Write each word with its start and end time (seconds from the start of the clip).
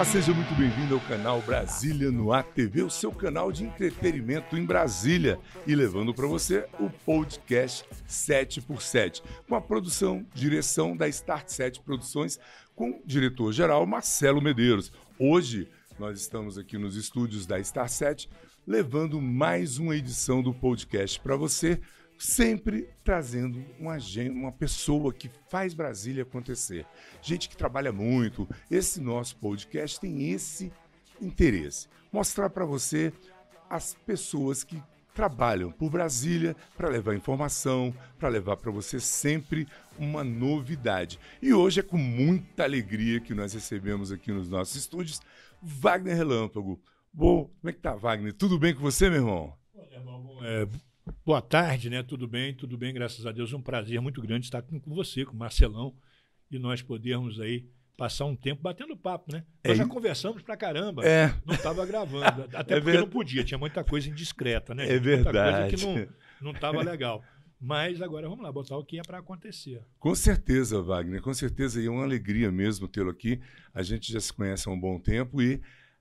Olá, 0.00 0.10
seja 0.10 0.32
muito 0.32 0.54
bem-vindo 0.54 0.94
ao 0.94 1.00
canal 1.02 1.42
Brasília 1.42 2.10
no 2.10 2.32
ATV, 2.32 2.84
o 2.84 2.88
seu 2.88 3.12
canal 3.12 3.52
de 3.52 3.64
entretenimento 3.64 4.56
em 4.56 4.64
Brasília 4.64 5.38
e 5.66 5.74
levando 5.74 6.14
para 6.14 6.26
você 6.26 6.66
o 6.78 6.88
podcast 6.88 7.84
7x7, 8.08 9.22
com 9.46 9.54
a 9.54 9.60
produção, 9.60 10.24
direção 10.32 10.96
da 10.96 11.06
Start 11.06 11.50
7 11.50 11.82
Produções, 11.82 12.40
com 12.74 12.92
o 12.92 13.02
diretor-geral 13.04 13.84
Marcelo 13.84 14.40
Medeiros. 14.40 14.90
Hoje 15.18 15.68
nós 15.98 16.18
estamos 16.18 16.56
aqui 16.56 16.78
nos 16.78 16.96
estúdios 16.96 17.44
da 17.44 17.62
Star 17.62 17.90
7 17.90 18.26
levando 18.66 19.20
mais 19.20 19.76
uma 19.76 19.94
edição 19.94 20.42
do 20.42 20.54
podcast 20.54 21.20
para 21.20 21.36
você 21.36 21.78
sempre 22.20 22.90
trazendo 23.02 23.64
uma, 23.78 23.96
uma 24.30 24.52
pessoa 24.52 25.12
que 25.12 25.30
faz 25.48 25.72
Brasília 25.72 26.22
acontecer. 26.22 26.86
Gente 27.22 27.48
que 27.48 27.56
trabalha 27.56 27.90
muito. 27.90 28.46
Esse 28.70 29.00
nosso 29.00 29.36
podcast 29.36 29.98
tem 29.98 30.30
esse 30.30 30.70
interesse. 31.20 31.88
Mostrar 32.12 32.50
para 32.50 32.66
você 32.66 33.10
as 33.70 33.94
pessoas 33.94 34.62
que 34.62 34.82
trabalham 35.14 35.72
por 35.72 35.90
Brasília 35.90 36.54
para 36.76 36.90
levar 36.90 37.14
informação, 37.14 37.94
para 38.18 38.28
levar 38.28 38.58
para 38.58 38.70
você 38.70 39.00
sempre 39.00 39.66
uma 39.98 40.22
novidade. 40.22 41.18
E 41.40 41.54
hoje 41.54 41.80
é 41.80 41.82
com 41.82 41.96
muita 41.96 42.64
alegria 42.64 43.18
que 43.18 43.34
nós 43.34 43.54
recebemos 43.54 44.12
aqui 44.12 44.30
nos 44.30 44.48
nossos 44.48 44.76
estúdios 44.76 45.20
Wagner 45.62 46.16
Relâmpago. 46.16 46.78
Bom, 47.12 47.50
como 47.60 47.70
é 47.70 47.72
que 47.72 47.80
tá, 47.80 47.94
Wagner? 47.94 48.34
Tudo 48.34 48.58
bem 48.58 48.74
com 48.74 48.82
você, 48.82 49.08
meu 49.08 49.20
irmão? 49.20 49.54
Olha, 49.74 49.94
irmão, 49.94 50.38
é, 50.42 50.68
Boa 51.24 51.42
tarde, 51.42 51.90
né? 51.90 52.02
Tudo 52.02 52.26
bem? 52.26 52.54
Tudo 52.54 52.76
bem, 52.76 52.92
graças 52.92 53.26
a 53.26 53.32
Deus. 53.32 53.52
É 53.52 53.56
um 53.56 53.62
prazer 53.62 54.00
muito 54.00 54.20
grande 54.20 54.46
estar 54.46 54.62
com 54.62 54.80
você, 54.86 55.24
com 55.24 55.32
o 55.32 55.38
Marcelão, 55.38 55.94
e 56.50 56.58
nós 56.58 56.82
podermos 56.82 57.40
aí 57.40 57.66
passar 57.96 58.24
um 58.24 58.34
tempo 58.34 58.62
batendo 58.62 58.96
papo, 58.96 59.30
né? 59.30 59.44
Nós 59.64 59.74
é, 59.74 59.82
já 59.82 59.86
conversamos 59.86 60.42
pra 60.42 60.56
caramba. 60.56 61.04
É. 61.06 61.34
Não 61.44 61.54
estava 61.54 61.84
gravando. 61.84 62.48
Até 62.56 62.74
é 62.74 62.80
porque 62.80 62.92
ver... 62.92 63.00
não 63.00 63.08
podia, 63.08 63.44
tinha 63.44 63.58
muita 63.58 63.84
coisa 63.84 64.08
indiscreta, 64.08 64.74
né? 64.74 64.88
É 64.88 64.98
verdade. 64.98 65.76
Muita 65.76 65.86
coisa 65.86 66.06
que 66.06 66.44
não 66.44 66.52
estava 66.52 66.82
legal. 66.82 67.22
Mas 67.60 68.00
agora 68.00 68.26
vamos 68.26 68.42
lá, 68.42 68.50
botar 68.50 68.78
o 68.78 68.84
que 68.84 68.98
é 68.98 69.02
para 69.02 69.18
acontecer. 69.18 69.84
Com 69.98 70.14
certeza, 70.14 70.80
Wagner, 70.80 71.20
com 71.20 71.34
certeza. 71.34 71.80
E 71.80 71.86
é 71.86 71.90
uma 71.90 72.04
alegria 72.04 72.50
mesmo 72.50 72.88
tê-lo 72.88 73.10
aqui. 73.10 73.38
A 73.74 73.82
gente 73.82 74.10
já 74.10 74.18
se 74.18 74.32
conhece 74.32 74.66
há 74.66 74.72
um 74.72 74.80
bom 74.80 74.98
tempo 74.98 75.42
e 75.42 75.60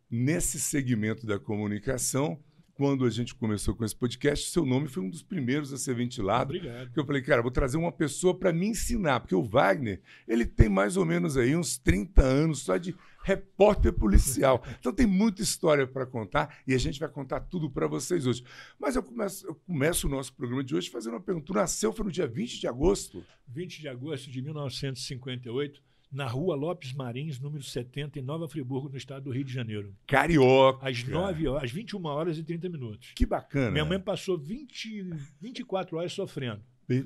nesse 0.09 0.57
segmento 0.57 1.27
da 1.27 1.37
comunicação 1.37 2.41
quando 2.79 3.03
a 3.03 3.09
gente 3.09 3.35
começou 3.35 3.75
com 3.75 3.83
esse 3.83 3.93
podcast, 3.93 4.51
seu 4.51 4.65
nome 4.65 4.87
foi 4.87 5.03
um 5.03 5.09
dos 5.09 5.21
primeiros 5.21 5.73
a 5.73 5.77
ser 5.77 5.93
ventilado. 5.93 6.55
Obrigado. 6.55 6.85
Porque 6.85 6.99
eu 7.01 7.05
falei, 7.05 7.21
cara, 7.21 7.41
vou 7.41 7.51
trazer 7.51 7.75
uma 7.75 7.91
pessoa 7.91 8.33
para 8.33 8.53
me 8.53 8.67
ensinar, 8.67 9.19
porque 9.19 9.35
o 9.35 9.43
Wagner, 9.43 9.99
ele 10.25 10.45
tem 10.45 10.69
mais 10.69 10.95
ou 10.95 11.03
menos 11.03 11.35
aí 11.35 11.57
uns 11.57 11.77
30 11.77 12.21
anos 12.23 12.59
só 12.59 12.77
de 12.77 12.95
repórter 13.21 13.91
policial. 13.91 14.63
Então 14.79 14.93
tem 14.93 15.05
muita 15.05 15.41
história 15.41 15.85
para 15.85 16.05
contar 16.05 16.59
e 16.65 16.73
a 16.73 16.77
gente 16.77 17.01
vai 17.01 17.09
contar 17.09 17.41
tudo 17.41 17.69
para 17.69 17.85
vocês 17.85 18.25
hoje. 18.25 18.45
Mas 18.79 18.95
eu 18.95 19.03
começo, 19.03 19.45
eu 19.45 19.55
começo 19.55 20.07
o 20.07 20.09
nosso 20.09 20.33
programa 20.33 20.63
de 20.63 20.73
hoje 20.73 20.89
fazendo 20.89 21.15
uma 21.15 21.19
pergunta. 21.19 21.47
Tu 21.47 21.53
nasceu 21.53 21.91
foi 21.91 22.05
no 22.05 22.11
dia 22.11 22.27
20 22.27 22.61
de 22.61 22.65
agosto? 22.65 23.25
20 23.45 23.81
de 23.81 23.89
agosto 23.89 24.31
de 24.31 24.41
1958 24.41 25.83
na 26.11 26.25
rua 26.25 26.55
Lopes 26.55 26.93
Marins, 26.93 27.39
número 27.39 27.63
70, 27.63 28.19
em 28.19 28.21
Nova 28.21 28.47
Friburgo, 28.47 28.89
no 28.89 28.97
estado 28.97 29.25
do 29.25 29.31
Rio 29.31 29.43
de 29.43 29.53
Janeiro. 29.53 29.95
Carioca. 30.07 30.87
Às 30.87 31.03
9 31.03 31.47
horas, 31.47 31.63
às 31.63 31.71
21 31.71 32.05
horas 32.05 32.37
e 32.37 32.43
30 32.43 32.69
minutos. 32.69 33.11
Que 33.15 33.25
bacana. 33.25 33.71
Minha 33.71 33.85
mãe 33.85 33.99
passou 33.99 34.37
20, 34.37 35.09
24 35.39 35.97
horas 35.97 36.13
sofrendo. 36.13 36.61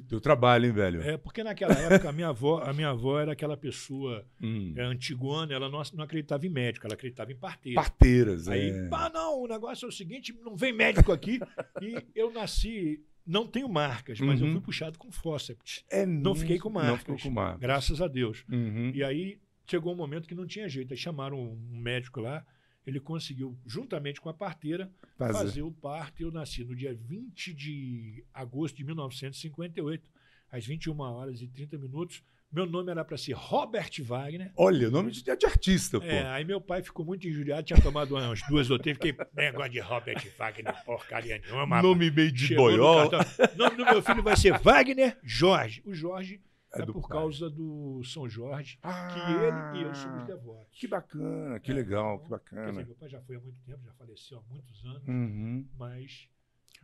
Teu 0.08 0.22
trabalho, 0.22 0.66
hein, 0.66 0.72
velho? 0.72 1.02
É, 1.02 1.18
porque 1.18 1.44
naquela 1.44 1.74
época 1.74 2.08
a 2.08 2.14
minha 2.14 2.30
avó, 2.30 2.64
a 2.64 2.72
minha 2.72 2.90
avó 2.90 3.20
era 3.20 3.34
aquela 3.34 3.58
pessoa 3.58 4.26
hum. 4.42 4.74
é, 4.78 4.82
antigona, 4.82 5.54
ela 5.54 5.70
não, 5.70 5.82
não 5.94 6.06
acreditava 6.06 6.46
em 6.46 6.50
médico, 6.50 6.88
ela 6.88 6.94
acreditava 6.94 7.34
em 7.34 7.36
parteiras. 7.36 7.84
Parteiras, 7.84 8.48
Aí, 8.48 8.70
é. 8.70 8.90
ah, 8.90 9.12
não, 9.14 9.42
o 9.42 9.48
negócio 9.48 9.86
é 9.86 9.90
o 9.90 9.92
seguinte, 9.92 10.34
não 10.42 10.56
vem 10.56 10.72
médico 10.72 11.12
aqui. 11.12 11.38
e 11.82 12.02
eu 12.16 12.32
nasci 12.32 13.04
não 13.26 13.48
tenho 13.48 13.70
marcas, 13.70 14.20
mas 14.20 14.42
uhum. 14.42 14.48
eu 14.48 14.54
fui 14.54 14.62
puxado 14.62 14.98
com 14.98 15.12
fósseps. 15.12 15.84
É 15.90 16.06
não 16.06 16.36
fiquei 16.36 16.60
com 16.60 16.70
marcas. 16.70 17.22
Com 17.22 17.30
marcas. 17.30 17.62
Graças 17.62 18.02
a 18.02 18.08
Deus. 18.08 18.44
Uhum. 18.50 18.92
E 18.94 19.04
aí 19.04 19.40
chegou 19.66 19.94
um 19.94 19.98
momento 19.98 20.28
que 20.28 20.36
não 20.36 20.46
tinha 20.46 20.68
jeito. 20.68 20.94
Aí 20.94 20.98
chamaram 20.98 21.40
um 21.40 21.80
médico 21.80 22.20
lá, 22.20 22.46
ele 22.86 23.00
conseguiu, 23.00 23.58
juntamente 23.66 24.20
com 24.20 24.30
a 24.30 24.34
parteira, 24.34 24.92
fazer, 25.18 25.34
fazer 25.34 25.62
o 25.62 25.72
parto. 25.72 26.22
Eu 26.22 26.32
nasci 26.32 26.64
no 26.64 26.76
dia 26.76 26.94
20 26.94 27.54
de 27.54 28.26
agosto 28.34 28.76
de 28.76 28.84
1958, 28.84 30.10
às 30.52 30.66
21 30.66 31.00
horas 31.00 31.42
e 31.42 31.48
30 31.48 31.78
minutos, 31.78 32.24
meu 32.54 32.68
nome 32.68 32.92
era 32.92 33.04
para 33.04 33.18
ser 33.18 33.34
Robert 33.34 33.92
Wagner. 34.02 34.52
Olha, 34.56 34.90
nome 34.90 35.12
de, 35.12 35.24
de 35.24 35.46
artista, 35.46 36.00
pô. 36.00 36.06
É, 36.06 36.28
aí 36.28 36.46
meu 36.46 36.62
pai 36.62 36.84
ficou 36.84 37.04
muito 37.04 37.28
injuriado, 37.28 37.64
tinha 37.64 37.82
tomado 37.82 38.16
umas 38.16 38.42
duas 38.48 38.70
ou 38.70 38.78
três, 38.78 38.96
fiquei, 38.96 39.16
negócio 39.34 39.72
de 39.72 39.80
Robert 39.80 40.24
Wagner, 40.38 40.86
porcaria 40.86 41.40
nenhuma. 41.40 41.82
Nome 41.82 42.12
meio 42.12 42.32
de 42.32 42.56
boiola. 42.56 43.20
O 43.54 43.58
nome 43.58 43.76
do 43.76 43.86
meu 43.86 44.02
filho 44.04 44.22
vai 44.22 44.38
ser 44.38 44.60
Wagner 44.60 45.18
Jorge. 45.24 45.82
O 45.84 45.94
Jorge 45.94 46.40
é, 46.76 46.82
é 46.82 46.86
por 46.86 47.08
pai. 47.08 47.18
causa 47.18 47.50
do 47.50 48.04
São 48.04 48.30
Jorge, 48.30 48.78
ah, 48.84 49.08
que 49.08 49.78
ele 49.78 49.84
e 49.84 49.88
eu 49.88 49.96
somos 49.96 50.24
devotos. 50.24 50.80
Que 50.80 50.88
bacana, 50.88 51.60
que 51.60 51.74
legal, 51.74 52.20
que 52.20 52.30
bacana. 52.30 52.66
Quer 52.66 52.72
dizer, 52.72 52.86
meu 52.86 52.96
pai 52.96 53.10
já 53.10 53.22
foi 53.22 53.36
há 53.36 53.40
muito 53.40 53.60
tempo, 53.66 53.80
já 53.84 53.94
faleceu 53.94 54.38
há 54.38 54.42
muitos 54.44 54.86
anos, 54.86 55.08
uhum. 55.08 55.68
mas 55.78 56.30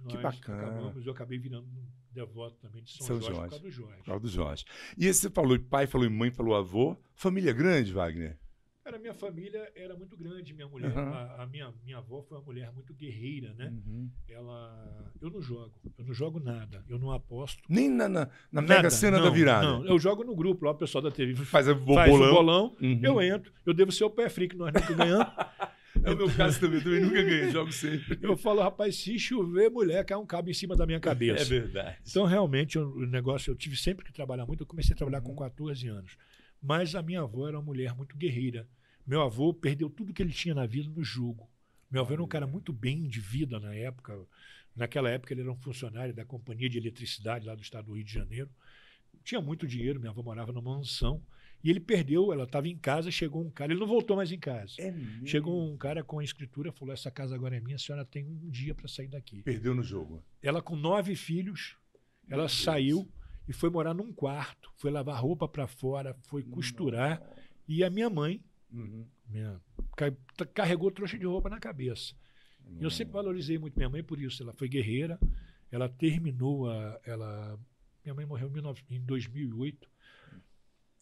que 0.08 0.18
bacana. 0.18 0.62
acabamos, 0.64 1.06
eu 1.06 1.12
acabei 1.12 1.38
virando 1.38 1.68
devoto 2.12 2.58
também 2.60 2.84
de 2.84 2.92
São, 2.92 3.08
São 3.08 3.22
Jorge, 3.22 3.36
Jorge, 3.36 3.42
por 3.42 3.50
causa 3.50 3.64
do 3.64 3.72
Jorge. 3.72 3.98
Por 3.98 4.06
causa 4.06 4.22
do 4.22 4.30
Jorge. 4.30 4.66
E 4.98 5.06
esse 5.06 5.22
você 5.22 5.30
falou 5.30 5.60
pai, 5.60 5.88
falou 5.88 6.10
mãe, 6.10 6.32
falou 6.32 6.56
avô. 6.56 6.98
Família 7.14 7.54
grande, 7.54 7.92
Wagner? 7.92 8.38
Cara, 8.84 8.98
minha 8.98 9.14
família 9.14 9.72
era 9.76 9.96
muito 9.96 10.18
grande. 10.18 10.52
Minha 10.52 10.68
mulher, 10.68 10.98
uhum. 10.98 11.14
a, 11.14 11.44
a, 11.44 11.46
minha, 11.46 11.72
minha 11.84 11.98
avó 12.00 12.24
foi 12.24 12.38
uma 12.40 12.44
mulher 12.44 12.72
muito 12.72 12.92
guerreira, 12.94 13.54
né? 13.54 13.68
Uhum. 13.68 14.10
Ela. 14.28 15.12
Eu 15.22 15.30
não 15.30 15.40
jogo, 15.40 15.76
eu 15.96 16.06
não 16.06 16.14
jogo 16.14 16.40
nada, 16.40 16.84
eu 16.90 16.98
não 16.98 17.12
aposto. 17.12 17.62
Nem 17.70 17.88
na, 17.88 18.10
na, 18.10 18.30
na 18.52 18.62
mega 18.64 18.90
cena 18.90 19.18
não, 19.18 19.26
da 19.26 19.30
virada. 19.30 19.68
Não, 19.68 19.86
eu 19.86 20.00
jogo 20.00 20.24
no 20.24 20.36
grupo 20.36 20.66
lá, 20.66 20.72
o 20.72 20.76
pessoal 20.76 21.04
da 21.04 21.12
TV 21.12 21.36
faz, 21.36 21.68
faz 21.68 21.78
bolão. 21.78 22.32
o 22.32 22.34
bolão, 22.34 22.78
uhum. 22.82 23.00
eu 23.04 23.22
entro, 23.22 23.54
eu 23.64 23.76
devo 23.76 23.92
ser 23.92 24.06
o 24.06 24.10
pé 24.10 24.28
frio 24.28 24.50
que 24.50 24.58
nós 24.58 24.74
nunca 24.74 24.92
ganhamos. 24.92 25.28
É 26.04 26.12
o 26.12 26.18
meu 26.18 26.30
caso 26.34 26.60
também, 26.60 26.82
também 26.82 27.02
nunca 27.02 27.22
ganhei, 27.22 27.52
jogo 27.52 27.72
sempre. 27.72 28.18
Eu 28.22 28.38
falo, 28.38 28.62
rapaz, 28.62 28.96
se 28.96 29.18
chover, 29.20 29.70
mulher 29.70 30.06
cai 30.06 30.18
um 30.18 30.26
cabo 30.26 30.50
em 30.50 30.54
cima 30.54 30.76
da 30.76 30.86
minha 30.86 31.00
cabeça. 31.00 31.42
É 31.42 31.46
verdade. 31.46 31.98
Então, 32.08 32.26
realmente, 32.26 32.78
o 32.78 33.06
negócio, 33.06 33.52
eu 33.52 33.56
tive 33.56 33.76
sempre 33.76 34.06
que 34.06 34.14
trabalhar 34.14 34.46
muito. 34.46 34.62
Eu 34.64 34.68
comecei 34.68 34.94
a 34.94 34.98
trabalhar 34.98 35.22
com 35.22 35.36
14 35.36 35.88
anos. 35.88 36.18
Mas 36.62 36.96
a 36.96 37.02
minha 37.02 37.22
avó 37.22 37.48
era 37.48 37.58
uma 37.58 37.64
mulher 37.64 37.96
muito 37.96 38.16
guerreira. 38.16 38.68
Meu 39.06 39.22
avô 39.22 39.54
perdeu 39.54 39.90
tudo 39.90 40.14
que 40.14 40.22
ele 40.22 40.32
tinha 40.32 40.54
na 40.54 40.66
vida 40.66 40.90
no 40.90 41.04
jogo. 41.04 41.50
Meu 41.90 42.02
avô 42.02 42.14
era 42.14 42.24
um 42.24 42.28
cara 42.28 42.46
muito 42.46 42.72
bem 42.72 43.08
de 43.08 43.20
vida 43.20 43.60
na 43.60 43.74
época. 43.74 44.20
Naquela 44.76 45.10
época, 45.10 45.34
ele 45.34 45.42
era 45.42 45.52
um 45.52 45.56
funcionário 45.56 46.14
da 46.14 46.24
Companhia 46.24 46.70
de 46.70 46.78
Eletricidade 46.78 47.46
lá 47.46 47.56
do 47.56 47.62
estado 47.62 47.86
do 47.86 47.94
Rio 47.94 48.04
de 48.04 48.14
Janeiro. 48.14 48.50
Tinha 49.24 49.42
muito 49.42 49.68
dinheiro, 49.68 50.00
minha 50.00 50.12
avó 50.12 50.22
morava 50.22 50.52
numa 50.52 50.78
mansão. 50.78 51.22
E 51.64 51.70
ele 51.70 51.80
perdeu, 51.80 52.32
ela 52.32 52.46
estava 52.46 52.68
em 52.68 52.78
casa, 52.78 53.12
chegou 53.12 53.44
um 53.44 53.50
cara, 53.50 53.74
ele 53.74 53.80
não 53.80 53.88
voltou 53.88 54.16
mais 54.16 54.32
em 54.32 54.40
casa. 54.40 54.76
É 54.80 54.94
chegou 55.26 55.70
um 55.70 55.78
cara 55.78 56.04
com 56.04 56.20
a 56.20 56.24
escritura, 56.24 56.72
falou: 56.72 56.94
Essa 56.94 57.12
casa 57.12 57.36
agora 57.36 57.58
é 57.58 57.60
minha, 57.60 57.76
a 57.76 57.80
senhora 57.80 58.06
tem 58.06 58.26
um 58.26 58.50
dia 58.50 58.74
para 58.74 58.88
sair 58.88 59.08
daqui. 59.08 59.42
Perdeu 59.44 59.76
no 59.76 59.84
jogo. 59.84 60.24
Ela, 60.42 60.62
com 60.62 60.76
nove 60.76 61.16
filhos, 61.16 61.76
ela 62.30 62.44
Meu 62.44 62.50
saiu 62.50 62.98
Deus. 63.00 63.10
e 63.50 63.54
foi 63.54 63.70
morar 63.70 63.94
num 63.94 64.14
quarto, 64.14 64.72
foi 64.78 64.90
lavar 64.90 65.22
roupa 65.22 65.48
para 65.50 65.68
fora, 65.68 66.16
foi 66.28 66.44
costurar. 66.44 67.20
Não. 67.20 67.44
E 67.68 67.84
a 67.84 67.90
minha 67.90 68.10
mãe 68.10 68.42
uhum. 68.72 69.06
minha, 69.28 69.60
carregou 70.54 70.90
trouxa 70.92 71.18
de 71.20 71.26
roupa 71.26 71.50
na 71.50 71.60
cabeça. 71.60 72.16
Não. 72.66 72.84
Eu 72.84 72.90
sempre 72.90 73.14
valorizei 73.14 73.58
muito 73.58 73.76
minha 73.76 73.90
mãe 73.90 74.04
por 74.04 74.20
isso. 74.20 74.42
Ela 74.42 74.54
foi 74.54 74.70
guerreira, 74.70 75.20
ela 75.70 75.90
terminou 75.90 76.70
a. 76.70 77.00
Ela, 77.04 77.60
minha 78.06 78.16
mãe 78.16 78.26
morreu 78.26 78.50
em 78.90 79.02
2008 79.02 79.90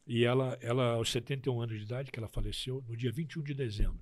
e 0.07 0.23
ela, 0.23 0.57
ela, 0.61 0.93
aos 0.93 1.11
71 1.11 1.61
anos 1.61 1.77
de 1.77 1.83
idade, 1.83 2.11
que 2.11 2.17
ela 2.17 2.29
faleceu, 2.29 2.83
no 2.87 2.95
dia 2.95 3.11
21 3.11 3.43
de 3.43 3.53
dezembro, 3.53 3.99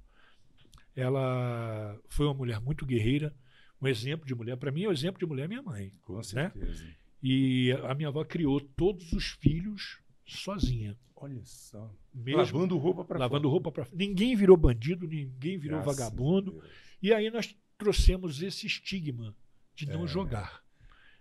ela 0.95 1.99
foi 2.07 2.25
uma 2.27 2.33
mulher 2.33 2.61
muito 2.61 2.85
guerreira, 2.85 3.35
um 3.81 3.87
exemplo 3.87 4.25
de 4.25 4.35
mulher. 4.35 4.55
Para 4.55 4.71
mim, 4.71 4.85
o 4.85 4.91
exemplo 4.91 5.19
de 5.19 5.25
mulher 5.25 5.45
é 5.45 5.47
minha 5.47 5.63
mãe. 5.63 5.91
Com 6.03 6.17
né? 6.17 6.23
certeza. 6.23 6.83
Né? 6.83 6.95
E 7.21 7.71
a 7.83 7.95
minha 7.95 8.09
avó 8.09 8.23
criou 8.23 8.61
todos 8.61 9.11
os 9.13 9.31
filhos 9.31 9.99
sozinha. 10.25 10.95
Olha 11.15 11.41
só. 11.43 11.91
Mesmo, 12.13 12.37
lavando 12.37 12.77
roupa 12.77 13.03
para 13.03 13.19
Lavando 13.19 13.49
roupa 13.49 13.71
para 13.71 13.87
Ninguém 13.91 14.35
virou 14.35 14.55
bandido, 14.55 15.07
ninguém 15.07 15.57
virou 15.57 15.81
Graças 15.81 15.97
vagabundo. 15.97 16.61
E 17.01 17.11
aí 17.11 17.31
nós 17.31 17.55
trouxemos 17.77 18.41
esse 18.43 18.67
estigma 18.67 19.35
de 19.73 19.87
não 19.87 20.05
é. 20.05 20.07
jogar. 20.07 20.63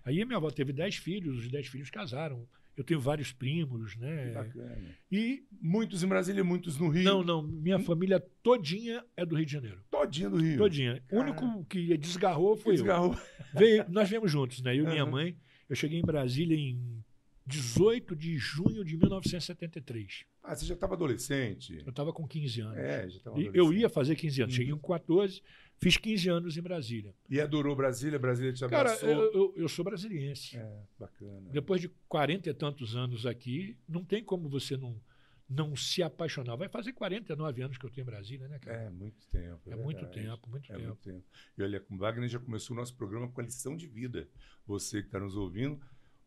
Aí 0.04 0.20
a 0.20 0.26
minha 0.26 0.36
avó 0.36 0.50
teve 0.50 0.72
dez 0.72 0.96
filhos, 0.96 1.38
os 1.38 1.50
dez 1.50 1.66
filhos 1.66 1.90
casaram. 1.90 2.46
Eu 2.76 2.82
tenho 2.82 3.00
vários 3.00 3.32
primos, 3.32 3.96
né? 3.96 4.26
Que 4.26 4.32
bacana. 4.32 4.96
E 5.10 5.44
muitos 5.60 6.02
em 6.02 6.08
Brasília, 6.08 6.42
muitos 6.42 6.76
no 6.76 6.88
Rio. 6.88 7.04
Não, 7.04 7.22
não. 7.22 7.42
Minha 7.42 7.78
família 7.78 8.20
todinha 8.42 9.04
é 9.16 9.24
do 9.24 9.36
Rio 9.36 9.46
de 9.46 9.52
Janeiro. 9.52 9.80
Todinha 9.90 10.28
do 10.28 10.36
Rio. 10.36 10.58
Todinha. 10.58 11.02
O 11.10 11.18
único 11.20 11.64
que 11.66 11.96
desgarrou 11.96 12.56
foi 12.56 12.74
desgarrou. 12.74 13.12
eu. 13.12 13.18
Veio, 13.58 13.84
nós 13.88 14.08
viemos 14.08 14.30
juntos, 14.30 14.60
né? 14.60 14.76
Eu 14.76 14.84
e 14.84 14.88
minha 14.88 15.06
mãe. 15.06 15.36
Eu 15.68 15.76
cheguei 15.76 15.98
em 15.98 16.04
Brasília 16.04 16.56
em 16.56 17.02
18 17.46 18.16
de 18.16 18.36
junho 18.38 18.84
de 18.84 18.96
1973. 18.96 20.24
Ah, 20.42 20.54
você 20.54 20.66
já 20.66 20.74
estava 20.74 20.94
adolescente? 20.94 21.78
Eu 21.84 21.90
estava 21.90 22.12
com 22.12 22.26
15 22.26 22.60
anos. 22.60 22.76
É, 22.76 23.08
já 23.08 23.16
estava 23.16 23.36
adolescente. 23.36 23.56
eu 23.56 23.72
ia 23.72 23.88
fazer 23.88 24.16
15 24.16 24.42
anos. 24.42 24.54
Uhum. 24.54 24.56
Cheguei 24.56 24.74
com 24.74 24.92
14, 24.92 25.42
fiz 25.78 25.96
15 25.96 26.28
anos 26.28 26.56
em 26.56 26.62
Brasília. 26.62 27.14
E 27.28 27.40
adorou 27.40 27.74
Brasília? 27.76 28.18
Brasília 28.18 28.52
te 28.52 28.60
Cara, 28.66 28.92
abraçou? 28.92 29.08
eu, 29.08 29.32
eu, 29.32 29.54
eu 29.56 29.68
sou 29.68 29.84
brasiliense. 29.84 30.56
É, 30.56 30.82
bacana. 30.98 31.50
Depois 31.50 31.80
de 31.80 31.88
40 32.08 32.48
e 32.50 32.54
tantos 32.54 32.96
anos 32.96 33.26
aqui, 33.26 33.76
não 33.88 34.04
tem 34.04 34.22
como 34.24 34.48
você 34.48 34.76
não, 34.76 35.00
não 35.48 35.76
se 35.76 36.02
apaixonar. 36.02 36.56
Vai 36.56 36.68
fazer 36.68 36.92
49 36.92 37.62
anos 37.62 37.76
que 37.78 37.84
eu 37.84 37.90
tenho 37.90 38.04
em 38.04 38.06
Brasília, 38.10 38.48
né, 38.48 38.58
cara? 38.58 38.76
É, 38.84 38.90
muito 38.90 39.26
tempo. 39.28 39.70
É, 39.70 39.76
muito 39.76 40.00
verdade. 40.00 40.26
tempo, 40.26 40.50
muito 40.50 40.72
É 40.72 40.76
tempo. 40.76 40.86
muito 40.88 41.02
tempo. 41.02 41.24
E 41.58 41.62
olha, 41.62 41.80
com 41.80 41.96
Wagner 41.98 42.28
já 42.28 42.38
começou 42.38 42.74
o 42.76 42.80
nosso 42.80 42.94
programa 42.96 43.28
com 43.30 43.40
a 43.40 43.44
lição 43.44 43.76
de 43.76 43.86
vida. 43.86 44.28
Você 44.66 45.00
que 45.02 45.08
está 45.08 45.20
nos 45.20 45.36
ouvindo, 45.36 45.78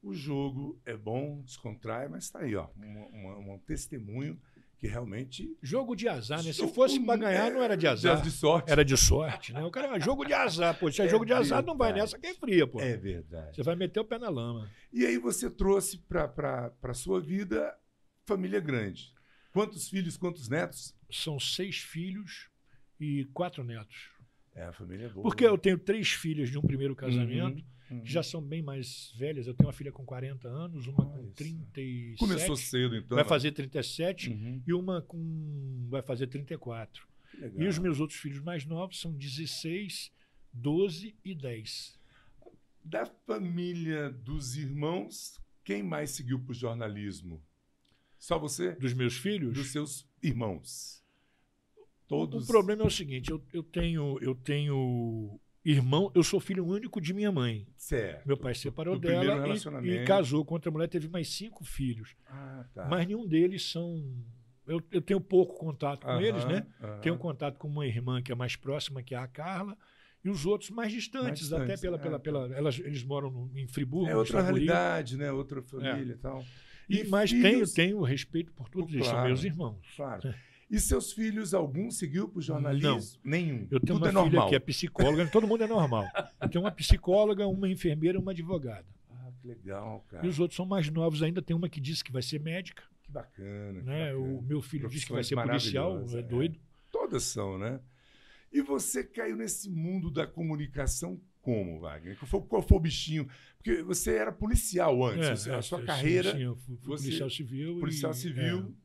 o 0.04 0.14
jogo 0.14 0.80
é 0.86 0.96
bom, 0.96 1.42
descontrai, 1.42 2.08
mas 2.08 2.26
está 2.26 2.40
aí, 2.42 2.56
ó, 2.56 2.70
um 2.78 3.60
testemunho 3.66 4.40
que 4.80 4.88
realmente. 4.88 5.58
Jogo 5.62 5.96
de 5.96 6.08
azar, 6.08 6.44
né? 6.44 6.54
Se 6.54 6.68
fosse 6.68 7.00
para 7.00 7.18
ganhar, 7.18 7.52
não 7.52 7.64
era 7.64 7.76
de 7.76 7.86
azar. 7.88 8.22
de 8.22 8.30
sorte. 8.32 8.72
Era 8.72 8.86
de 8.86 8.96
sorte, 8.96 9.52
né? 9.54 9.64
O 9.64 9.72
cara, 9.72 9.92
ah, 9.94 10.00
jogo 10.00 10.24
de 10.26 10.34
azar, 10.34 10.78
pô. 10.78 10.92
Se 10.92 11.02
é, 11.02 11.06
É 11.06 11.10
jogo 11.10 11.26
de 11.26 11.34
azar, 11.34 11.64
não 11.66 11.76
vai 11.76 11.92
verdade. 11.92 12.14
nessa 12.14 12.20
que 12.20 12.28
é 12.28 12.34
fria, 12.34 12.68
pô. 12.68 12.80
É 12.80 12.96
verdade. 12.96 13.56
Você 13.56 13.64
vai 13.64 13.76
meter 13.76 14.00
o 14.00 14.06
pé 14.06 14.20
na 14.20 14.30
lama. 14.30 14.70
E 14.94 15.06
aí 15.06 15.18
você 15.18 15.50
trouxe 15.50 15.98
para 15.98 16.72
a 16.84 16.94
sua 16.94 17.20
vida 17.20 17.76
família 18.26 18.60
grande. 18.60 19.14
Quantos 19.52 19.90
filhos, 19.90 20.16
quantos 20.18 20.48
netos? 20.50 20.94
São 21.10 21.40
seis 21.40 21.78
filhos 21.78 22.50
e 23.00 23.26
quatro 23.34 23.64
netos. 23.64 24.10
É, 24.54 24.64
a 24.64 24.74
família 24.74 25.06
é 25.06 25.10
boa. 25.10 25.24
Porque 25.24 25.46
eu 25.46 25.58
tenho 25.58 25.78
três 25.78 26.10
filhas 26.12 26.50
de 26.50 26.58
um 26.58 26.62
primeiro 26.62 26.96
casamento, 26.96 27.58
Uhum. 27.60 27.66
Que 27.88 28.02
já 28.12 28.22
são 28.24 28.42
bem 28.42 28.62
mais 28.62 29.14
velhas. 29.18 29.48
Eu 29.48 29.54
tenho 29.54 29.68
uma 29.68 29.74
filha 29.74 29.92
com 29.92 30.06
40 30.06 30.48
anos, 30.48 30.88
uma 30.88 31.06
Olha 31.06 31.18
com 31.24 31.28
só. 31.28 31.34
37. 31.36 32.18
Começou 32.20 32.56
cedo, 32.56 32.96
então. 32.96 33.16
vai 33.16 33.24
fazer 33.26 33.52
37 33.52 34.30
Uhum. 34.30 34.62
e 34.68 34.74
uma 34.74 35.02
com 35.02 35.88
vai 35.90 36.02
fazer 36.02 36.28
34. 36.28 37.08
Que 37.32 37.38
legal. 37.38 37.62
E 37.62 37.68
os 37.68 37.78
meus 37.80 38.00
outros 38.00 38.20
filhos 38.20 38.40
mais 38.42 38.66
novos 38.66 39.00
são 39.00 39.12
16, 39.14 40.12
12 40.54 41.16
e 41.24 41.34
10. 41.36 41.98
Da 42.84 43.06
família 43.06 44.10
dos 44.10 44.56
irmãos, 44.56 45.40
quem 45.64 45.84
mais 45.84 46.12
seguiu 46.12 46.40
para 46.40 46.52
o 46.52 46.56
jornalismo? 46.56 47.42
Só 48.18 48.40
você? 48.40 48.72
Dos 48.76 48.94
meus 48.94 49.18
filhos, 49.18 49.54
Dos 49.54 49.72
seus 49.72 50.08
irmãos. 50.24 51.04
o 51.78 51.86
Todos. 52.08 52.48
problema 52.48 52.84
é 52.84 52.86
o 52.86 52.90
seguinte, 52.90 53.30
eu, 53.30 53.44
eu 53.54 53.62
tenho 53.62 54.18
eu 54.22 54.34
tenho 54.34 55.40
irmão, 55.72 56.12
eu 56.16 56.24
sou 56.24 56.40
filho 56.40 56.66
único 56.66 57.02
de 57.02 57.14
minha 57.14 57.32
mãe. 57.32 57.68
Certo. 57.78 58.26
Meu 58.28 58.38
pai 58.38 58.54
se 58.56 58.62
separou 58.62 58.96
do 58.98 59.08
dela 59.08 59.48
e- 59.84 59.90
e, 59.90 60.04
casou 60.06 60.46
com 60.46 60.54
outra 60.54 60.72
mulher, 60.72 60.88
teve 60.88 61.08
mais 61.10 61.28
cinco 61.30 61.64
filhos. 61.66 62.16
Ah, 62.28 62.66
tá. 62.74 62.88
Mas 62.90 63.06
nenhum 63.08 63.28
deles 63.28 63.70
são. 63.70 64.04
Eu, 64.66 64.82
eu 64.92 65.02
tenho 65.02 65.20
pouco 65.22 65.56
contato 65.58 66.06
com 66.06 66.12
Aham, 66.12 66.22
eles, 66.22 66.46
né? 66.46 66.66
aham. 66.82 67.00
Tenho 67.02 67.18
contato 67.18 67.58
com 67.58 67.68
uma 67.68 67.86
irmã 67.88 68.22
que 68.22 68.32
é 68.32 68.36
mais 68.36 68.56
próxima, 68.56 69.02
que 69.02 69.16
é 69.16 69.18
a 69.18 69.28
Carla, 69.28 69.78
e 70.24 70.30
os 70.30 70.46
outros 70.46 70.70
mais 70.70 70.92
distantes, 70.92 71.50
Mais 71.52 71.64
até 71.64 71.74
distantes, 71.76 71.82
pela, 71.82 71.98
é. 71.98 72.00
pela, 72.00 72.20
pela 72.48 72.56
elas, 72.58 72.78
eles 72.80 73.04
moram 73.04 73.30
no- 73.32 73.52
em 73.58 73.66
Friburgo, 73.68 74.10
É 74.10 74.16
outra 74.16 74.42
realidade, 74.42 75.16
né? 75.18 75.32
Outra 75.32 75.62
família 75.62 76.14
e 76.14 76.18
tal. 76.18 76.44
E, 76.90 77.04
mas 77.06 77.30
filhos? 77.30 77.74
tenho, 77.74 77.90
tenho 77.90 78.02
respeito 78.02 78.52
por 78.54 78.70
todos 78.70 78.94
eles, 78.94 79.06
são 79.06 79.14
Claro. 79.16 79.28
meus 79.30 79.44
irmãos. 79.44 79.86
Claro. 79.96 80.22
E 80.70 80.80
seus 80.80 81.14
filhos, 81.14 81.54
algum 81.54 81.90
seguiu 81.90 82.28
para 82.28 82.40
o 82.40 82.42
jornalismo? 82.42 83.00
Nenhum. 83.24 83.68
Eu 83.72 83.80
tenho 83.80 83.98
Tudo 83.98 83.98
uma 84.00 84.08
é 84.08 84.10
filha 84.12 84.22
normal. 84.22 84.50
que 84.50 84.56
é 84.56 84.60
psicóloga, 84.60 85.28
todo 85.28 85.48
mundo 85.48 85.64
é 85.64 85.68
normal. 85.68 86.06
Eu 86.42 86.50
tenho 86.50 86.64
uma 86.64 86.72
psicóloga, 86.72 87.48
uma 87.48 87.70
enfermeira 87.70 88.18
e 88.18 88.22
uma 88.22 88.32
advogada. 88.32 88.86
Ah, 89.10 89.32
que 89.42 89.48
legal, 89.48 90.06
cara. 90.10 90.26
E 90.26 90.30
os 90.30 90.40
outros 90.40 90.58
são 90.58 90.66
mais 90.66 90.90
novos 90.90 91.24
ainda. 91.24 91.42
Tem 91.42 91.56
uma 91.56 91.70
que 91.70 91.80
disse 91.80 92.04
que 92.04 92.12
vai 92.12 92.22
ser 92.22 92.40
médica, 92.42 92.84
Que 93.02 93.12
bacana. 93.12 93.80
que 93.80 93.86
né? 93.86 94.12
bacana. 94.14 94.28
O 94.28 94.42
meu 94.42 94.62
filho 94.62 94.90
disse 94.90 95.06
que 95.06 95.14
vai 95.14 95.24
ser 95.24 95.36
policial, 95.36 95.92
maravilhosas, 95.92 96.16
é 96.20 96.22
doido. 96.28 96.60
Todas 96.92 97.24
são, 97.24 97.58
né? 97.58 97.80
E 98.52 98.62
você 98.62 99.06
caiu 99.06 99.38
nesse 99.38 99.70
mundo 99.70 100.12
da 100.12 100.28
comunicação 100.28 101.18
como, 101.42 101.80
Wagner? 101.80 102.18
Qual 102.18 102.28
foi, 102.28 102.42
qual 102.42 102.62
foi 102.62 102.78
o 102.78 102.82
bichinho? 102.82 103.26
Porque 103.58 103.82
você 103.84 104.16
era 104.16 104.34
policial 104.34 105.02
antes, 105.06 105.48
É, 105.48 105.52
é, 105.52 105.56
a 105.56 105.62
sua 105.62 105.80
sim, 105.80 105.86
carreira, 105.86 106.32
Sim, 106.34 106.42
eu 106.44 106.56
fui, 106.58 106.76
fui 106.76 106.88
você- 106.98 107.04
policial 107.06 107.30
civil. 107.30 107.80
policial 107.80 108.12
e- 108.12 108.16
civil. 108.16 108.76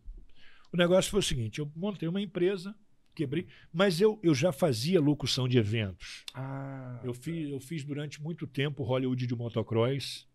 O 0.72 0.76
negócio 0.76 1.10
foi 1.10 1.20
o 1.20 1.22
seguinte: 1.22 1.58
eu 1.58 1.70
montei 1.76 2.08
uma 2.08 2.20
empresa, 2.20 2.74
quebrei, 3.14 3.46
mas 3.72 4.00
eu, 4.00 4.18
eu 4.22 4.34
já 4.34 4.52
fazia 4.52 5.00
locução 5.00 5.46
de 5.46 5.58
eventos. 5.58 6.24
Ah, 6.34 7.00
Eu 7.04 7.12
fiz, 7.14 7.50
eu 7.50 7.60
fiz 7.60 7.84
durante 7.84 8.20
muito 8.22 8.46
tempo 8.46 8.82
Hollywood 8.82 9.26
de 9.26 9.34
motocross. 9.34 10.26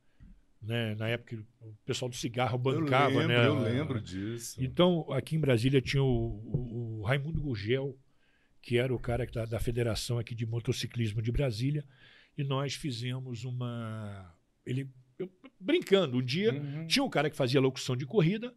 Né? 0.62 0.96
Na 0.96 1.08
época 1.08 1.36
que 1.38 1.42
o 1.66 1.76
pessoal 1.86 2.10
do 2.10 2.16
cigarro 2.16 2.56
eu 2.56 2.60
bancava, 2.60 3.20
lembro, 3.20 3.28
né? 3.28 3.48
eu 3.48 3.60
lembro 3.60 4.02
disso. 4.02 4.62
Então, 4.62 5.06
aqui 5.12 5.36
em 5.36 5.40
Brasília 5.40 5.80
tinha 5.80 6.02
o, 6.04 6.08
o- 6.08 7.00
o 7.00 7.04
Raimundo 7.04 7.40
Gurgel, 7.40 7.96
que 8.60 8.76
era 8.78 8.94
o 8.94 9.00
cara 9.00 9.28
que 9.28 9.34
da, 9.34 9.46
da 9.46 9.60
Federação 9.60 10.18
aqui 10.18 10.34
de 10.34 10.48
Motociclismo 10.48 11.22
de 11.22 11.32
Brasília, 11.32 11.86
e 12.36 12.44
nós 12.44 12.74
fizemos 12.74 13.44
uma. 13.46 14.36
Ele, 14.66 14.90
eu- 15.20 15.32
brincando, 15.60 16.18
um 16.18 16.24
dia 16.24 16.52
Uhum. 16.54 16.88
tinha 16.88 17.04
um 17.04 17.10
cara 17.10 17.30
que 17.30 17.36
fazia 17.38 17.62
locução 17.62 17.96
de 17.96 18.06
corrida, 18.08 18.54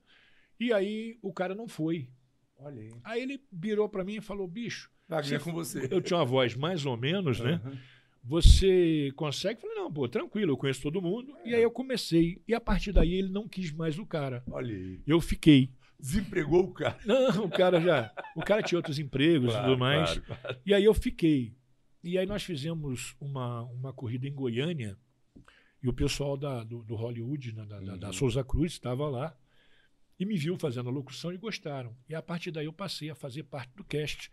e 0.60 0.72
aí 0.72 1.18
o 1.22 1.32
cara 1.32 1.54
não 1.54 1.66
foi. 1.66 2.08
Olha 2.56 2.80
aí. 2.82 2.90
Aí 3.02 3.22
ele 3.22 3.42
virou 3.50 3.88
para 3.88 4.04
mim 4.04 4.16
e 4.16 4.20
falou: 4.20 4.46
bicho, 4.46 4.90
é 5.08 5.22
se- 5.22 5.38
com 5.40 5.52
você. 5.52 5.88
eu 5.90 6.00
tinha 6.00 6.18
uma 6.18 6.24
voz 6.26 6.54
mais 6.54 6.84
ou 6.86 6.96
menos, 6.96 7.40
né? 7.40 7.54
Aham. 7.64 7.76
Você 8.22 9.10
consegue? 9.16 9.56
Eu 9.56 9.60
falei, 9.62 9.76
não, 9.76 9.90
pô, 9.92 10.06
tranquilo, 10.06 10.52
eu 10.52 10.56
conheço 10.56 10.82
todo 10.82 11.00
mundo. 11.00 11.34
E 11.44 11.54
aí 11.54 11.62
eu 11.62 11.70
comecei. 11.70 12.40
E 12.46 12.54
a 12.54 12.60
partir 12.60 12.92
daí 12.92 13.14
ele 13.14 13.30
não 13.30 13.48
quis 13.48 13.72
mais 13.72 13.98
o 13.98 14.04
cara. 14.06 14.42
Olha 14.50 14.74
aí. 14.76 15.00
Eu 15.06 15.20
fiquei. 15.20 15.70
Desempregou 15.98 16.64
o 16.64 16.72
cara. 16.72 16.98
Não, 17.04 17.44
o 17.46 17.50
cara 17.50 17.80
já. 17.80 18.12
O 18.36 18.42
cara 18.42 18.62
tinha 18.62 18.78
outros 18.78 18.98
empregos 18.98 19.48
e 19.48 19.52
Claro, 19.52 19.68
tudo 19.68 19.78
mais. 19.78 20.18
claro, 20.18 20.40
claro. 20.42 20.58
E 20.64 20.72
aí 20.74 20.84
eu 20.84 20.94
fiquei. 20.94 21.54
E 22.04 22.16
aí 22.18 22.24
nós 22.26 22.42
fizemos 22.42 23.16
uma, 23.20 23.62
uma 23.64 23.92
corrida 23.92 24.28
em 24.28 24.32
Goiânia. 24.34 24.96
E 25.82 25.88
o 25.88 25.92
pessoal 25.94 26.36
da, 26.36 26.62
do, 26.62 26.82
do 26.82 26.94
Hollywood, 26.94 27.54
né, 27.54 27.64
da, 27.66 27.80
da- 27.80 27.96
da 27.96 28.06
Uhum. 28.08 28.12
Souza 28.12 28.44
Cruz, 28.44 28.72
estava 28.72 29.08
lá. 29.08 29.34
E 30.20 30.26
me 30.26 30.36
viu 30.36 30.56
fazendo 30.58 30.90
a 30.90 30.92
locução 30.92 31.32
e 31.32 31.38
gostaram. 31.38 31.96
E 32.08 32.14
a 32.14 32.20
partir 32.20 32.50
daí 32.50 32.66
eu 32.66 32.72
passei 32.72 33.08
a 33.10 33.14
fazer 33.14 33.42
parte 33.44 33.72
do 33.74 33.82
cast 33.82 34.30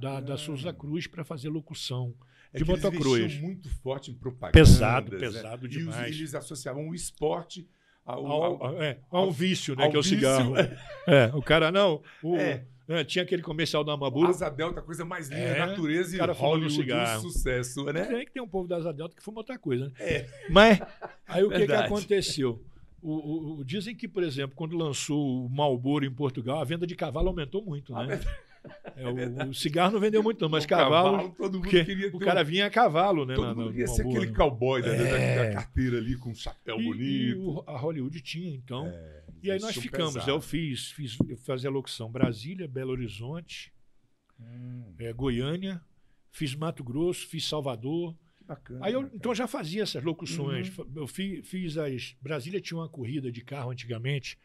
da, 0.00 0.18
da 0.20 0.38
Souza 0.38 0.72
Cruz 0.72 1.06
para 1.06 1.22
fazer 1.24 1.50
locução. 1.50 2.14
É 2.52 2.58
de 2.58 2.64
que 2.64 2.72
eles 2.72 3.38
muito 3.40 3.68
forte 3.82 4.10
em 4.10 4.14
propaganda. 4.14 4.52
Pesado, 4.52 5.10
pesado 5.18 5.66
E 5.66 5.68
os- 5.68 5.74
demais. 5.76 6.16
eles 6.16 6.34
associavam 6.34 6.88
o 6.88 6.94
esporte 6.94 7.68
ao, 8.04 8.24
Ao, 8.26 8.42
ao- 8.42 8.64
ao- 8.66 8.82
é, 8.82 8.98
ao- 9.10 9.30
vício, 9.30 9.76
né? 9.76 9.84
ao 9.84 9.90
que 9.90 9.96
é 9.96 9.98
o 9.98 10.02
vício. 10.02 10.16
cigarro. 10.16 10.54
É, 11.06 11.26
o 11.34 11.42
cara 11.42 11.70
não. 11.70 12.02
o- 12.22 12.36
É. 12.36 12.64
é, 12.88 13.04
tinha 13.04 13.22
aquele 13.24 13.42
comercial 13.42 13.84
da 13.84 13.92
Amaburu. 13.92 14.28
Asa 14.28 14.48
Delta, 14.48 14.80
a 14.80 14.82
coisa 14.82 15.04
mais 15.04 15.28
linda, 15.28 15.40
É, 15.42 15.58
natureza 15.66 16.12
e 16.14 16.16
o 16.16 16.20
cara 16.20 16.32
Hollywood, 16.32 16.74
cigarro. 16.74 17.18
um 17.26 17.30
sucesso, 17.30 17.84
né? 17.92 18.04
Tem 18.06 18.24
que 18.24 18.32
tem 18.32 18.42
um 18.42 18.48
povo 18.48 18.66
da 18.66 18.76
Asa 18.76 18.92
Delta 18.92 19.14
que 19.14 19.22
fuma 19.22 19.38
outra 19.40 19.58
coisa, 19.58 19.86
né? 19.88 19.92
É. 19.98 20.26
Mas 20.48 20.78
aí 21.26 21.44
o 21.44 21.50
que, 21.50 21.66
que 21.66 21.72
aconteceu? 21.72 22.64
O, 23.08 23.60
o- 23.60 23.64
dizem 23.64 23.94
que, 23.94 24.08
por 24.08 24.22
exemplo, 24.22 24.56
quando 24.56 24.76
lançou 24.76 25.46
o 25.46 25.48
Malboro 25.48 26.04
em 26.04 26.10
Portugal, 26.12 26.60
a 26.60 26.64
venda 26.64 26.86
de 26.86 26.96
cavalo 26.96 27.28
aumentou 27.28 27.62
muito, 27.64 27.92
né? 27.94 28.06
verdade. 28.06 28.28
É, 28.96 29.06
o, 29.08 29.50
o 29.50 29.54
cigarro 29.54 29.92
não 29.92 30.00
vendeu 30.00 30.20
muito, 30.24 30.40
não, 30.40 30.48
mas 30.48 30.64
O 30.64 30.68
cavalo. 30.68 31.30
todo 31.38 31.52
mundo 31.54 31.62
porque 31.62 31.84
queria 31.84 32.10
ter 32.10 32.16
o 32.16 32.18
cara 32.18 32.42
vinha 32.42 32.66
a 32.66 32.70
cavalo, 32.70 33.24
né? 33.24 33.34
Todo 33.36 33.46
na- 33.46 33.54
mundo 33.54 33.70
queria 33.70 33.86
ser 33.86 34.02
Marlboro, 34.02 34.16
aquele 34.22 34.32
né? 34.32 34.36
cowboy 34.36 34.82
da, 34.82 34.88
da- 34.88 34.96
É. 34.96 35.48
da 35.48 35.54
carteira 35.54 35.98
ali 35.98 36.16
com 36.16 36.30
um 36.30 36.34
chapéu 36.34 36.80
E, 36.80 36.82
e 36.82 36.84
bonito. 37.34 37.48
o- 37.60 37.64
a 37.70 37.78
Hollywood 37.78 38.20
tinha, 38.22 38.52
então. 38.52 38.86
É, 38.88 39.22
E 39.40 39.50
aí 39.52 39.58
nós 39.60 39.66
vestiu 39.66 39.82
ficamos. 39.82 40.14
pesado. 40.14 40.30
Eu 40.32 40.40
fiz, 40.40 40.90
fiz 40.90 41.16
eu 41.28 41.36
fazia 41.36 41.70
locução 41.70 42.10
Brasília, 42.10 42.66
Belo 42.66 42.90
Horizonte, 42.90 43.72
Hum, 44.40 44.92
eh, 44.98 45.12
Goiânia, 45.12 45.80
fiz 46.32 46.54
Mato 46.56 46.82
Grosso, 46.82 47.24
fiz 47.28 47.48
Salvador. 47.48 48.16
Bacana. 48.46 48.84
Aí 48.84 48.92
eu 48.92 49.02
então 49.12 49.32
eu 49.32 49.34
já 49.36 49.46
fazia 49.46 49.82
essas 49.82 50.02
locuções. 50.04 50.76
Uhum. 50.78 50.90
Eu 50.96 51.06
fi- 51.06 51.42
fiz 51.42 51.76
as. 51.76 52.16
Brasília 52.20 52.60
tinha 52.60 52.78
uma 52.78 52.88
corrida 52.88 53.30
de 53.32 53.42
carro 53.42 53.70
antigamente, 53.70 54.38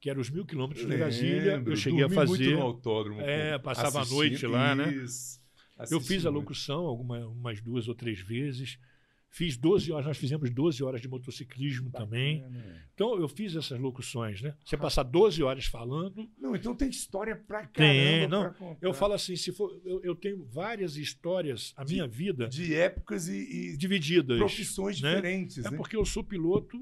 que 0.00 0.10
era 0.10 0.20
os 0.20 0.30
mil 0.30 0.44
quilômetros 0.44 0.86
de 0.86 0.96
Brasília. 0.96 1.56
Lembro, 1.56 1.72
Eu 1.72 1.76
cheguei 1.76 2.04
a 2.04 2.06
dormi 2.08 2.26
muito 2.26 2.42
fazer. 2.44 2.54
no 2.56 2.62
autódromo. 2.62 3.20
É, 3.20 3.58
passava 3.58 4.02
a 4.02 4.04
noite 4.06 4.46
lá, 4.46 4.74
né? 4.74 4.92
isso, 4.92 5.40
Eu 5.90 6.00
fiz 6.00 6.26
a 6.26 6.30
locução 6.30 6.80
alguma, 6.86 7.26
umas 7.28 7.60
duas 7.60 7.86
ou 7.88 7.94
três 7.94 8.20
vezes. 8.20 8.78
Fiz 9.30 9.56
12 9.58 9.92
horas, 9.92 10.06
nós 10.06 10.16
fizemos 10.16 10.50
12 10.50 10.82
horas 10.82 11.00
de 11.02 11.08
motociclismo 11.08 11.90
também. 11.90 12.40
Bacana. 12.40 12.88
Então 12.94 13.20
eu 13.20 13.28
fiz 13.28 13.54
essas 13.54 13.78
locuções, 13.78 14.40
né? 14.40 14.54
Você 14.64 14.76
passar 14.76 15.02
12 15.02 15.42
horas 15.42 15.66
falando, 15.66 16.28
Não, 16.38 16.56
então 16.56 16.74
tem 16.74 16.88
história 16.88 17.36
pra 17.36 17.66
caramba 17.66 17.72
Tem, 17.74 18.26
não. 18.28 18.76
Eu 18.80 18.94
falo 18.94 19.12
assim, 19.12 19.36
se 19.36 19.52
for, 19.52 19.80
eu, 19.84 20.00
eu 20.02 20.14
tenho 20.16 20.44
várias 20.46 20.96
histórias, 20.96 21.74
a 21.76 21.84
minha 21.84 22.08
vida, 22.08 22.48
de 22.48 22.74
épocas 22.74 23.28
e, 23.28 23.72
e 23.72 23.76
divididas. 23.76 24.38
profissões 24.38 25.00
né? 25.02 25.16
diferentes, 25.16 25.58
É 25.58 25.70
né? 25.70 25.76
porque 25.76 25.94
eu 25.96 26.04
sou 26.06 26.24
piloto 26.24 26.78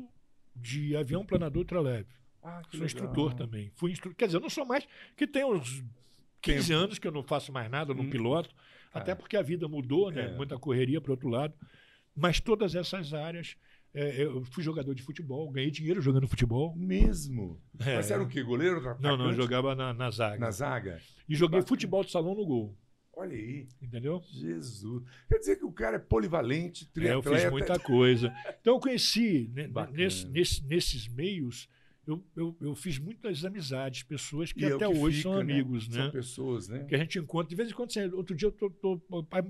de 0.55 0.97
avião 0.97 1.27
planador 1.27 1.63
ultraleve. 1.63 2.09
Ah, 2.43 2.63
Sou 2.71 2.75
legal. 2.75 2.87
instrutor 2.87 3.35
também. 3.35 3.73
Fui 3.75 3.91
instru... 3.91 4.15
Quer 4.15 4.27
dizer, 4.27 4.37
eu 4.39 4.41
não 4.43 4.49
sou 4.49 4.65
mais, 4.65 4.87
que 5.17 5.27
tem 5.27 5.45
uns 5.45 5.83
15 6.41 6.69
Tempo. 6.69 6.81
anos 6.81 6.99
que 7.01 7.09
eu 7.09 7.13
não 7.13 7.25
faço 7.25 7.53
mais 7.53 7.69
nada, 7.69 7.93
não 7.93 8.05
Hum. 8.05 8.11
piloto, 8.11 8.55
Ah. 8.95 9.01
até 9.01 9.17
porque 9.17 9.37
a 9.37 9.43
vida 9.43 9.67
mudou, 9.67 10.13
né? 10.13 10.27
É. 10.33 10.37
Muita 10.37 10.57
correria 10.57 11.01
para 11.01 11.11
outro 11.11 11.29
lado. 11.29 11.53
Mas 12.17 12.41
todas 12.41 12.75
essas 12.75 13.13
áreas 13.13 13.57
É, 13.99 14.25
eu 14.25 14.45
fui 14.45 14.63
jogador 14.63 14.95
de 14.95 15.03
futebol, 15.03 15.51
ganhei 15.51 15.71
dinheiro 15.71 16.03
jogando 16.03 16.29
futebol. 16.29 16.77
Mesmo? 16.77 17.59
É. 17.79 17.97
Mas 17.97 18.11
era 18.11 18.23
o 18.23 18.29
quê? 18.29 18.43
Goleiro? 18.43 18.79
Não, 18.83 18.93
não, 19.01 19.09
eu 19.09 19.15
atacante? 19.15 19.37
jogava 19.37 19.75
na, 19.75 19.95
na 19.95 20.11
zaga. 20.11 20.39
Na 20.39 20.51
zaga? 20.51 21.01
E 21.27 21.35
joguei 21.35 21.61
Bacana. 21.61 21.69
futebol 21.69 22.05
de 22.05 22.11
salão 22.11 22.35
no 22.35 22.45
gol. 22.45 22.77
Olha 23.15 23.33
aí. 23.35 23.67
Entendeu? 23.81 24.21
Jesus. 24.31 25.03
Quer 25.27 25.39
dizer 25.39 25.57
que 25.57 25.65
o 25.65 25.73
cara 25.73 25.97
é 25.97 25.99
polivalente, 25.99 26.85
É, 26.85 26.87
eu 26.89 26.93
triatleta. 27.23 27.39
fiz 27.41 27.51
muita 27.51 27.79
coisa. 27.79 28.35
Então 28.61 28.75
eu 28.75 28.81
conheci, 28.81 29.51
né, 29.55 29.67
nesse- 29.93 30.27
nesse- 30.29 30.63
nesses 30.67 31.09
meios, 31.09 31.67
eu, 32.07 32.25
eu, 32.37 32.57
eu 32.61 32.75
fiz 32.75 32.99
muitas 32.99 33.45
amizades, 33.45 34.03
pessoas 34.03 34.53
que 34.53 34.61
E 34.61 34.65
é 34.65 34.73
até 34.75 34.87
que 34.89 34.99
hoje 34.99 35.17
fica, 35.19 35.29
são 35.29 35.35
né? 35.35 35.41
amigos, 35.53 35.89
né? 35.89 36.03
São 36.03 36.11
pessoas, 36.11 36.69
né? 36.69 36.85
Que 36.85 36.95
a 36.95 36.99
gente 36.99 37.19
encontra. 37.19 37.49
De 37.49 37.57
vez 37.57 37.71
em 37.71 37.75
quando, 37.75 37.91
assim, 37.91 38.05
outro 38.15 38.35
dia 38.35 38.49
eu 38.49 38.53
tô, 38.53 38.71
tô- 38.71 39.01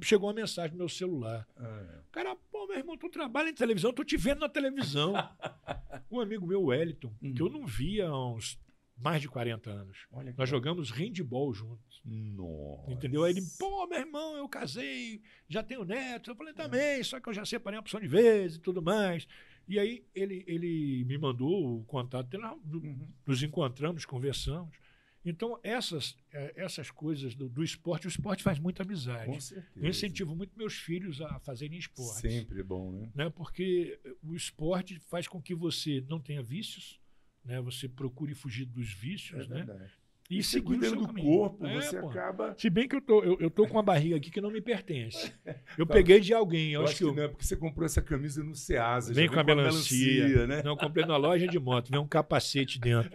chegou 0.02 0.28
uma 0.28 0.34
mensagem 0.34 0.72
no 0.72 0.78
meu 0.78 0.88
celular. 0.88 1.46
Ah, 1.56 2.00
O 2.08 2.10
cara, 2.12 2.36
pô, 2.50 2.66
meu 2.66 2.76
irmão, 2.78 2.96
tu 2.96 3.08
trabalha 3.10 3.48
em 3.50 3.54
televisão, 3.54 3.92
tô 3.92 4.02
te 4.04 4.16
vendo 4.16 4.40
na 4.40 4.48
televisão. 4.48 5.12
um 6.10 6.20
amigo 6.20 6.46
meu, 6.46 6.62
Wellington, 6.64 7.12
que 7.34 7.40
eu 7.42 7.48
não 7.50 7.66
via 7.66 8.08
há 8.08 8.28
uns 8.32 8.58
mais 8.98 9.20
de 9.20 9.28
40 9.28 9.70
anos. 9.70 10.06
olha 10.10 10.32
que 10.32 10.38
Nós 10.38 10.48
jogamos 10.48 10.90
handball 10.90 11.52
juntos. 11.52 12.00
Nossa. 12.04 12.90
Entendeu? 12.92 13.24
Aí 13.24 13.32
ele, 13.32 13.42
pô, 13.58 13.86
meu 13.86 13.98
irmão, 13.98 14.36
eu 14.36 14.48
casei, 14.48 15.20
já 15.48 15.62
tenho 15.62 15.84
neto. 15.84 16.30
Eu 16.30 16.36
falei, 16.36 16.54
também, 16.54 17.02
só 17.02 17.20
que 17.20 17.28
eu 17.28 17.34
já 17.34 17.44
separei 17.44 17.76
uma 17.76 17.82
opção 17.82 18.00
de 18.00 18.06
vezes 18.08 18.56
e 18.56 18.60
tudo 18.60 18.80
mais. 18.80 19.26
E 19.68 19.78
aí 19.78 20.04
ele, 20.14 20.44
ele 20.46 21.04
me 21.04 21.18
mandou 21.18 21.80
o 21.80 21.84
contato 21.84 22.28
dele, 22.28 22.44
Uhum. 22.72 23.08
nos 23.26 23.42
encontramos, 23.42 24.04
conversamos. 24.04 24.76
Então, 25.24 25.58
essas, 25.64 26.16
eh, 26.32 26.52
essas 26.54 26.88
coisas 26.88 27.34
do, 27.34 27.48
do 27.48 27.64
esporte, 27.64 28.06
o 28.06 28.08
esporte 28.08 28.44
faz 28.44 28.60
muita 28.60 28.84
amizade. 28.84 29.26
Com 29.26 29.40
certeza. 29.40 29.84
Eu 29.84 29.90
incentivo 29.90 30.36
muito 30.36 30.56
meus 30.56 30.74
filhos 30.74 31.20
a 31.20 31.40
fazerem 31.40 31.76
esporte. 31.76 32.20
Sempre 32.20 32.60
é 32.60 32.62
bom, 32.62 32.92
né? 32.92 33.10
Né? 33.12 33.30
Porque 33.30 33.98
o 34.22 34.36
esporte 34.36 35.00
faz 35.00 35.26
com 35.26 35.42
que 35.42 35.52
você 35.52 36.00
não 36.08 36.20
tenha 36.20 36.44
vícios, 36.44 37.00
né? 37.44 37.60
você 37.60 37.88
procure 37.88 38.34
fugir 38.34 38.66
dos 38.66 38.92
vícios, 38.92 39.46
É 39.46 39.48
né? 39.48 39.64
verdade. 39.64 39.92
E 40.28 40.42
você 40.42 40.50
seguir 40.58 40.64
o 40.64 40.66
cuidando 40.68 40.96
do 41.02 41.06
caminho. 41.06 41.26
corpo, 41.38 41.66
É, 41.66 41.74
você 41.80 42.00
pô. 42.00 42.08
acaba. 42.10 42.54
Se 42.58 42.68
bem 42.68 42.88
que 42.88 42.96
eu 42.96 43.00
tô, 43.00 43.22
eu, 43.22 43.36
eu 43.40 43.48
tô 43.50 43.66
com 43.66 43.74
uma 43.74 43.82
barriga 43.82 44.16
aqui 44.16 44.30
que 44.30 44.40
não 44.40 44.50
me 44.50 44.60
pertence. 44.60 45.32
Eu 45.78 45.86
Tá. 45.86 45.94
peguei 45.94 46.18
de 46.20 46.32
alguém, 46.34 46.72
eu, 46.72 46.80
Eu 46.80 46.86
acho 46.86 46.96
que, 46.96 47.04
eu, 47.04 47.14
não 47.14 47.22
é 47.22 47.28
porque 47.28 47.44
você 47.44 47.54
comprou 47.56 47.84
essa 47.84 48.00
camisa 48.02 48.42
no 48.42 48.54
Ceasa. 48.54 49.12
Vem 49.12 49.26
já 49.28 49.32
com 49.34 49.40
a 49.40 49.44
melancia. 49.44 50.46
né? 50.46 50.62
Não, 50.64 50.76
comprei 50.76 51.04
na 51.04 51.16
loja 51.16 51.46
de 51.46 51.58
moto, 51.58 51.90
vem 51.90 52.00
um 52.00 52.06
capacete 52.08 52.80
dentro. 52.80 53.10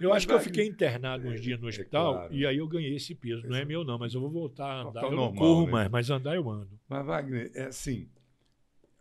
Eu 0.00 0.08
Mas 0.10 0.18
acho 0.18 0.26
que 0.28 0.32
eu 0.32 0.40
fiquei 0.40 0.66
internado 0.66 1.28
uns 1.28 1.40
dias 1.40 1.60
no 1.60 1.66
hospital 1.68 2.12
É, 2.12 2.16
claro. 2.18 2.34
e 2.34 2.46
aí 2.46 2.56
eu 2.58 2.68
ganhei 2.68 2.94
esse 2.96 3.14
peso. 3.14 3.46
Não 3.46 3.56
é 3.56 3.64
meu, 3.64 3.84
não, 3.84 3.98
mas 3.98 4.14
eu 4.14 4.20
vou 4.20 4.30
voltar 4.30 4.66
a 4.66 4.80
andar. 4.82 5.00
Ao 5.04 5.10
Eu 5.10 5.16
não 5.16 5.24
normal, 5.26 5.38
corro 5.38 5.66
né? 5.66 5.72
mais, 5.72 5.88
mas 5.90 6.10
andar 6.10 6.34
eu 6.36 6.48
ando. 6.48 6.78
Mas, 6.88 7.04
Wagner, 7.04 7.50
é 7.54 7.64
assim, 7.66 8.08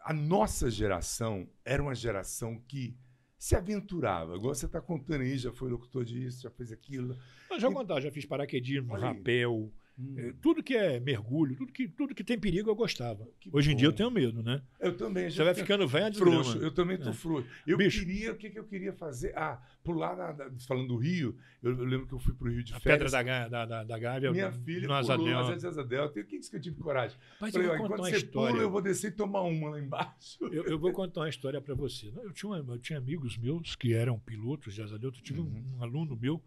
a 0.04 0.12
nossa 0.14 0.70
geração 0.70 1.48
era 1.64 1.82
uma 1.82 1.96
geração 1.96 2.60
que 2.68 2.96
se 3.44 3.58
aventurava. 3.58 4.38
Igual 4.38 4.56
você 4.56 4.66
está 4.66 4.80
contando 4.80 5.20
aí, 5.20 5.38
já 5.38 5.52
foi 5.52 5.70
locutor 5.70 6.06
disso, 6.06 6.44
já 6.44 6.50
fez 6.50 6.72
aquilo. 6.72 7.14
Eu 7.52 7.60
já 7.60 7.68
vou 7.68 7.76
contar, 7.80 8.00
já 8.00 8.10
fiz 8.10 8.26
paraquedismo, 8.26 8.96
rapel, 8.96 9.70
Hum, 9.98 10.16
eh, 10.18 10.34
tudo 10.42 10.64
que 10.64 10.76
é 10.76 11.00
mergulho, 11.00 11.56
tudo 11.56 11.72
que, 11.72 11.88
tudo 11.88 12.16
que 12.16 12.24
tem 12.24 12.40
perigo 12.40 12.68
eu 12.70 12.76
gostava. 12.76 13.28
Que 13.40 13.50
Hoje 13.54 13.72
em 13.72 13.76
dia 13.76 13.86
eu 13.88 13.92
bom. 13.92 13.98
tenho 13.98 14.10
medo, 14.10 14.42
né? 14.42 14.60
Eu 14.80 14.98
também. 14.98 15.26
Você 15.30 15.36
já 15.38 15.44
vai 15.44 15.54
ficando 15.54 15.88
velho, 15.88 16.08
é 16.08 16.14
frouxo. 16.14 16.58
Eu 16.58 16.72
também 16.74 16.98
tô 16.98 17.10
É. 17.10 17.14
frouxo. 17.14 17.48
Eu 17.68 17.78
Bicho. 17.78 18.00
queria, 18.00 18.32
o 18.32 18.36
que, 18.36 18.50
que 18.50 18.58
eu 18.58 18.64
queria 18.64 18.92
fazer? 18.94 19.38
Ah, 19.38 19.62
pular, 19.84 20.16
na, 20.18 20.50
falando 20.68 20.88
do 20.88 20.98
Rio, 20.98 21.38
eu, 21.62 21.78
eu 21.78 21.84
lembro 21.86 22.08
que 22.08 22.14
eu 22.14 22.20
fui 22.20 22.34
pro 22.34 22.50
Rio 22.50 22.64
de 22.64 22.74
A 22.74 22.80
férias. 22.80 23.12
pedra 23.12 23.24
da, 23.24 23.48
da, 23.48 23.66
da, 23.68 23.84
da 23.84 24.00
Gávea, 24.00 24.32
Minha 24.32 24.52
filha 24.52 24.82
no 24.82 24.88
pulou 24.88 24.98
Azadel. 24.98 25.26
nas 25.52 25.64
Asa 25.64 25.84
Delta. 25.84 26.20
E 26.20 26.24
o 26.24 26.26
que 26.26 26.40
que 26.40 26.56
eu 26.56 26.60
tive 26.62 26.78
coragem? 26.78 27.16
Mas 27.40 27.52
Falei, 27.54 27.68
eu 27.68 27.78
vou 27.78 27.82
contar 27.88 27.96
uma 28.02 28.04
você 28.10 28.12
pula, 28.12 28.18
história. 28.50 28.62
eu 28.64 28.72
vou 28.72 28.82
descer 28.82 29.12
e 29.12 29.16
tomar 29.16 29.42
uma 29.44 29.70
lá 29.70 29.80
embaixo. 29.80 30.38
Eu, 30.52 30.64
eu 30.66 30.80
vou 30.80 30.92
contar 30.92 31.22
uma 31.22 31.30
história 31.30 31.62
para 31.62 31.76
você. 31.76 32.12
Eu 32.24 32.32
tinha, 32.34 32.56
eu 32.56 32.80
tinha 32.80 32.98
amigos 32.98 33.38
meus 33.38 33.76
que 33.76 33.94
eram 33.94 34.18
pilotos 34.18 34.74
de 34.74 34.82
asa 34.82 34.98
delta. 34.98 35.20
Eu 35.20 35.24
tive 35.24 35.40
um- 35.40 35.44
Uhum. 35.44 35.76
um, 35.78 35.84
aluno 35.84 36.18
meu 36.20 36.42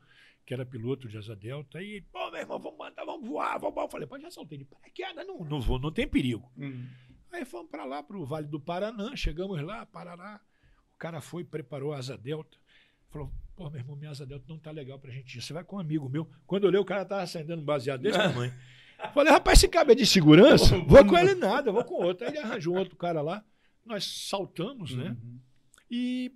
que 0.46 0.54
era 0.54 0.64
piloto 0.64 1.08
de 1.08 1.18
asa 1.18 1.34
delta. 1.34 1.82
E, 1.82 2.00
pô, 2.02 2.30
meu 2.30 2.40
irmão, 2.40 2.58
vamos 2.60 2.78
mandar, 2.78 3.04
vamos 3.04 3.28
voar, 3.28 3.58
vamos 3.58 3.74
voar. 3.74 3.84
Eu 3.84 3.90
falei, 3.90 4.06
pô, 4.06 4.18
já 4.18 4.30
saltei 4.30 4.56
de 4.56 4.64
paraquedas, 4.64 5.26
não, 5.26 5.40
não 5.40 5.60
vou, 5.60 5.78
não 5.78 5.90
tem 5.90 6.06
perigo. 6.06 6.48
Hum. 6.56 6.86
Aí 7.32 7.44
fomos 7.44 7.68
para 7.68 7.84
lá, 7.84 8.02
para 8.02 8.16
o 8.16 8.24
Vale 8.24 8.46
do 8.46 8.60
Paranã. 8.60 9.14
Chegamos 9.16 9.60
lá, 9.60 9.84
Parará. 9.84 10.40
O 10.94 10.98
cara 10.98 11.20
foi, 11.20 11.42
preparou 11.42 11.92
a 11.92 11.98
asa 11.98 12.16
delta. 12.16 12.56
Falou, 13.10 13.30
pô, 13.56 13.68
meu 13.68 13.80
irmão, 13.80 13.96
minha 13.96 14.10
asa 14.12 14.24
delta 14.24 14.44
não 14.48 14.58
tá 14.58 14.70
legal 14.70 15.00
pra 15.00 15.10
gente 15.10 15.36
ir. 15.36 15.42
Você 15.42 15.52
vai 15.52 15.64
com 15.64 15.76
um 15.76 15.80
amigo 15.80 16.08
meu. 16.08 16.30
Quando 16.46 16.62
eu 16.62 16.68
olhei, 16.68 16.80
o 16.80 16.84
cara 16.84 17.04
tava 17.04 17.22
acendendo 17.22 17.62
baseado 17.62 18.00
desse 18.02 18.16
tamanho. 18.16 18.54
Falei, 19.12 19.32
rapaz, 19.32 19.58
esse 19.58 19.68
cabe 19.68 19.92
é 19.92 19.94
de 19.96 20.06
segurança? 20.06 20.78
Vou 20.86 21.04
com 21.04 21.18
ele 21.18 21.34
nada, 21.34 21.72
vou 21.72 21.84
com 21.84 21.94
outro. 22.02 22.24
Aí 22.24 22.32
ele 22.32 22.38
arranjou 22.38 22.74
um 22.74 22.78
outro 22.78 22.96
cara 22.96 23.20
lá. 23.20 23.44
Nós 23.84 24.28
saltamos, 24.28 24.94
né? 24.94 25.16
Uhum. 25.22 25.40
E 25.90 26.32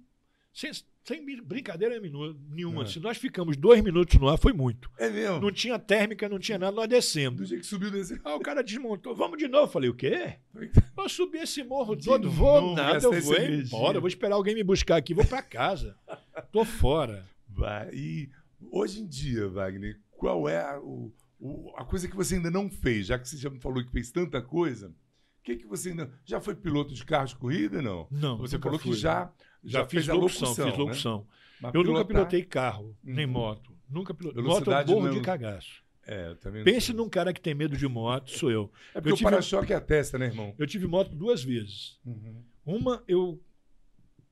sem, 0.53 0.71
sem 1.05 1.25
brin- 1.25 1.43
brincadeira 1.43 1.99
nenhuma. 2.01 2.83
É. 2.83 2.87
Se 2.87 3.01
nós 3.01 3.17
ficamos 3.19 3.57
dois 3.57 3.83
minutos 3.83 4.19
no 4.19 4.29
ar, 4.29 4.39
foi 4.39 4.53
muito. 4.53 4.91
É 4.99 5.09
mesmo? 5.11 5.41
Não 5.41 5.51
tinha 5.51 5.79
térmica, 5.79 6.29
não 6.29 6.39
tinha 6.39 6.59
nada, 6.59 6.73
nós 6.77 6.89
descemos. 6.89 7.39
Do 7.41 7.47
jeito 7.47 7.63
que 7.63 7.67
subiu 7.67 7.91
desse. 7.91 8.21
Aí 8.25 8.35
o 8.35 8.41
cara 8.41 8.63
desmontou, 8.63 9.15
vamos 9.15 9.39
de 9.39 9.49
novo. 9.49 9.65
Eu 9.65 9.69
Falei, 9.73 9.91
o 9.91 9.95
quê? 9.95 10.37
Eu 10.97 11.09
subi 11.09 11.39
esse 11.39 11.65
morro 11.65 11.97
De 11.97 12.05
todo, 12.05 12.31
vou 12.31 12.61
novo, 12.61 12.75
nada, 12.77 13.03
eu 13.05 13.21
vou 13.23 13.35
energia. 13.37 13.65
embora, 13.65 13.97
eu 13.97 14.01
vou 14.03 14.09
esperar 14.09 14.35
alguém 14.35 14.55
me 14.55 14.63
buscar 14.63 14.97
aqui, 14.97 15.15
vou 15.15 15.25
pra 15.25 15.41
casa. 15.43 15.97
Tô 16.53 16.65
fora. 16.65 17.25
Vai. 17.49 17.89
E 17.95 18.29
hoje 18.71 19.01
em 19.01 19.07
dia, 19.07 19.49
Wagner, 19.49 19.99
qual 20.11 20.47
é 20.49 20.61
a, 20.63 20.79
o- 20.79 21.11
o- 21.41 21.73
a 21.77 21.85
coisa 21.85 22.07
que 22.07 22.15
você 22.15 22.35
ainda 22.35 22.51
não 22.51 22.69
fez? 22.71 23.07
Já 23.07 23.19
que 23.19 23.27
você 23.29 23.39
já 23.39 23.49
me 23.49 23.59
falou 23.59 23.83
que 23.83 23.91
fez 23.91 24.11
tanta 24.13 24.43
coisa, 24.43 24.89
o 24.89 25.43
que, 25.43 25.57
que 25.57 25.67
você 25.67 25.89
ainda. 25.91 26.13
Já 26.27 26.39
foi 26.39 26.55
piloto 26.55 26.93
de 26.93 27.03
carro 27.05 27.27
de 27.27 27.37
corrida, 27.37 27.81
não? 27.81 28.07
Não, 28.11 28.37
Você 28.37 28.59
falou 28.59 28.79
fui. 28.79 28.93
que 28.93 28.99
já, 28.99 29.33
já, 29.65 29.81
já, 29.81 29.87
fiz 29.87 30.07
locução, 30.07 30.49
locução. 30.49 30.67
fiz 30.67 30.79
né? 30.79 30.85
locução. 30.85 31.27
Mas 31.61 31.75
Eu 31.75 31.81
nunca 31.83 32.05
pilotar- 32.05 32.07
pilotei 32.07 32.43
carro, 32.45 32.97
nem 33.03 33.27
Uhum. 33.27 33.33
moto. 33.33 33.73
Nunca 33.89 34.15
pilotei. 34.15 34.43
Moto 34.43 34.71
eu 34.71 34.87
morro 34.87 35.01
não 35.03 35.09
é 35.09 35.11
de 35.13 35.21
cagaço. 35.21 35.83
É, 36.07 36.35
Pense 36.65 36.93
num 36.93 37.09
cara 37.09 37.33
que 37.33 37.41
tem 37.41 37.55
medo 37.55 37.77
de 37.77 37.87
moto, 37.87 38.31
sou 38.31 38.51
eu. 38.51 38.71
É 38.95 39.01
porque 39.01 39.11
eu 39.11 39.15
o 39.27 39.31
para-choque 39.31 39.73
é 39.73 39.77
a 39.77 39.81
testa, 39.81 40.19
né, 40.19 40.27
irmão? 40.27 40.55
Eu 40.59 40.67
tive 40.67 40.87
moto 40.87 41.15
duas 41.15 41.43
vezes. 41.45 41.99
Uhum. 42.05 42.43
Uma, 42.65 43.03
eu 43.07 43.41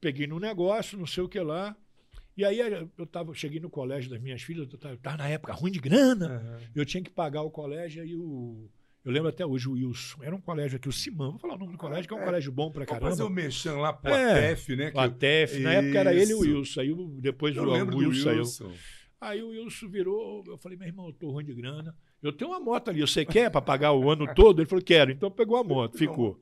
peguei 0.00 0.26
num 0.26 0.38
negócio, 0.38 0.98
não 0.98 1.06
sei 1.06 1.22
o 1.22 1.28
que 1.28 1.38
lá. 1.38 1.76
E 2.36 2.44
aí 2.44 2.58
eu 2.96 3.06
tava, 3.06 3.34
cheguei 3.34 3.60
no 3.60 3.68
colégio 3.68 4.08
das 4.10 4.20
minhas 4.20 4.40
filhas, 4.42 4.68
eu 4.72 4.78
tava, 4.78 4.96
tava 4.96 5.16
na 5.18 5.28
época 5.28 5.52
ruim 5.52 5.70
de 5.72 5.78
grana. 5.80 6.26
Aham. 6.36 6.60
Eu 6.74 6.84
tinha 6.86 7.02
que 7.02 7.10
pagar 7.10 7.42
o 7.42 7.50
colégio 7.50 8.04
e 8.04 8.16
o. 8.16 8.68
Eu 9.08 9.14
lembro 9.14 9.28
até 9.30 9.46
hoje 9.46 9.66
o 9.68 9.72
Wilson. 9.72 10.22
Era 10.22 10.36
um 10.36 10.40
colégio 10.40 10.76
aqui, 10.76 10.86
o 10.86 10.92
Simão. 10.92 11.30
Vou 11.30 11.40
falar 11.40 11.54
o 11.54 11.58
nome 11.58 11.72
do 11.72 11.78
colégio, 11.78 12.06
que 12.06 12.12
é 12.12 12.16
um 12.18 12.20
É. 12.20 12.24
colégio 12.26 12.52
bom 12.52 12.70
pra 12.70 12.84
Vamos 12.84 13.02
fazer 13.02 13.22
o 13.22 13.26
caramba. 13.26 13.42
mexão 13.42 13.80
lá 13.80 13.90
pro 13.90 14.12
É. 14.12 14.50
ATF, 14.50 14.76
né? 14.76 14.90
que 14.90 14.96
O 14.98 15.00
ATEF. 15.00 15.58
Na 15.60 15.72
época 15.72 15.98
era 15.98 16.14
ele 16.14 16.30
e 16.30 16.34
o. 16.34 16.40
Wilson. 16.40 16.80
Aí 16.82 16.94
depois 17.20 17.56
Eu 17.56 17.64
o, 17.64 17.72
o 17.72 17.86
do 17.86 17.96
Wilson 17.96 18.22
saiu. 18.22 18.38
Wilson. 18.40 18.72
Aí 19.18 19.42
o 19.42 19.48
Wilson 19.48 19.88
virou, 19.88 20.44
eu 20.46 20.58
falei, 20.58 20.76
meu 20.76 20.86
irmão, 20.86 21.06
eu 21.06 21.12
tô 21.14 21.30
ruim 21.30 21.44
de 21.44 21.54
grana. 21.54 21.96
Eu 22.22 22.32
tenho 22.34 22.50
uma 22.50 22.60
moto 22.60 22.90
ali, 22.90 23.00
você 23.00 23.24
quer 23.24 23.50
para 23.50 23.62
pagar 23.62 23.92
o 23.94 24.10
ano 24.10 24.32
todo? 24.34 24.60
Ele 24.60 24.68
falou, 24.68 24.84
quero. 24.84 25.10
Então 25.10 25.30
pegou 25.30 25.56
a 25.56 25.64
moto, 25.64 25.96
ficou. 25.96 26.38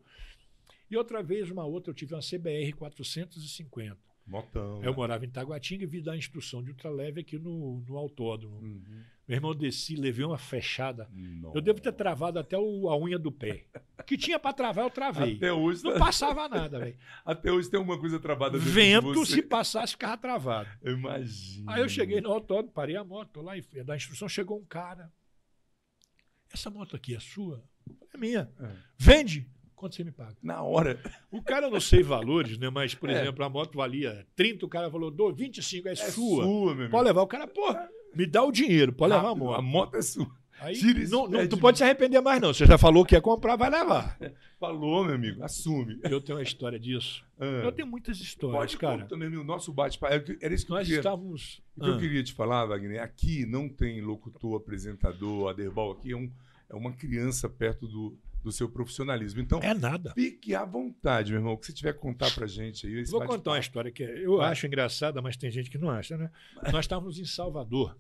E 0.90 0.96
outra 0.96 1.22
vez, 1.22 1.48
uma 1.50 1.64
outra, 1.64 1.90
eu 1.90 1.94
tive 1.94 2.14
uma 2.14 2.20
CBR 2.20 2.72
450. 2.72 3.96
Motão. 4.26 4.78
Eu 4.82 4.90
né? 4.90 4.96
morava 4.96 5.24
em 5.24 5.30
Taguatinga 5.30 5.84
e 5.84 5.86
vi 5.86 6.00
dar 6.02 6.16
instrução 6.16 6.62
de 6.64 6.70
ultraleve 6.70 7.20
aqui 7.20 7.38
no, 7.38 7.80
no 7.88 7.96
autódromo. 7.96 8.56
Uhum. 8.56 8.82
Meu 9.28 9.36
irmão, 9.38 9.50
eu 9.50 9.54
desci, 9.56 9.96
levei 9.96 10.24
uma 10.24 10.38
fechada. 10.38 11.08
Nossa. 11.12 11.58
Eu 11.58 11.60
devo 11.60 11.80
ter 11.80 11.92
travado 11.92 12.38
até 12.38 12.56
o- 12.56 12.88
a 12.88 12.96
unha 12.96 13.18
do 13.18 13.32
pé. 13.32 13.64
Que 14.06 14.16
tinha 14.16 14.38
para 14.38 14.52
travar, 14.52 14.84
eu 14.84 14.90
travei. 14.90 15.34
Até 15.34 15.52
hoje, 15.52 15.82
Não 15.82 15.98
passava 15.98 16.48
nada, 16.48 16.78
velho. 16.78 16.96
até 17.24 17.50
hoje 17.50 17.68
tem 17.68 17.76
alguma 17.78 17.98
coisa 17.98 18.20
travada 18.20 18.52
dentro 18.56 18.68
de 18.68 18.72
Vento, 18.74 19.12
você. 19.14 19.32
se 19.34 19.42
passasse, 19.42 19.92
ficava 19.94 20.16
travado. 20.16 20.68
Imagina. 20.84 21.72
Aí 21.74 21.80
eu 21.82 21.88
cheguei 21.88 22.20
no 22.20 22.30
autódromo, 22.30 22.70
parei 22.72 22.94
a 22.94 23.02
moto, 23.02 23.30
tô 23.32 23.42
lá 23.42 23.56
e 23.58 23.62
dar 23.82 23.96
instrução, 23.96 24.28
chegou 24.28 24.60
um 24.60 24.64
cara. 24.64 25.10
Essa 26.52 26.70
moto 26.70 26.94
aqui 26.94 27.14
é 27.14 27.20
sua? 27.20 27.64
É 28.14 28.16
minha. 28.16 28.48
É. 28.60 28.72
Vende? 28.96 29.50
Quanto 29.74 29.94
você 29.96 30.04
me 30.04 30.12
paga? 30.12 30.36
Na 30.42 30.62
hora. 30.62 30.98
O 31.30 31.42
cara 31.42 31.66
eu 31.66 31.70
não 31.70 31.80
sei 31.80 32.02
valores, 32.02 32.56
né? 32.58 32.70
Mas, 32.70 32.94
por 32.94 33.10
É. 33.10 33.20
exemplo, 33.20 33.44
a 33.44 33.48
moto 33.48 33.76
valia 33.76 34.26
30, 34.34 34.64
o 34.64 34.68
cara 34.68 34.90
falou, 34.90 35.10
dou 35.10 35.34
25, 35.34 35.88
é, 35.88 35.92
É 35.92 35.96
sua. 35.96 36.44
meu 36.46 36.68
amigo. 36.70 36.90
Pode 36.90 37.04
levar. 37.04 37.20
O 37.22 37.26
cara, 37.26 37.46
pô, 37.46 37.74
me 38.16 38.26
dá 38.26 38.42
o 38.42 38.50
dinheiro, 38.52 38.92
pode 38.92 39.12
levar 39.14 39.30
a 39.30 39.34
moto. 39.34 39.54
A 39.58 39.62
moto 39.62 39.96
é 39.96 40.02
sua. 40.02 40.26
Aí, 40.58 40.80
não, 41.10 41.28
não, 41.28 41.46
tu 41.46 41.56
de 41.56 41.60
pode 41.60 41.76
se 41.76 41.84
arrepender 41.84 42.18
mais, 42.22 42.40
não. 42.40 42.52
Você 42.54 42.64
já 42.64 42.78
falou 42.78 43.04
que 43.04 43.14
ia 43.14 43.20
comprar, 43.20 43.56
vai 43.56 43.68
levar. 43.68 44.16
Falou, 44.58 45.04
meu 45.04 45.14
amigo. 45.14 45.44
Assume. 45.44 46.00
Eu 46.02 46.18
tenho 46.18 46.38
uma 46.38 46.42
história 46.42 46.78
disso. 46.80 47.22
Ah. 47.38 47.44
Eu 47.64 47.72
tenho 47.72 47.86
muitas 47.86 48.18
histórias, 48.18 48.58
Pode, 48.58 48.78
cara. 48.78 49.04
também, 49.04 49.28
meu. 49.28 49.44
Nosso 49.44 49.70
bate-papo. 49.70 50.14
Era 50.40 50.54
isso 50.54 50.64
que 50.64 50.72
eu 50.72 50.76
Nós 50.76 50.86
queria. 50.86 51.00
estávamos. 51.00 51.62
O 51.76 51.82
que 51.82 51.90
eu 51.90 51.94
Ah, 51.94 51.98
queria 51.98 52.22
te 52.24 52.32
falar, 52.32 52.64
Wagner, 52.64 53.02
aqui 53.02 53.44
não 53.44 53.68
tem 53.68 54.00
locutor, 54.00 54.56
apresentador, 54.56 55.50
Aderbal, 55.50 55.90
aqui 55.92 56.12
é, 56.12 56.16
um, 56.16 56.32
é 56.70 56.74
uma 56.74 56.90
criança 56.92 57.50
perto 57.50 57.86
do, 57.86 58.16
do 58.42 58.50
seu 58.50 58.66
profissionalismo. 58.66 59.42
Então, 59.42 59.60
é 59.62 59.74
nada. 59.74 60.14
fique 60.14 60.54
à 60.54 60.64
vontade, 60.64 61.32
meu 61.32 61.40
irmão, 61.40 61.52
o 61.52 61.58
que 61.58 61.66
você 61.66 61.74
tiver 61.74 61.92
que 61.92 61.98
contar 62.00 62.34
pra 62.34 62.46
gente 62.46 62.86
aí. 62.86 63.04
Vou 63.04 63.22
contar 63.26 63.50
uma 63.50 63.58
história 63.58 63.92
que 63.92 64.02
eu 64.02 64.38
Vai. 64.38 64.52
acho 64.52 64.66
engraçada, 64.66 65.20
mas 65.20 65.36
tem 65.36 65.50
gente 65.50 65.68
que 65.68 65.76
não 65.76 65.90
acha, 65.90 66.16
né? 66.16 66.30
Nós 66.72 66.86
estávamos 66.86 67.18
em 67.18 67.26
Salvador 67.26 67.94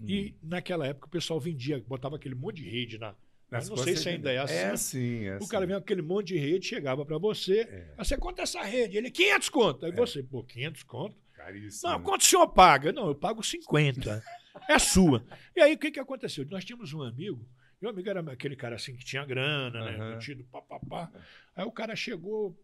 Hum. 0.00 0.04
e 0.08 0.34
naquela 0.42 0.86
época 0.86 1.06
o 1.06 1.10
pessoal 1.10 1.40
vendia, 1.40 1.82
botava 1.86 2.16
aquele 2.16 2.34
monte 2.34 2.62
de 2.62 2.68
rede 2.68 2.98
na, 2.98 3.14
não 3.50 3.76
sei 3.78 3.96
se 3.96 4.08
ainda 4.08 4.30
é 4.30 4.38
assim. 4.38 4.54
É 4.54 4.70
assim, 4.70 5.24
é 5.24 5.32
O 5.34 5.36
assim. 5.38 5.48
cara 5.48 5.66
vinha 5.66 5.78
com 5.78 5.84
aquele 5.84 6.02
monte 6.02 6.28
de 6.28 6.38
rede, 6.38 6.66
chegava 6.66 7.04
para 7.04 7.16
você. 7.18 7.60
É. 7.62 7.94
"Ah, 7.96 8.04
Você 8.04 8.16
conta 8.16 8.42
essa 8.42 8.62
rede? 8.62 8.96
Ele, 8.98 9.10
500 9.10 9.48
conto. 9.48 9.86
Aí 9.86 9.92
você, 9.92 10.22
pô, 10.22 10.44
500 10.44 10.82
conto? 10.82 11.16
Caríssimo. 11.34 11.90
Não, 11.90 12.02
quanto 12.02 12.20
o 12.20 12.24
senhor 12.24 12.46
paga? 12.48 12.92
Não, 12.92 13.08
eu 13.08 13.14
pago 13.14 13.42
50. 13.42 14.22
É 14.68 14.78
sua. 14.78 15.24
E 15.56 15.60
aí, 15.60 15.74
o 15.74 15.78
que, 15.78 15.90
que 15.90 16.00
aconteceu? 16.00 16.44
Nós 16.50 16.64
tínhamos 16.64 16.92
um 16.92 17.00
amigo, 17.02 17.48
meu 17.80 17.90
amigo 17.90 18.08
era 18.10 18.20
aquele 18.32 18.54
cara 18.56 18.74
assim 18.76 18.94
que 18.96 19.04
tinha 19.04 19.24
grana, 19.24 19.84
né? 19.84 19.96
Aham. 19.96 20.14
Metido, 20.16 20.44
pá, 20.52 20.60
pá, 20.60 20.78
pá. 20.80 21.12
Aí 21.56 21.64
o 21.64 21.70
cara 21.72 21.94
chegou, 21.96 22.54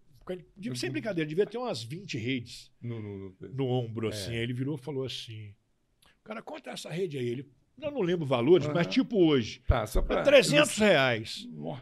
sem 0.75 0.91
brincadeira, 0.91 1.27
devia 1.29 1.47
ter 1.47 1.57
umas 1.57 1.83
20 1.83 2.19
redes 2.19 2.71
No, 2.83 3.01
no, 3.01 3.19
no- 3.41 3.49
no 3.55 3.67
ombro, 3.69 4.09
É. 4.09 4.11
assim. 4.11 4.33
Aí 4.33 4.39
ele 4.43 4.53
virou 4.53 4.75
e 4.75 4.79
falou 4.79 5.05
assim: 5.05 5.55
Cara, 6.25 6.43
conta 6.43 6.71
essa 6.71 6.89
rede 6.91 7.19
aí. 7.19 7.27
Ele, 7.29 7.49
eu 7.81 7.91
não 7.91 8.01
lembro 8.01 8.25
valores, 8.27 8.67
Aham. 8.67 8.75
mas 8.75 8.87
tipo 8.87 9.23
hoje, 9.25 9.61
Tá, 9.67 9.87
só 9.87 10.01
pra... 10.03 10.21
é 10.21 10.23
300 10.23 10.77
reais. 10.79 11.49
Ó, 11.59 11.77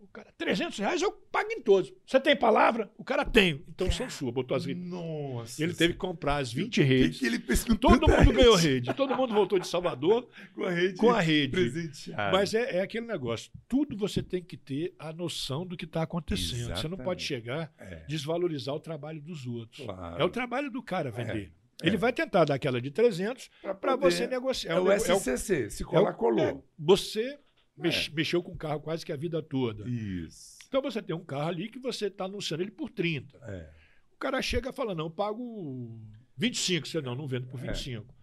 O 0.00 0.06
cara, 0.06 0.32
300 0.38 0.78
reais 0.78 1.02
eu 1.02 1.12
pago 1.12 1.50
em 1.52 1.60
todos. 1.60 1.92
Você 2.06 2.18
tem 2.18 2.34
palavra? 2.34 2.90
O 2.96 3.04
cara 3.04 3.24
tem. 3.26 3.62
Então 3.68 3.90
são 3.90 4.08
suas, 4.08 4.32
botou 4.32 4.56
as 4.56 4.64
redes. 4.64 4.82
Nossa. 4.88 5.62
Ele 5.62 5.74
teve 5.74 5.92
que 5.92 5.98
comprar 5.98 6.36
as 6.36 6.50
20 6.52 6.66
O 6.68 6.70
que, 6.70 6.82
redes. 6.82 7.18
que 7.18 7.26
ele 7.26 7.38
com 7.38 7.76
Todo 7.76 8.08
mundo 8.08 8.32
ganhou 8.32 8.54
rede? 8.54 8.68
rede. 8.86 8.94
Todo 8.94 9.14
mundo 9.14 9.34
voltou 9.34 9.58
de 9.58 9.66
Salvador 9.66 10.26
Com 10.54 10.64
a 10.64 10.70
rede. 10.70 10.96
com 10.96 11.10
a 11.10 11.20
rede. 11.20 11.50
Presenteada. 11.52 12.32
Mas 12.32 12.54
é, 12.54 12.76
é 12.78 12.80
aquele 12.80 13.06
negócio. 13.06 13.50
Tudo 13.68 13.96
você 13.96 14.22
tem 14.22 14.42
que 14.42 14.56
ter 14.56 14.94
a 14.98 15.12
noção 15.12 15.66
do 15.66 15.76
que 15.76 15.84
está 15.84 16.02
acontecendo. 16.02 16.74
Você 16.74 16.88
não 16.88 16.96
pode 16.96 17.22
Exatamente. 17.22 17.24
chegar 17.24 17.72
É, 17.78 18.04
desvalorizar 18.08 18.74
o 18.74 18.80
trabalho 18.80 19.20
dos 19.20 19.46
outros. 19.46 19.84
claro. 19.84 20.22
É 20.22 20.24
o 20.24 20.30
trabalho 20.30 20.70
do 20.70 20.82
cara 20.82 21.10
vender. 21.10 21.52
É. 21.54 21.57
Ele 21.82 21.96
vai 21.96 22.12
tentar 22.12 22.44
dar 22.44 22.54
aquela 22.54 22.80
de 22.80 22.90
300 22.90 23.50
para 23.80 23.94
você 23.96 24.26
negociar. 24.26 24.72
É 24.72 24.80
o 24.80 24.84
nego- 24.84 24.94
SCC. 24.94 25.70
Se 25.70 25.82
é 25.82 25.86
o- 25.86 25.88
colar, 25.88 26.10
é, 26.10 26.12
colou. 26.14 26.68
você 26.78 27.38
mex- 27.76 28.08
mexeu 28.08 28.42
com 28.42 28.52
o 28.52 28.56
carro 28.56 28.80
quase 28.80 29.06
que 29.06 29.12
a 29.12 29.16
vida 29.16 29.40
toda. 29.42 29.88
Isso. 29.88 30.58
Então 30.66 30.82
você 30.82 31.00
tem 31.00 31.14
um 31.14 31.24
carro 31.24 31.48
ali 31.48 31.68
que 31.68 31.78
você 31.78 32.06
está 32.06 32.24
anunciando 32.24 32.62
ele 32.62 32.70
por 32.72 32.90
30. 32.90 33.38
É. 33.42 33.70
O 34.12 34.16
cara 34.18 34.42
chega 34.42 34.70
e 34.70 34.72
fala: 34.72 34.94
não, 34.94 35.04
eu 35.06 35.10
pago 35.10 35.98
25. 36.36 36.86
Você 36.88 37.00
não, 37.00 37.14
não 37.14 37.26
vendo 37.28 37.46
por 37.46 37.60
É. 37.60 37.68
25. 37.68 38.14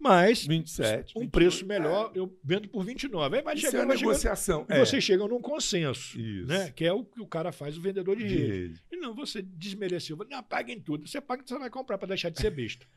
Mas 0.00 0.44
27. 0.46 1.12
um 1.16 1.20
28. 1.20 1.30
preço 1.30 1.64
melhor 1.66 2.10
eu 2.14 2.36
vendo 2.44 2.68
por 2.68 2.84
29. 2.84 3.36
Aí 3.36 3.42
vai 3.42 3.54
Isso 3.54 3.68
é 3.68 3.70
chegando, 3.70 3.92
chegando 3.92 4.00
negociação. 4.08 4.66
e 4.68 4.72
É. 4.74 4.80
vocês 4.80 5.02
chegam 5.02 5.28
num 5.28 5.40
consenso. 5.40 6.20
Isso. 6.20 6.46
Né? 6.48 6.70
Que 6.72 6.84
é 6.84 6.92
o 6.92 7.04
que 7.04 7.20
o 7.22 7.26
cara 7.26 7.52
faz, 7.52 7.78
o 7.78 7.80
vendedor 7.80 8.16
de 8.16 8.24
De 8.26 8.34
rede. 8.36 8.50
rede. 8.68 8.80
E 8.92 8.96
não, 8.96 9.14
você 9.14 9.40
desmereceu. 9.40 10.18
Não, 10.28 10.42
paguem 10.42 10.78
tudo. 10.80 11.08
Você 11.08 11.20
paga, 11.20 11.42
você 11.46 11.56
vai 11.58 11.70
comprar 11.70 11.96
para 11.96 12.08
deixar 12.08 12.28
de 12.28 12.38
ser 12.40 12.50
besta. 12.50 12.84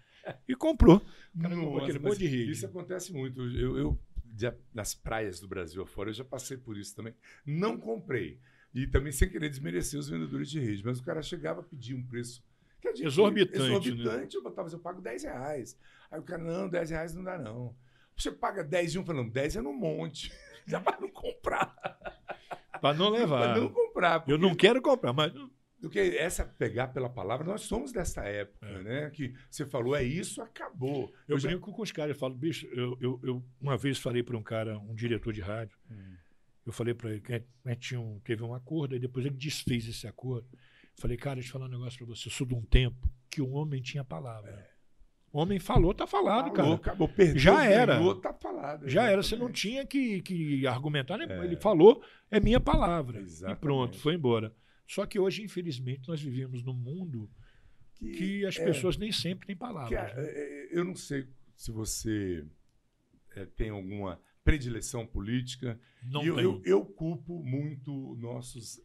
E 0.47 0.55
comprou. 0.55 0.97
O 1.35 1.41
cara 1.41 1.55
Nossa, 1.55 1.83
aquele 1.83 1.99
mas 1.99 2.13
monte 2.13 2.19
de 2.19 2.27
rede. 2.27 2.51
Isso 2.51 2.65
acontece 2.65 3.13
muito. 3.13 3.41
Eu, 3.41 3.77
eu 3.77 3.99
já- 4.37 4.53
nas 4.73 4.93
praias 4.95 5.39
do 5.39 5.47
Brasil 5.47 5.81
afora, 5.83 6.09
eu 6.09 6.13
já 6.13 6.23
passei 6.25 6.57
por 6.57 6.77
isso 6.77 6.95
também. 6.95 7.13
Não 7.45 7.77
comprei. 7.77 8.39
E 8.73 8.85
também 8.87 9.11
sem 9.11 9.29
querer 9.29 9.49
desmerecer 9.49 9.99
os 9.99 10.09
vendedores 10.09 10.49
de 10.49 10.59
rede. 10.59 10.83
Mas 10.85 10.99
o 10.99 11.03
cara 11.03 11.21
chegava 11.21 11.61
a 11.61 11.63
pedir 11.63 11.95
um 11.95 12.03
preço. 12.05 12.43
que 12.79 12.87
é 12.89 12.93
de- 12.93 13.05
Exorbitante, 13.05 13.59
né? 13.59 13.65
Exorbitante. 13.69 14.35
Eu 14.35 14.43
botava, 14.43 14.69
eu 14.69 14.79
pago 14.79 15.01
10 15.01 15.23
reais. 15.23 15.75
Aí 16.11 16.19
o 16.19 16.23
cara, 16.23 16.43
não, 16.43 16.69
10 16.69 16.89
reais 16.91 17.13
não 17.15 17.23
dá, 17.23 17.37
não. 17.37 17.75
Você 18.15 18.31
paga 18.31 18.63
10 18.63 18.91
de 18.91 18.99
um, 18.99 19.05
falando, 19.05 19.31
10 19.31 19.55
é 19.55 19.61
no 19.61 19.73
monte. 19.73 20.31
Já 20.67 20.79
para 20.79 20.99
não 21.01 21.09
comprar. 21.09 21.75
Para 22.81 22.93
não 22.95 23.09
Para 23.11 23.19
levar. 23.19 23.57
não 23.57 23.69
comprar. 23.69 24.23
Eu 24.27 24.37
não 24.37 24.53
quero 24.53 24.79
comprar, 24.81 25.11
mas 25.13 25.33
Do 25.79 25.89
que 25.91 25.99
essa 25.99 26.43
pegar 26.43 26.87
pela 26.87 27.07
palavra, 27.09 27.45
nós 27.45 27.61
somos 27.61 27.91
dessa 27.91 28.23
época, 28.23 28.65
É. 28.65 28.81
né? 28.83 29.09
Que 29.11 29.31
você 29.49 29.63
falou, 29.65 29.95
é 29.95 30.03
isso, 30.03 30.41
acabou. 30.41 31.13
eu, 31.27 31.37
já- 31.37 31.49
brinco 31.49 31.71
com 31.71 31.81
os 31.83 31.91
caras. 31.91 32.15
Eu 32.15 32.19
falo, 32.19 32.33
bicho, 32.33 32.65
eu, 32.67 32.97
eu, 32.99 33.19
eu 33.23 33.45
uma 33.61 33.77
vez 33.77 33.99
falei 33.99 34.23
para 34.23 34.35
um 34.35 34.41
cara, 34.41 34.79
um 34.79 34.95
diretor 34.95 35.31
de 35.31 35.41
rádio, 35.41 35.77
Hum. 35.91 36.15
eu 36.65 36.71
falei 36.73 36.95
para 36.95 37.11
ele 37.11 37.21
que 37.21 37.31
gente 37.67 37.79
tinha 37.79 37.99
um- 37.99 38.19
teve 38.21 38.41
um 38.43 38.55
acordo, 38.55 38.95
e 38.95 38.99
depois 38.99 39.23
ele 39.25 39.35
desfez 39.35 39.87
esse 39.87 40.07
acordo. 40.07 40.47
Falei, 40.99 41.15
cara, 41.15 41.35
deixa 41.35 41.49
eu 41.49 41.53
falar 41.53 41.65
um 41.67 41.69
negócio 41.69 41.97
para 41.99 42.07
você. 42.07 42.27
Eu 42.27 42.31
sou 42.31 42.47
de 42.47 42.55
um 42.55 42.63
tempo 42.63 43.07
que 43.29 43.39
o 43.39 43.49
homem 43.51 43.79
tinha 43.79 44.03
palavra. 44.03 44.67
O 45.31 45.39
homem 45.39 45.59
falou, 45.59 45.93
tá 45.93 46.07
falado, 46.07 46.45
Falou, 46.55 46.55
cara. 46.55 46.73
acabou, 46.75 47.07
perdeu, 47.07 47.37
Já 47.37 47.63
era. 47.63 47.99
tá 48.15 48.33
falado. 48.33 48.89
Já 48.89 49.11
era, 49.11 49.21
você 49.21 49.35
não 49.35 49.51
tinha 49.51 49.85
que, 49.85 50.23
que 50.23 50.65
argumentar, 50.65 51.17
né? 51.19 51.27
É. 51.29 51.43
Ele 51.43 51.55
falou, 51.57 52.01
é 52.31 52.39
minha 52.39 52.59
palavra. 52.59 53.19
Exatamente. 53.19 53.57
E 53.57 53.61
pronto, 53.61 53.99
foi 53.99 54.15
embora. 54.15 54.51
Só 54.87 55.05
que 55.05 55.19
hoje, 55.19 55.43
infelizmente, 55.43 56.07
nós 56.07 56.21
vivemos 56.21 56.63
num 56.63 56.73
mundo 56.73 57.29
que 57.99 58.45
as 58.45 58.57
é, 58.57 58.63
pessoas 58.65 58.95
nem 58.97 59.11
sempre 59.11 59.47
têm 59.47 59.55
que 59.55 59.59
palavras. 59.59 59.99
a- 59.99 60.15
né? 60.15 60.23
é, 60.27 60.69
eu 60.79 60.83
não 60.85 60.95
sei 60.95 61.27
se 61.55 61.71
você 61.71 62.45
é, 63.35 63.45
tem 63.45 63.69
alguma 63.69 64.19
predileção 64.43 65.05
política. 65.05 65.79
Não 66.03 66.23
eu, 66.23 66.39
eu, 66.39 66.61
eu 66.65 66.85
culpo 66.85 67.43
muito 67.43 68.15
nossos 68.19 68.79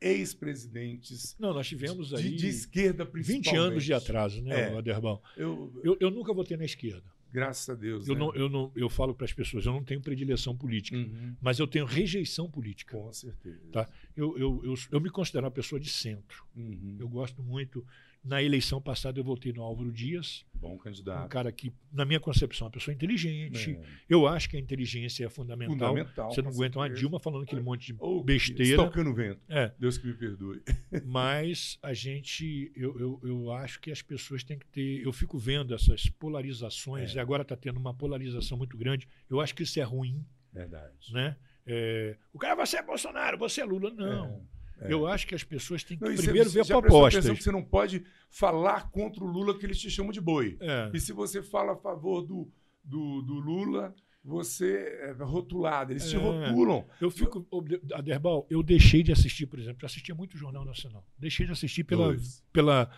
ex-presidentes 0.00 1.36
Não, 1.38 1.52
nós 1.52 1.66
tivemos 1.68 2.08
de, 2.08 2.16
aí 2.16 2.36
de 2.36 2.48
esquerda, 2.48 3.04
20 3.04 3.10
principalmente. 3.12 3.56
anos 3.60 3.84
de 3.84 3.92
atraso, 3.92 4.42
né, 4.42 4.72
É. 4.72 4.78
Aderbal? 4.78 5.22
Eu, 5.36 5.80
Eu, 5.84 5.96
eu 6.00 6.10
nunca 6.10 6.32
votei 6.32 6.56
na 6.56 6.64
esquerda. 6.64 7.04
Graças 7.32 7.68
a 7.68 7.74
Deus. 7.74 8.06
Eu, 8.08 8.14
né? 8.14 8.20
não, 8.20 8.34
eu, 8.34 8.48
não, 8.48 8.72
eu 8.74 8.88
falo 8.88 9.14
para 9.14 9.24
as 9.24 9.32
pessoas, 9.32 9.64
eu 9.66 9.72
não 9.72 9.82
tenho 9.84 10.00
predileção 10.00 10.56
política, 10.56 10.96
Uhum. 10.96 11.34
mas 11.40 11.58
eu 11.58 11.66
tenho 11.66 11.84
rejeição 11.84 12.50
política. 12.50 12.96
Com 12.96 13.12
certeza. 13.12 13.60
Tá. 13.72 13.88
Eu, 14.16 14.36
eu, 14.38 14.60
eu, 14.64 14.74
eu 14.90 15.00
me 15.00 15.10
considero 15.10 15.44
uma 15.46 15.50
pessoa 15.50 15.80
de 15.80 15.88
centro. 15.90 16.44
Uhum. 16.56 16.96
Eu 16.98 17.08
gosto 17.08 17.42
muito. 17.42 17.84
Na 18.22 18.42
eleição 18.42 18.82
passada, 18.82 19.18
eu 19.18 19.24
votei 19.24 19.50
no 19.50 19.62
Álvaro 19.62 19.90
Dias, 19.90 20.44
Bom 20.52 20.74
um 20.74 20.78
candidato. 20.78 21.26
cara 21.30 21.50
que, 21.50 21.72
na 21.90 22.04
minha 22.04 22.20
concepção, 22.20 22.66
é 22.66 22.68
uma 22.68 22.72
pessoa 22.72 22.94
inteligente. 22.94 23.70
É. 23.70 23.82
Eu 24.08 24.26
acho 24.26 24.50
que 24.50 24.58
a 24.58 24.60
inteligência 24.60 25.24
é 25.24 25.28
fundamental. 25.30 25.74
Fundamental. 25.94 26.30
Você 26.30 26.42
não 26.42 26.50
aguenta 26.50 26.78
uma 26.78 26.84
certeza. 26.84 27.00
Dilma 27.00 27.18
falando 27.18 27.44
aquele 27.44 27.62
monte 27.62 27.94
de 27.94 27.96
Ou 27.98 28.22
besteira. 28.22 28.62
Estocando 28.82 29.14
vento. 29.14 29.40
É, 29.48 29.72
Deus 29.78 29.96
que 29.96 30.06
me 30.06 30.12
perdoe. 30.12 30.62
mas 31.06 31.78
a 31.82 31.94
gente, 31.94 32.70
eu, 32.76 32.98
eu, 33.00 33.20
eu 33.22 33.52
acho 33.52 33.80
que 33.80 33.90
as 33.90 34.02
pessoas 34.02 34.44
têm 34.44 34.58
que 34.58 34.66
ter. 34.66 35.02
Eu 35.02 35.14
fico 35.14 35.38
vendo 35.38 35.74
essas 35.74 36.06
polarizações, 36.10 37.12
É. 37.14 37.16
e 37.16 37.18
agora 37.20 37.40
está 37.40 37.56
tendo 37.56 37.78
uma 37.78 37.94
polarização 37.94 38.58
muito 38.58 38.76
grande. 38.76 39.08
Eu 39.30 39.40
acho 39.40 39.54
que 39.54 39.62
isso 39.62 39.80
é 39.80 39.82
ruim, 39.82 40.22
Verdade. 40.52 41.12
né? 41.12 41.36
É, 41.66 42.16
o 42.34 42.38
cara, 42.38 42.54
você 42.54 42.76
é 42.76 42.82
Bolsonaro, 42.82 43.38
você 43.38 43.62
é 43.62 43.64
Lula. 43.64 43.90
Não. 43.90 44.44
É. 44.80 44.92
Eu 44.92 45.06
acho 45.06 45.26
que 45.26 45.34
as 45.34 45.44
pessoas 45.44 45.84
têm 45.84 45.96
que 45.98 46.04
Não, 46.04 46.14
primeiro 46.14 46.48
você 46.50 46.62
ver 46.62 46.66
propostas. 46.68 47.16
atenção 47.26 47.34
que 47.36 47.42
você 47.42 47.52
não 47.52 47.62
pode 47.62 48.02
falar 48.30 48.90
contra 48.90 49.22
o 49.22 49.26
Lula 49.26 49.58
que 49.58 49.66
eles 49.66 49.78
te 49.78 49.90
chamam 49.90 50.12
de 50.12 50.20
boi. 50.20 50.56
É. 50.60 50.90
E 50.94 50.98
se 51.00 51.12
você 51.12 51.42
fala 51.42 51.72
a 51.72 51.76
favor 51.76 52.22
do, 52.22 52.50
do, 52.82 53.22
do 53.22 53.34
Lula, 53.34 53.94
você 54.24 54.98
é 55.02 55.12
rotulado. 55.22 55.92
Eles 55.92 56.08
te 56.08 56.16
É. 56.16 56.18
rotulam. 56.18 56.84
Eu 57.00 57.10
fico. 57.10 57.46
Aderbal, 57.94 58.46
eu 58.50 58.62
deixei 58.62 59.02
de 59.02 59.12
assistir, 59.12 59.46
por 59.46 59.58
exemplo, 59.58 59.78
eu 59.82 59.86
assistia 59.86 60.14
muito 60.14 60.34
o 60.34 60.38
Jornal 60.38 60.64
Nacional. 60.64 61.04
Deixei 61.18 61.46
de 61.46 61.52
assistir 61.52 61.84
pela, 61.84 62.06
Dois. 62.08 62.42
pela 62.52 62.90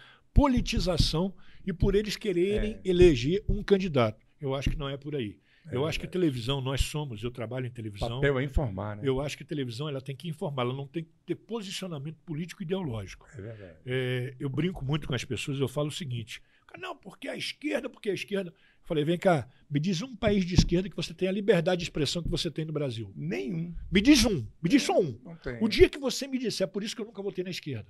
politização 0.52 1.32
e 1.66 1.72
por 1.72 1.94
eles 1.94 2.16
quererem 2.16 2.72
É. 2.74 2.80
eleger 2.84 3.44
um 3.48 3.62
candidato. 3.62 4.20
Eu 4.40 4.54
acho 4.54 4.68
que 4.70 4.76
não 4.76 4.88
é 4.88 4.96
por 4.96 5.14
aí. 5.14 5.38
É 5.70 5.76
eu 5.76 5.86
acho 5.86 5.98
que 6.00 6.06
televisão, 6.08 6.60
nós 6.60 6.80
somos, 6.80 7.22
eu 7.22 7.30
trabalho 7.30 7.66
em 7.66 7.70
O 7.70 7.72
televisão. 7.72 8.08
papel 8.08 8.38
é 8.38 8.44
informar, 8.44 8.96
né? 8.96 9.02
Eu 9.04 9.20
acho 9.20 9.38
que 9.38 9.44
televisão 9.44 9.88
ela 9.88 10.00
tem 10.00 10.14
que 10.16 10.28
informar, 10.28 10.62
ela 10.62 10.74
não 10.74 10.86
tem 10.86 11.04
que 11.04 11.10
ter 11.24 11.36
posicionamento 11.36 12.16
político 12.26 12.62
ideológico. 12.62 13.26
É 13.36 13.40
verdade. 13.40 13.76
É, 13.86 14.34
eu 14.40 14.48
brinco 14.48 14.84
muito 14.84 15.06
com 15.06 15.14
as 15.14 15.24
pessoas, 15.24 15.60
eu 15.60 15.68
falo 15.68 15.88
o 15.88 15.92
seguinte: 15.92 16.42
não, 16.78 16.96
porque 16.96 17.28
a 17.28 17.36
esquerda, 17.36 17.88
porque 17.88 18.10
a 18.10 18.14
esquerda. 18.14 18.50
Eu 18.50 18.86
falei, 18.88 19.04
vem 19.04 19.16
cá, 19.16 19.48
me 19.70 19.78
diz 19.78 20.02
um 20.02 20.16
país 20.16 20.44
de 20.44 20.54
esquerda 20.54 20.88
que 20.90 20.96
você 20.96 21.14
tem 21.14 21.28
a 21.28 21.32
liberdade 21.32 21.78
de 21.78 21.84
expressão 21.84 22.20
que 22.22 22.28
você 22.28 22.50
tem 22.50 22.64
no 22.64 22.72
Brasil. 22.72 23.12
Nenhum. 23.14 23.72
Me 23.90 24.00
diz 24.00 24.24
um, 24.24 24.44
me 24.60 24.68
diz 24.68 24.82
só 24.82 24.98
um. 25.00 25.16
Não 25.24 25.36
tem. 25.36 25.58
O 25.62 25.68
dia 25.68 25.88
que 25.88 25.98
você 25.98 26.26
me 26.26 26.38
disser, 26.38 26.64
é 26.64 26.66
por 26.68 26.82
isso 26.82 26.96
que 26.96 27.00
eu 27.02 27.06
nunca 27.06 27.22
votei 27.22 27.44
na 27.44 27.50
esquerda. 27.50 27.86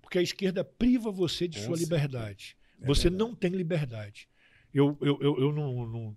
Porque 0.00 0.18
a 0.18 0.22
esquerda 0.22 0.64
priva 0.64 1.12
você 1.12 1.46
de 1.46 1.60
sua 1.60 1.76
liberdade. 1.76 2.56
É 2.80 2.86
você 2.86 3.08
verdade. 3.08 3.18
não 3.30 3.34
tem 3.36 3.52
liberdade. 3.52 4.28
Eu, 4.74 4.98
eu, 5.00 5.18
eu, 5.20 5.38
eu 5.38 5.52
não, 5.52 5.86
não- 5.86 6.16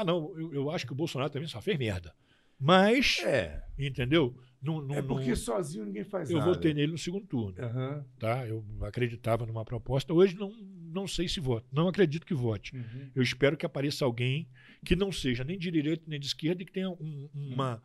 Ah, 0.00 0.04
não, 0.04 0.38
eu, 0.38 0.54
eu 0.54 0.70
acho 0.70 0.86
que 0.86 0.92
o 0.92 0.96
Bolsonaro 0.96 1.30
também 1.30 1.48
só 1.48 1.60
fez 1.60 1.78
merda. 1.78 2.14
Mas, 2.58 3.18
É. 3.24 3.62
entendeu? 3.78 4.36
Não, 4.62 4.80
não, 4.80 4.94
É 4.94 5.02
porque 5.02 5.30
não- 5.30 5.36
sozinho 5.36 5.84
ninguém 5.84 6.04
faz 6.04 6.30
eu 6.30 6.38
nada. 6.38 6.52
votei 6.52 6.72
nele 6.72 6.92
no 6.92 6.98
segundo 6.98 7.26
turno. 7.26 7.60
Aham. 7.60 8.04
Tá? 8.18 8.46
Eu 8.46 8.64
acreditava 8.82 9.44
numa 9.44 9.64
proposta. 9.64 10.14
Hoje 10.14 10.36
não, 10.36 10.52
não 10.92 11.08
sei 11.08 11.26
se 11.28 11.40
voto. 11.40 11.66
Não 11.72 11.88
acredito 11.88 12.24
que 12.24 12.34
vote. 12.34 12.76
Uhum. 12.76 13.10
Eu 13.16 13.22
espero 13.24 13.56
que 13.56 13.66
apareça 13.66 14.04
alguém 14.04 14.48
que 14.84 14.94
não 14.94 15.10
seja 15.10 15.42
nem 15.42 15.58
de 15.58 15.68
direita 15.72 16.04
nem 16.06 16.20
de 16.20 16.26
esquerda 16.26 16.62
e 16.62 16.64
que 16.66 16.70
tenha 16.72 16.90
um, 16.90 17.28
uma, 17.34 17.82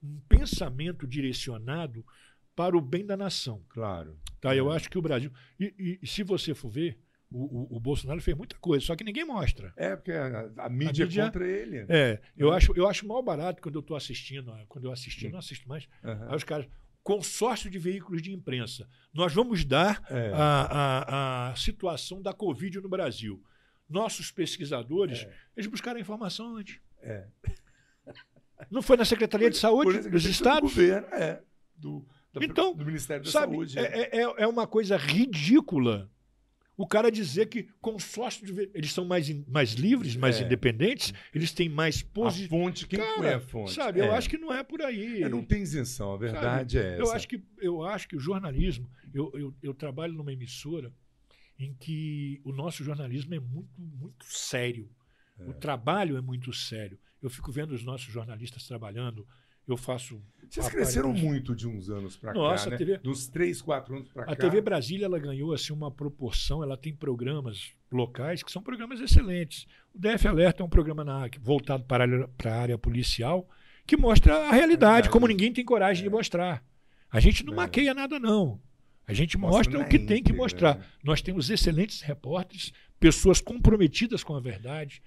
um 0.00 0.20
pensamento 0.28 1.04
direcionado 1.08 2.06
para 2.54 2.76
o 2.76 2.80
bem 2.80 3.04
da 3.04 3.16
nação. 3.16 3.64
Claro. 3.70 4.16
Tá? 4.40 4.54
Eu 4.54 4.70
É. 4.72 4.76
acho 4.76 4.88
que 4.88 4.98
o 4.98 5.02
Brasil. 5.02 5.32
E, 5.58 5.74
e- 5.76 5.98
e 6.02 6.06
se 6.06 6.22
você 6.22 6.54
for 6.54 6.68
ver, 6.70 6.98
o, 7.32 7.62
o- 7.74 7.76
o 7.76 7.80
Bolsonaro 7.80 8.20
fez 8.20 8.36
muita 8.36 8.56
coisa, 8.58 8.84
só 8.84 8.94
que 8.96 9.04
ninguém 9.04 9.24
mostra. 9.24 9.72
É, 9.76 9.96
porque 9.96 10.12
a, 10.12 10.50
a 10.58 10.68
mídia, 10.68 11.04
mídia- 11.06 11.22
é 11.22 11.24
contra 11.26 11.46
ele. 11.46 11.86
É, 11.88 12.20
eu, 12.36 12.52
É. 12.52 12.56
acho, 12.56 12.72
eu 12.76 12.86
acho 12.88 13.06
mal 13.06 13.22
barato 13.22 13.60
quando 13.62 13.74
eu 13.76 13.80
estou 13.80 13.96
assistindo. 13.96 14.50
ó, 14.50 14.58
Quando 14.68 14.84
eu 14.84 14.92
assisti, 14.92 15.28
não 15.28 15.38
assisto 15.38 15.68
mais. 15.68 15.88
Aham. 16.04 16.28
Aí 16.30 16.36
os 16.36 16.44
caras. 16.44 16.66
Consórcio 17.04 17.68
de 17.68 17.80
veículos 17.80 18.22
de 18.22 18.32
imprensa. 18.32 18.88
Nós 19.12 19.34
vamos 19.34 19.64
dar 19.64 20.00
É. 20.08 20.30
a, 20.34 20.38
a, 20.38 21.50
a 21.50 21.56
situação 21.56 22.22
da 22.22 22.32
Covid 22.32 22.80
no 22.80 22.88
Brasil. 22.88 23.42
Nossos 23.88 24.30
pesquisadores, 24.30 25.24
É. 25.24 25.32
eles 25.56 25.68
buscaram 25.68 25.98
a 25.98 26.00
informação 26.00 26.56
antes. 26.56 26.78
É. 27.02 27.26
Não 28.70 28.80
foi 28.82 28.96
na 28.96 29.04
Secretaria 29.04 29.50
de 29.50 29.56
Saúde 29.56 29.98
Por 30.00 30.10
dos 30.10 30.22
do 30.22 30.30
estados? 30.30 30.70
governo, 30.70 31.08
é. 31.08 31.42
Do, 31.76 32.06
da- 32.32 32.44
Então, 32.44 32.72
do 32.74 32.84
Ministério 32.86 33.24
da 33.24 33.30
Sabe, 33.30 33.52
Saúde. 33.54 33.78
é, 33.78 34.18
é, 34.18 34.22
é 34.22 34.46
uma 34.46 34.66
coisa 34.66 34.96
ridícula 34.96 36.08
o 36.76 36.86
cara 36.86 37.10
dizer 37.10 37.46
que 37.46 37.68
consórcio 37.80 38.46
de 38.46 38.70
eles 38.74 38.92
são 38.92 39.04
mais, 39.04 39.28
in- 39.28 39.44
mais 39.46 39.72
livres, 39.74 40.16
mais 40.16 40.40
É. 40.40 40.44
independentes, 40.44 41.12
eles 41.34 41.52
têm 41.52 41.68
mais 41.68 42.02
posição. 42.02 42.48
fonte, 42.48 42.86
quem 42.86 42.98
Cara, 42.98 43.14
foi 43.16 43.32
a 43.34 43.40
fonte? 43.40 43.72
Sabe, 43.72 44.00
eu 44.00 44.06
É. 44.06 44.16
acho 44.16 44.28
que 44.28 44.38
não 44.38 44.52
é 44.52 44.62
por 44.62 44.80
aí. 44.82 45.22
É, 45.22 45.28
não 45.28 45.44
tem 45.44 45.62
isenção, 45.62 46.14
a 46.14 46.16
verdade 46.16 46.78
é 46.78 46.94
essa. 46.94 47.02
Eu 47.02 47.12
acho 47.12 47.28
que, 47.28 47.42
eu 47.58 47.82
acho 47.84 48.08
que 48.08 48.16
o 48.16 48.20
jornalismo. 48.20 48.88
Eu, 49.14 49.30
eu, 49.34 49.54
eu 49.62 49.74
trabalho 49.74 50.14
numa 50.14 50.32
emissora 50.32 50.92
em 51.58 51.74
que 51.74 52.40
o 52.44 52.52
nosso 52.52 52.82
jornalismo 52.82 53.34
é 53.34 53.38
muito, 53.40 53.70
muito 53.78 54.24
sério. 54.24 54.88
O 55.46 55.52
trabalho 55.52 56.16
é 56.16 56.20
muito 56.20 56.52
sério. 56.52 56.98
Eu 57.22 57.28
fico 57.28 57.52
vendo 57.52 57.72
os 57.72 57.84
nossos 57.84 58.12
jornalistas 58.12 58.66
trabalhando. 58.66 59.26
Eu 59.66 59.76
faço. 59.76 60.20
Vocês 60.50 60.68
cresceram 60.68 61.12
muito 61.14 61.54
de 61.54 61.66
uns 61.66 61.88
anos 61.88 62.20
Nossa, 62.34 62.64
cá, 62.64 62.70
né? 62.70 62.74
a 62.74 62.78
TV 62.78 62.98
Dos 62.98 63.26
três, 63.28 63.62
quatro 63.62 63.94
anos 63.96 64.08
pra 64.10 64.26
cá. 64.26 64.32
A 64.32 64.36
TV 64.36 64.60
Brasília 64.60 65.06
ela 65.06 65.18
ganhou 65.18 65.54
assim 65.54 65.72
uma 65.72 65.90
proporção, 65.90 66.62
ela 66.62 66.76
tem 66.76 66.94
programas 66.94 67.70
locais 67.90 68.42
que 68.42 68.52
são 68.52 68.60
programas 68.62 69.00
excelentes. 69.00 69.66
O 69.94 69.98
DF 69.98 70.28
Alerta 70.28 70.62
é 70.62 70.66
um 70.66 70.68
programa 70.68 71.04
na- 71.04 71.28
voltado 71.40 71.84
para 71.84 72.04
a 72.04 72.06
área, 72.06 72.28
para 72.36 72.76
policial 72.78 73.48
que 73.86 73.96
mostra 73.96 74.48
a 74.48 74.52
realidade, 74.52 74.92
Verdade. 74.94 75.10
como 75.10 75.26
ninguém 75.26 75.52
tem 75.52 75.64
coragem 75.64 76.02
de 76.04 76.10
mostrar. 76.10 76.62
A 77.10 77.18
gente 77.20 77.44
não 77.44 77.52
É. 77.54 77.56
maqueia 77.56 77.94
nada 77.94 78.18
não. 78.18 78.60
A 79.06 79.12
gente 79.14 79.36
Mostra 79.38 79.56
mostra 79.58 79.80
o 79.80 79.88
que 79.88 79.98
tem 79.98 80.22
que 80.22 80.30
íntegra, 80.30 80.36
mostrar. 80.36 80.78
né? 80.78 80.84
Nós 81.02 81.20
temos 81.22 81.50
excelentes 81.50 82.02
repórteres, 82.02 82.72
pessoas 83.00 83.40
comprometidas 83.40 84.22
com 84.22 84.34
a 84.36 84.40
verdade. 84.40 85.02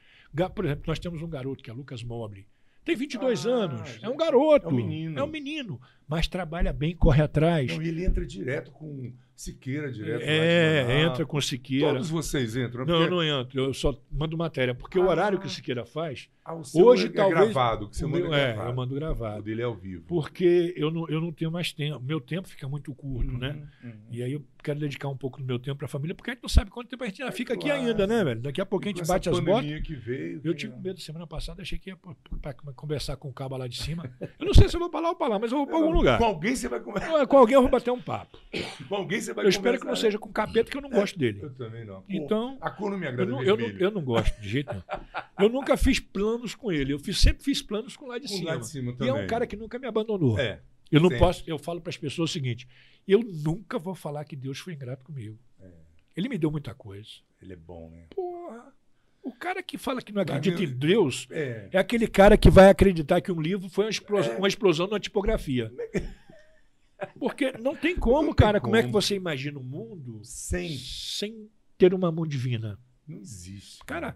Por 0.54 0.65
exemplo, 0.65 0.84
nós 0.88 1.00
temos 1.00 1.22
um 1.22 1.30
garoto 1.30 1.63
que 1.63 1.70
é 1.70 1.74
Lucas 1.74 2.04
Mobley. 2.04 2.46
Tem 2.86 2.95
22 2.95 3.45
Ah, 3.45 3.50
anos, 3.50 4.00
é 4.02 4.08
um 4.08 4.15
garoto, 4.15 4.67
é 4.67 4.69
um 4.69 4.76
menino. 4.76 5.19
é 5.19 5.24
um 5.24 5.28
menino, 5.28 5.82
mas 6.08 6.28
trabalha 6.28 6.72
bem, 6.74 6.96
corre 6.96 7.22
atrás. 7.22 7.72
Não, 7.76 7.82
e 7.82 7.88
ele 7.88 8.06
entra 8.06 8.26
direto 8.26 8.72
com 8.72 9.12
Siqueira, 9.36 9.91
direto 9.91 10.22
É, 10.24 11.02
entra 11.04 11.26
com 11.26 11.41
Siqueira. 11.41 11.88
Todos 11.91 12.10
vocês 12.10 12.56
entram, 12.56 12.86
né? 12.86 12.91
Não, 12.94 13.00
Porque- 13.00 13.15
não 13.15 13.22
entro. 13.41 13.60
Eu 13.60 13.74
só 13.74 13.94
mando 14.10 14.38
matéria. 14.38 14.74
Porque 14.74 14.98
o 14.98 15.04
Ah. 15.04 15.10
horário 15.10 15.38
que 15.39 15.46
o 15.46 15.50
Siqueira 15.50 15.86
faz, 15.86 16.30
Ah, 16.46 16.54
o 16.56 16.63
seu 16.63 16.86
hoje 16.86 17.08
é 17.08 17.10
talvez. 17.10 17.41
gravado, 17.52 17.89
que 17.89 17.98
você 17.98 18.06
o 18.06 18.10
manda 18.10 18.24
meu- 18.30 18.34
é 18.34 18.39
é, 18.41 18.46
gravado. 18.54 18.70
eu 18.70 18.76
mando 18.76 18.94
O 18.94 18.96
gravado. 18.98 19.44
dele 19.44 19.62
é 19.62 19.65
ao 19.65 19.76
vivo. 19.76 20.06
Porque 20.08 20.74
eu 20.78 20.89
não, 20.89 21.06
eu 21.10 21.20
não 21.20 21.34
tenho 21.34 21.52
mais 21.52 21.74
tempo. 21.74 22.00
Meu 22.02 22.22
tempo 22.22 22.48
fica 22.48 22.65
muito 22.70 22.94
curto, 22.94 23.30
Uhum, 23.34 23.38
né? 23.38 23.62
uhum. 23.84 23.91
E 24.10 24.24
aí 24.24 24.32
eu 24.32 24.41
quero 24.63 24.80
dedicar 24.80 25.10
um 25.10 25.18
pouco 25.18 25.38
do 25.39 25.46
meu 25.46 25.60
tempo 25.60 25.80
para 25.80 25.86
a 25.86 25.89
família, 25.89 26.15
porque 26.15 26.30
a 26.32 26.34
gente 26.34 26.41
não 26.44 26.50
sabe 26.50 26.72
quanto 26.72 26.88
tempo 26.88 27.04
a 27.04 27.08
gente 27.08 27.22
ainda 27.22 27.34
É 27.34 27.36
fica 27.36 27.56
aqui 27.56 27.65
claro. 27.68 27.82
ainda, 27.82 28.08
né, 28.08 28.24
velho? 28.24 28.39
Daqui 28.39 28.62
a 28.62 28.65
pouco 28.65 28.86
a 28.86 28.88
E 28.88 28.89
gente 28.91 28.98
com 29.00 29.04
essa 29.04 29.13
bate 29.15 29.28
as 29.30 29.39
botas. 29.41 29.82
que 29.82 29.96
veio, 29.96 30.39
Eu 30.46 30.54
tive 30.54 30.80
medo 30.80 30.98
semana 31.02 31.28
passada, 31.28 31.62
achei 31.62 31.78
que 31.78 31.89
ia 31.89 31.98
para 32.41 32.54
conversar 32.74 33.18
com 33.18 33.28
o 33.28 33.34
cabo 33.34 33.58
lá 33.58 33.68
de 33.68 33.76
cima. 33.78 34.10
Eu 34.39 34.46
não 34.46 34.54
sei 34.54 34.70
se 34.70 34.78
eu 34.78 34.80
vou 34.80 34.89
para 34.89 35.02
lá 35.02 35.10
ou 35.10 35.15
para 35.15 35.28
lá, 35.28 35.39
mas 35.39 35.52
eu 35.52 35.58
vou 35.58 35.68
para 35.68 35.76
algum 35.76 35.91
lugar. 35.95 36.17
Com 36.17 36.25
alguém 36.25 36.55
você 36.55 36.67
vai 36.67 36.79
conversar. 36.79 37.27
Com 37.27 37.38
alguém 37.38 37.55
eu 37.55 37.62
vou 37.62 37.69
bater 37.71 37.91
um 37.91 38.01
papo. 38.01 38.38
Com 38.88 38.95
alguém 38.95 39.19
você 39.21 39.34
vai 39.34 39.45
Eu 39.45 39.49
espero 39.49 39.77
que 39.77 39.84
não 39.84 39.89
conversar, 39.91 40.01
seja 40.08 40.19
com 40.19 40.31
capeta, 40.31 40.69
que 40.71 40.77
eu 40.77 40.81
não 40.81 40.89
gosto 40.89 41.17
dele. 41.17 41.39
né? 41.41 41.45
Eu 41.45 41.53
também 41.55 41.86
não. 41.86 42.03
Então, 42.10 42.58
A 42.62 42.69
cor 42.71 42.91
não 42.91 42.97
me 42.97 43.05
Eu 43.05 43.10
agrada 43.10 43.31
não, 43.31 43.43
eu, 43.43 43.58
não, 43.58 43.67
eu 43.67 43.91
não 43.91 44.01
gosto 44.03 44.39
de 44.41 44.47
jeito 44.49 44.69
nenhum. 44.71 44.84
Eu 45.39 45.49
nunca 45.49 45.75
fiz 45.77 45.99
planos 45.99 46.55
com 46.55 46.71
ele. 46.71 46.93
Eu 46.93 46.99
fiz- 46.99 47.19
sempre 47.19 47.43
fiz 47.43 47.62
planos 47.62 47.95
com 47.97 48.05
lá 48.08 48.17
de 48.17 48.27
Com 48.27 48.34
cima. 48.36 48.49
lá 48.51 48.58
de 48.58 48.67
cima 48.67 48.91
E 48.91 48.93
é 48.93 48.97
também. 49.08 49.23
um 49.23 49.27
cara 49.27 49.45
que 49.47 49.55
nunca 49.55 49.77
me 49.79 49.88
abandonou. 49.88 50.38
É. 50.39 50.62
eu 50.91 50.99
não 51.01 51.10
sempre. 51.10 51.25
posso. 51.25 51.43
Eu 51.47 51.58
falo 51.58 51.81
para 51.81 51.89
as 51.89 51.97
pessoas 51.97 52.29
o 52.29 52.34
seguinte: 52.34 52.67
eu 53.08 53.19
nunca 53.19 53.77
vou 53.79 53.95
falar 53.95 54.23
que 54.25 54.36
Deus 54.36 54.60
foi 54.60 54.73
ingrato 54.73 55.03
comigo. 55.03 55.38
É. 55.62 55.69
Ele 56.15 56.29
me 56.29 56.38
deu 56.38 56.49
muita 56.51 56.73
coisa. 56.73 57.10
Ele 57.41 57.53
é 57.53 57.55
bom, 57.58 57.89
né? 57.89 58.05
Porra. 58.15 58.73
O 59.26 59.34
cara 59.34 59.64
que 59.64 59.76
fala 59.78 60.02
que 60.02 60.14
não 60.14 60.22
acredita 60.22 60.64
em 60.64 60.68
Deus 60.72 61.28
É. 61.32 61.68
é 61.72 61.78
aquele 61.80 62.08
cara 62.08 62.38
que 62.38 62.50
vai 62.50 62.70
acreditar 62.70 63.20
que 63.22 63.32
um 63.32 63.42
livro 63.42 63.68
foi 63.68 63.86
uma 63.86 63.90
explosão, 63.90 64.38
uma 64.38 64.48
explosão 64.48 64.88
na 64.88 65.00
tipografia. 65.00 65.72
Porque 67.20 67.52
não 67.60 67.76
tem 67.76 67.96
como, 67.96 68.28
Não 68.28 68.34
tem 68.34 68.46
cara. 68.46 68.62
Como 68.62 68.76
é 68.76 68.82
que 68.84 68.88
como. 68.90 69.02
você 69.02 69.16
imagina 69.16 69.60
o 69.60 69.64
mundo 69.64 70.22
Sem. 70.24 70.78
sem 70.78 71.50
ter 71.78 71.94
uma 71.94 72.12
mão 72.12 72.26
divina? 72.26 72.80
Não 73.08 73.18
existe. 73.20 73.80
Cara, 73.86 74.16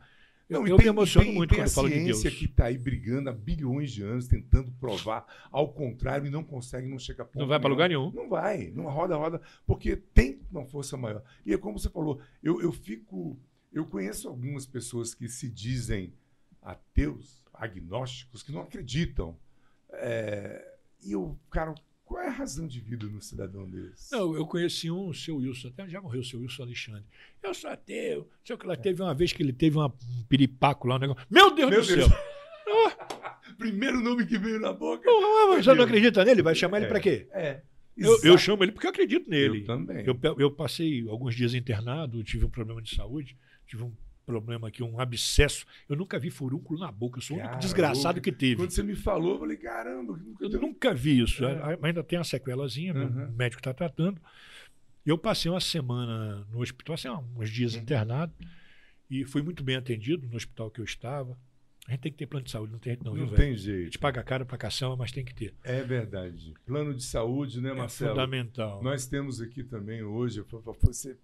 Não, 0.50 0.66
eu, 0.66 0.78
tem- 0.78 0.86
me 0.86 0.90
emociono 0.90 1.26
tem- 1.28 1.36
muito 1.36 1.50
tem 1.50 1.60
quando 1.60 1.68
eu 1.68 1.74
falo 1.74 1.90
de 1.90 1.96
a 1.96 2.04
Deus. 2.04 2.20
ciência 2.22 2.40
que 2.40 2.46
está 2.46 2.66
aí 2.66 2.78
brigando 2.78 3.30
há 3.30 3.34
bilhões 3.34 3.92
de 3.92 4.02
anos, 4.04 4.28
tentando 4.28 4.72
provar 4.80 5.26
ao 5.52 5.72
contrário 5.74 6.26
e 6.26 6.30
não 6.30 6.44
consegue, 6.44 6.88
não 6.88 6.98
chega 6.98 7.24
a 7.24 7.26
ponto 7.26 7.38
Não 7.40 7.48
vai 7.48 7.60
para 7.60 7.70
lugar 7.70 7.90
nenhum. 7.90 8.12
Não 8.12 8.30
vai, 8.30 8.72
não 8.74 8.86
roda, 8.86 9.16
roda, 9.16 9.42
porque 9.66 9.96
tem 9.98 10.40
uma 10.52 10.66
força 10.66 10.96
maior. 10.96 11.22
E 11.46 11.54
é 11.54 11.58
como 11.58 11.78
você 11.78 11.90
falou, 11.90 12.20
eu, 12.42 12.62
eu 12.62 12.72
fico. 12.72 13.38
Eu 13.72 13.86
conheço 13.86 14.28
algumas 14.28 14.66
pessoas 14.66 15.14
que 15.14 15.28
se 15.28 15.50
dizem 15.50 16.14
ateus, 16.62 17.44
agnósticos, 17.54 18.42
que 18.44 18.52
não 18.52 18.62
acreditam. 18.62 19.38
É, 19.92 20.76
e 21.04 21.12
eu, 21.12 21.38
cara, 21.52 21.74
qual 22.04 22.22
é 22.22 22.28
a 22.28 22.32
razão 22.32 22.68
de 22.68 22.80
vida 22.80 23.06
no 23.06 23.22
cidadão 23.22 23.70
desse? 23.70 24.12
Não, 24.12 24.34
eu 24.36 24.46
conheci 24.48 24.90
um, 24.90 25.10
o 25.10 25.14
seu 25.14 25.38
Wilson, 25.38 25.68
até 25.70 25.88
já 25.88 26.02
morreu 26.02 26.22
o 26.22 26.26
seu 26.26 26.40
Wilson 26.40 26.64
Alexandre. 26.64 27.04
Eu 27.44 27.54
sou 27.54 27.70
ateu. 27.70 28.28
Sei 28.44 28.58
que 28.58 28.66
lá. 28.66 28.76
Teve 28.76 29.02
uma 29.04 29.14
vez 29.14 29.32
que 29.32 29.44
ele 29.44 29.54
teve 29.54 29.78
uma- 29.78 29.88
um 29.88 30.24
piripaco 30.28 30.88
lá, 30.88 30.96
um 30.96 31.00
negócio. 31.00 31.24
Meu 31.30 31.54
Deus 31.54 31.70
Meu 31.70 31.82
do 31.82 31.88
Deus. 31.88 32.08
céu! 32.10 32.18
Primeiro 33.58 34.00
nome 34.02 34.26
que 34.26 34.38
veio 34.38 34.60
na 34.60 34.72
boca. 34.72 35.04
Porra, 35.04 35.58
Você 35.62 35.70
não 35.70 35.76
Deus. 35.76 35.88
acredita 35.88 36.24
nele? 36.24 36.42
Vai 36.42 36.56
chamar 36.56 36.78
ele 36.78 36.86
É. 36.86 36.90
pra 36.90 37.00
quê? 37.00 37.28
É. 37.32 37.62
Eu, 37.98 38.18
eu 38.24 38.38
chamo 38.38 38.64
ele 38.64 38.72
porque 38.72 38.88
eu 38.88 38.92
acredito 38.92 39.30
nele. 39.30 39.60
Eu 39.62 39.66
também. 39.66 40.06
Eu, 40.06 40.18
eu 40.40 40.52
passei 40.52 41.06
alguns 41.10 41.36
dias 41.36 41.54
internado, 41.54 42.24
tive 42.24 42.46
um 42.46 42.50
problema 42.50 42.82
de 42.82 42.96
saúde, 42.96 43.36
tive 43.70 43.84
um 43.84 43.94
problema 44.26 44.68
aqui, 44.68 44.84
um 44.84 45.00
abscesso. 45.00 45.66
Eu 45.88 45.96
nunca 45.96 46.20
vi 46.20 46.30
furúnculo 46.30 46.80
na 46.80 46.92
boca, 46.92 47.18
eu 47.18 47.22
sou 47.22 47.38
o 47.38 47.40
único 47.40 47.58
desgraçado 47.58 48.20
eu- 48.20 48.22
que 48.22 48.32
teve. 48.32 48.58
Quando 48.58 48.72
você 48.72 48.84
me 48.84 48.96
falou, 48.96 49.34
eu 49.36 49.40
falei, 49.40 49.58
caramba. 49.58 50.18
nunca 50.18 50.44
Eu 50.46 50.62
nunca 50.62 50.94
vi 50.94 51.20
isso. 51.22 51.44
É. 51.46 51.54
A- 51.74 51.80
Ainda 51.82 52.04
tem 52.04 52.20
uma 52.20 52.26
sequelazinha, 52.26 52.94
Uhum. 52.94 53.32
médico 53.32 53.60
está 53.60 53.74
tratando. 53.74 54.22
Eu 55.06 55.18
passei 55.18 55.50
uma 55.50 55.60
semana 55.62 56.46
no 56.52 56.62
hospital, 56.62 56.94
assim, 56.96 57.08
uns 57.38 57.50
dias 57.50 57.74
Uhum. 57.74 57.82
internado, 57.82 58.34
e 59.10 59.24
fui 59.26 59.42
muito 59.42 59.64
bem 59.64 59.76
atendido 59.78 60.28
no 60.28 60.36
hospital 60.36 60.70
que 60.70 60.80
eu 60.82 60.86
estava. 60.86 61.36
A 61.88 61.92
gente 61.92 62.02
tem 62.02 62.12
que 62.12 62.18
ter 62.20 62.28
plano 62.28 62.46
de 62.46 62.52
saúde, 62.52 62.72
não 62.72 62.78
tem 62.78 62.92
jeito 62.92 63.04
não, 63.04 63.14
Não 63.14 63.18
viu, 63.26 63.26
velho? 63.26 63.38
tem 63.38 63.48
A 63.54 63.56
gente 63.56 63.64
jeito. 63.66 64.00
paga 64.00 64.22
caro 64.22 64.46
pra 64.46 64.58
caçamba, 64.60 64.96
mas 64.96 65.12
tem 65.12 65.26
que 65.26 65.34
ter. 65.34 65.56
É 65.64 65.82
verdade. 65.82 66.54
Plano 66.68 66.94
de 66.94 67.04
saúde, 67.04 67.60
né, 67.60 67.72
É 67.72 67.74
Marcelo? 67.74 68.12
fundamental. 68.12 68.84
Nós 68.84 69.08
temos 69.08 69.42
aqui 69.42 69.64
também 69.64 70.04
hoje, 70.04 70.44
você, 70.82 71.18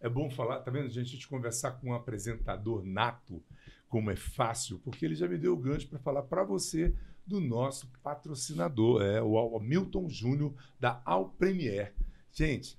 é 0.00 0.08
bom 0.08 0.30
falar, 0.30 0.60
tá 0.60 0.70
vendo, 0.70 0.88
gente, 0.88 1.08
a 1.08 1.12
gente 1.12 1.28
conversar 1.28 1.72
com 1.72 1.90
um 1.90 1.94
apresentador 1.94 2.84
nato, 2.84 3.42
como 3.88 4.10
é 4.10 4.16
fácil, 4.16 4.78
porque 4.78 5.04
ele 5.04 5.14
já 5.14 5.28
me 5.28 5.36
deu 5.36 5.52
o 5.52 5.56
gancho 5.56 5.88
para 5.88 5.98
falar 5.98 6.22
para 6.22 6.42
você 6.42 6.94
do 7.26 7.40
nosso 7.40 7.90
patrocinador, 8.02 9.02
é 9.02 9.20
o 9.20 9.60
Milton 9.60 10.08
Júnior 10.08 10.54
da 10.78 11.02
Al 11.04 11.30
Premier. 11.30 11.94
Gente, 12.32 12.78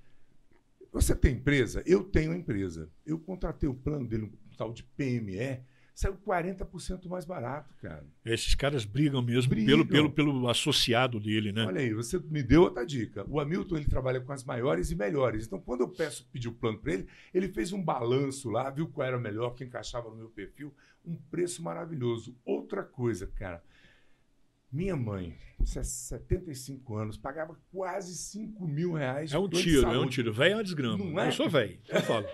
você 0.91 1.15
tem 1.15 1.35
empresa? 1.35 1.83
Eu 1.85 2.03
tenho 2.03 2.33
empresa. 2.33 2.89
Eu 3.05 3.17
contratei 3.17 3.69
o 3.69 3.73
plano 3.73 4.07
dele, 4.07 4.23
um 4.25 4.55
tal 4.57 4.73
de 4.73 4.83
PME, 4.83 5.61
saiu 5.93 6.15
40% 6.15 7.07
mais 7.07 7.25
barato, 7.25 7.73
cara. 7.81 8.05
Esses 8.25 8.55
caras 8.55 8.85
brigam 8.85 9.21
mesmo 9.21 9.49
Brigam. 9.49 9.85
Pelo, 9.85 9.85
pelo, 9.85 10.11
pelo 10.11 10.49
associado 10.49 11.19
dele, 11.19 11.51
né? 11.51 11.65
Olha 11.65 11.81
aí, 11.81 11.93
você 11.93 12.19
me 12.19 12.41
deu 12.41 12.63
outra 12.63 12.85
dica. 12.85 13.25
O 13.29 13.39
Hamilton 13.39 13.77
ele 13.77 13.85
trabalha 13.85 14.21
com 14.21 14.31
as 14.31 14.43
maiores 14.43 14.91
e 14.91 14.95
melhores. 14.95 15.45
Então, 15.45 15.59
quando 15.59 15.81
eu 15.81 15.89
peço 15.89 16.27
pedir 16.31 16.47
o 16.47 16.53
plano 16.53 16.79
para 16.79 16.93
ele, 16.93 17.07
ele 17.33 17.47
fez 17.49 17.73
um 17.73 17.83
balanço 17.83 18.49
lá, 18.49 18.69
viu 18.69 18.87
qual 18.87 19.07
era 19.07 19.17
o 19.17 19.21
melhor, 19.21 19.51
que 19.51 19.63
encaixava 19.63 20.09
no 20.09 20.15
meu 20.15 20.29
perfil, 20.29 20.73
um 21.05 21.15
preço 21.15 21.63
maravilhoso. 21.63 22.35
Outra 22.45 22.83
coisa, 22.83 23.27
cara. 23.27 23.63
Minha 24.71 24.95
mãe, 24.95 25.35
se- 25.65 25.83
75 25.83 26.95
anos, 26.95 27.17
pagava 27.17 27.57
quase 27.71 28.15
5 28.15 28.65
mil 28.67 28.93
reais. 28.93 29.33
É 29.33 29.37
um 29.37 29.49
tiro, 29.49 29.87
é 29.91 29.99
um 29.99 30.07
tiro. 30.07 30.31
Velho 30.33 30.53
é 30.53 30.55
uma 30.57 30.63
desgrama. 30.63 30.97
Não 31.03 31.19
é? 31.19 31.27
Eu 31.27 31.31
sou 31.33 31.49
velho, 31.49 31.77
eu 31.89 32.01
falo. 32.01 32.25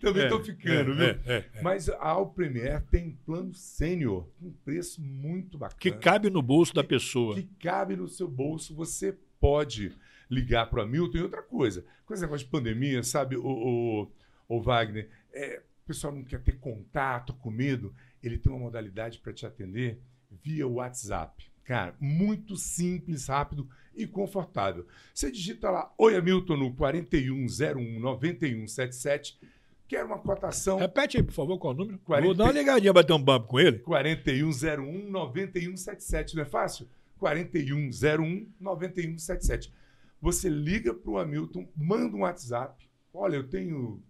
Também 0.00 0.22
É, 0.22 0.24
estou 0.24 0.42
ficando, 0.42 0.92
é, 0.92 0.94
viu? 0.94 1.04
é, 1.04 1.20
é, 1.26 1.36
é. 1.54 1.62
Mas 1.62 1.88
a 1.88 2.04
Al 2.08 2.30
Premier 2.32 2.82
tem 2.90 3.08
um 3.08 3.16
plano 3.24 3.54
sênior, 3.54 4.26
com 4.40 4.46
um 4.46 4.52
preço 4.64 5.00
muito 5.00 5.56
bacana. 5.58 5.78
Que 5.80 5.92
cabe 5.92 6.30
no 6.30 6.42
bolso 6.42 6.74
da 6.74 6.82
pessoa. 6.82 7.34
que 7.36 7.44
cabe 7.60 7.94
no 7.94 8.08
seu 8.08 8.26
bolso, 8.26 8.74
você 8.74 9.16
pode 9.38 9.92
ligar 10.30 10.68
para 10.68 10.80
o 10.80 10.82
Hamilton. 10.82 11.18
E 11.18 11.22
outra 11.22 11.42
coisa, 11.42 11.84
com 12.06 12.14
esse 12.14 12.22
negócio 12.22 12.44
de 12.46 12.50
pandemia, 12.50 13.02
sabe, 13.04 13.36
o, 13.36 13.44
o, 13.46 14.10
o 14.48 14.60
Wagner, 14.60 15.08
é, 15.32 15.60
o 15.84 15.86
pessoal 15.86 16.12
não 16.14 16.24
quer 16.24 16.40
ter 16.42 16.58
contato 16.58 17.32
com 17.34 17.50
medo, 17.50 17.94
ele 18.22 18.38
tem 18.38 18.50
uma 18.50 18.58
modalidade 18.60 19.18
para 19.18 19.32
te 19.32 19.46
atender 19.46 20.00
via 20.42 20.66
WhatsApp. 20.66 21.52
Cara, 21.64 21.94
muito 22.00 22.56
simples, 22.56 23.28
rápido 23.28 23.68
e 23.94 24.04
confortável. 24.06 24.86
Você 25.14 25.30
digita 25.30 25.70
lá, 25.70 25.92
Oi 25.96 26.16
Hamilton, 26.16 26.56
no 26.56 26.74
4101-9177, 26.74 29.36
quer 29.86 30.04
uma 30.04 30.18
cotação 30.18 30.78
Repete 30.78 31.18
aí, 31.18 31.22
por 31.22 31.32
favor, 31.32 31.56
qual 31.58 31.72
é 31.72 31.76
o 31.76 31.78
número? 31.78 31.98
40. 31.98 32.26
Vou 32.26 32.34
dar 32.34 32.44
uma 32.44 32.52
ligadinha, 32.52 32.92
bater 32.92 33.12
um 33.12 33.24
papo 33.24 33.46
com 33.46 33.60
ele. 33.60 33.78
4101-9177, 33.80 36.34
não 36.34 36.42
é 36.42 36.46
fácil? 36.46 36.88
4101-9177. 37.20 39.70
Você 40.20 40.48
liga 40.48 40.92
para 40.94 41.10
o 41.10 41.18
Hamilton, 41.18 41.68
manda 41.76 42.16
um 42.16 42.20
WhatsApp. 42.20 42.88
Olha, 43.12 43.36
eu 43.36 43.48
tenho 43.48 44.02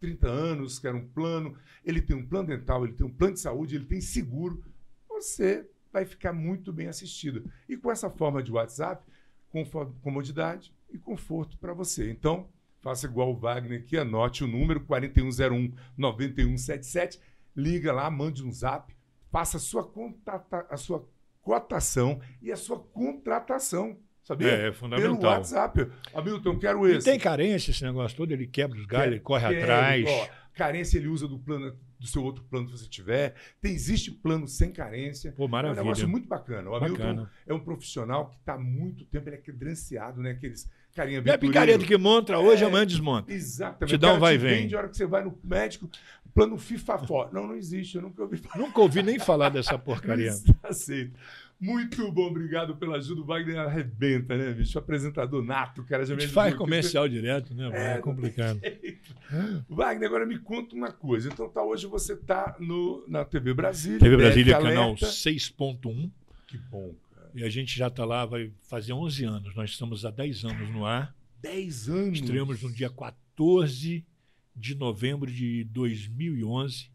30 0.00 0.28
anos, 0.28 0.78
quero 0.78 0.96
um 0.96 1.08
plano. 1.08 1.56
Ele 1.84 2.00
tem 2.00 2.16
um 2.16 2.26
plano 2.26 2.48
dental, 2.48 2.84
ele 2.84 2.94
tem 2.94 3.06
um 3.06 3.12
plano 3.12 3.34
de 3.34 3.40
saúde, 3.40 3.76
ele 3.76 3.84
tem 3.84 4.00
seguro. 4.00 4.64
Você 5.08 5.68
vai 5.92 6.04
ficar 6.04 6.32
muito 6.32 6.72
bem 6.72 6.88
assistido. 6.88 7.50
E 7.68 7.76
com 7.76 7.90
essa 7.90 8.10
forma 8.10 8.42
de 8.42 8.52
WhatsApp, 8.52 9.04
com 9.50 9.64
comodidade 10.02 10.72
e 10.90 10.98
conforto 10.98 11.58
para 11.58 11.74
você. 11.74 12.10
Então, 12.10 12.48
faça 12.80 13.06
igual 13.06 13.30
o 13.30 13.36
Wagner 13.36 13.80
aqui, 13.80 13.96
anote 13.96 14.44
o 14.44 14.46
número 14.46 14.80
4101 14.80 15.74
9177, 15.96 17.20
liga 17.56 17.92
lá, 17.92 18.10
mande 18.10 18.44
um 18.44 18.52
zap, 18.52 18.94
faça 19.30 19.56
a 19.56 19.60
sua, 19.60 19.84
contata, 19.84 20.66
a 20.70 20.76
sua 20.76 21.06
cotação 21.42 22.20
e 22.40 22.52
a 22.52 22.56
sua 22.56 22.78
contratação. 22.78 23.98
Sabia? 24.22 24.48
É, 24.48 24.68
é 24.68 24.72
fundamental. 24.72 25.16
Pelo 25.16 25.28
WhatsApp. 25.28 25.90
Hamilton, 26.14 26.58
quero 26.58 26.86
esse. 26.86 27.08
E 27.08 27.12
tem 27.12 27.18
carência 27.18 27.70
esse 27.70 27.82
negócio 27.82 28.16
todo, 28.16 28.30
ele 28.30 28.46
quebra 28.46 28.78
os 28.78 28.86
galhos, 28.86 29.14
ele 29.14 29.20
corre 29.20 29.48
quer, 29.48 29.62
atrás. 29.62 30.04
Ó, 30.06 30.28
carência 30.54 30.98
ele 30.98 31.08
usa 31.08 31.26
do 31.26 31.38
plano 31.38 31.76
do 32.00 32.06
seu 32.06 32.24
outro 32.24 32.42
plano 32.44 32.66
que 32.66 32.72
você 32.72 32.88
tiver. 32.88 33.34
Tem, 33.60 33.72
existe 33.72 34.10
plano 34.10 34.48
sem 34.48 34.72
carência. 34.72 35.32
Pô, 35.32 35.46
maravilha. 35.46 35.78
É 35.78 35.82
um 35.82 35.84
negócio 35.84 36.08
muito 36.08 36.26
bacana. 36.26 36.70
O 36.70 36.74
Hamilton 36.74 36.96
bacana. 36.96 37.30
é 37.46 37.54
um 37.54 37.60
profissional 37.60 38.30
que 38.30 38.36
está 38.36 38.54
há 38.54 38.58
muito 38.58 39.04
tempo, 39.04 39.28
ele 39.28 39.36
é 39.36 39.40
credenciado, 39.40 40.20
né? 40.20 40.30
Aqueles 40.30 40.68
carinha 40.94 41.22
É 41.24 41.36
picareta 41.36 41.84
que 41.84 41.96
monta 41.96 42.36
hoje, 42.38 42.64
é, 42.64 42.66
amanhã 42.66 42.86
desmonta. 42.86 43.32
Exatamente. 43.32 43.90
Te 43.90 43.98
dá 43.98 44.14
um 44.14 44.18
vai 44.18 44.34
e 44.34 44.38
vem. 44.38 44.66
De 44.66 44.74
hora 44.74 44.88
que 44.88 44.96
você 44.96 45.06
vai 45.06 45.22
no 45.22 45.38
médico, 45.44 45.88
plano 46.34 46.58
FIFA 46.58 46.98
fora. 46.98 47.30
Não, 47.32 47.46
não 47.46 47.54
existe, 47.54 47.96
eu 47.96 48.02
nunca 48.02 48.22
ouvi 48.22 48.36
falar. 48.36 48.58
Nunca 48.58 48.80
ouvi 48.80 49.02
nem 49.02 49.18
falar 49.18 49.50
dessa 49.50 49.78
porcaria. 49.78 50.32
Aceito. 50.62 51.18
Muito 51.60 52.10
bom, 52.10 52.28
obrigado 52.28 52.74
pela 52.76 52.96
ajuda. 52.96 53.20
O 53.20 53.24
Wagner 53.24 53.58
arrebenta, 53.58 54.34
né, 54.34 54.50
bicho? 54.54 54.78
Apresentador 54.78 55.44
nato, 55.44 55.84
cara. 55.84 56.06
Já 56.06 56.14
a 56.14 56.18
gente 56.18 56.32
faz 56.32 56.54
comercial 56.54 57.04
que... 57.04 57.10
direto, 57.10 57.54
né? 57.54 57.70
É, 57.74 57.92
é 57.94 57.98
complicado. 57.98 58.58
Wagner, 59.68 60.08
agora 60.08 60.24
me 60.24 60.38
conta 60.38 60.74
uma 60.74 60.90
coisa. 60.90 61.28
Então, 61.28 61.50
tá, 61.50 61.62
hoje 61.62 61.86
você 61.86 62.16
tá 62.16 62.56
no, 62.58 63.04
na 63.06 63.26
TV 63.26 63.52
Brasília. 63.52 63.98
TV 63.98 64.16
Brasília, 64.16 64.58
canal 64.58 64.94
6.1. 64.94 66.10
Que 66.46 66.56
bom, 66.56 66.94
cara. 67.14 67.30
E 67.34 67.44
a 67.44 67.50
gente 67.50 67.76
já 67.76 67.88
está 67.88 68.06
lá, 68.06 68.24
vai 68.24 68.50
fazer 68.62 68.94
11 68.94 69.24
anos. 69.24 69.54
Nós 69.54 69.70
estamos 69.70 70.06
há 70.06 70.10
10 70.10 70.44
anos 70.46 70.70
no 70.70 70.86
ar. 70.86 71.14
10 71.42 71.88
anos? 71.90 72.20
Estreamos 72.20 72.62
no 72.62 72.72
dia 72.72 72.88
14 72.88 74.02
de 74.56 74.74
novembro 74.74 75.30
de 75.30 75.64
2011. 75.64 76.89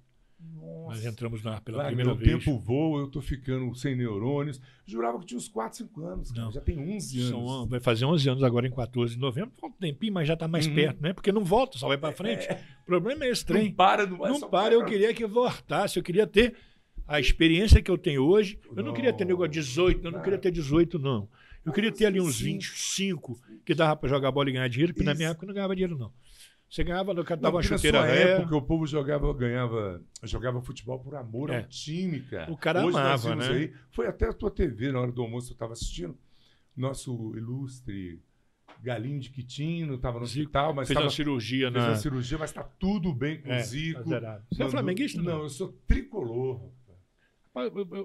Nossa. 0.54 0.96
Nós 0.96 1.06
entramos 1.06 1.44
na, 1.44 1.60
pela 1.62 1.80
Lá, 1.80 1.86
primeira 1.86 2.12
meu 2.12 2.18
vez. 2.18 2.36
O 2.36 2.40
tempo 2.40 2.60
voa, 2.60 3.02
eu 3.02 3.06
estou 3.08 3.22
ficando 3.22 3.74
sem 3.76 3.96
neurônios. 3.96 4.62
Jurava 4.86 5.20
que 5.20 5.26
tinha 5.26 5.38
uns 5.38 5.48
4, 5.48 5.78
5 5.78 6.06
anos. 6.06 6.32
Cara. 6.32 6.52
Já 6.52 6.62
tem 6.62 6.78
11 6.78 7.20
anos. 7.20 7.30
São, 7.30 7.68
vai 7.68 7.80
fazer 7.80 8.06
11 8.06 8.30
anos 8.30 8.44
agora 8.44 8.68
em 8.68 8.72
14 8.72 9.16
de 9.16 9.20
novembro. 9.20 9.52
Falta 9.60 9.76
um 9.76 9.80
tempinho, 9.80 10.14
mas 10.14 10.28
já 10.28 10.36
está 10.36 10.48
mais 10.48 10.68
uhum. 10.68 10.76
perto, 10.76 11.02
né? 11.02 11.14
Porque 11.14 11.32
não 11.32 11.44
volta, 11.44 11.78
só 11.78 11.88
vai 11.88 11.98
para 11.98 12.16
frente. 12.16 12.46
É. 12.48 12.62
O 12.84 12.86
problema 12.86 13.26
é 13.26 13.30
esse 13.30 13.46
trem. 13.46 13.70
Não 13.70 13.72
para, 13.72 14.06
não 14.06 14.18
vai 14.18 14.32
Não 14.32 14.40
para, 14.50 14.74
eu 14.74 14.86
queria 14.86 15.14
que 15.14 15.26
voltasse. 15.26 15.98
Eu 15.98 16.04
queria 16.04 16.28
ter 16.28 16.56
a 17.08 17.20
experiência 17.20 17.82
que 17.82 17.90
eu 17.90 17.98
tenho 17.98 18.24
hoje. 18.24 18.60
Eu 18.70 18.76
não, 18.78 18.86
não 18.86 18.94
queria 18.94 19.14
ter 19.14 19.26
negócio 19.26 19.52
18, 19.52 20.06
eu 20.06 20.12
não 20.12 20.22
queria 20.22 20.40
ter 20.40 20.52
18, 20.52 21.00
não. 21.00 21.28
Eu 21.66 21.72
queria 21.72 21.92
ter 21.92 22.06
ali 22.06 22.22
uns 22.22 22.40
25 22.40 23.42
que 23.66 23.74
dava 23.74 23.96
para 23.96 24.08
jogar 24.08 24.32
bola 24.32 24.50
e 24.50 24.54
ganhar 24.54 24.68
dinheiro, 24.68 24.94
porque 24.94 25.02
Isso. 25.02 25.12
na 25.12 25.16
minha 25.16 25.30
época 25.30 25.46
eu 25.46 25.48
não 25.48 25.54
ganhava 25.56 25.76
dinheiro, 25.76 25.98
não. 25.98 26.12
Você 26.70 26.84
ganhava, 26.84 27.14
no 27.14 27.24
dava 27.24 27.56
uma 27.56 27.64
chuteira 27.64 28.02
na 28.02 28.08
época 28.08 28.56
o 28.56 28.62
povo 28.62 28.86
jogava, 28.86 29.32
ganhava, 29.34 30.02
jogava 30.24 30.62
futebol 30.62 31.00
por 31.00 31.16
amor 31.16 31.50
é. 31.50 31.58
ao 31.58 31.64
time, 31.64 32.22
cara. 32.22 32.52
O 32.52 32.58
cara 32.58 32.86
Hoje 32.86 32.98
amava, 32.98 33.36
né? 33.36 33.48
Aí, 33.48 33.74
foi 33.92 34.08
até 34.08 34.28
a 34.28 34.34
tua 34.34 34.52
TV, 34.52 34.92
na 34.92 35.00
hora 35.00 35.12
do 35.12 35.22
almoço, 35.22 35.52
eu 35.52 35.54
estava 35.54 35.74
assistindo. 35.74 36.18
Nosso 36.76 37.34
ilustre 37.38 38.20
Galinho 38.82 39.20
de 39.20 39.30
Quitino, 39.30 39.96
estava 39.96 40.20
no 40.20 40.26
Zico, 40.26 40.42
hospital, 40.42 40.74
mas 40.74 40.88
fez 40.88 40.96
tava, 40.96 41.06
uma 41.08 41.12
cirurgia, 41.12 41.72
fez 41.72 41.84
na... 41.84 41.90
uma 41.90 41.96
cirurgia, 41.96 42.38
mas 42.38 42.50
está 42.50 42.64
tudo 42.64 43.14
bem 43.14 43.42
com 43.42 43.52
é, 43.52 43.60
o 43.60 43.64
Zico. 43.64 44.10
Tá. 44.10 44.42
Você 44.52 44.64
é 44.64 44.70
flamenguista? 44.70 45.22
Não, 45.22 45.38
não, 45.38 45.44
eu 45.44 45.50
sou 45.50 45.70
tricolor. 45.88 46.70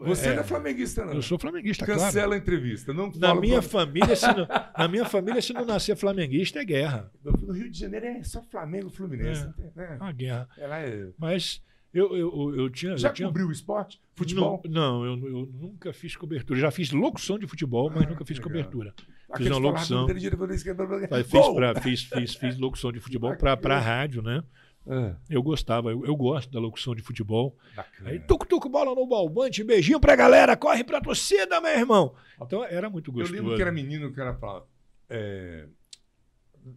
Você 0.03 0.29
é, 0.29 0.35
não 0.35 0.43
é 0.43 0.45
flamenguista, 0.45 1.05
não. 1.05 1.13
Eu 1.15 1.23
sou 1.23 1.37
flamenguista, 1.39 1.85
Cancela 1.85 2.13
claro. 2.13 2.33
a 2.33 2.37
entrevista. 2.37 2.93
Não 2.93 3.11
na, 3.17 3.35
minha 3.35 3.61
família, 3.61 4.15
se 4.15 4.27
não, 4.27 4.47
na 4.79 4.89
minha 4.89 5.05
família, 5.05 5.43
se 5.43 5.53
não 5.53 5.65
nascer 5.65 5.97
flamenguista, 5.97 6.61
é 6.61 6.65
guerra. 6.65 7.11
No 7.25 7.53
Rio 7.53 7.69
de 7.69 7.79
Janeiro 7.79 8.07
é 8.07 8.23
só 8.23 8.41
Flamengo 8.43 8.89
Fluminense. 8.91 9.49
É, 9.77 9.83
é 9.83 9.97
uma 9.97 10.13
guerra. 10.13 10.49
É... 10.57 11.09
Mas 11.19 11.61
eu, 11.93 12.17
eu, 12.17 12.55
eu 12.55 12.71
tinha. 12.71 12.97
Já 12.97 13.09
eu 13.09 13.13
tinha... 13.13 13.29
cobriu 13.29 13.49
o 13.49 13.53
esporte? 13.53 14.01
Futebol? 14.15 14.63
Não, 14.69 15.01
não 15.01 15.05
eu, 15.05 15.29
eu, 15.29 15.47
nunca 15.53 15.93
fiz 15.93 16.15
cobertura. 16.15 16.61
Já 16.61 16.71
fiz 16.71 16.93
locução 16.93 17.37
de 17.37 17.47
futebol, 17.49 17.91
mas 17.91 18.05
ah, 18.05 18.11
nunca 18.11 18.25
fiz 18.25 18.39
legal. 18.39 18.53
cobertura. 18.53 18.95
Fiz 19.37 19.47
uma 19.49 19.59
locução. 19.59 20.07
Fiz, 20.09 21.55
pra, 21.55 21.81
fiz, 21.81 22.03
fiz, 22.05 22.35
fiz 22.35 22.59
locução 22.59 22.93
de 22.93 23.01
futebol 23.01 23.35
para 23.37 23.77
a 23.77 23.81
rádio, 23.81 24.23
né? 24.23 24.43
É. 24.87 25.15
Eu 25.29 25.43
gostava, 25.43 25.91
eu, 25.91 26.05
eu, 26.05 26.17
gosto 26.17 26.51
da 26.51 26.59
locução 26.59 26.95
de 26.95 27.03
futebol. 27.03 27.57
Bacana. 27.77 28.11
Aí, 28.11 28.19
tuco-tuco, 28.19 28.69
bola 28.69 28.95
no 28.95 29.07
balbante, 29.07 29.63
beijinho 29.63 30.01
pra 30.01 30.17
galera, 30.17 30.57
corre 30.57 30.83
pra 30.83 31.01
torcida, 31.01 31.61
meu 31.61 31.71
irmão. 31.71 32.15
Então 32.41 32.65
era 32.65 32.89
muito 32.89 33.13
gostoso. 33.13 33.35
Eu 33.35 33.43
lembro 33.43 33.57
que 33.57 33.63
era 33.63 33.71
menino 33.71 34.13
que 34.13 34.21
era 34.21 34.33
pra, 34.33 34.63
é, 35.09 35.67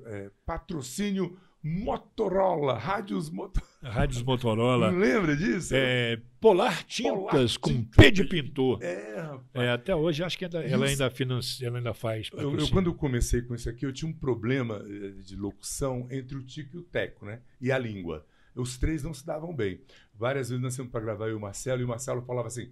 é, 0.06 0.32
patrocínio 0.46 1.38
Motorola, 1.64 2.78
rádios 2.78 3.30
Motorola. 3.30 3.72
Rádios 3.82 4.22
Motorola. 4.22 4.92
Não 4.92 5.00
lembra 5.00 5.34
disso? 5.34 5.74
É, 5.74 6.20
Polar 6.42 6.84
Tintas 6.84 7.58
Polar 7.58 7.60
com 7.62 7.86
P 7.86 8.12
de 8.12 8.26
pintor. 8.26 8.84
É, 8.84 9.22
rapaz. 9.22 9.66
É, 9.66 9.72
até 9.72 9.96
hoje 9.96 10.24
acho 10.26 10.38
que 10.38 10.44
ainda, 10.44 10.62
ela, 10.62 10.86
ainda 10.86 11.10
financia, 11.10 11.68
ela 11.68 11.78
ainda 11.78 11.94
faz. 11.94 12.30
Eu, 12.34 12.54
eu, 12.60 12.70
quando 12.70 12.88
eu 12.88 12.94
comecei 12.94 13.42
com 13.42 13.56
isso 13.56 13.70
aqui, 13.70 13.86
eu 13.86 13.94
tinha 13.94 14.12
um 14.12 14.14
problema 14.14 14.84
eh, 14.86 15.22
de 15.24 15.38
locução 15.38 16.06
entre 16.12 16.36
o 16.36 16.44
Tico 16.44 16.76
e 16.76 16.80
o 16.80 16.84
Teco, 16.84 17.26
né? 17.26 17.40
E 17.62 17.72
a 17.72 17.78
língua. 17.78 18.26
Os 18.54 18.78
três 18.78 19.02
não 19.02 19.14
se 19.14 19.26
davam 19.26 19.56
bem. 19.56 19.80
Várias 20.14 20.50
vezes 20.50 20.62
nós 20.62 20.76
tínhamos 20.76 20.92
para 20.92 21.00
gravar 21.02 21.28
eu 21.28 21.32
e 21.32 21.36
o 21.36 21.40
Marcelo, 21.40 21.82
e 21.82 21.86
o 21.86 21.88
Marcelo 21.88 22.22
falava 22.24 22.50
assim: 22.50 22.70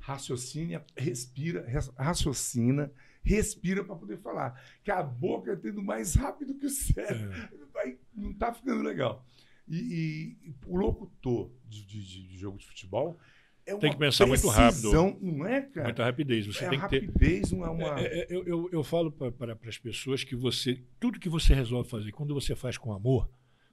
raciocina, 0.00 0.82
respira, 0.96 1.66
raciocina, 1.98 2.90
respira 3.22 3.84
para 3.84 3.96
poder 3.96 4.18
falar. 4.18 4.60
Que 4.82 4.90
a 4.90 5.02
boca 5.02 5.52
é 5.52 5.56
tendo 5.56 5.82
mais 5.82 6.14
rápido 6.14 6.54
que 6.54 6.66
o 6.66 6.70
cérebro. 6.70 7.32
É. 7.32 7.50
Vai, 7.72 7.98
não 8.14 8.30
está 8.32 8.52
ficando 8.52 8.82
legal. 8.82 9.24
E, 9.68 10.36
e, 10.44 10.54
o 10.66 10.76
locutor 10.76 11.50
de, 11.68 11.86
de, 11.86 12.28
de, 12.28 12.36
jogo 12.36 12.58
de 12.58 12.66
futebol 12.66 13.18
é 13.64 13.76
tem 13.76 13.92
que 13.92 13.98
pensar 13.98 14.26
muito 14.26 14.48
rápido. 14.48 14.92
Não 15.20 15.46
é, 15.46 15.62
cara? 15.62 15.86
Muita 15.86 16.04
rapidez. 16.04 16.46
Você 16.46 16.64
é 16.64 16.68
tem 16.68 16.78
que 16.78 16.82
rapidez, 16.82 17.50
ter... 17.50 17.56
não 17.56 17.64
é 17.64 17.70
uma. 17.70 18.00
É, 18.00 18.20
é, 18.20 18.26
eu, 18.28 18.44
eu, 18.44 18.68
eu 18.72 18.82
falo 18.82 19.12
para 19.12 19.56
as 19.66 19.78
pessoas 19.78 20.24
que 20.24 20.34
você. 20.34 20.82
Tudo 20.98 21.20
que 21.20 21.28
você 21.28 21.54
resolve 21.54 21.88
fazer, 21.88 22.10
quando 22.10 22.34
você 22.34 22.56
faz 22.56 22.76
com 22.76 22.92
amor, 22.92 23.30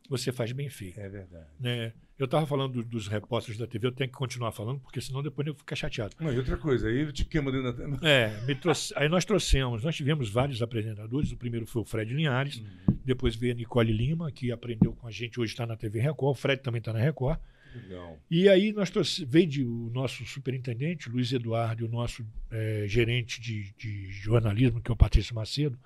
você 0.10 0.32
faz 0.32 0.52
bem 0.52 0.69
feito. 0.69 1.00
É 1.00 1.08
verdade. 1.08 1.45
Né? 1.60 1.93
Eu 2.17 2.26
estava 2.26 2.45
falando 2.45 2.84
dos 2.84 3.08
repórteres 3.08 3.58
da 3.58 3.65
TV, 3.65 3.88
eu 3.88 3.91
tenho 3.93 4.10
que 4.10 4.17
continuar 4.17 4.52
falando, 4.52 4.80
porque 4.82 5.00
senão 5.00 5.24
depois 5.24 5.48
eu 5.48 5.54
ficar 5.54 5.76
chateado. 5.76 6.15
Não, 6.19 6.34
e 6.34 6.38
outra 6.38 6.58
coisa, 6.58 6.89
aí 6.89 7.02
eu 7.02 7.13
te 7.13 7.24
queima 7.24 7.50
dentro 7.50 7.72
da 7.72 8.10
É, 8.10 8.56
trouxe, 8.56 8.93
aí 8.98 9.08
nós 9.08 9.24
trouxemos, 9.24 9.84
nós 9.84 9.95
tivemos 9.95 10.30
vários 10.30 10.62
apresentadores. 10.62 11.32
O 11.32 11.38
primeiro 11.38 11.65
foi 11.65 11.82
o 11.82 11.86
Fred 11.86 12.13
Linhares, 12.13 12.58
uhum. 12.58 12.98
depois 13.06 13.36
veio 13.36 13.54
a 13.54 13.56
Nicole 13.56 13.93
Lima, 13.93 14.30
que 14.32 14.52
aprendeu 14.52 14.91
com 14.91 15.08
a 15.08 15.12
gente, 15.12 15.39
hoje 15.39 15.54
está 15.54 15.65
na 15.65 15.78
TV 15.78 16.02
Record. 16.02 16.32
O 16.32 16.36
Fred 16.36 16.62
também 16.62 16.80
está 16.80 16.91
na 16.91 17.00
Record. 17.00 17.39
Legal. 17.74 18.19
E 18.30 18.50
aí 18.50 18.74
nós 18.74 18.89
trouxe, 18.89 19.24
veio 19.24 19.48
de, 19.48 19.63
o 19.63 19.89
nosso 19.93 20.26
superintendente, 20.26 21.08
Luiz 21.08 21.32
Eduardo, 21.32 21.84
e 21.84 21.88
o 21.88 21.89
nosso 21.89 22.26
é, 22.52 22.86
gerente 22.88 23.39
de, 23.39 23.72
de 23.78 24.12
jornalismo, 24.12 24.82
que 24.82 24.91
é 24.91 24.93
o 24.93 24.98
Patrício 24.98 25.36
Macedo. 25.36 25.80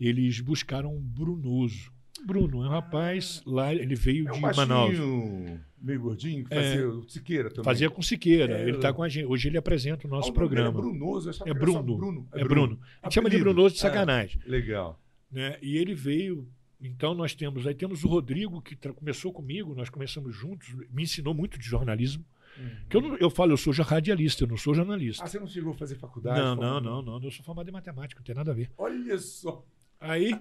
Eles 0.00 0.40
buscaram 0.40 0.96
um 0.96 1.00
Brunoso 1.00 1.92
Bruno, 2.22 2.62
é 2.62 2.66
um 2.66 2.70
rapaz 2.70 3.42
lá, 3.44 3.74
ele 3.74 3.94
veio 3.94 4.28
é 4.28 4.32
um 4.32 4.34
de 4.34 4.40
baixinho, 4.40 4.66
Manaus. 4.66 5.60
Meio 5.80 6.00
gordinho, 6.00 6.44
que 6.44 6.54
fazia 6.54 6.86
é, 6.86 7.08
Siqueira 7.08 7.50
também. 7.50 7.64
Fazia 7.64 7.90
com 7.90 8.00
Siqueira, 8.00 8.58
é, 8.58 8.62
ele 8.62 8.76
está 8.76 8.92
com 8.92 9.02
a 9.02 9.08
gente. 9.08 9.26
Hoje 9.26 9.48
ele 9.48 9.58
apresenta 9.58 10.06
o 10.06 10.10
nosso 10.10 10.30
ah, 10.30 10.32
programa. 10.32 10.68
É 10.68 10.72
Brunoso, 10.72 11.30
é 11.44 11.52
Bruno. 11.52 11.96
Bruno. 11.96 12.28
É, 12.32 12.44
Bruno. 12.44 12.80
A 13.02 13.06
gente 13.06 13.14
chama 13.14 13.28
de 13.28 13.38
Brunoso 13.38 13.74
de 13.74 13.80
é, 13.80 13.82
sacanagem. 13.82 14.40
legal. 14.46 14.98
Né? 15.30 15.58
E 15.60 15.76
ele 15.76 15.94
veio. 15.94 16.48
Então 16.80 17.14
nós 17.14 17.34
temos. 17.34 17.66
Aí 17.66 17.74
temos 17.74 18.02
o 18.02 18.08
Rodrigo, 18.08 18.62
que 18.62 18.76
começou 18.76 19.30
comigo, 19.32 19.74
nós 19.74 19.90
começamos 19.90 20.34
juntos, 20.34 20.74
me 20.90 21.02
ensinou 21.02 21.34
muito 21.34 21.58
de 21.58 21.66
jornalismo. 21.66 22.24
Uhum. 22.56 22.70
Que 22.88 22.96
eu, 22.96 23.00
não, 23.00 23.16
eu 23.16 23.28
falo, 23.28 23.52
eu 23.52 23.56
sou 23.56 23.72
radialista, 23.74 24.44
eu 24.44 24.48
não 24.48 24.56
sou 24.56 24.74
jornalista. 24.74 25.24
Ah, 25.24 25.26
você 25.26 25.38
não 25.38 25.46
chegou 25.46 25.72
a 25.72 25.76
fazer 25.76 25.96
faculdade? 25.96 26.38
Não, 26.38 26.54
não, 26.54 26.80
não, 26.80 27.02
não. 27.02 27.22
Eu 27.22 27.30
sou 27.30 27.44
formado 27.44 27.68
em 27.68 27.72
matemática, 27.72 28.20
não 28.20 28.24
tem 28.24 28.34
nada 28.34 28.52
a 28.52 28.54
ver. 28.54 28.70
Olha 28.78 29.18
só. 29.18 29.66
Aí 30.00 30.38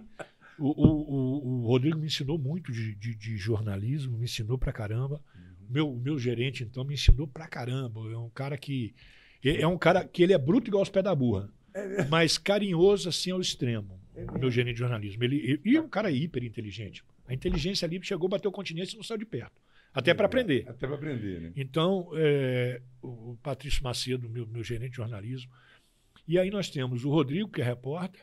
o, 0.57 0.67
o, 0.67 1.63
o, 1.63 1.67
Rodrigo 1.67 1.97
me 1.97 2.07
ensinou 2.07 2.37
muito 2.37 2.71
de, 2.71 2.95
de, 2.95 3.15
de, 3.15 3.37
jornalismo, 3.37 4.17
me 4.17 4.25
ensinou 4.25 4.57
pra 4.57 4.71
caramba. 4.71 5.21
Uhum. 5.35 5.67
Meu, 5.69 5.95
meu 5.95 6.19
gerente, 6.19 6.63
então, 6.63 6.83
me 6.83 6.93
ensinou 6.93 7.27
pra 7.27 7.47
caramba. 7.47 8.01
É 8.11 8.17
um 8.17 8.29
cara 8.29 8.57
que. 8.57 8.93
É, 9.43 9.61
é 9.61 9.67
um 9.67 9.77
cara 9.77 10.05
que 10.05 10.23
ele 10.23 10.33
é 10.33 10.37
bruto 10.37 10.69
igual 10.69 10.83
os 10.83 10.89
pés 10.89 11.03
da 11.03 11.13
burra. 11.13 11.49
É 11.73 12.05
mas 12.05 12.37
carinhoso 12.37 13.09
assim 13.09 13.31
ao 13.31 13.41
extremo. 13.41 13.99
É 14.15 14.25
meu 14.37 14.51
gerente 14.51 14.75
de 14.75 14.79
jornalismo. 14.79 15.23
Ele, 15.23 15.59
e 15.65 15.75
é 15.75 15.81
um 15.81 15.89
cara 15.89 16.11
hiper 16.11 16.43
inteligente. 16.43 17.03
A 17.27 17.33
inteligência 17.33 17.85
ali 17.85 17.99
chegou, 18.03 18.29
bateu 18.29 18.51
o 18.51 18.53
continente 18.53 18.93
e 18.93 18.97
não 18.97 19.03
saiu 19.03 19.17
de 19.17 19.25
perto. 19.25 19.53
Até 19.93 20.13
para 20.13 20.25
aprender. 20.25 20.65
Até 20.67 20.87
para 20.87 20.95
aprender, 20.95 21.39
né? 21.39 21.51
Então, 21.55 22.09
é, 22.15 22.81
o 23.01 23.37
Patrício 23.41 23.83
Macedo, 23.83 24.29
meu, 24.29 24.47
meu 24.47 24.63
gerente 24.63 24.91
de 24.91 24.97
jornalismo. 24.97 25.51
E 26.27 26.39
aí 26.39 26.49
nós 26.49 26.69
temos 26.69 27.05
o 27.05 27.09
Rodrigo, 27.09 27.49
que 27.49 27.61
é 27.61 27.63
repórter, 27.63 28.21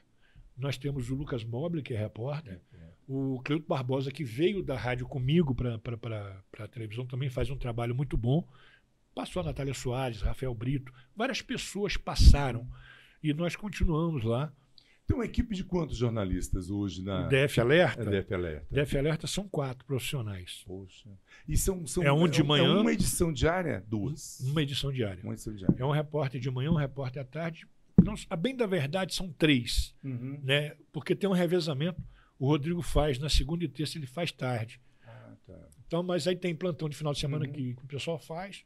nós 0.61 0.77
temos 0.77 1.11
o 1.11 1.15
Lucas 1.15 1.45
Mobile, 1.45 1.83
que 1.83 1.95
é 1.95 1.99
repórter. 1.99 2.61
É, 2.73 2.77
é. 2.77 2.91
O 3.09 3.41
Cleuto 3.45 3.67
Barbosa, 3.67 4.13
que 4.13 4.23
veio 4.23 4.63
da 4.63 4.77
rádio 4.77 5.07
comigo 5.07 5.55
para 5.55 5.81
a 6.59 6.69
televisão, 6.69 7.07
também 7.07 7.29
faz 7.29 7.51
um 7.51 7.57
trabalho 7.57 7.95
muito 7.95 8.17
bom. 8.17 8.47
Passou 9.15 9.43
a 9.43 9.47
Natália 9.47 9.75
Soares, 9.75 10.23
Rafael 10.23 10.55
Brito, 10.55 10.93
várias 11.17 11.43
pessoas 11.43 11.97
passaram. 11.97 12.69
E 13.23 13.35
nós 13.35 13.57
continuamos 13.57 14.23
lá. 14.25 14.53
Tem 15.07 15.17
uma 15.17 15.25
equipe 15.25 15.57
de 15.57 15.65
quantos 15.65 15.97
jornalistas 15.97 16.71
hoje 16.71 17.03
na. 17.03 17.27
DF 17.27 17.61
Alerta? 17.61 18.03
É 18.03 18.23
DF 18.23 18.33
Alerta. 18.33 18.67
DF 18.71 18.97
Alerta 18.97 19.27
são 19.27 19.49
quatro 19.49 19.85
profissionais. 19.85 20.63
Poxa. 20.65 21.11
E 21.49 21.57
são, 21.57 21.85
são 21.85 22.05
é 22.05 22.13
um 22.13 22.29
de 22.29 22.45
manhã. 22.45 22.77
É 22.77 22.81
uma 22.81 22.93
edição 22.93 23.33
diária? 23.33 23.85
Duas. 23.89 24.39
Uma 24.39 24.63
edição 24.63 24.93
diária. 24.93 25.21
Uma 25.25 25.33
edição 25.33 25.53
diária. 25.53 25.75
É 25.77 25.85
um 25.85 25.91
repórter 25.91 26.41
de 26.41 26.49
manhã, 26.49 26.71
um 26.71 26.77
repórter 26.77 27.23
à 27.23 27.25
tarde. 27.25 27.67
Não, 28.05 28.15
a 28.29 28.37
bem 28.37 28.55
da 28.57 28.67
verdade, 28.67 29.15
são 29.15 29.33
três. 29.33 29.95
Uhum. 30.03 30.41
Né? 30.43 30.77
Porque 30.93 31.15
tem 31.15 31.29
um 31.29 31.33
revezamento. 31.33 32.03
O 32.39 32.47
Rodrigo 32.47 32.81
faz 32.83 33.19
na 33.19 33.29
segunda 33.29 33.65
e 33.65 33.69
terça, 33.69 33.99
ele 33.99 34.07
faz 34.07 34.33
tarde. 34.33 34.81
Ah, 35.07 35.35
tá. 35.47 35.69
Então, 35.87 36.03
mas 36.03 36.27
aí 36.27 36.37
tem 36.37 36.55
plantão 36.55 36.89
de 36.89 36.97
final 36.97 37.13
de 37.13 37.19
semana 37.21 37.45
Uhum. 37.47 37.53
que, 37.53 37.75
que 37.75 37.85
o 37.85 37.87
pessoal 37.87 38.19
faz. 38.19 38.65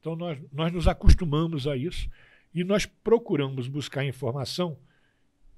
Então 0.00 0.16
nós, 0.16 0.38
nós 0.52 0.72
nos 0.72 0.88
acostumamos 0.88 1.66
a 1.68 1.76
isso 1.76 2.08
e 2.52 2.64
nós 2.64 2.84
procuramos 2.86 3.68
buscar 3.68 4.04
informação. 4.04 4.76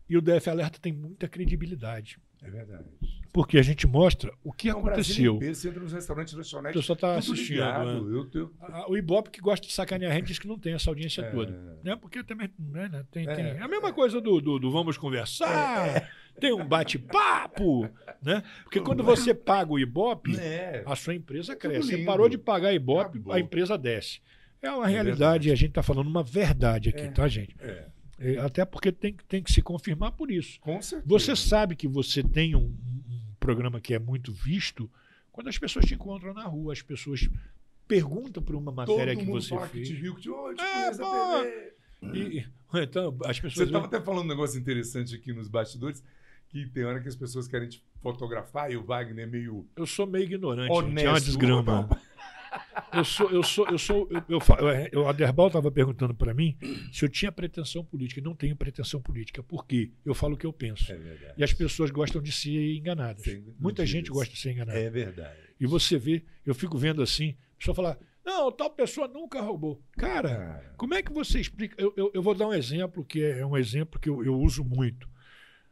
E 0.09 0.17
o 0.19 0.21
DF 0.21 0.51
Alerta 0.51 0.79
tem 0.79 0.93
muita 0.93 1.27
credibilidade. 1.27 2.19
É 2.45 2.51
verdade. 2.51 2.85
Porque 3.33 3.59
a 3.59 3.63
gente 3.63 3.85
mostra 3.85 4.33
o 4.45 4.53
que 4.53 4.71
Não, 4.71 4.79
aconteceu. 4.79 5.35
inteiro, 5.37 5.55
Você 5.57 5.69
entra 5.69 5.81
nos 5.83 5.93
restaurantes, 5.93 6.35
O 6.35 6.37
lanchonetes. 6.37 6.81
pessoal 6.81 6.95
está 6.95 7.17
assistindo. 7.17 7.55
ligado. 7.57 8.05
né? 8.09 8.17
Eu 8.19 8.25
tenho... 8.27 8.53
A- 8.61 8.89
O 8.89 8.97
Ibope 8.97 9.31
que 9.31 9.41
gosta 9.41 9.67
de 9.67 9.73
sacanear 9.73 10.13
a 10.13 10.15
gente 10.15 10.27
diz 10.29 10.39
que 10.39 10.47
não 10.47 10.57
tem 10.57 10.73
essa 10.75 10.89
audiência 10.89 11.23
É. 11.23 11.31
toda. 11.33 11.79
Né? 11.83 11.97
Porque 11.97 12.23
também 12.23 12.49
né, 12.57 12.89
né, 12.89 13.05
tem, 13.11 13.29
É. 13.29 13.35
tem- 13.35 13.45
é 13.47 13.61
a 13.61 13.67
mesma 13.67 13.93
coisa 13.93 14.21
do, 14.21 14.41
do, 14.41 14.61
do 14.61 14.71
vamos 14.71 14.97
conversar, 14.97 16.09
tem 16.39 16.53
um 16.53 16.65
bate-papo. 16.65 17.89
Né? 18.23 18.43
Porque 18.63 18.81
quando 18.81 19.03
você 19.03 19.35
paga 19.35 19.73
o 19.73 19.79
Ibope, 19.81 20.37
É. 20.39 20.83
a 20.87 20.95
sua 20.95 21.15
empresa 21.15 21.57
tudo 21.57 21.73
cresce. 21.73 21.89
Você 21.89 21.99
parou 22.05 22.29
de 22.29 22.39
pagar 22.39 22.73
Ibope, 22.73 23.19
Acabou. 23.19 23.33
a 23.33 23.41
empresa 23.41 23.77
desce. 23.77 24.21
É 24.63 24.71
uma 24.71 24.87
É 24.89 24.93
realidade 24.93 25.49
e 25.49 25.53
a 25.53 25.55
gente 25.57 25.71
está 25.71 25.83
falando 25.83 26.07
uma 26.07 26.23
verdade 26.23 26.89
aqui, 26.91 27.03
É. 27.03 27.11
tá, 27.11 27.27
gente? 27.29 27.55
É. 27.61 27.87
É, 28.19 28.39
Até 28.39 28.65
porque 28.65 28.93
tem, 28.93 29.13
que- 29.13 29.25
tem 29.25 29.43
que 29.43 29.53
se 29.53 29.61
confirmar 29.63 30.13
por 30.13 30.31
isso. 30.31 30.61
Com 30.61 30.81
certeza. 30.81 31.09
Você 31.09 31.35
sabe 31.37 31.75
que 31.77 31.89
você 31.89 32.23
tem 32.23 32.55
um, 32.55 32.61
um 32.67 33.21
programa 33.41 33.81
que 33.81 33.93
é 33.95 33.99
muito 33.99 34.33
visto 34.33 34.91
quando 35.33 35.49
as 35.49 35.59
pessoas 35.59 35.85
te 35.85 35.95
encontram 35.95 36.33
na 36.33 36.45
rua, 36.45 36.73
as 36.73 36.81
pessoas 36.83 37.29
perguntam 37.89 38.43
por 38.43 38.55
uma 38.55 38.73
Todo 38.73 38.97
matéria 38.97 39.17
que 39.17 39.25
mundo 39.25 39.41
você 39.43 39.49
fala 39.51 39.67
fez. 39.69 39.89
que 39.89 39.95
te 39.95 40.01
viu, 40.01 40.15
que 40.15 40.23
te, 40.23 40.31
oh, 40.31 40.55
te 40.55 40.63
É, 40.63 40.91
pô. 40.97 42.07
E, 42.15 42.47
então, 42.83 43.17
as 43.25 43.37
Você 43.37 43.43
pessoas. 43.43 43.67
estava 43.69 43.87
até 43.87 44.01
falando 44.01 44.25
um 44.27 44.29
negócio 44.29 44.59
interessante 44.61 45.15
aqui 45.15 45.33
nos 45.33 45.49
bastidores, 45.49 46.03
que 46.49 46.67
tem 46.69 46.85
hora 46.85 47.01
que 47.01 47.09
as 47.09 47.17
pessoas 47.17 47.49
querem 47.49 47.69
te 47.69 47.83
fotografar 48.01 48.71
e 48.71 48.77
o 48.77 48.85
Wagner 48.85 49.25
é 49.25 49.29
meio 49.29 49.67
Eu 49.77 49.87
sou 49.87 50.07
meio 50.07 50.25
ignorante, 50.25 50.73
gente, 50.73 50.85
honesto. 50.85 51.07
é 51.07 51.11
uma 51.11 51.21
desgrama. 51.21 51.89
Eu 52.93 53.05
sou, 53.05 53.31
eu 53.31 53.43
sou, 53.43 53.67
eu 53.69 53.79
sou, 53.79 54.09
eu, 54.11 54.23
eu, 54.29 54.41
fa- 54.41 54.59
eu, 54.93 55.03
o 55.03 55.09
Aderbal 55.09 55.49
estava 55.49 55.71
perguntando 55.71 56.15
para 56.15 56.33
mim 56.33 56.57
se 56.93 57.05
eu 57.05 57.09
tinha 57.09 57.33
pretensão 57.33 57.85
política. 57.85 58.21
Eu 58.21 58.25
não 58.25 58.35
tenho 58.35 58.55
pretensão 58.57 59.01
política. 59.01 59.43
Por 59.43 59.67
quê? 59.67 59.91
Eu 60.05 60.15
falo 60.15 60.35
o 60.35 60.37
que 60.37 60.47
eu 60.47 60.53
penso. 60.53 60.93
É 60.93 60.97
verdade. 60.97 61.35
E 61.37 61.43
as 61.45 61.53
pessoas 61.53 61.91
gostam 61.91 62.23
de 62.23 62.31
ser 62.31 62.77
enganadas. 62.77 63.25
Sem 63.25 63.45
Muita 63.59 63.85
gente 63.85 64.11
gosta 64.11 64.33
de 64.33 64.39
ser 64.41 64.53
enganada. 64.53 64.79
É 64.79 64.89
verdade. 64.91 65.39
E 65.59 65.67
você 65.67 65.99
vê, 65.99 66.25
eu 66.47 66.55
fico 66.55 66.79
vendo 66.79 67.03
assim, 67.03 67.37
a 67.55 67.59
pessoa 67.59 67.75
falar, 67.75 67.99
não, 68.25 68.51
tal 68.53 68.71
pessoa 68.71 69.09
nunca 69.09 69.41
roubou. 69.41 69.83
Cara, 69.97 70.29
Cara, 70.29 70.75
como 70.77 70.95
é 70.95 71.03
que 71.03 71.13
você 71.13 71.41
explica? 71.41 71.75
Eu, 71.81 71.93
eu, 71.97 72.11
eu 72.15 72.23
vou 72.23 72.35
dar 72.35 72.47
um 72.49 72.55
exemplo 72.55 73.05
que 73.05 73.23
é 73.23 73.45
um 73.45 73.57
exemplo 73.57 73.99
que 74.01 74.09
eu, 74.09 74.25
eu 74.25 74.35
uso 74.41 74.65
muito. 74.65 75.09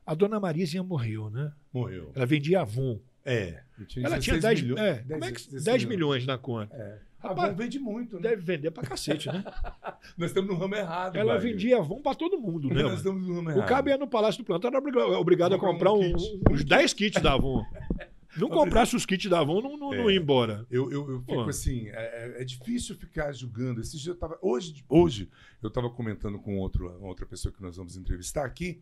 A 0.04 0.14
dona 0.14 0.40
Marizinha 0.40 0.82
morreu, 0.82 1.30
né? 1.30 1.52
morreu. 1.72 2.10
Ela 2.14 2.26
vendia 2.26 2.60
Avon. 2.62 3.00
É. 3.24 3.62
tinha 3.86 4.06
Ela 4.06 4.18
tinha 4.18 4.36
16 4.36 4.42
10, 4.42 4.62
milhões. 4.62 4.80
é, 4.80 5.02
como 5.02 5.24
é 5.24 5.28
que, 5.28 5.34
16 5.34 5.64
10 5.64 5.84
milhões 5.84 6.26
na 6.26 6.36
conta. 6.38 6.74
É. 6.76 6.98
Rapaz, 7.18 7.50
Avon 7.50 7.56
vende 7.56 7.78
muito, 7.78 8.16
né? 8.16 8.22
Deve 8.30 8.42
vender 8.42 8.70
pra 8.72 8.82
cacete, 8.82 9.28
né? 9.28 9.44
Nós 10.18 10.30
estamos 10.30 10.50
no 10.50 10.56
ramo 10.56 10.74
errado. 10.74 11.14
Ela 11.14 11.34
Wagner. 11.34 11.52
vendia 11.52 11.78
Avon 11.78 12.02
pra 12.02 12.14
todo 12.16 12.36
mundo, 12.40 12.68
né? 12.68 12.82
Nós 12.82 12.94
estamos 12.98 13.24
no 13.26 13.34
ramo 13.36 13.48
O 13.48 13.52
errado. 13.52 13.68
cabo 13.68 13.88
ia 13.90 13.96
no 13.96 14.08
Palácio 14.08 14.42
do 14.42 14.46
Planeta, 14.46 14.66
era 14.66 14.78
obriga- 14.78 15.06
obrigado 15.18 15.54
a 15.54 15.58
Comprar 15.58 15.92
um 15.92 16.00
um- 16.00 16.12
kit. 16.16 16.40
uns 16.50 16.64
10 16.64 16.92
kits 16.92 17.22
da 17.22 17.34
Avon. 17.34 17.62
Não 18.34 18.48
comprasse 18.48 18.96
os 18.96 19.04
kits 19.04 19.28
da 19.28 19.40
Avon, 19.40 19.60
não, 19.60 19.76
não, 19.76 19.90
não 19.90 20.08
É. 20.08 20.14
ia 20.14 20.18
embora. 20.18 20.66
Eu, 20.70 20.90
eu, 20.90 21.10
eu 21.10 21.20
fico 21.20 21.34
Pô. 21.34 21.40
assim, 21.50 21.88
é, 21.90 21.92
é- 22.38 22.40
é 22.40 22.44
difícil 22.46 22.96
ficar 22.96 23.30
julgando. 23.32 23.82
Esse 23.82 23.98
dia 23.98 24.12
eu 24.12 24.16
tava, 24.16 24.38
hoje, 24.40 24.82
hoje 24.88 25.28
eu 25.62 25.68
estava 25.68 25.90
comentando 25.90 26.38
com 26.38 26.56
outro, 26.56 26.90
outra 27.04 27.26
pessoa 27.26 27.52
que 27.52 27.60
nós 27.60 27.76
vamos 27.76 27.94
entrevistar 27.94 28.46
aqui, 28.46 28.80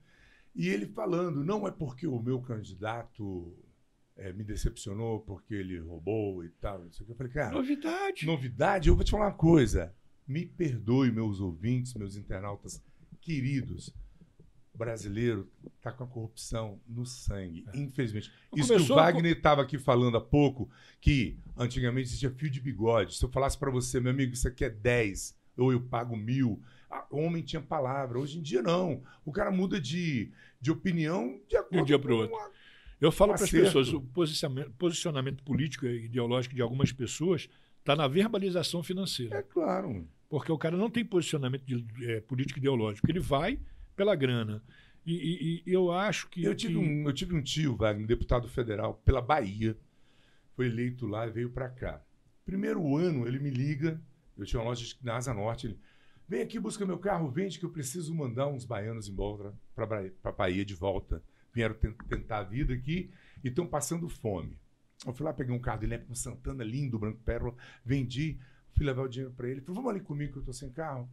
e 0.54 0.68
ele 0.68 0.86
falando, 0.86 1.42
não 1.44 1.66
é 1.66 1.70
porque 1.72 2.06
o 2.06 2.20
meu 2.22 2.40
candidato 2.40 3.52
é, 4.20 4.32
me 4.34 4.44
decepcionou, 4.44 5.20
porque 5.20 5.54
ele 5.54 5.78
roubou 5.78 6.44
e 6.44 6.50
tal. 6.50 6.84
Não 6.84 6.92
sei 6.92 7.02
o 7.02 7.06
que. 7.06 7.12
Eu 7.12 7.16
falei, 7.16 7.32
cara, 7.32 7.52
Novidade. 7.52 8.26
novidade, 8.26 8.88
eu 8.88 8.94
vou 8.94 9.02
te 9.02 9.10
falar 9.10 9.28
uma 9.28 9.34
coisa. 9.34 9.94
Me 10.28 10.44
perdoe, 10.44 11.10
meus 11.10 11.40
ouvintes, 11.40 11.94
meus 11.94 12.16
internautas 12.16 12.82
queridos. 13.20 13.94
Brasileiro 14.74 15.50
está 15.76 15.92
com 15.92 16.04
a 16.04 16.06
corrupção 16.06 16.80
no 16.86 17.04
sangue, 17.04 17.66
infelizmente. 17.74 18.32
Isso 18.54 18.74
que 18.74 18.92
o 18.92 18.94
Wagner 18.94 19.36
estava 19.36 19.60
aqui 19.60 19.78
falando 19.78 20.16
há 20.16 20.20
pouco, 20.20 20.70
que 21.00 21.38
antigamente 21.56 22.08
existia 22.08 22.30
fio 22.30 22.48
de 22.48 22.60
bigode. 22.60 23.16
Se 23.16 23.24
eu 23.24 23.28
falasse 23.28 23.58
para 23.58 23.70
você, 23.70 24.00
meu 24.00 24.10
amigo, 24.10 24.32
isso 24.32 24.48
aqui 24.48 24.64
é 24.64 24.70
10, 24.70 25.36
ou 25.58 25.72
eu 25.72 25.82
pago 25.82 26.16
mil. 26.16 26.62
O 27.10 27.18
homem 27.18 27.42
tinha 27.42 27.60
palavra. 27.60 28.18
Hoje 28.18 28.38
em 28.38 28.42
dia, 28.42 28.62
não. 28.62 29.02
O 29.24 29.32
cara 29.32 29.50
muda 29.50 29.80
de, 29.80 30.32
de 30.60 30.70
opinião 30.70 31.40
de 31.48 31.56
acordo 31.56 31.84
dia 31.84 31.98
pro 31.98 32.16
com 32.16 32.34
outro. 32.34 32.52
Eu 33.00 33.10
falo 33.10 33.32
para 33.34 33.44
as 33.44 33.50
pessoas, 33.64 33.88
o 33.92 34.00
posicionamento, 34.02 34.70
posicionamento 34.72 35.42
político 35.42 35.86
e 35.86 36.04
ideológico 36.04 36.54
de 36.54 36.60
algumas 36.62 36.92
pessoas 36.92 37.48
está 37.78 37.96
na 37.96 38.06
verbalização 38.06 38.82
financeira. 38.82 39.38
É 39.38 39.42
claro. 39.42 40.06
Porque 40.28 40.52
o 40.52 40.58
cara 40.58 40.76
não 40.76 40.90
tem 40.90 41.04
posicionamento 41.04 41.64
de, 41.64 41.84
eh, 42.08 42.20
político 42.20 42.58
e 42.58 42.60
ideológico. 42.60 43.10
Ele 43.10 43.18
vai 43.20 43.58
pela 43.96 44.14
grana. 44.14 44.62
E, 45.04 45.14
e- 45.14 45.62
e 45.66 45.72
eu 45.72 45.90
acho 45.90 46.28
que. 46.28 46.44
Eu 46.44 46.54
tive, 46.54 46.74
que- 46.74 46.78
um, 46.78 47.04
eu 47.08 47.12
tive 47.12 47.34
um 47.34 47.42
tio, 47.42 47.74
Wagner, 47.76 48.06
deputado 48.06 48.46
federal, 48.48 48.94
pela 49.04 49.22
Bahia. 49.22 49.76
Foi 50.54 50.66
eleito 50.66 51.06
lá 51.06 51.26
e 51.26 51.30
veio 51.30 51.50
para 51.50 51.68
cá. 51.70 52.02
Primeiro 52.44 52.96
ano, 52.96 53.26
ele 53.26 53.38
me 53.38 53.50
liga. 53.50 54.00
Eu 54.36 54.44
tinha 54.44 54.60
uma 54.60 54.68
loja 54.68 54.94
na 55.02 55.16
Asa 55.16 55.32
Norte. 55.32 55.66
Ele 55.68 55.78
vem 56.28 56.42
aqui, 56.42 56.58
busca 56.60 56.84
meu 56.86 56.98
carro, 56.98 57.30
vende 57.30 57.58
que 57.58 57.64
eu 57.64 57.70
preciso 57.70 58.14
mandar 58.14 58.46
uns 58.46 58.64
baianos 58.64 59.08
embora 59.08 59.54
para 59.74 60.04
a 60.24 60.32
Bahia 60.32 60.64
de 60.64 60.74
volta. 60.74 61.22
Vieram 61.52 61.74
ten- 61.74 61.92
tentar 62.08 62.38
a 62.38 62.42
vida 62.44 62.72
aqui 62.74 63.10
e 63.42 63.48
estão 63.48 63.66
passando 63.66 64.08
fome. 64.08 64.58
Eu 65.06 65.12
fui 65.14 65.24
lá, 65.24 65.32
peguei 65.32 65.54
um 65.54 65.60
carro 65.60 65.80
dele 65.80 65.98
com 65.98 66.14
Santana, 66.14 66.62
lindo, 66.62 66.98
branco 66.98 67.20
pérola, 67.24 67.54
vendi, 67.84 68.38
fui 68.72 68.84
levar 68.84 69.02
o 69.02 69.08
dinheiro 69.08 69.32
para 69.34 69.48
ele. 69.48 69.60
Falou, 69.60 69.82
vamos 69.82 69.90
ali 69.90 70.00
comigo 70.00 70.32
que 70.32 70.38
eu 70.38 70.42
estou 70.42 70.54
sem 70.54 70.70
carro? 70.70 71.08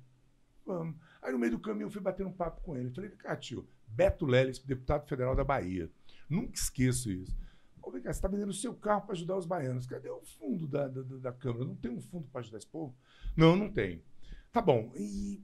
Vamos. 0.65 0.95
Aí 1.21 1.31
no 1.31 1.39
meio 1.39 1.53
do 1.53 1.59
caminho 1.59 1.85
eu 1.85 1.91
fui 1.91 2.01
bater 2.01 2.25
um 2.25 2.31
papo 2.33 2.61
com 2.61 2.75
ele. 2.75 2.89
Falei, 2.91 3.09
cá, 3.11 3.35
tio, 3.35 3.67
Beto 3.87 4.25
Leles, 4.25 4.59
deputado 4.59 5.07
federal 5.07 5.35
da 5.35 5.43
Bahia. 5.43 5.89
Nunca 6.29 6.55
esqueço 6.55 7.09
isso. 7.09 7.35
Ô, 7.81 7.89
vem 7.89 8.01
cá, 8.01 8.11
você 8.11 8.17
está 8.17 8.27
vendendo 8.27 8.49
o 8.49 8.53
seu 8.53 8.73
carro 8.75 9.03
para 9.03 9.13
ajudar 9.13 9.37
os 9.37 9.45
baianos. 9.45 9.85
Cadê 9.87 10.09
o 10.09 10.21
fundo 10.21 10.67
da, 10.67 10.89
da, 10.89 11.01
da 11.01 11.31
Câmara? 11.31 11.63
Não 11.63 11.75
tem 11.75 11.89
um 11.89 12.01
fundo 12.01 12.27
para 12.27 12.41
ajudar 12.41 12.57
esse 12.57 12.67
povo? 12.67 12.93
Não, 13.35 13.55
não 13.55 13.71
tem. 13.71 14.03
Tá 14.51 14.61
bom. 14.61 14.91
E 14.93 15.41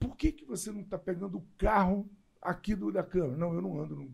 por 0.00 0.16
que, 0.16 0.32
que 0.32 0.44
você 0.44 0.72
não 0.72 0.80
está 0.80 0.98
pegando 0.98 1.38
o 1.38 1.46
carro 1.56 2.10
aqui 2.46 2.74
do, 2.74 2.90
da 2.90 3.02
Câmara? 3.02 3.36
Não, 3.36 3.52
eu 3.54 3.62
não 3.62 3.80
ando. 3.80 3.96
No... 3.96 4.10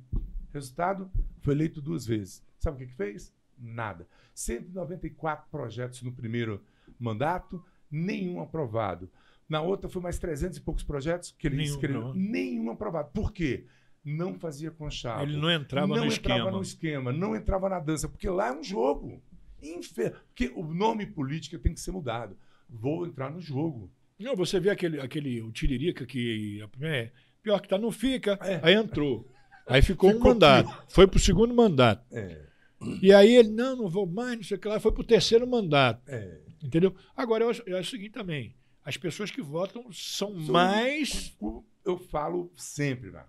Resultado, 0.52 1.10
foi 1.40 1.54
eleito 1.54 1.80
duas 1.80 2.06
vezes. 2.06 2.44
Sabe 2.58 2.76
o 2.76 2.78
que, 2.80 2.86
que 2.86 2.96
fez? 2.96 3.32
Nada. 3.58 4.06
194 4.34 5.48
projetos 5.50 6.02
no 6.02 6.12
primeiro 6.12 6.62
mandato, 6.98 7.64
nenhum 7.90 8.40
aprovado. 8.40 9.10
Na 9.48 9.60
outra 9.60 9.88
foi 9.88 10.00
mais 10.00 10.18
300 10.18 10.58
e 10.58 10.60
poucos 10.60 10.82
projetos 10.82 11.34
que 11.38 11.46
ele 11.46 11.56
Nenhum 11.56 11.76
aprovado. 11.76 12.14
Nenhum 12.14 12.70
aprovado. 12.70 13.10
Por 13.12 13.32
quê? 13.32 13.66
Não 14.04 14.34
fazia 14.38 14.70
conchavo. 14.70 15.22
Ele 15.22 15.36
não 15.36 15.50
entrava 15.50 15.86
não 15.86 15.96
no 15.96 16.12
entrava 16.12 16.38
esquema. 16.38 16.50
no 16.50 16.62
esquema, 16.62 17.12
não 17.12 17.36
entrava 17.36 17.68
na 17.68 17.78
dança, 17.78 18.08
porque 18.08 18.28
lá 18.28 18.48
é 18.48 18.52
um 18.52 18.62
jogo. 18.62 19.22
Infer... 19.62 20.14
Porque 20.26 20.52
o 20.56 20.64
nome 20.74 21.06
política 21.06 21.58
tem 21.58 21.72
que 21.72 21.80
ser 21.80 21.92
mudado. 21.92 22.36
Vou 22.68 23.06
entrar 23.06 23.30
no 23.30 23.40
jogo. 23.40 23.90
Não, 24.18 24.36
você 24.36 24.58
vê 24.58 24.70
aquele, 24.70 25.00
aquele 25.00 25.42
o 25.42 25.52
Tiririca 25.52 26.06
que 26.06 26.64
é, 26.80 27.12
pior 27.42 27.60
que 27.60 27.68
tá, 27.68 27.76
não 27.78 27.90
fica. 27.92 28.38
É. 28.42 28.60
Aí 28.62 28.74
entrou. 28.74 29.28
Aí 29.66 29.82
ficou, 29.82 30.10
um 30.10 30.14
Ficou 30.14 30.28
mandato. 30.30 30.84
Foi 30.88 31.06
pro 31.06 31.18
segundo 31.18 31.54
mandato. 31.54 32.04
É, 32.12 32.46
E 33.00 33.12
aí 33.12 33.34
ele, 33.36 33.50
não, 33.50 33.76
não 33.76 33.88
vou 33.88 34.06
mais, 34.06 34.36
não 34.36 34.42
sei 34.44 34.56
o 34.56 34.60
que 34.60 34.68
lá. 34.68 34.80
Foi 34.80 34.92
pro 34.92 35.04
terceiro 35.04 35.46
mandato. 35.46 36.02
é. 36.08 36.40
Entendeu? 36.62 36.94
Agora, 37.16 37.42
eu 37.44 37.50
acho, 37.50 37.62
eu 37.66 37.76
acho 37.76 37.88
o 37.88 37.90
seguinte 37.90 38.12
também. 38.12 38.54
As 38.84 38.96
pessoas 38.96 39.32
que 39.32 39.42
votam 39.42 39.90
são 39.92 40.32
mais. 40.32 41.34
o- 41.40 41.64
Eu 41.84 41.98
falo 41.98 42.52
sempre, 42.56 43.10
né? 43.10 43.24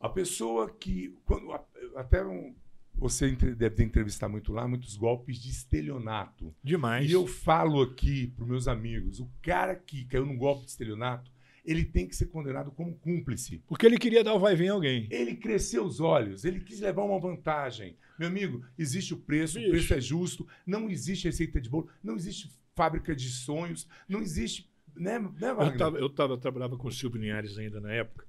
A 0.00 0.08
pessoa 0.08 0.70
que. 0.70 1.14
Quando, 1.26 1.52
até 1.96 2.24
um- 2.24 2.54
você 2.94 3.30
deve 3.32 3.70
ter 3.76 3.82
entrevistado 3.84 4.32
muito 4.32 4.52
lá, 4.54 4.66
muitos 4.66 4.96
golpes 4.96 5.38
de 5.38 5.50
estelionato. 5.50 6.54
Demais. 6.64 7.10
E 7.10 7.12
eu 7.12 7.26
falo 7.26 7.82
aqui 7.82 8.28
para 8.28 8.46
meus 8.46 8.66
amigos: 8.66 9.20
o 9.20 9.28
cara 9.42 9.74
que 9.76 10.04
caiu 10.06 10.24
num 10.24 10.36
golpe 10.38 10.64
de 10.64 10.70
estelionato, 10.70 11.30
ele 11.70 11.84
tem 11.84 12.06
que 12.06 12.16
ser 12.16 12.26
condenado 12.26 12.72
como 12.72 12.96
cúmplice. 12.96 13.62
Porque 13.68 13.86
ele 13.86 13.96
queria 13.96 14.24
dar 14.24 14.34
o 14.34 14.40
vai 14.40 14.54
e 14.54 14.56
vem 14.56 14.68
a 14.68 14.72
alguém. 14.72 15.06
Ele 15.10 15.36
cresceu 15.36 15.84
os 15.84 16.00
olhos, 16.00 16.44
ele 16.44 16.60
quis 16.60 16.80
levar 16.80 17.04
uma 17.04 17.20
vantagem. 17.20 17.96
Meu 18.18 18.26
amigo, 18.26 18.64
existe 18.76 19.14
o 19.14 19.16
preço, 19.16 19.58
Bicho. 19.58 19.68
o 19.68 19.70
preço 19.70 19.94
é 19.94 20.00
justo, 20.00 20.46
não 20.66 20.90
existe 20.90 21.26
receita 21.26 21.60
de 21.60 21.70
bolo, 21.70 21.88
não 22.02 22.16
existe 22.16 22.50
fábrica 22.74 23.14
de 23.14 23.28
sonhos. 23.28 23.88
Não 24.08 24.20
existe. 24.20 24.68
Né, 24.96 25.18
né 25.18 25.50
eu, 25.50 25.76
tava, 25.76 25.98
eu 25.98 26.10
tava, 26.10 26.36
trabalhava 26.36 26.76
com 26.76 26.88
o 26.88 26.92
Silvio 26.92 27.20
Linhares 27.20 27.56
ainda 27.56 27.80
na 27.80 27.92
época. 27.92 28.26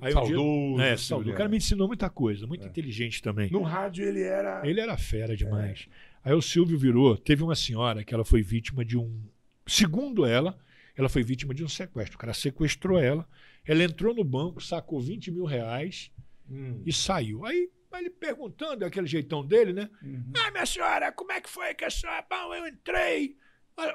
Aí 0.00 0.12
saudoso. 0.12 0.42
Um 0.42 0.76
dia, 0.76 0.84
é, 0.84 0.96
saudoso. 0.96 1.30
O 1.30 1.36
cara 1.36 1.48
me 1.48 1.56
ensinou 1.58 1.86
muita 1.86 2.08
coisa, 2.08 2.46
muito 2.46 2.64
é. 2.64 2.68
inteligente 2.68 3.22
também. 3.22 3.50
No 3.50 3.62
rádio 3.62 4.04
ele 4.04 4.22
era. 4.22 4.66
Ele 4.66 4.80
era 4.80 4.96
fera 4.96 5.36
demais. 5.36 5.88
É. 6.24 6.30
Aí 6.30 6.34
o 6.34 6.42
Silvio 6.42 6.78
virou. 6.78 7.16
Teve 7.16 7.42
uma 7.42 7.54
senhora 7.54 8.02
que 8.02 8.14
ela 8.14 8.24
foi 8.24 8.42
vítima 8.42 8.84
de 8.84 8.96
um. 8.96 9.22
Segundo 9.66 10.24
ela, 10.24 10.58
ela 10.98 11.08
foi 11.08 11.22
vítima 11.22 11.54
de 11.54 11.62
um 11.62 11.68
sequestro. 11.68 12.16
O 12.16 12.18
cara 12.18 12.34
sequestrou 12.34 12.98
ela. 12.98 13.24
Ela 13.64 13.84
entrou 13.84 14.12
no 14.12 14.24
banco, 14.24 14.60
sacou 14.60 15.00
20 15.00 15.30
mil 15.30 15.44
reais 15.44 16.10
hum. 16.50 16.82
e 16.84 16.92
saiu. 16.92 17.46
Aí 17.46 17.70
ele 17.94 18.10
perguntando, 18.10 18.84
aquele 18.84 19.06
jeitão 19.06 19.44
dele, 19.44 19.72
né? 19.72 19.88
Uhum. 20.02 20.32
Ah, 20.44 20.50
minha 20.50 20.66
senhora, 20.66 21.12
como 21.12 21.32
é 21.32 21.40
que 21.40 21.48
foi 21.48 21.72
que 21.74 21.84
a 21.84 21.90
senhora. 21.90 22.24
Bom, 22.28 22.54
eu 22.54 22.66
entrei. 22.66 23.36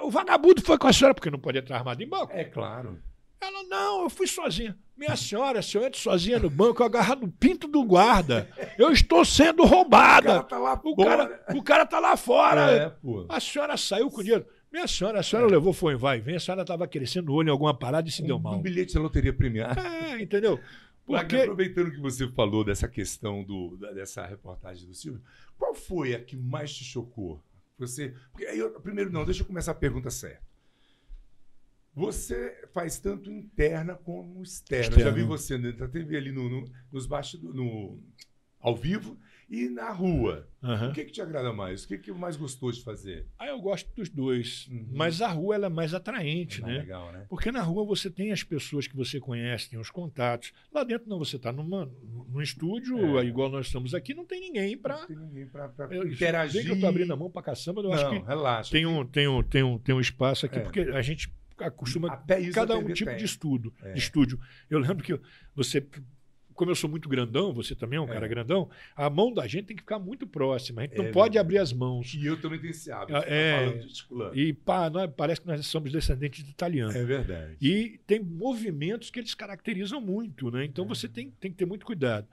O 0.01 0.09
vagabundo 0.09 0.61
foi 0.61 0.77
com 0.77 0.87
a 0.87 0.93
senhora, 0.93 1.13
porque 1.13 1.29
não 1.29 1.39
pode 1.39 1.57
entrar 1.57 1.77
armado 1.77 2.01
em 2.01 2.07
banco. 2.07 2.31
É 2.33 2.45
claro. 2.45 2.99
Ela, 3.41 3.63
não, 3.63 4.03
eu 4.03 4.09
fui 4.09 4.25
sozinha. 4.25 4.77
Minha 4.95 5.17
senhora, 5.17 5.61
se 5.61 5.75
eu 5.77 5.83
entro 5.83 5.99
sozinha 5.99 6.39
no 6.39 6.49
banco, 6.49 6.81
eu 6.81 6.85
agarro 6.85 7.15
no 7.17 7.31
pinto 7.31 7.67
do 7.67 7.83
guarda. 7.83 8.49
Eu 8.77 8.91
estou 8.91 9.25
sendo 9.25 9.65
roubada. 9.65 10.39
O 10.39 10.43
cara 10.43 10.43
tá 10.43 10.57
lá, 10.57 10.81
o 10.81 10.95
cara, 10.95 11.45
o 11.53 11.63
cara 11.63 11.85
tá 11.85 11.99
lá 11.99 12.15
fora. 12.15 12.71
É. 12.71 12.93
A 13.27 13.39
senhora 13.41 13.75
saiu 13.75 14.09
com 14.09 14.23
dinheiro. 14.23 14.45
Minha 14.73 14.87
senhora, 14.87 15.19
a 15.19 15.23
senhora 15.23 15.47
é. 15.47 15.51
levou, 15.51 15.71
foi 15.71 15.95
vai 15.95 16.17
e 16.17 16.21
vem, 16.21 16.35
a 16.35 16.39
senhora 16.39 16.63
estava 16.63 16.87
crescendo 16.87 17.31
o 17.31 17.35
olho 17.35 17.49
em 17.49 17.51
alguma 17.51 17.77
parada 17.77 18.09
e 18.09 18.11
se 18.11 18.23
um, 18.23 18.25
deu 18.25 18.39
mal. 18.39 18.55
Um 18.55 18.61
bilhete 18.61 18.95
da 18.95 19.01
loteria 19.01 19.31
premiada. 19.31 19.79
É, 19.79 20.19
entendeu? 20.19 20.59
Porque... 21.05 21.35
aproveitando 21.35 21.91
que 21.91 21.99
você 21.99 22.27
falou 22.29 22.63
dessa 22.63 22.87
questão 22.87 23.43
do, 23.43 23.77
dessa 23.93 24.25
reportagem 24.25 24.87
do 24.87 24.95
Silvio, 24.95 25.21
qual 25.59 25.75
foi 25.75 26.15
a 26.15 26.23
que 26.23 26.35
mais 26.35 26.73
te 26.73 26.83
chocou? 26.83 27.43
Você, 27.77 28.15
porque 28.31 28.45
aí 28.45 28.57
eu, 28.57 28.71
primeiro 28.79 29.11
não, 29.11 29.25
deixa 29.25 29.41
eu 29.41 29.45
começar 29.45 29.73
a 29.73 29.75
pergunta 29.75 30.09
certa. 30.09 30.41
Você 31.93 32.67
faz 32.73 32.97
tanto 32.97 33.29
interna 33.29 33.95
como 33.95 34.41
externa. 34.41 34.85
externa. 34.85 35.01
Eu 35.01 35.05
já 35.05 35.11
vi 35.11 35.23
você 35.23 35.57
dentro 35.57 35.79
da 35.79 35.87
TV 35.87 36.17
ali 36.17 36.31
no, 36.31 36.49
no, 36.49 36.71
nos 36.91 37.05
bastidores, 37.05 37.55
no, 37.55 37.99
ao 38.59 38.75
vivo 38.75 39.17
e 39.53 39.69
na 39.69 39.91
rua. 39.91 40.47
Uhum. 40.63 40.89
O 40.89 40.93
que, 40.93 41.05
que 41.05 41.11
te 41.11 41.21
agrada 41.21 41.53
mais? 41.53 41.83
O 41.83 41.87
que, 41.87 41.99
que 41.99 42.11
mais 42.11 42.35
gostou 42.35 42.71
de 42.71 42.83
fazer? 42.83 43.27
Ah, 43.37 43.45
eu 43.47 43.61
gosto 43.61 43.87
dos 43.95 44.09
dois. 44.09 44.67
Uhum. 44.71 44.87
Mas 44.93 45.21
a 45.21 45.27
rua 45.27 45.53
ela 45.53 45.67
é 45.67 45.69
mais 45.69 45.93
atraente, 45.93 46.59
é 46.59 46.61
mais 46.63 46.73
né? 46.73 46.81
Legal, 46.81 47.11
né? 47.11 47.25
Porque 47.29 47.51
na 47.51 47.61
rua 47.61 47.85
você 47.85 48.09
tem 48.09 48.31
as 48.31 48.41
pessoas 48.41 48.87
que 48.87 48.95
você 48.95 49.19
conhece, 49.19 49.69
tem 49.69 49.77
os 49.77 49.91
contatos. 49.91 50.53
Lá 50.73 50.83
dentro 50.83 51.07
não, 51.07 51.19
você 51.19 51.35
está 51.35 51.51
no 51.51 52.41
estúdio, 52.41 53.19
é. 53.19 53.25
igual 53.25 53.47
nós 53.47 53.67
estamos 53.67 53.93
aqui, 53.93 54.15
não 54.15 54.25
tem 54.25 54.41
ninguém 54.41 54.75
para. 54.75 55.05
Interagir. 56.03 56.53
Bem 56.53 56.63
que 56.63 56.71
eu 56.71 56.75
estou 56.75 56.89
abrindo 56.89 57.13
a 57.13 57.15
mão 57.15 57.29
para 57.29 57.43
caçamba, 57.43 57.81
eu 57.81 57.89
não, 57.89 57.93
acho 57.93 58.09
que 58.09 58.25
relaxa. 58.25 58.71
Tem 58.71 58.87
um, 58.87 59.05
tem, 59.05 59.27
um, 59.27 59.43
tem, 59.43 59.61
um, 59.61 59.77
tem 59.77 59.93
um 59.93 60.01
espaço 60.01 60.47
aqui, 60.47 60.57
é. 60.57 60.61
porque 60.61 60.79
a 60.79 61.01
gente 61.03 61.31
acostuma 61.59 62.23
cada 62.51 62.75
um 62.75 62.91
tipo 62.91 63.11
tem. 63.11 63.19
de 63.19 63.25
estudo, 63.25 63.71
é. 63.83 63.91
de 63.91 63.99
estúdio. 63.99 64.39
Eu 64.67 64.79
lembro 64.79 65.03
que 65.03 65.19
você 65.55 65.87
como 66.53 66.71
eu 66.71 66.75
sou 66.75 66.89
muito 66.89 67.09
grandão, 67.09 67.53
você 67.53 67.75
também 67.75 67.97
é 67.97 68.01
um 68.01 68.05
é. 68.05 68.13
cara 68.13 68.27
grandão, 68.27 68.69
a 68.95 69.09
mão 69.09 69.33
da 69.33 69.47
gente 69.47 69.65
tem 69.65 69.75
que 69.75 69.81
ficar 69.81 69.99
muito 69.99 70.25
próxima. 70.25 70.81
A 70.81 70.85
gente 70.85 70.99
é, 70.99 71.03
não 71.03 71.11
pode 71.11 71.37
abrir 71.37 71.57
as 71.57 71.73
mãos. 71.73 72.13
E 72.13 72.25
eu 72.25 72.39
também 72.39 72.59
tenho 72.59 72.71
esse 72.71 72.91
hábito. 72.91 73.13
Tá 73.13 73.25
é, 73.27 73.71
tá 73.71 74.31
e 74.33 74.53
pá, 74.53 74.89
nós, 74.89 75.09
parece 75.15 75.41
que 75.41 75.47
nós 75.47 75.65
somos 75.67 75.91
descendentes 75.91 76.43
de 76.43 76.51
italiano. 76.51 76.95
É 76.95 77.03
verdade. 77.03 77.57
E 77.61 77.99
tem 78.05 78.19
movimentos 78.19 79.09
que 79.09 79.19
eles 79.19 79.33
caracterizam 79.35 79.99
muito, 79.99 80.51
né? 80.51 80.65
Então 80.65 80.85
é. 80.85 80.87
você 80.87 81.07
tem, 81.07 81.31
tem 81.31 81.51
que 81.51 81.57
ter 81.57 81.65
muito 81.65 81.85
cuidado. 81.85 82.27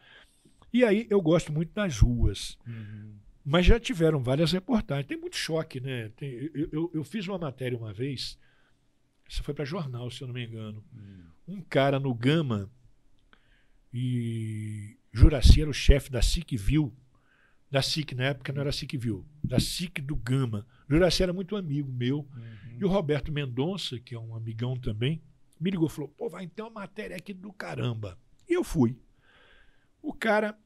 E 0.72 0.84
aí 0.84 1.06
eu 1.10 1.20
gosto 1.20 1.52
muito 1.52 1.72
das 1.74 1.98
ruas. 1.98 2.56
Uhum. 2.66 3.14
Mas 3.44 3.66
já 3.66 3.80
tiveram 3.80 4.22
várias 4.22 4.52
reportagens. 4.52 5.06
Tem 5.06 5.18
muito 5.18 5.36
choque, 5.36 5.80
né? 5.80 6.10
Tem, 6.16 6.50
eu, 6.54 6.68
eu, 6.70 6.90
eu, 6.94 7.04
fiz 7.04 7.26
uma 7.26 7.38
matéria 7.38 7.76
uma 7.76 7.92
vez, 7.92 8.38
isso 9.28 9.42
foi 9.42 9.54
para 9.54 9.64
jornal, 9.64 10.10
se 10.10 10.22
eu 10.22 10.28
não 10.28 10.34
me 10.34 10.44
engano. 10.44 10.84
Uhum. 10.92 11.56
Um 11.56 11.60
cara 11.62 11.98
no 11.98 12.14
Gama 12.14 12.70
e 13.92 14.96
Juraci 15.12 15.60
era 15.60 15.70
o 15.70 15.74
chefe 15.74 16.10
da 16.10 16.22
SIC 16.22 16.56
Viu, 16.56 16.94
da 17.70 17.82
SIC, 17.82 18.14
na 18.14 18.24
época 18.24 18.52
não 18.52 18.62
era 18.62 18.72
SIC 18.72 18.96
Viu, 18.98 19.24
da 19.42 19.60
SIC 19.60 20.00
do 20.00 20.16
Gama. 20.16 20.66
Juraci 20.88 21.22
era 21.22 21.32
muito 21.32 21.56
amigo 21.56 21.90
meu. 21.92 22.18
Uhum. 22.18 22.78
E 22.80 22.84
o 22.84 22.88
Roberto 22.88 23.32
Mendonça, 23.32 23.98
que 24.00 24.14
é 24.14 24.18
um 24.18 24.34
amigão 24.34 24.76
também, 24.76 25.22
me 25.60 25.70
ligou 25.70 25.86
e 25.86 25.90
falou: 25.90 26.08
pô, 26.08 26.28
vai 26.28 26.46
ter 26.48 26.62
uma 26.62 26.70
matéria 26.70 27.16
aqui 27.16 27.32
do 27.32 27.52
caramba. 27.52 28.18
E 28.48 28.54
eu 28.54 28.64
fui. 28.64 28.98
O 30.02 30.12
cara, 30.12 30.58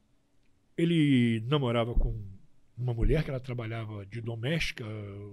ele 0.77 1.43
namorava 1.47 1.93
com 1.93 2.19
uma 2.77 2.93
mulher 2.93 3.23
que 3.23 3.29
ela 3.29 3.39
trabalhava 3.39 4.05
de 4.05 4.19
doméstica, 4.21 4.85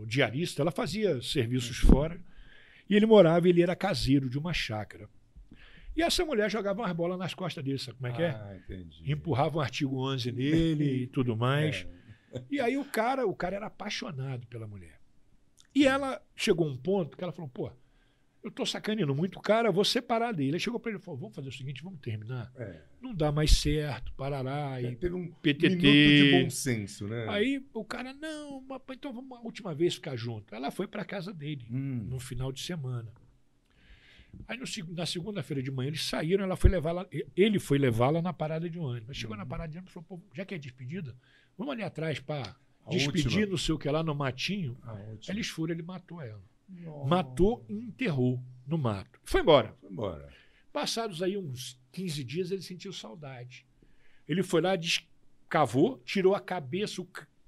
diarista, 0.06 0.62
ela 0.62 0.70
fazia 0.70 1.22
serviços 1.22 1.82
uhum. 1.82 1.90
fora. 1.90 2.20
E 2.88 2.94
ele 2.94 3.06
morava, 3.06 3.48
ele 3.48 3.62
era 3.62 3.74
caseiro 3.74 4.28
de 4.28 4.38
uma 4.38 4.52
chácara. 4.52 5.08
E 5.94 6.02
essa 6.02 6.24
mulher 6.24 6.50
jogava 6.50 6.80
umas 6.80 6.92
bolas 6.92 7.18
nas 7.18 7.34
costas 7.34 7.62
dele, 7.62 7.78
sabe 7.78 7.98
como 7.98 8.06
é 8.08 8.12
que 8.12 8.22
é? 8.22 8.30
Ah, 8.30 8.56
entendi. 8.56 9.12
Empurrava 9.12 9.58
um 9.58 9.60
artigo 9.60 9.98
11 9.98 10.32
nele 10.32 11.02
e 11.02 11.06
tudo 11.06 11.36
mais. 11.36 11.86
É. 12.32 12.42
E 12.50 12.60
aí 12.60 12.78
o 12.78 12.84
cara, 12.84 13.26
o 13.26 13.34
cara 13.34 13.56
era 13.56 13.66
apaixonado 13.66 14.46
pela 14.46 14.66
mulher. 14.66 14.98
E 15.74 15.86
ela 15.86 16.20
chegou 16.34 16.66
a 16.66 16.70
um 16.70 16.76
ponto 16.76 17.16
que 17.16 17.22
ela 17.22 17.32
falou, 17.32 17.50
pô, 17.50 17.70
eu 18.42 18.50
tô 18.50 18.66
sacaneando 18.66 19.14
muito 19.14 19.38
o 19.38 19.42
cara, 19.42 19.70
vou 19.70 19.84
separar 19.84 20.32
dele. 20.32 20.50
Ele 20.50 20.58
chegou 20.58 20.80
para 20.80 20.90
ele 20.90 20.98
e 20.98 21.02
falou, 21.02 21.20
vamos 21.20 21.34
fazer 21.34 21.48
o 21.48 21.52
seguinte, 21.52 21.82
vamos 21.82 22.00
terminar. 22.00 22.50
É. 22.56 22.82
Não 23.00 23.14
dá 23.14 23.30
mais 23.30 23.52
certo, 23.52 24.12
parará. 24.14 24.80
É, 24.80 24.90
e 24.90 24.96
teve 24.96 25.14
um 25.14 25.30
PTT. 25.30 25.68
minuto 25.68 25.82
de 25.82 26.42
bom 26.42 26.50
senso, 26.50 27.06
né? 27.06 27.26
Aí 27.28 27.64
o 27.72 27.84
cara, 27.84 28.12
não, 28.14 28.64
então 28.90 29.12
vamos 29.12 29.38
a 29.38 29.42
última 29.42 29.74
vez 29.74 29.94
ficar 29.94 30.16
junto. 30.16 30.54
Ela 30.54 30.70
foi 30.70 30.88
para 30.88 31.04
casa 31.04 31.32
dele, 31.32 31.66
hum. 31.70 32.06
no 32.08 32.18
final 32.18 32.50
de 32.50 32.60
semana. 32.60 33.12
Aí 34.46 34.56
no, 34.56 34.64
na 34.94 35.06
segunda-feira 35.06 35.62
de 35.62 35.70
manhã 35.70 35.88
eles 35.88 36.04
saíram, 36.04 36.44
ela 36.44 36.56
foi 36.56 36.70
levá-la, 36.70 37.06
ele 37.36 37.58
foi 37.58 37.78
levá-la 37.78 38.20
na 38.20 38.32
parada 38.32 38.68
de 38.68 38.78
ônibus. 38.78 39.16
Chegou 39.16 39.34
uhum. 39.34 39.42
na 39.42 39.46
parada 39.46 39.70
de 39.70 39.78
ônibus 39.78 39.92
e 39.92 39.94
falou: 39.94 40.06
Pô, 40.08 40.20
já 40.34 40.44
que 40.44 40.54
é 40.54 40.58
despedida, 40.58 41.16
vamos 41.56 41.72
ali 41.72 41.82
atrás 41.82 42.20
para 42.20 42.56
despedir, 42.88 43.48
não 43.48 43.56
sei 43.56 43.74
o 43.74 43.78
que 43.78 43.88
lá 43.88 44.02
no 44.02 44.14
matinho. 44.14 44.76
Eles 45.28 45.48
foram, 45.48 45.72
ele 45.72 45.82
matou 45.82 46.20
ela. 46.20 46.42
Nossa. 46.68 47.08
Matou 47.08 47.64
e 47.68 47.74
enterrou 47.74 48.42
no 48.66 48.78
mato. 48.78 49.20
Foi 49.24 49.40
embora. 49.40 49.76
Foi 49.80 49.90
embora. 49.90 50.32
Passados 50.72 51.22
aí 51.22 51.36
uns 51.36 51.78
15 51.92 52.24
dias, 52.24 52.50
ele 52.50 52.62
sentiu 52.62 52.92
saudade. 52.92 53.66
Ele 54.26 54.42
foi 54.42 54.62
lá, 54.62 54.74
descavou, 54.74 56.00
tirou 56.04 56.34
a 56.34 56.40
cabeça, 56.40 57.06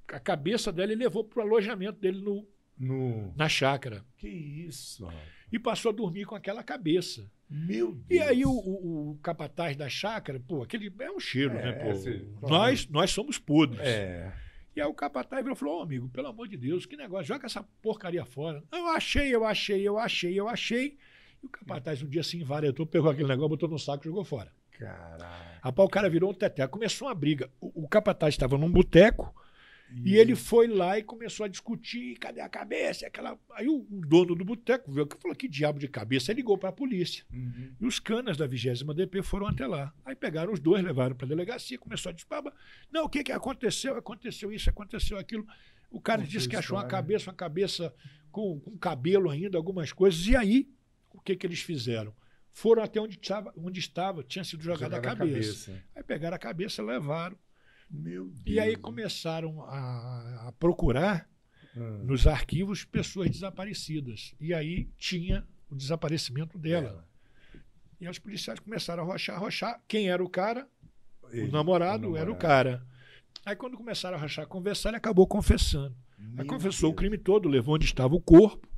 a 0.08 0.20
cabeça 0.20 0.70
dela 0.70 0.92
e 0.92 0.96
levou 0.96 1.24
para 1.24 1.40
o 1.40 1.42
alojamento 1.42 1.98
dele 1.98 2.20
no, 2.20 2.46
no... 2.78 3.32
na 3.36 3.48
chácara. 3.48 4.04
Que 4.16 4.28
isso, 4.28 5.08
e 5.52 5.58
passou 5.58 5.90
a 5.90 5.94
dormir 5.94 6.24
com 6.24 6.34
aquela 6.34 6.62
cabeça. 6.62 7.30
Meu 7.48 7.92
Deus. 7.92 8.06
E 8.10 8.20
aí 8.20 8.44
o, 8.44 8.50
o, 8.50 9.10
o 9.10 9.18
capataz 9.22 9.76
da 9.76 9.88
chácara, 9.88 10.40
pô, 10.40 10.62
aquele 10.62 10.92
é 10.98 11.10
um 11.10 11.20
cheiro, 11.20 11.54
né, 11.54 11.60
é, 11.60 11.64
né, 11.66 11.72
pô? 11.72 11.90
Esse, 11.90 12.28
nós, 12.42 12.88
nós 12.88 13.10
somos 13.10 13.38
podres. 13.38 13.80
É. 13.80 14.32
E 14.74 14.80
aí 14.80 14.86
o 14.88 14.94
capataz 14.94 15.40
virou 15.42 15.54
e 15.54 15.58
falou, 15.58 15.78
oh, 15.78 15.82
amigo, 15.82 16.08
pelo 16.08 16.26
amor 16.26 16.48
de 16.48 16.56
Deus, 16.56 16.84
que 16.84 16.96
negócio, 16.96 17.26
joga 17.26 17.46
essa 17.46 17.62
porcaria 17.80 18.24
fora. 18.24 18.64
Eu 18.72 18.88
achei, 18.88 19.32
eu 19.32 19.44
achei, 19.44 19.82
eu 19.82 19.98
achei, 19.98 20.40
eu 20.40 20.48
achei. 20.48 20.98
E 21.40 21.46
o 21.46 21.48
capataz 21.48 22.02
um 22.02 22.08
dia 22.08 22.24
se 22.24 22.36
invaretou, 22.36 22.84
pegou 22.84 23.10
aquele 23.10 23.28
negócio, 23.28 23.50
botou 23.50 23.68
no 23.68 23.78
saco 23.78 24.04
e 24.04 24.08
jogou 24.08 24.24
fora. 24.24 24.50
Caralho. 24.72 25.60
Rapaz, 25.62 25.86
o 25.86 25.90
cara 25.90 26.10
virou 26.10 26.30
um 26.30 26.34
teté. 26.34 26.66
Começou 26.66 27.06
uma 27.06 27.14
briga. 27.14 27.48
O, 27.60 27.84
o 27.84 27.88
capataz 27.88 28.34
estava 28.34 28.58
num 28.58 28.70
boteco, 28.70 29.32
e 30.02 30.16
ele 30.16 30.34
foi 30.34 30.66
lá 30.66 30.98
e 30.98 31.02
começou 31.02 31.44
a 31.44 31.48
discutir, 31.48 32.16
cadê 32.16 32.40
a 32.40 32.48
cabeça? 32.48 33.06
Aquela... 33.06 33.38
Aí 33.52 33.68
o, 33.68 33.86
dono 33.90 34.34
do 34.34 34.44
boteco 34.44 34.90
viu 34.90 35.06
que 35.06 35.16
falou, 35.20 35.36
que 35.36 35.46
diabo 35.46 35.78
de 35.78 35.86
cabeça? 35.88 36.32
Aí 36.32 36.36
ligou 36.36 36.58
para 36.58 36.70
a 36.70 36.72
polícia. 36.72 37.24
Uhum. 37.32 37.74
E 37.80 37.86
os 37.86 38.00
canas 38.00 38.36
da 38.36 38.46
20 38.46 38.84
DP 38.94 39.22
foram 39.22 39.46
até 39.46 39.66
lá. 39.66 39.92
Aí 40.04 40.16
pegaram 40.16 40.52
os 40.52 40.58
dois, 40.58 40.82
levaram 40.82 41.14
para 41.14 41.26
a 41.26 41.28
delegacia, 41.28 41.78
começou 41.78 42.10
a 42.10 42.12
disparar. 42.12 42.52
Não, 42.90 43.04
o 43.04 43.08
que, 43.08 43.22
que 43.22 43.32
aconteceu? 43.32 43.96
Aconteceu 43.96 44.52
isso, 44.52 44.68
aconteceu 44.68 45.18
aquilo. 45.18 45.46
O 45.90 46.00
cara 46.00 46.22
Não 46.22 46.28
disse 46.28 46.48
que 46.48 46.56
achou 46.56 46.76
uma 46.76 46.86
cabeça, 46.86 47.30
uma 47.30 47.36
cabeça 47.36 47.94
com, 48.32 48.58
com 48.58 48.76
cabelo 48.76 49.30
ainda, 49.30 49.56
algumas 49.56 49.92
coisas. 49.92 50.26
E 50.26 50.34
aí, 50.34 50.68
o 51.12 51.20
que, 51.20 51.36
que 51.36 51.46
eles 51.46 51.60
fizeram? 51.60 52.12
Foram 52.52 52.82
até 52.82 53.00
onde 53.00 53.16
estava, 53.16 53.52
onde 53.56 53.80
estava 53.80 54.22
tinha 54.22 54.44
sido 54.44 54.62
jogada 54.62 54.96
a 54.96 55.00
cabeça. 55.00 55.66
cabeça. 55.68 55.84
Aí 55.94 56.02
pegaram 56.02 56.34
a 56.34 56.38
cabeça, 56.38 56.82
levaram 56.82 57.36
meu 57.94 58.26
Deus. 58.26 58.42
E 58.46 58.60
aí 58.60 58.76
começaram 58.76 59.62
a, 59.62 60.48
a 60.48 60.52
procurar 60.52 61.28
ah. 61.76 61.80
nos 62.04 62.26
arquivos 62.26 62.84
pessoas 62.84 63.30
desaparecidas. 63.30 64.34
E 64.40 64.52
aí 64.52 64.88
tinha 64.98 65.46
o 65.70 65.74
desaparecimento 65.74 66.58
dela. 66.58 67.06
E 68.00 68.08
os 68.08 68.18
policiais 68.18 68.58
começaram 68.60 69.02
a 69.02 69.06
rochar, 69.06 69.40
rochar. 69.40 69.80
Quem 69.88 70.08
era 70.08 70.22
o 70.22 70.28
cara? 70.28 70.68
Ele, 71.30 71.48
o, 71.48 71.52
namorado 71.52 72.08
o 72.08 72.10
namorado 72.10 72.16
era 72.16 72.30
o 72.30 72.36
cara. 72.36 72.86
Aí 73.44 73.56
quando 73.56 73.76
começaram 73.76 74.16
a 74.16 74.20
rachar, 74.20 74.46
conversar, 74.46 74.90
ele 74.90 74.96
acabou 74.96 75.26
confessando. 75.26 75.94
Meu 76.18 76.42
aí 76.42 76.46
confessou 76.46 76.88
Deus. 76.88 76.92
o 76.92 76.96
crime 76.96 77.18
todo, 77.18 77.48
levou 77.48 77.74
onde 77.74 77.84
estava 77.84 78.14
o 78.14 78.20
corpo 78.20 78.68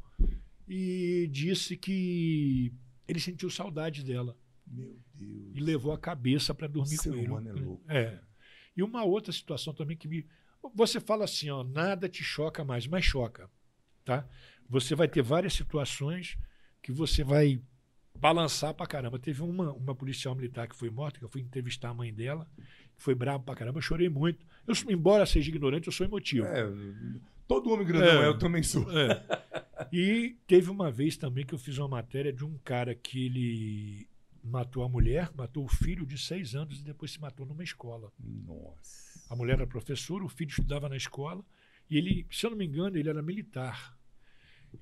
e 0.69 1.29
disse 1.31 1.77
que 1.77 2.73
ele 3.07 3.21
sentiu 3.21 3.49
saudade 3.49 4.03
dela. 4.03 4.37
Meu 4.67 4.99
Deus. 5.15 5.53
E 5.55 5.61
levou 5.61 5.93
a 5.93 5.99
cabeça 5.99 6.53
para 6.53 6.67
dormir 6.67 6.97
Seu 6.97 7.13
com 7.13 7.19
ele. 7.19 7.49
É 7.49 7.53
louco. 7.53 7.85
É. 7.89 8.19
E 8.77 8.83
uma 8.83 9.05
outra 9.05 9.33
situação 9.33 9.73
também 9.73 9.97
que 9.97 10.07
me. 10.07 10.27
Você 10.75 11.01
fala 11.01 11.25
assim, 11.25 11.49
ó, 11.49 11.63
nada 11.63 12.09
te 12.09 12.23
choca 12.23 12.65
mais, 12.65 12.87
mas 12.87 13.05
choca. 13.05 13.49
Tá? 14.05 14.25
você 14.69 14.95
vai 14.95 15.09
ter 15.09 15.23
várias 15.23 15.55
situações 15.55 16.37
que 16.83 16.93
você 16.93 17.25
vai 17.25 17.61
balançar 18.15 18.75
pra 18.75 18.87
caramba. 18.87 19.19
Teve 19.19 19.43
uma, 19.43 19.73
uma 19.73 19.95
policial 19.95 20.35
militar 20.35 20.69
que 20.69 20.77
foi 20.77 20.91
morta, 20.91 21.19
que 21.19 21.25
eu 21.25 21.29
fui 21.29 21.41
entrevistar 21.41 21.91
a 21.91 21.95
mãe 21.95 22.13
dela, 22.13 22.49
que 22.97 23.03
foi 23.03 23.15
brava 23.15 23.43
pra 23.43 23.55
caramba, 23.55 23.79
eu 23.79 23.83
chorei 23.83 24.09
muito. 24.09 24.45
Eu, 24.67 24.75
embora 24.89 25.27
seja 25.27 25.49
ignorante, 25.49 25.87
eu 25.87 25.93
sou 25.93 26.07
emotivo. 26.07 26.47
É, 26.47 26.69
todo 27.47 27.71
homem 27.71 27.87
grandão 27.87 28.23
é, 28.23 28.27
eu 28.27 28.39
também 28.39 28.63
sou. 28.63 28.87
É. 28.99 29.23
E 29.93 30.37
teve 30.47 30.71
uma 30.71 30.91
vez 30.91 31.17
também 31.17 31.45
que 31.45 31.55
eu 31.55 31.59
fiz 31.59 31.79
uma 31.79 31.89
matéria 31.89 32.33
de 32.33 32.45
um 32.45 32.59
cara 32.65 32.95
que 32.95 33.27
ele 33.27 34.09
matou 34.47 34.83
a 34.83 34.89
mulher, 34.89 35.31
matou 35.35 35.65
o 35.65 35.69
filho 35.69 36.07
de 36.07 36.17
seis 36.17 36.55
anos 36.55 36.81
e 36.81 36.85
depois 36.85 37.11
se 37.13 37.21
matou 37.21 37.45
numa 37.47 37.63
escola. 37.63 38.13
Nossa. 38.19 39.21
A 39.29 39.37
mulher 39.37 39.55
era 39.55 39.67
professora, 39.67 40.25
o 40.25 40.29
filho 40.29 40.51
estudava 40.51 40.89
na 40.89 40.97
escola 40.97 41.45
e 41.91 41.97
ele, 41.97 42.27
se 42.31 42.47
eu 42.47 42.51
não 42.51 42.57
me 42.57 42.67
engano, 42.67 42.97
ele 42.97 43.09
era 43.09 43.23
militar. 43.23 43.97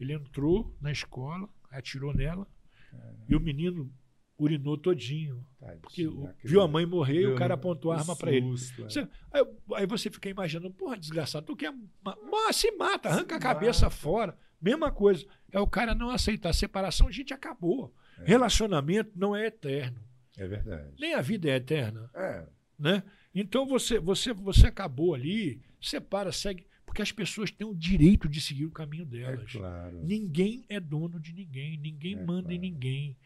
Ele 0.01 0.13
entrou 0.13 0.77
na 0.81 0.91
escola, 0.91 1.49
atirou 1.71 2.15
nela 2.15 2.47
Caramba. 2.91 3.25
e 3.29 3.37
o 3.37 3.41
menino 3.41 3.93
urinou 4.39 4.77
todinho. 4.77 5.47
Tadinha, 5.59 5.81
porque 5.81 6.09
viu 6.43 6.61
a 6.61 6.69
mãe 6.69 6.85
morrer 6.85 7.23
e 7.23 7.27
o 7.27 7.37
cara 7.37 7.55
apontou 7.55 7.93
a 7.93 7.99
arma 7.99 8.17
para 8.17 8.33
ele. 8.33 8.47
É. 8.47 8.83
Você, 8.83 9.09
aí, 9.33 9.45
aí, 9.75 9.87
você 9.87 10.11
fica 10.11 10.29
imaginando, 10.29 10.75
porra, 10.75 10.97
desgraçado, 10.97 11.47
tu 11.47 11.57
quer. 11.57 11.73
Mas 12.03 12.57
se 12.57 12.71
mata, 12.73 13.09
arranca 13.09 13.35
se 13.35 13.39
a 13.39 13.41
cabeça 13.41 13.87
mata. 13.87 13.97
fora. 13.97 14.39
Mesma 14.61 14.91
coisa. 14.91 15.25
É 15.53 15.61
o 15.61 15.67
cara 15.67 15.95
não 15.95 16.11
aceitar. 16.11 16.53
Separação, 16.53 17.07
a 17.07 17.13
gente 17.13 17.33
acabou. 17.33 17.95
É. 18.21 18.25
Relacionamento 18.25 19.13
não 19.15 19.35
é 19.35 19.47
eterno. 19.47 19.99
É 20.37 20.47
verdade. 20.47 20.93
Nem 20.99 21.15
a 21.15 21.21
vida 21.21 21.49
é 21.49 21.57
eterna. 21.57 22.11
É. 22.15 22.47
Né? 22.79 23.03
Então 23.35 23.67
você, 23.67 23.99
você, 23.99 24.33
você 24.33 24.67
acabou 24.67 25.15
ali, 25.15 25.61
separa, 25.81 26.33
segue. 26.33 26.67
Porque 26.85 27.03
as 27.03 27.11
pessoas 27.11 27.51
têm 27.51 27.67
o 27.67 27.75
direito 27.75 28.29
de 28.29 28.41
seguir 28.41 28.67
o 28.67 28.71
caminho 28.71 29.05
delas. 29.05 29.55
É 29.55 29.59
claro. 29.59 30.05
Ninguém 30.05 30.65
é 30.69 30.79
dono 30.79 31.19
de 31.19 31.33
ninguém, 31.33 31.77
ninguém 31.77 32.15
é 32.15 32.25
manda 32.25 32.43
claro. 32.43 32.55
em 32.55 32.59
ninguém. 32.59 33.17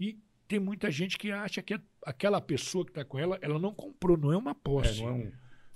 E 0.00 0.18
tem 0.46 0.58
muita 0.58 0.90
gente 0.90 1.18
que 1.18 1.30
acha 1.30 1.60
que 1.60 1.78
aquela 2.02 2.40
pessoa 2.40 2.84
que 2.84 2.90
está 2.90 3.04
com 3.04 3.18
ela, 3.18 3.38
ela 3.42 3.58
não 3.58 3.74
comprou, 3.74 4.16
não 4.16 4.32
é 4.32 4.36
uma 4.36 4.54
posse. 4.54 5.02
É, 5.02 5.04
não 5.04 5.08
é 5.10 5.12
um, 5.12 5.32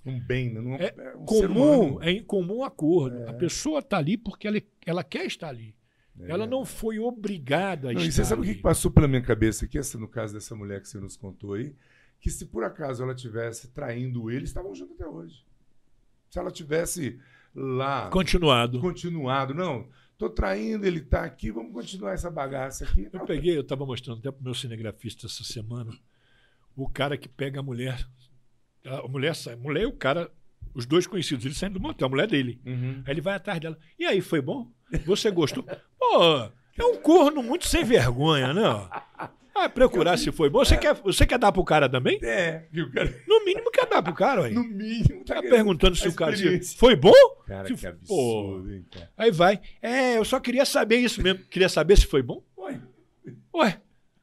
um 0.07 0.21
bem, 0.21 0.51
não 0.51 0.75
é, 0.77 0.95
é 0.97 1.17
um 1.17 1.25
comum, 1.27 2.03
é 2.03 2.11
em 2.11 2.23
comum 2.23 2.65
acordo. 2.65 3.19
É. 3.19 3.29
A 3.29 3.35
pessoa 3.35 3.81
está 3.81 3.99
ali 3.99 4.17
porque 4.17 4.49
ela, 4.49 4.63
ela 4.87 5.05
quer 5.05 5.27
estar 5.27 5.49
ali. 5.49 5.75
É. 6.21 6.31
Ela 6.31 6.47
não 6.47 6.65
foi 6.65 6.99
obrigada 6.99 7.91
a 7.91 7.93
não, 7.93 8.01
estar. 8.01 8.09
E 8.09 8.13
você 8.13 8.25
sabe 8.25 8.43
o 8.43 8.45
que 8.45 8.61
passou 8.61 8.91
pela 8.91 9.09
minha 9.09 9.23
cabeça 9.23 9.65
aqui, 9.65 9.79
no 9.99 10.09
caso 10.09 10.35
dessa 10.35 10.55
mulher 10.55 10.81
que 10.81 10.89
você 10.89 10.99
nos 10.99 11.17
contou 11.17 11.55
aí? 11.55 11.75
Que 12.21 12.31
se 12.31 12.47
por 12.47 12.63
acaso 12.65 13.03
ela 13.03 13.15
tivesse 13.15 13.69
traindo 13.69 14.31
ele, 14.31 14.45
estavam 14.45 14.75
juntos 14.75 14.95
até 14.95 15.09
hoje. 15.09 15.45
Se 16.31 16.39
ela 16.39 16.51
tivesse 16.51 17.19
lá. 17.55 18.09
Continuado. 18.11 18.81
Continuado. 18.81 19.55
Não, 19.55 19.89
tô 20.17 20.31
traindo, 20.31 20.87
ele 20.87 21.01
está 21.01 21.25
aqui, 21.25 21.51
vamos 21.51 21.73
continuar 21.73 22.13
essa 22.13 22.31
bagaça 22.31 22.85
aqui. 22.85 23.09
Eu 23.13 23.25
peguei, 23.25 23.57
eu 23.57 23.63
estava 23.63 23.85
mostrando 23.85 24.19
até 24.19 24.31
pro 24.31 24.45
meu 24.45 24.55
cinegrafista 24.55 25.27
essa 25.27 25.43
semana, 25.43 25.93
o 26.77 26.89
cara 26.89 27.17
que 27.17 27.29
pega 27.29 27.61
a 27.61 27.63
mulher. 27.63 28.07
A 28.85 29.07
mulher 29.09 29.35
sai, 29.35 29.57
mulher 29.57 29.83
e 29.83 29.87
o 29.87 29.93
cara, 29.93 30.31
os 30.75 30.87
dois 30.87 31.07
conhecidos, 31.07 31.45
eles 31.45 31.57
saem 31.57 31.73
do 31.73 31.81
motel, 31.81 32.07
a 32.07 32.11
mulher 32.11 32.27
dele. 32.29 32.61
Uhum. 32.65 33.03
Aí 33.05 33.13
ele 33.13 33.21
vai 33.21 33.35
atrás 33.35 33.61
dela. 33.61 33.79
E 33.99 34.05
aí, 34.05 34.21
foi 34.21 34.41
bom? 34.41 34.71
Você 35.07 35.31
gostou? 35.31 35.65
Pô, 35.99 36.49
é 36.79 36.85
um 36.85 36.97
corno 36.97 37.43
muito 37.43 37.67
sem 37.67 37.85
vergonha, 37.85 38.53
né? 38.53 38.63
Ah, 39.55 39.69
procurar 39.69 40.17
se 40.17 40.33
foi 40.33 40.49
bom. 40.49 40.61
Você, 40.61 40.75
é. 40.75 40.79
quer, 40.79 40.95
você 40.95 41.27
quer 41.27 41.39
dar 41.39 41.53
pro 41.53 41.65
cara 41.65 41.89
também? 41.89 42.19
É. 42.23 42.65
Cara... 42.95 43.15
No 43.29 43.45
mínimo 43.45 43.71
quer 43.71 43.87
dar 43.87 44.03
pro 44.03 44.15
cara, 44.15 44.47
aí. 44.47 44.55
No 44.55 44.65
mínimo. 44.65 45.25
Tá, 45.25 45.35
tá 45.37 45.43
perguntando 45.43 45.95
se 45.95 46.09
o 46.09 46.15
cara 46.15 46.35
se 46.37 46.77
foi 46.77 46.97
bom? 46.97 47.13
Cara, 47.47 47.69
se, 47.69 47.75
que 47.75 47.87
absurdo, 47.87 48.73
hein, 48.73 48.85
cara. 48.91 49.11
Aí 49.17 49.31
vai. 49.31 49.61
É, 49.81 50.17
eu 50.17 50.25
só 50.25 50.41
queria 50.41 50.65
saber 50.65 50.97
isso 50.97 51.23
mesmo. 51.23 51.45
Queria 51.51 51.69
saber 51.69 51.99
se 51.99 52.07
foi 52.07 52.23
bom? 52.23 52.43
Ué. 52.57 52.81
Ué. 53.55 53.81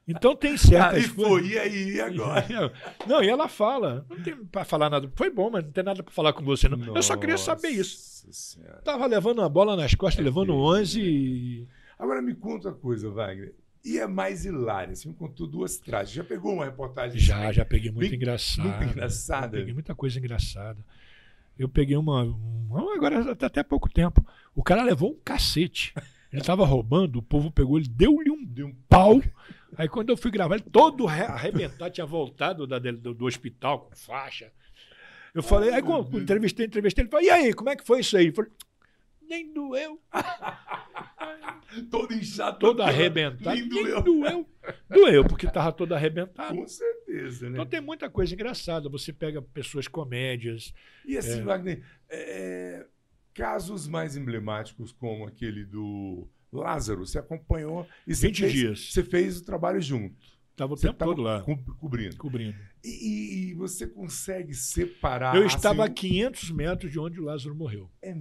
Então 0.09 0.35
tem 0.35 0.57
certas 0.57 0.95
Aí 0.95 1.03
foi, 1.03 1.47
e 1.49 1.59
aí, 1.59 1.89
e 1.91 2.01
agora? 2.01 2.45
Não, 3.05 3.23
e 3.23 3.29
ela 3.29 3.47
fala. 3.47 4.05
Não 4.09 4.21
tem 4.23 4.35
pra 4.35 4.65
falar 4.65 4.89
nada. 4.89 5.09
Foi 5.15 5.29
bom, 5.29 5.51
mas 5.51 5.63
não 5.63 5.71
tem 5.71 5.83
nada 5.83 6.01
pra 6.01 6.11
falar 6.11 6.33
com 6.33 6.43
você, 6.43 6.67
não. 6.67 6.77
Nossa 6.77 6.97
eu 6.97 7.03
só 7.03 7.15
queria 7.15 7.37
saber 7.37 7.69
isso. 7.69 8.27
Senhora. 8.31 8.81
Tava 8.83 9.05
levando 9.05 9.39
uma 9.39 9.49
bola 9.49 9.75
nas 9.75 9.93
costas, 9.93 10.19
é 10.19 10.23
levando 10.23 10.53
11 10.53 11.01
e... 11.01 11.67
Agora 11.97 12.21
me 12.21 12.33
conta 12.33 12.69
uma 12.69 12.75
coisa, 12.75 13.09
Wagner. 13.09 13.53
E 13.83 13.97
é 13.97 14.07
mais 14.07 14.45
hilária. 14.45 14.95
Você 14.95 15.07
me 15.07 15.13
contou 15.13 15.47
duas 15.47 15.77
trágicas. 15.77 16.13
Já 16.13 16.23
pegou 16.23 16.53
uma 16.53 16.65
reportagem? 16.65 17.19
Já, 17.19 17.45
assim? 17.45 17.53
já 17.53 17.65
peguei 17.65 17.91
muito 17.91 18.13
engraçada. 18.13 18.67
Muito 18.67 18.83
engraçada. 18.91 19.57
Peguei 19.57 19.73
muita 19.73 19.95
coisa 19.95 20.17
engraçada. 20.17 20.83
Eu 21.57 21.69
peguei 21.69 21.97
uma, 21.97 22.23
uma. 22.23 22.95
Agora 22.95 23.31
até, 23.31 23.45
até 23.45 23.63
pouco 23.63 23.89
tempo. 23.89 24.25
O 24.55 24.63
cara 24.63 24.83
levou 24.83 25.11
um 25.11 25.19
cacete. 25.23 25.93
Ele 26.31 26.41
estava 26.41 26.65
roubando, 26.65 27.17
o 27.17 27.23
povo 27.23 27.49
pegou, 27.51 27.77
ele 27.77 27.87
deu-lhe 27.87 28.29
um, 28.29 28.45
deu 28.45 28.67
um 28.67 28.75
pau. 28.87 29.21
Aí 29.77 29.87
quando 29.87 30.09
eu 30.09 30.17
fui 30.17 30.31
gravar, 30.31 30.55
ele 30.55 30.65
todo 30.71 31.07
arrebentado, 31.07 31.93
tinha 31.93 32.05
voltado 32.05 32.65
da, 32.67 32.79
do, 32.79 33.13
do 33.13 33.25
hospital 33.25 33.81
com 33.81 33.95
faixa. 33.95 34.51
Eu 35.33 35.43
falei, 35.43 35.71
aí 35.71 35.81
quando 35.81 36.19
entrevistei, 36.19 36.65
entrevistei, 36.65 37.03
ele 37.03 37.11
falou, 37.11 37.25
e 37.25 37.29
aí, 37.29 37.53
como 37.53 37.69
é 37.69 37.75
que 37.75 37.85
foi 37.85 37.99
isso 37.99 38.17
aí? 38.17 38.27
Eu 38.27 38.33
falei, 38.33 38.51
nem 39.29 39.53
doeu. 39.53 40.01
todo 41.91 42.13
inchado. 42.13 42.57
Todo 42.57 42.81
arrebentado. 42.81 43.55
Nem 43.55 43.69
doeu. 43.69 44.01
doeu. 44.01 44.49
Doeu, 44.89 45.23
porque 45.25 45.45
estava 45.45 45.71
todo 45.71 45.93
arrebentado. 45.93 46.55
Com 46.55 46.67
certeza, 46.67 47.45
né? 47.47 47.53
Então 47.53 47.65
tem 47.65 47.79
muita 47.79 48.09
coisa 48.09 48.33
engraçada. 48.33 48.89
Você 48.89 49.13
pega 49.13 49.41
pessoas 49.41 49.87
comédias. 49.87 50.73
E 51.05 51.15
assim, 51.15 51.41
é... 51.41 51.43
Wagner, 51.43 51.83
é... 52.09 52.85
casos 53.33 53.87
mais 53.87 54.17
emblemáticos 54.17 54.91
como 54.91 55.27
aquele 55.27 55.63
do 55.63 56.27
Lázaro, 56.51 57.05
você 57.05 57.19
acompanhou 57.19 57.87
e 58.07 58.13
20 58.13 58.39
fez, 58.39 58.51
dias. 58.51 58.93
Você 58.93 59.03
fez 59.03 59.39
o 59.39 59.45
trabalho 59.45 59.81
junto. 59.81 60.15
Estava 60.51 60.73
o 60.73 60.77
tempo 60.77 61.05
todo 61.05 61.21
lá. 61.21 61.41
Co 61.41 61.57
cobrindo. 61.79 62.17
Cobrindo. 62.17 62.57
E, 62.83 63.51
e, 63.51 63.53
você 63.53 63.87
consegue 63.87 64.53
separar. 64.53 65.35
Eu 65.35 65.45
estava 65.45 65.83
assim, 65.83 65.91
a 65.91 65.95
500 65.95 66.51
metros 66.51 66.91
de 66.91 66.99
onde 66.99 67.19
o 67.19 67.23
Lázaro 67.23 67.55
morreu. 67.55 67.89
É 68.01 68.13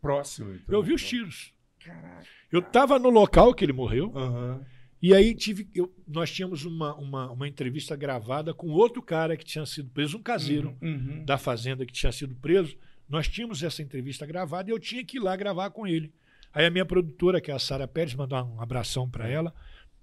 próximo, 0.00 0.52
então. 0.52 0.74
Eu 0.74 0.82
vi 0.82 0.94
os 0.94 1.04
tiros. 1.04 1.52
Caraca. 1.78 2.26
Eu 2.50 2.60
estava 2.60 2.98
no 2.98 3.08
local 3.08 3.54
que 3.54 3.64
ele 3.64 3.72
morreu. 3.72 4.10
Uhum. 4.14 4.60
E 5.00 5.14
aí 5.14 5.34
tive, 5.34 5.68
eu, 5.74 5.94
nós 6.08 6.32
tínhamos 6.32 6.64
uma, 6.64 6.94
uma, 6.96 7.30
uma, 7.30 7.46
entrevista 7.46 7.94
gravada 7.94 8.52
com 8.52 8.68
outro 8.68 9.02
cara 9.02 9.36
que 9.36 9.44
tinha 9.44 9.64
sido 9.66 9.90
preso, 9.90 10.18
um 10.18 10.22
caseiro 10.22 10.76
uhum, 10.82 10.88
uhum. 10.88 11.24
da 11.24 11.38
fazenda 11.38 11.86
que 11.86 11.92
tinha 11.92 12.10
sido 12.10 12.34
preso. 12.34 12.76
Nós 13.08 13.28
tínhamos 13.28 13.62
essa 13.62 13.82
entrevista 13.82 14.26
gravada 14.26 14.70
e 14.70 14.72
eu 14.72 14.80
tinha 14.80 15.04
que 15.04 15.18
ir 15.18 15.20
lá 15.20 15.36
gravar 15.36 15.70
com 15.70 15.86
ele. 15.86 16.12
Aí 16.56 16.64
a 16.64 16.70
minha 16.70 16.86
produtora, 16.86 17.38
que 17.38 17.50
é 17.50 17.54
a 17.54 17.58
Sara 17.58 17.86
Pérez, 17.86 18.14
mandou 18.14 18.42
um 18.42 18.62
abração 18.62 19.10
para 19.10 19.28
ela. 19.28 19.54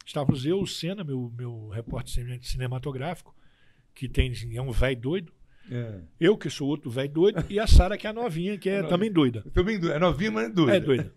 Estávamos 0.05 0.45
eu, 0.45 0.59
o 0.61 0.67
Senna, 0.67 1.03
meu, 1.03 1.33
meu 1.35 1.69
repórter 1.69 2.39
cinematográfico, 2.43 3.35
que 3.91 4.07
tem, 4.07 4.31
é 4.53 4.61
um 4.61 4.69
velho 4.69 5.01
doido. 5.01 5.33
É. 5.71 5.99
Eu, 6.19 6.37
que 6.37 6.49
sou 6.49 6.67
outro 6.67 6.89
velho 6.89 7.09
doido, 7.09 7.45
e 7.49 7.59
a 7.59 7.65
Sara, 7.65 7.97
que 7.97 8.05
é 8.05 8.09
a 8.09 8.13
novinha, 8.13 8.57
que 8.57 8.69
é, 8.69 8.79
é 8.79 8.83
também 8.83 9.11
doida. 9.11 9.43
Também 9.53 9.79
doida. 9.79 9.95
É 9.95 9.99
novinha, 9.99 10.31
mas 10.31 10.45
é 10.45 10.49
doida. 10.49 10.75
É 10.75 10.79
doida. 10.79 11.13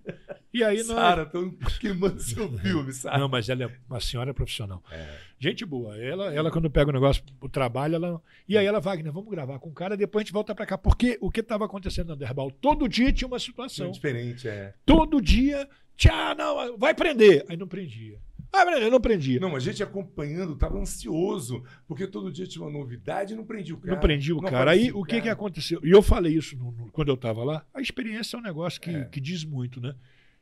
E 0.52 0.64
aí 0.64 0.78
nós... 0.78 0.86
Sara, 0.86 1.22
estão 1.24 1.50
queimando 1.80 2.20
seu 2.20 2.50
filme, 2.58 2.92
Sara. 2.92 3.18
Não, 3.18 3.28
mas 3.28 3.48
ela 3.48 3.64
é 3.64 3.70
uma 3.88 4.00
senhora 4.00 4.32
profissional. 4.32 4.82
É. 4.90 5.06
Gente 5.38 5.66
boa. 5.66 5.98
Ela, 5.98 6.32
ela, 6.32 6.50
quando 6.50 6.70
pega 6.70 6.88
o 6.88 6.92
negócio, 6.94 7.22
o 7.40 7.48
trabalho, 7.48 7.96
ela. 7.96 8.22
E 8.48 8.56
aí 8.56 8.64
ela, 8.64 8.80
Wagner, 8.80 9.12
vamos 9.12 9.30
gravar 9.30 9.58
com 9.58 9.68
o 9.68 9.74
cara, 9.74 9.96
depois 9.96 10.22
a 10.22 10.24
gente 10.24 10.32
volta 10.32 10.54
para 10.54 10.64
cá. 10.64 10.78
Porque 10.78 11.18
o 11.20 11.30
que 11.30 11.40
estava 11.40 11.66
acontecendo 11.66 12.08
na 12.08 12.14
Derbal? 12.14 12.50
Todo 12.50 12.88
dia 12.88 13.12
tinha 13.12 13.28
uma 13.28 13.38
situação. 13.38 13.88
É 13.88 13.90
diferente, 13.90 14.48
é. 14.48 14.72
Todo 14.86 15.20
dia, 15.20 15.68
tchau, 15.96 16.34
não, 16.34 16.78
vai 16.78 16.94
prender. 16.94 17.44
Aí 17.48 17.56
não 17.56 17.68
prendia. 17.68 18.18
Ah, 18.56 18.80
eu 18.80 18.90
não 18.90 19.00
prendia. 19.00 19.38
Não, 19.38 19.54
a 19.54 19.60
gente 19.60 19.82
acompanhando, 19.82 20.54
estava 20.54 20.78
ansioso, 20.78 21.62
porque 21.86 22.06
todo 22.06 22.32
dia 22.32 22.46
tinha 22.46 22.64
uma 22.64 22.70
novidade 22.70 23.34
e 23.34 23.36
não 23.36 23.44
prendia 23.44 23.74
o 23.74 23.78
cara. 23.78 23.92
Não 23.92 24.00
prendia 24.00 24.34
o 24.34 24.40
não 24.40 24.48
cara. 24.48 24.70
Aí 24.70 24.90
o, 24.92 25.04
que, 25.04 25.20
que 25.20 25.28
aconteceu? 25.28 25.80
E 25.84 25.90
eu 25.90 26.00
falei 26.00 26.34
isso 26.34 26.56
no, 26.56 26.72
no, 26.72 26.90
quando 26.90 27.08
eu 27.08 27.14
estava 27.14 27.44
lá. 27.44 27.66
A 27.74 27.80
experiência 27.80 28.36
é 28.36 28.40
um 28.40 28.42
negócio 28.42 28.80
que, 28.80 28.90
é. 28.90 29.04
que 29.04 29.20
diz 29.20 29.44
muito, 29.44 29.80
né? 29.80 29.94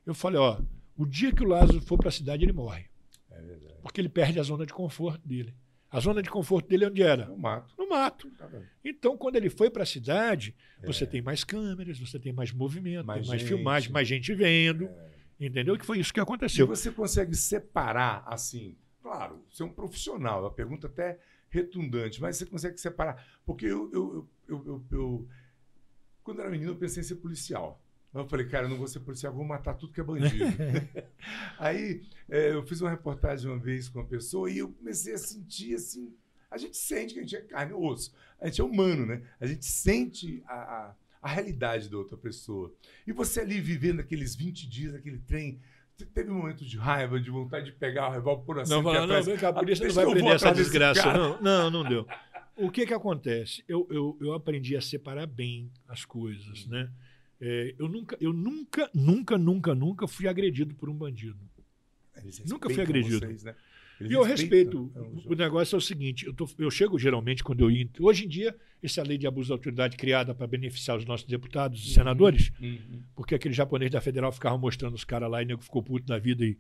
Eu 0.07 0.15
falei, 0.15 0.39
ó, 0.39 0.61
o 0.97 1.05
dia 1.05 1.33
que 1.33 1.43
o 1.43 1.49
Lázaro 1.49 1.81
for 1.81 1.99
para 1.99 2.09
a 2.09 2.13
cidade, 2.13 2.45
ele 2.45 2.53
morre. 2.53 2.85
É 3.31 3.41
verdade. 3.41 3.75
Porque 3.83 4.01
ele 4.01 4.09
perde 4.09 4.39
a 4.39 4.43
zona 4.43 4.65
de 4.65 4.73
conforto 4.73 5.27
dele. 5.27 5.53
A 5.91 6.01
zona 6.01 6.23
de 6.23 6.29
conforto 6.29 6.69
dele 6.69 6.85
é 6.85 6.89
onde 6.89 7.03
era? 7.03 7.27
No 7.27 7.39
mato. 7.39 7.75
No 7.79 7.89
mato. 7.89 8.29
Tá 8.31 8.49
então, 8.85 9.17
quando 9.17 9.37
ele 9.37 9.49
foi 9.49 9.71
para 9.71 9.85
a 9.85 9.87
cidade, 9.87 10.55
é. 10.83 10.87
você 10.87 11.07
tem 11.07 11.23
mais 11.23 11.45
câmeras, 11.45 11.99
você 11.99 12.19
tem 12.19 12.33
mais 12.33 12.53
movimento, 12.53 13.07
mais, 13.07 13.29
mais 13.29 13.43
filmagem, 13.43 13.93
mais 13.93 14.09
gente 14.09 14.35
vendo. 14.35 14.87
É. 14.87 15.14
Entendeu? 15.47 15.79
Que 15.79 15.85
foi 15.85 15.99
isso 15.99 16.13
que 16.13 16.21
aconteceu. 16.21 16.67
E 16.67 16.69
você 16.69 16.91
consegue 16.91 17.35
separar, 17.35 18.23
assim, 18.27 18.77
claro, 19.03 19.45
você 19.51 19.63
é 19.63 19.67
um 19.67 19.73
profissional, 19.73 20.45
a 20.47 20.51
pergunta 20.51 20.87
até 20.87 21.19
redundante, 21.49 22.21
mas 22.21 22.37
você 22.37 22.47
consegue 22.47 22.79
separar. 22.79 23.25
Porque 23.45 23.67
eu, 23.67 23.91
eu, 23.93 24.29
eu, 24.49 24.65
eu, 24.67 24.85
eu 24.91 25.29
quando 26.23 26.41
era 26.41 26.51
menino, 26.51 26.73
eu 26.73 26.77
pensei 26.77 27.03
em 27.03 27.07
ser 27.07 27.17
policial. 27.17 27.81
Eu 28.13 28.29
falei, 28.29 28.47
cara, 28.47 28.67
eu 28.67 28.71
não 28.71 28.77
vou 28.77 28.87
ser 28.87 29.01
policial, 29.01 29.33
vou 29.33 29.45
matar 29.45 29.75
tudo 29.75 29.93
que 29.93 30.01
é 30.01 30.05
bandido. 30.05 30.45
Aí 31.59 32.03
é, 32.29 32.53
eu 32.53 32.65
fiz 32.65 32.81
uma 32.81 32.91
reportagem 32.91 33.51
uma 33.51 33.59
vez 33.59 33.89
com 33.89 33.99
uma 33.99 34.07
pessoa 34.07 34.49
e 34.51 34.59
eu 34.59 34.71
comecei 34.71 35.15
a 35.15 35.19
sentir 35.19 35.75
assim. 35.75 36.15
A 36.49 36.57
gente 36.57 36.77
sente 36.77 37.13
que 37.13 37.19
a 37.19 37.23
gente 37.23 37.37
é 37.37 37.41
carne 37.41 37.73
e 37.73 37.75
osso. 37.75 38.15
A 38.41 38.47
gente 38.47 38.61
é 38.61 38.65
humano, 38.65 39.05
né? 39.05 39.23
A 39.41 39.47
gente 39.47 39.67
sente 39.67 40.43
a, 40.47 40.55
a 40.55 40.95
a 41.25 41.29
realidade 41.29 41.89
da 41.89 41.97
outra 41.97 42.19
pessoa. 42.19 42.71
E 43.07 43.13
você 43.13 43.41
ali 43.41 43.59
vivendo 43.59 44.01
aqueles 44.01 44.35
20 44.35 44.69
dias, 44.69 44.95
aquele 44.95 45.19
trem 45.19 45.59
teve 46.13 46.31
um 46.31 46.35
momento 46.35 46.67
de 46.67 46.77
raiva, 46.77 47.19
de 47.19 47.31
vontade 47.31 47.67
de 47.67 47.73
pegar 47.73 48.11
o 48.11 48.13
revólver 48.13 48.45
por 48.45 48.61
assim? 48.61 48.71
Não, 48.71 48.83
fala, 48.83 49.07
não, 49.07 49.23
vem 49.23 49.37
cá, 49.39 49.49
a 49.49 49.53
polícia 49.55 49.87
não 49.87 49.95
vai 49.95 50.05
prender 50.11 50.35
essa 50.35 50.53
desgraça. 50.53 51.15
Não, 51.15 51.41
não, 51.41 51.71
não 51.71 51.89
deu. 51.89 52.07
O 52.57 52.71
que 52.71 52.85
que 52.85 52.93
acontece? 52.93 53.65
Eu, 53.67 53.89
eu, 53.91 54.19
eu 54.21 54.35
aprendi 54.35 54.77
a 54.77 54.83
separar 54.83 55.27
bem 55.27 55.73
as 55.89 56.05
coisas, 56.05 56.67
né? 56.67 56.91
É, 57.41 57.75
eu 57.79 57.89
nunca, 57.89 58.19
eu 58.21 58.33
nunca, 58.35 58.91
nunca, 58.93 59.39
nunca, 59.39 59.75
nunca 59.75 60.07
fui 60.07 60.29
agredido 60.29 60.75
por 60.75 60.91
um 60.91 60.95
bandido. 60.95 61.41
Nunca 62.47 62.69
fui 62.69 62.83
agredido. 62.83 63.27
Vocês, 63.27 63.45
né? 63.45 63.55
E 64.01 64.13
eu 64.13 64.23
respeito. 64.23 64.91
O 65.25 65.35
negócio 65.35 65.77
é 65.77 65.79
o 65.79 65.81
seguinte: 65.81 66.27
eu, 66.27 66.35
tô, 66.35 66.49
eu 66.59 66.71
chego 66.71 66.99
geralmente 66.99 67.45
quando 67.45 67.61
eu 67.61 67.71
entro. 67.71 68.05
Hoje 68.05 68.25
em 68.25 68.29
dia, 68.29 68.55
essa 68.83 69.03
lei 69.03 69.17
de 69.17 69.27
abuso 69.27 69.49
da 69.49 69.55
autoridade 69.55 69.97
criada 69.97 70.35
para 70.35 70.47
beneficiar 70.47 70.97
os 70.97 71.05
nossos 71.05 71.27
deputados 71.27 71.85
e 71.85 71.89
uhum, 71.89 71.95
senadores, 71.95 72.53
uhum. 72.61 73.03
porque 73.15 73.35
aquele 73.35 73.55
japonês 73.55 73.91
da 73.91 74.01
federal 74.01 74.33
ficava 74.33 74.59
mostrando 74.59 74.95
os 74.95 75.05
caras 75.05 75.31
lá 75.31 75.43
e 75.43 75.47
nego 75.47 75.63
ficou 75.63 75.83
puto 75.83 76.09
na 76.09 76.19
vida 76.19 76.45
e, 76.45 76.59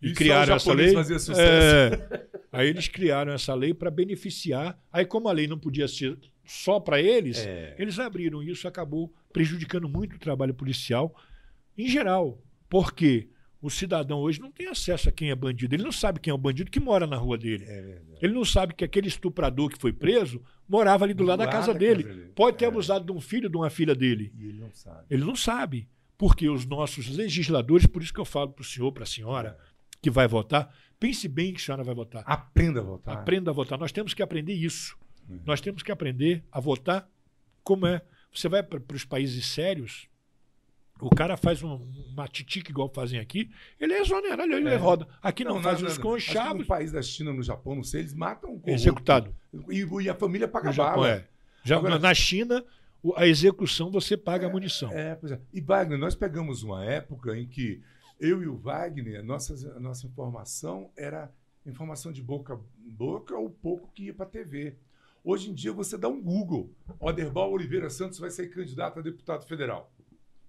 e, 0.00 0.12
criaram 0.12 0.54
essa 0.54 0.72
lei. 0.72 0.94
É, 1.38 2.26
aí 2.50 2.68
eles 2.68 2.88
criaram 2.88 3.32
essa 3.32 3.54
lei 3.54 3.74
para 3.74 3.90
beneficiar. 3.90 4.78
Aí, 4.92 5.04
como 5.04 5.28
a 5.28 5.32
lei 5.32 5.46
não 5.46 5.58
podia 5.58 5.86
ser 5.86 6.18
só 6.44 6.80
para 6.80 7.00
eles, 7.00 7.38
é. 7.38 7.76
eles 7.78 7.98
abriram 7.98 8.42
isso 8.42 8.66
acabou 8.66 9.12
prejudicando 9.32 9.88
muito 9.88 10.16
o 10.16 10.18
trabalho 10.18 10.54
policial 10.54 11.14
em 11.76 11.88
geral. 11.88 12.42
Por 12.68 12.92
quê? 12.92 13.28
O 13.62 13.68
cidadão 13.68 14.20
hoje 14.20 14.40
não 14.40 14.50
tem 14.50 14.68
acesso 14.68 15.08
a 15.08 15.12
quem 15.12 15.30
é 15.30 15.34
bandido. 15.34 15.74
Ele 15.74 15.82
não 15.82 15.92
sabe 15.92 16.18
quem 16.18 16.30
é 16.30 16.34
o 16.34 16.38
bandido 16.38 16.70
que 16.70 16.80
mora 16.80 17.06
na 17.06 17.16
rua 17.16 17.36
dele. 17.36 17.64
É 17.68 18.00
ele 18.22 18.32
não 18.32 18.44
sabe 18.44 18.74
que 18.74 18.84
aquele 18.84 19.08
estuprador 19.08 19.68
que 19.68 19.78
foi 19.78 19.92
preso 19.92 20.42
morava 20.66 21.04
ali 21.04 21.12
do, 21.12 21.18
do 21.18 21.24
lado, 21.24 21.40
da 21.40 21.48
casa, 21.48 21.74
dele. 21.74 22.30
Pode 22.34 22.56
ter 22.56 22.64
é. 22.64 22.68
abusado 22.68 23.04
de 23.04 23.12
um 23.12 23.20
filho 23.20 23.50
de 23.50 23.56
uma 23.56 23.68
filha 23.68 23.94
dele. 23.94 24.32
E 24.36 24.46
ele 24.46 24.60
não 24.60 24.72
sabe. 24.72 25.06
Ele 25.10 25.24
não 25.24 25.36
sabe. 25.36 25.88
Porque 26.16 26.48
os 26.48 26.64
nossos 26.64 27.08
legisladores, 27.08 27.86
por 27.86 28.02
isso 28.02 28.12
que 28.12 28.20
eu 28.20 28.24
falo 28.24 28.50
para 28.50 28.62
o 28.62 28.64
senhor, 28.64 28.92
para 28.92 29.04
a 29.04 29.06
senhora, 29.06 29.58
que 30.02 30.10
vai 30.10 30.26
votar, 30.26 30.74
pense 30.98 31.28
bem 31.28 31.52
que 31.52 31.60
a 31.60 31.64
senhora 31.64 31.84
vai 31.84 31.94
votar. 31.94 32.22
Aprenda 32.26 32.80
a 32.80 32.82
votar. 32.82 33.16
Aprenda 33.16 33.50
a 33.50 33.54
votar. 33.54 33.78
Nós 33.78 33.92
temos 33.92 34.14
que 34.14 34.22
aprender 34.22 34.54
isso. 34.54 34.96
Uhum. 35.28 35.40
Nós 35.44 35.60
temos 35.60 35.82
que 35.82 35.92
aprender 35.92 36.42
a 36.50 36.60
votar 36.60 37.08
como 37.62 37.86
é. 37.86 38.02
Você 38.32 38.48
vai 38.48 38.62
para 38.62 38.80
os 38.94 39.04
países 39.04 39.46
sérios, 39.46 40.08
o 41.00 41.10
cara 41.10 41.36
faz 41.36 41.62
um, 41.62 41.80
uma 42.12 42.28
titica 42.28 42.70
igual 42.70 42.88
fazem 42.88 43.18
aqui, 43.18 43.50
ele 43.78 43.94
é 43.94 44.00
exonerado, 44.00 44.52
ele 44.52 44.68
é. 44.68 44.76
roda. 44.76 45.06
Aqui 45.22 45.44
não, 45.44 45.56
não 45.56 45.62
faz 45.62 45.82
os 45.82 45.98
conchavos. 45.98 46.60
No 46.60 46.66
país 46.66 46.92
da 46.92 47.02
China, 47.02 47.32
no 47.32 47.42
Japão, 47.42 47.74
não 47.74 47.84
sei, 47.84 48.00
eles 48.00 48.14
matam 48.14 48.60
o 48.62 48.70
Executado. 48.70 49.34
E, 49.68 49.86
e, 50.02 50.08
a 50.08 50.14
família 50.14 50.46
paga 50.46 50.68
no 50.68 50.72
Japão, 50.72 51.04
é. 51.04 51.24
Já, 51.64 51.76
Agora, 51.76 51.98
na 51.98 52.14
China, 52.14 52.64
a 53.16 53.26
execução 53.26 53.90
você 53.90 54.16
paga 54.16 54.46
a 54.46 54.50
munição. 54.50 54.90
É, 54.92 55.14
pois 55.14 55.32
é. 55.32 55.40
E 55.52 55.60
Wagner, 55.60 55.98
nós 55.98 56.14
pegamos 56.14 56.62
uma 56.62 56.84
época 56.84 57.36
em 57.36 57.46
que 57.46 57.82
eu 58.18 58.42
e 58.42 58.46
o 58.46 58.56
Wagner, 58.56 59.20
a 59.20 59.22
nossa, 59.22 59.74
a 59.76 59.80
nossa 59.80 60.06
informação 60.06 60.90
era 60.96 61.32
informação 61.66 62.10
de 62.10 62.22
boca 62.22 62.54
a 62.54 62.58
boca 62.92 63.36
ou 63.36 63.50
pouco 63.50 63.90
que 63.94 64.04
ia 64.04 64.14
para 64.14 64.26
a 64.26 64.28
TV. 64.28 64.76
Hoje 65.22 65.50
em 65.50 65.54
dia 65.54 65.72
você 65.72 65.96
dá 65.96 66.08
um 66.08 66.20
Google. 66.20 66.70
Oderbal 66.98 67.52
Oliveira 67.52 67.90
Santos 67.90 68.18
vai 68.18 68.30
ser 68.30 68.48
candidato 68.48 68.98
a 68.98 69.02
deputado 69.02 69.46
federal. 69.46 69.92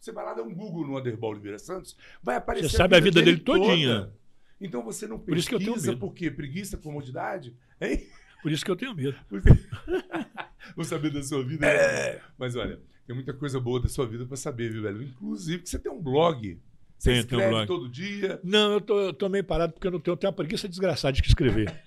Você 0.01 0.11
vai 0.11 0.25
lá 0.25 0.33
dar 0.33 0.41
um 0.41 0.51
Google 0.51 0.87
no 0.87 0.97
Anderbal 0.97 1.29
Oliveira 1.29 1.59
Santos, 1.59 1.95
vai 2.23 2.35
aparecer. 2.35 2.69
Você 2.69 2.77
sabe 2.77 2.95
a 2.95 2.99
vida, 2.99 3.19
a 3.19 3.23
vida 3.23 3.37
dele, 3.37 3.37
dele 3.37 3.65
todinha. 3.67 3.99
Toda. 3.99 4.17
Então 4.59 4.83
você 4.83 5.07
não 5.07 5.19
pesquisa, 5.19 5.29
Por 5.29 5.37
isso 5.37 5.49
que 5.49 5.55
eu 5.55 5.59
tenho 5.59 5.75
medo. 5.75 5.97
por 5.99 6.13
quê? 6.15 6.31
Preguiça, 6.31 6.75
comodidade? 6.75 7.55
Hein? 7.79 8.07
Por 8.41 8.51
isso 8.51 8.65
que 8.65 8.71
eu 8.71 8.75
tenho 8.75 8.95
medo. 8.95 9.15
Vou 10.75 10.83
saber 10.83 11.11
da 11.11 11.21
sua 11.21 11.43
vida. 11.43 11.67
É. 11.67 12.15
Né? 12.15 12.21
Mas 12.35 12.55
olha, 12.55 12.79
tem 13.05 13.15
muita 13.15 13.31
coisa 13.31 13.59
boa 13.59 13.79
da 13.79 13.87
sua 13.87 14.07
vida 14.07 14.25
para 14.25 14.35
saber, 14.35 14.71
viu, 14.71 14.81
velho? 14.81 15.03
Inclusive 15.03 15.61
que 15.61 15.69
você 15.69 15.77
tem 15.77 15.91
um 15.91 16.01
blog. 16.01 16.59
Você 16.97 17.11
tenho, 17.11 17.19
escreve 17.19 17.43
tenho 17.43 17.53
um 17.53 17.65
blog. 17.65 17.67
todo 17.67 17.87
dia. 17.87 18.39
Não, 18.43 18.73
eu 18.73 18.81
tô, 18.81 18.99
eu 19.01 19.13
tô 19.13 19.29
meio 19.29 19.43
parado 19.43 19.73
porque 19.73 19.85
eu 19.85 19.91
não 19.91 19.99
tenho, 19.99 20.13
eu 20.13 20.17
tenho 20.17 20.31
uma 20.31 20.35
preguiça 20.35 20.67
desgraçada 20.67 21.13
de 21.13 21.21
escrever. 21.21 21.79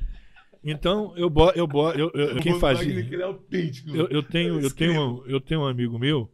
Então, 0.62 1.12
eu 1.16 1.28
bo, 1.28 1.50
eu, 1.50 1.66
bo, 1.66 1.90
eu, 1.90 2.12
eu 2.14 2.40
quem 2.40 2.60
fazia. 2.60 3.00
É 3.00 3.14
eu, 3.14 4.08
eu 4.08 4.22
tenho, 4.22 4.60
eu 4.60 4.70
tenho, 4.70 5.24
eu 5.26 5.40
tenho 5.40 5.62
um 5.62 5.66
amigo 5.66 5.98
meu 5.98 6.30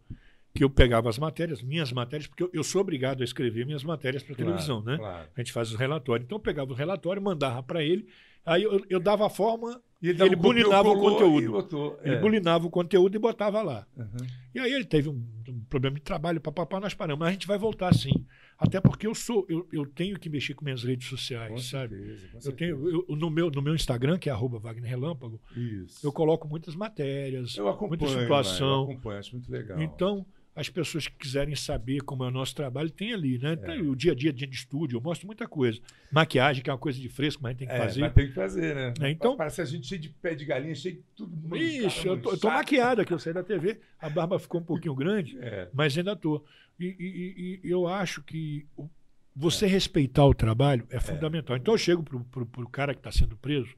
que 0.55 0.65
eu 0.65 0.71
pegava 0.71 1.09
as 1.09 1.19
matérias, 1.19 1.63
minhas 1.63 1.93
matérias, 1.93 2.27
porque 2.27 2.43
eu, 2.43 2.51
eu 2.53 2.65
sou 2.65 2.81
obrigado 2.81 3.23
a 3.23 3.25
escrever 3.25 3.65
minhas 3.65 3.85
matérias 3.85 4.23
para 4.23 4.35
claro, 4.35 4.51
televisão, 4.51 4.83
né? 4.83 4.97
Claro. 4.97 5.29
A 5.35 5.41
gente 5.41 5.53
faz 5.53 5.71
os 5.71 5.79
relatórios. 5.79 6.27
Então 6.27 6.37
eu 6.37 6.43
pegava 6.43 6.73
o 6.73 6.75
relatório, 6.75 7.23
mandava 7.23 7.63
para 7.63 7.85
ele, 7.85 8.09
aí 8.45 8.63
eu, 8.63 8.85
eu, 8.89 9.01
dava 9.01 9.27
a 9.27 9.31
forma 9.31 9.81
e 10.03 10.09
ele, 10.09 10.23
ele 10.23 10.37
bulinava 10.37 10.89
o 10.89 10.99
conteúdo. 10.99 11.53
Botou, 11.53 11.99
é. 12.03 12.09
Ele 12.09 12.17
bulinava 12.19 12.67
o 12.67 12.71
conteúdo 12.71 13.15
e 13.15 13.19
botava 13.19 13.63
lá. 13.63 13.87
Uhum. 13.97 14.27
E 14.55 14.59
aí 14.59 14.73
ele 14.73 14.85
teve 14.85 15.09
um, 15.09 15.23
um 15.49 15.61
problema 15.69 15.97
de 15.97 16.03
trabalho, 16.03 16.41
papapá, 16.41 16.81
nós 16.81 16.95
paramos. 16.95 17.21
Mas 17.21 17.29
a 17.29 17.33
gente 17.33 17.47
vai 17.47 17.59
voltar 17.59 17.95
sim. 17.95 18.27
Até 18.59 18.79
porque 18.81 19.07
eu 19.07 19.15
sou, 19.15 19.47
eu, 19.49 19.67
eu 19.73 19.87
tenho 19.87 20.19
que 20.19 20.29
mexer 20.29 20.53
com 20.53 20.65
minhas 20.65 20.83
redes 20.83 21.09
sociais, 21.09 21.51
com 21.51 21.59
sabe? 21.59 21.97
Certeza, 21.97 22.51
eu 22.51 22.53
tenho, 22.53 22.89
eu, 23.09 23.17
no, 23.17 23.31
meu, 23.31 23.51
no 23.51 23.63
meu 23.63 23.75
Instagram, 23.75 24.19
que 24.19 24.29
é 24.29 24.33
arroba 24.33 24.59
Wagner 24.59 24.91
Relâmpago, 24.91 25.41
Isso. 25.57 26.07
eu 26.07 26.13
coloco 26.13 26.47
muitas 26.47 26.75
matérias, 26.75 27.57
muita 27.81 28.07
situação. 28.07 28.85
Eu 28.85 28.91
acompanho, 28.91 29.19
acho 29.19 29.33
muito 29.33 29.51
legal. 29.51 29.81
Então, 29.81 30.27
as 30.61 30.69
pessoas 30.69 31.09
que 31.09 31.17
quiserem 31.17 31.57
saber 31.57 32.03
como 32.03 32.23
é 32.23 32.29
o 32.29 32.31
nosso 32.31 32.55
trabalho, 32.55 32.91
tem 32.91 33.15
ali, 33.15 33.39
né? 33.39 33.57
Tem 33.57 33.79
é. 33.79 33.83
o 33.83 33.97
dia 33.97 34.13
a 34.13 34.15
dia, 34.15 34.31
dia 34.31 34.47
de 34.47 34.55
estúdio, 34.55 34.99
eu 34.99 35.01
mostro 35.01 35.27
muita 35.27 35.49
coisa. 35.49 35.81
Maquiagem, 36.13 36.63
que 36.63 36.69
é 36.69 36.73
uma 36.73 36.79
coisa 36.79 37.01
de 37.01 37.09
fresco, 37.09 37.43
mas 37.43 37.51
a 37.51 37.53
gente 37.53 37.59
tem 37.61 37.69
que 37.69 37.75
é, 37.75 37.79
fazer. 37.79 38.01
Mas 38.03 38.13
tem 38.13 38.29
que 38.29 38.35
fazer, 38.35 38.75
né? 38.75 38.95
É, 39.01 39.11
então, 39.11 39.37
Parece 39.37 39.63
a 39.63 39.65
gente 39.65 39.87
cheio 39.87 40.01
de 40.01 40.11
pé 40.11 40.35
de 40.35 40.45
galinha, 40.45 40.75
cheio 40.75 40.97
de 40.97 41.03
tudo. 41.17 41.57
Ixi, 41.57 42.07
eu 42.07 42.21
tô, 42.21 42.33
eu 42.33 42.39
tô 42.39 42.49
maquiado 42.49 43.01
aqui, 43.01 43.13
eu 43.13 43.19
saí 43.19 43.33
da 43.33 43.43
TV, 43.43 43.81
a 43.99 44.11
barba 44.11 44.39
ficou 44.39 44.61
um 44.61 44.65
pouquinho 44.65 44.95
grande, 44.95 45.39
é. 45.41 45.69
mas 45.73 45.97
ainda 45.97 46.15
tô. 46.15 46.45
E, 46.79 46.85
e, 46.85 47.61
e, 47.67 47.71
eu 47.71 47.89
acho 47.89 48.23
que 48.23 48.67
você 49.35 49.65
é. 49.65 49.69
respeitar 49.69 50.27
o 50.27 50.35
trabalho 50.35 50.87
é, 50.91 50.97
é. 50.97 51.01
fundamental. 51.01 51.57
Então 51.57 51.73
eu 51.73 51.79
chego 51.79 52.03
pro, 52.03 52.21
pro, 52.25 52.45
pro 52.45 52.69
cara 52.69 52.93
que 52.93 53.01
está 53.01 53.11
sendo 53.11 53.35
preso, 53.35 53.75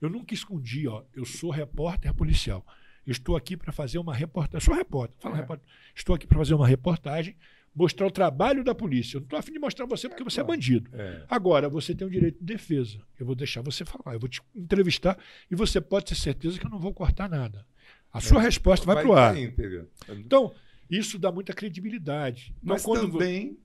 eu 0.00 0.08
nunca 0.08 0.32
escondi, 0.32 0.88
ó, 0.88 1.02
eu 1.14 1.26
sou 1.26 1.50
repórter 1.50 2.14
policial. 2.14 2.64
Estou 3.06 3.36
aqui 3.36 3.56
para 3.56 3.72
fazer 3.72 3.98
uma 3.98 4.14
reportagem. 4.14 4.64
Sou 4.64 4.74
repórter, 4.74 5.16
fala 5.18 5.36
é. 5.36 5.40
repórter. 5.40 5.68
Estou 5.94 6.14
aqui 6.14 6.26
para 6.26 6.38
fazer 6.38 6.54
uma 6.54 6.66
reportagem, 6.66 7.36
mostrar 7.74 8.06
o 8.06 8.10
trabalho 8.10 8.62
da 8.62 8.74
polícia. 8.74 9.16
Eu 9.16 9.20
não 9.20 9.26
estou 9.26 9.38
afim 9.38 9.52
de 9.52 9.58
mostrar 9.58 9.86
você 9.86 10.08
porque 10.08 10.22
você 10.22 10.40
é 10.40 10.44
bandido. 10.44 10.88
É. 10.92 11.24
Agora, 11.28 11.68
você 11.68 11.94
tem 11.94 12.06
o 12.06 12.10
direito 12.10 12.38
de 12.38 12.44
defesa. 12.44 12.98
Eu 13.18 13.26
vou 13.26 13.34
deixar 13.34 13.60
você 13.60 13.84
falar, 13.84 14.14
eu 14.14 14.20
vou 14.20 14.28
te 14.28 14.40
entrevistar 14.54 15.18
e 15.50 15.56
você 15.56 15.80
pode 15.80 16.06
ter 16.06 16.14
certeza 16.14 16.58
que 16.58 16.66
eu 16.66 16.70
não 16.70 16.78
vou 16.78 16.92
cortar 16.92 17.28
nada. 17.28 17.66
A 18.12 18.20
sua 18.20 18.40
é. 18.40 18.44
resposta 18.44 18.86
vai, 18.86 18.96
vai 18.96 19.04
para 19.04 19.12
o 19.12 19.16
ar. 19.16 19.36
Então, 20.10 20.52
isso 20.88 21.18
dá 21.18 21.32
muita 21.32 21.52
credibilidade. 21.52 22.54
Então, 22.62 22.74
Mas 22.74 22.82
quando 22.84 23.10
também, 23.10 23.58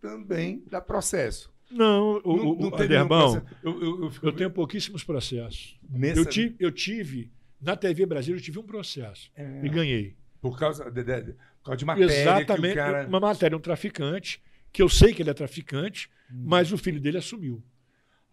também 0.00 0.62
dá 0.70 0.80
processo. 0.80 1.52
Não, 1.70 2.20
o, 2.22 2.36
não, 2.36 2.54
não 2.54 2.68
o 2.68 2.74
Aderbão, 2.74 3.42
eu, 3.62 3.82
eu, 3.82 4.04
eu, 4.04 4.12
eu, 4.22 4.32
tenho 4.32 4.50
pouquíssimos 4.50 5.02
processos. 5.02 5.78
Nessa... 5.88 6.20
Eu, 6.20 6.26
tive, 6.26 6.56
eu 6.60 6.70
tive 6.70 7.30
na 7.62 7.76
TV 7.76 8.04
Brasil 8.04 8.34
eu 8.34 8.40
tive 8.40 8.58
um 8.58 8.64
processo 8.64 9.30
é. 9.36 9.60
e 9.64 9.68
ganhei. 9.68 10.16
Por 10.40 10.58
causa 10.58 10.90
de, 10.90 11.04
de, 11.04 11.22
de, 11.22 11.32
por 11.32 11.66
causa 11.66 11.76
de 11.76 11.84
matéria 11.84 12.12
Exatamente, 12.12 12.74
cara... 12.74 13.06
uma 13.06 13.20
matéria, 13.20 13.56
um 13.56 13.60
traficante, 13.60 14.42
que 14.72 14.82
eu 14.82 14.88
sei 14.88 15.14
que 15.14 15.22
ele 15.22 15.30
é 15.30 15.34
traficante, 15.34 16.10
hum. 16.30 16.42
mas 16.44 16.72
o 16.72 16.78
filho 16.78 17.00
dele 17.00 17.18
assumiu. 17.18 17.62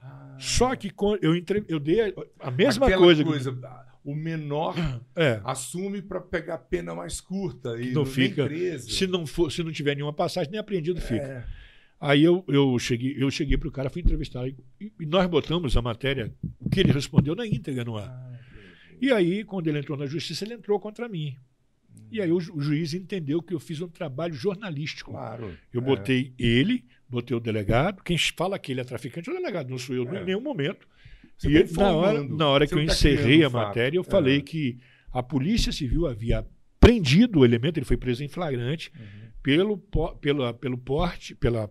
Ah. 0.01 0.35
Só 0.39 0.75
que 0.75 0.91
eu, 1.21 1.35
entre, 1.35 1.63
eu 1.67 1.79
dei 1.79 2.13
a 2.39 2.49
mesma 2.49 2.87
Aquela 2.87 3.03
coisa. 3.03 3.23
coisa 3.23 3.51
que... 3.51 3.89
O 4.01 4.15
menor 4.15 4.75
é. 5.15 5.41
assume 5.43 6.01
para 6.01 6.21
pegar 6.21 6.57
pena 6.57 6.95
mais 6.95 7.19
curta. 7.19 7.79
E 7.79 7.91
não, 7.91 8.05
fica. 8.05 8.49
Se 8.79 9.05
não, 9.05 9.27
for, 9.27 9.51
se 9.51 9.61
não 9.61 9.71
tiver 9.71 9.93
nenhuma 9.93 10.13
passagem, 10.13 10.49
nem 10.49 10.59
apreendido 10.59 11.01
fica. 11.01 11.21
É. 11.21 11.45
Aí 11.99 12.23
eu, 12.23 12.45
eu 12.47 12.79
cheguei, 12.79 13.15
eu 13.21 13.29
cheguei 13.29 13.57
para 13.57 13.67
o 13.67 13.71
cara, 13.71 13.89
fui 13.89 14.01
entrevistar. 14.01 14.47
E, 14.47 14.55
e, 14.79 15.05
nós 15.05 15.27
botamos 15.27 15.75
a 15.75 15.81
matéria, 15.81 16.33
o 16.59 16.69
que 16.69 16.79
ele 16.79 16.93
respondeu 16.93 17.35
na 17.35 17.45
íntegra 17.45 17.83
no 17.83 17.97
ar. 17.97 18.07
Ah. 18.07 18.28
E 19.01 19.11
aí, 19.11 19.43
quando 19.43 19.67
ele 19.67 19.79
entrou 19.79 19.97
na 19.97 20.05
justiça, 20.05 20.43
ele 20.43 20.53
entrou 20.53 20.79
contra 20.79 21.07
mim. 21.07 21.35
Hum. 21.95 22.07
E 22.11 22.21
aí 22.21 22.31
o, 22.31 22.39
ju 22.39 22.53
o, 22.55 22.61
juiz 22.61 22.93
entendeu 22.93 23.41
que 23.41 23.53
eu 23.53 23.59
fiz 23.59 23.81
um 23.81 23.87
trabalho 23.87 24.33
jornalístico. 24.33 25.11
Claro. 25.11 25.57
Eu 25.73 25.81
é. 25.81 25.83
botei 25.83 26.33
ele, 26.37 26.83
botei 27.07 27.35
o 27.35 27.39
delegado. 27.39 28.03
Quem 28.03 28.17
fala 28.17 28.59
que 28.59 28.71
ele 28.71 28.81
é 28.81 28.83
traficante 28.83 29.29
é 29.29 29.33
o 29.33 29.35
delegado, 29.35 29.69
não 29.69 29.77
sou 29.77 29.95
eu 29.95 30.07
é. 30.13 30.21
em 30.21 30.25
nenhum 30.25 30.41
momento. 30.41 30.87
Você 31.37 31.49
e 31.49 31.55
ele, 31.55 31.71
na 31.71 31.91
hora, 31.91 32.23
na 32.23 32.47
hora 32.47 32.67
que 32.67 32.73
eu 32.73 32.85
tá 32.85 32.91
encerrei 32.91 33.43
a 33.43 33.49
matéria, 33.49 33.97
eu 33.97 34.03
falei 34.03 34.39
é. 34.39 34.41
que 34.41 34.77
a 35.11 35.23
Polícia 35.23 35.71
Civil 35.71 36.05
havia 36.05 36.45
prendido 36.79 37.39
o 37.39 37.45
elemento, 37.45 37.77
ele 37.77 37.85
foi 37.85 37.97
preso 37.97 38.23
em 38.23 38.27
flagrante, 38.27 38.91
uhum. 38.97 39.31
pelo, 39.41 39.77
pelo, 40.19 40.53
pelo 40.53 40.77
porte, 40.77 41.35
pelo 41.35 41.69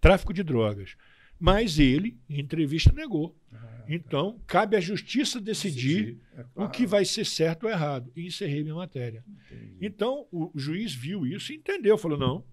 tráfico 0.00 0.32
de 0.32 0.42
drogas. 0.42 0.96
Mas 1.42 1.80
ele, 1.80 2.16
em 2.30 2.38
entrevista, 2.38 2.92
negou. 2.92 3.36
Ah, 3.52 3.84
então, 3.88 4.40
cabe 4.46 4.76
à 4.76 4.80
justiça 4.80 5.40
decidir, 5.40 6.20
é 6.34 6.44
claro. 6.54 6.68
o 6.68 6.70
que 6.70 6.86
vai 6.86 7.04
ser 7.04 7.26
certo 7.26 7.64
ou 7.64 7.70
errado. 7.70 8.12
E 8.14 8.24
encerrei 8.24 8.62
minha 8.62 8.76
matéria. 8.76 9.24
Entendi. 9.50 9.76
Então, 9.80 10.28
o 10.30 10.52
juiz 10.54 10.94
viu 10.94 11.26
isso 11.26 11.52
e 11.52 11.56
entendeu. 11.56 11.98
Falou: 11.98 12.16
não, 12.16 12.44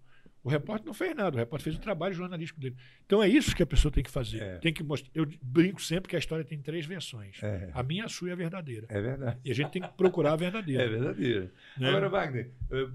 o 0.43 0.49
repórter 0.49 0.87
não 0.87 0.93
fez 0.95 1.15
nada, 1.15 1.35
o 1.35 1.39
repórter 1.39 1.65
fez 1.65 1.75
o 1.75 1.79
trabalho 1.79 2.15
jornalístico 2.15 2.59
dele. 2.59 2.75
Então 3.05 3.21
é 3.21 3.27
isso 3.27 3.55
que 3.55 3.61
a 3.61 3.65
pessoa 3.65 3.91
tem 3.91 4.03
que 4.03 4.09
fazer. 4.09 4.41
É. 4.41 4.57
Tem 4.57 4.73
que 4.73 4.81
mostrar. 4.81 5.11
Eu 5.13 5.27
brinco 5.39 5.79
sempre 5.79 6.09
que 6.09 6.15
a 6.15 6.19
história 6.19 6.43
tem 6.43 6.59
três 6.59 6.85
versões. 6.85 7.37
É. 7.43 7.69
A 7.73 7.83
minha, 7.83 8.05
a 8.05 8.09
sua 8.09 8.29
e 8.29 8.31
a 8.31 8.35
verdadeira. 8.35 8.87
É 8.89 8.99
verdade. 8.99 9.37
E 9.45 9.51
a 9.51 9.53
gente 9.53 9.69
tem 9.69 9.83
que 9.83 9.89
procurar 9.89 10.33
a 10.33 10.35
verdadeira. 10.35 10.79
É 10.83 10.87
verdadeira. 10.87 11.51
Né? 11.77 11.89
Agora, 11.89 12.09
Wagner, 12.09 12.51
eh, 12.71 12.87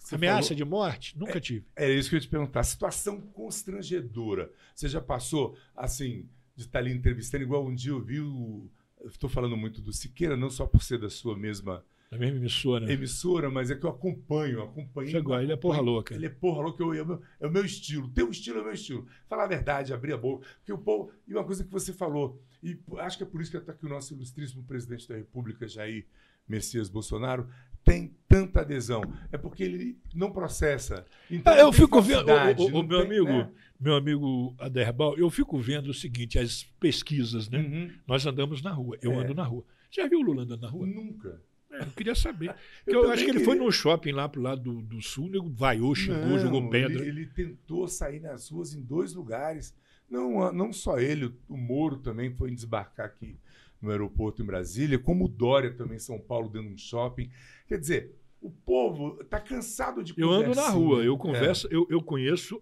você 0.00 0.14
Ameaça 0.16 0.48
falou- 0.48 0.56
de 0.56 0.64
morte? 0.64 1.18
Nunca 1.18 1.40
tive. 1.40 1.64
É 1.76 1.88
isso 1.90 2.08
que 2.08 2.16
eu 2.16 2.18
ia 2.18 2.22
te 2.22 2.28
perguntar. 2.28 2.62
Situação 2.64 3.20
constrangedora. 3.20 4.50
Você 4.74 4.88
já 4.88 5.00
passou, 5.00 5.56
assim, 5.76 6.28
de 6.56 6.64
estar 6.64 6.78
ali 6.80 6.92
entrevistando, 6.92 7.44
igual 7.44 7.64
um 7.66 7.74
dia 7.74 7.92
eu 7.92 8.00
vi 8.02 8.20
o. 8.20 8.68
Estou 9.06 9.30
falando 9.30 9.56
muito 9.56 9.80
do 9.80 9.92
Siqueira, 9.92 10.36
não 10.36 10.50
só 10.50 10.66
por 10.66 10.82
ser 10.82 10.98
da 10.98 11.08
sua 11.08 11.34
mesma 11.36 11.82
Na 12.10 12.18
mesma 12.18 12.36
emissora. 12.38 12.92
emissora, 12.92 13.50
mas 13.50 13.70
é 13.70 13.74
que 13.74 13.84
eu 13.86 13.90
acompanho, 13.90 14.62
acompanho. 14.62 15.08
Chegou, 15.08 15.40
ele 15.40 15.52
é 15.52 15.56
porra 15.56 15.80
louca. 15.80 16.14
Ele 16.14 16.26
é 16.26 16.30
porra 16.30 16.60
louca, 16.62 16.82
eu, 16.82 16.92
é, 16.92 17.02
o 17.02 17.06
meu, 17.06 17.22
é 17.40 17.46
o 17.46 17.50
meu 17.50 17.64
estilo. 17.64 18.10
Teu 18.10 18.30
estilo 18.30 18.58
é 18.58 18.60
o 18.60 18.64
meu 18.64 18.74
estilo. 18.74 19.06
Falar 19.26 19.44
a 19.44 19.48
verdade, 19.48 19.94
abrir 19.94 20.12
a 20.12 20.18
boca. 20.18 20.46
Porque 20.58 20.72
o 20.72 20.76
povo. 20.78 21.10
E 21.26 21.32
uma 21.32 21.44
coisa 21.44 21.64
que 21.64 21.70
você 21.70 21.92
falou, 21.94 22.42
e 22.62 22.78
acho 22.98 23.16
que 23.16 23.22
é 23.22 23.26
por 23.26 23.40
isso 23.40 23.50
que 23.50 23.56
até 23.56 23.72
que 23.72 23.86
o 23.86 23.88
nosso 23.88 24.12
ilustríssimo 24.12 24.62
presidente 24.64 25.08
da 25.08 25.16
República, 25.16 25.66
Jair 25.66 26.06
Messias 26.46 26.88
Bolsonaro, 26.90 27.48
tem 27.84 28.14
tanta 28.28 28.60
adesão. 28.60 29.02
É 29.32 29.38
porque 29.38 29.62
ele 29.62 29.98
não 30.14 30.30
processa. 30.30 31.04
Então, 31.30 31.52
Ah, 31.52 31.58
eu 31.58 31.72
fico 31.72 32.00
vendo, 32.00 32.28
o, 32.30 32.62
o- 32.62 32.80
o 32.80 32.82
meu 32.82 32.98
tem, 32.98 33.06
amigo, 33.06 33.24
né? 33.28 33.50
meu 33.80 33.94
amigo 33.94 34.54
Aderbal, 34.58 35.16
eu 35.18 35.28
fico 35.30 35.58
vendo 35.58 35.88
o 35.90 35.94
seguinte, 35.94 36.38
as 36.38 36.62
pesquisas, 36.78 37.48
né? 37.48 37.58
Uhum. 37.58 37.90
Nós 38.06 38.24
andamos 38.26 38.62
na 38.62 38.70
rua, 38.72 38.96
eu 39.02 39.12
É. 39.12 39.16
ando 39.16 39.34
na 39.34 39.42
rua. 39.44 39.64
Já 39.90 40.06
viu 40.06 40.20
o 40.20 40.22
Lula 40.22 40.42
andando 40.42 40.60
na 40.62 40.68
rua? 40.68 40.86
Nunca. 40.86 41.42
É, 41.72 41.82
eu 41.82 41.90
queria 41.96 42.14
saber. 42.14 42.54
Eu 42.86 43.04
eu 43.04 43.10
acho 43.10 43.24
que 43.24 43.30
ele 43.30 43.40
foi 43.44 43.56
num 43.56 43.70
shopping 43.70 44.10
lá 44.12 44.28
pro 44.28 44.40
lado 44.42 44.60
do, 44.62 44.82
do 44.82 45.00
sul, 45.00 45.28
nego 45.30 45.48
vaiou, 45.48 45.94
xingou, 45.94 46.26
Não, 46.26 46.38
jogou 46.38 46.68
pedra. 46.68 47.00
Ele, 47.00 47.20
ele 47.22 47.26
tentou 47.26 47.86
sair 47.88 48.18
nas 48.20 48.48
ruas 48.50 48.74
em 48.74 48.82
dois 48.82 49.14
lugares. 49.14 49.72
Não, 50.08 50.52
não 50.52 50.72
só 50.72 50.98
ele, 50.98 51.32
o 51.48 51.56
Moro 51.56 51.98
também 51.98 52.34
foi 52.34 52.50
desembarcar 52.50 53.06
aqui 53.06 53.36
no 53.80 53.90
aeroporto 53.90 54.42
em 54.42 54.46
Brasília, 54.46 54.98
como 54.98 55.24
o 55.24 55.28
Dória 55.28 55.72
também 55.72 55.96
em 55.96 56.00
São 56.00 56.18
Paulo, 56.18 56.48
dentro 56.48 56.68
de 56.68 56.74
um 56.74 56.78
shopping. 56.78 57.30
Quer 57.66 57.78
dizer, 57.78 58.14
o 58.40 58.50
povo 58.50 59.18
está 59.20 59.38
cansado 59.38 60.02
de 60.02 60.14
Eu 60.16 60.30
ando 60.30 60.54
na 60.54 60.68
rua, 60.70 61.02
eu 61.04 61.14
É. 61.14 61.18
converso, 61.18 61.68
eu, 61.70 61.86
eu 61.90 62.02
conheço, 62.02 62.60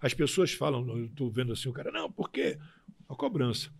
as 0.00 0.14
pessoas 0.14 0.52
falam, 0.52 0.86
eu 0.88 1.06
estou 1.06 1.30
vendo 1.30 1.52
assim, 1.52 1.68
o 1.68 1.72
cara, 1.72 1.90
não, 1.90 2.10
porque 2.10 2.58
a 3.08 3.14
cobrança. 3.14 3.70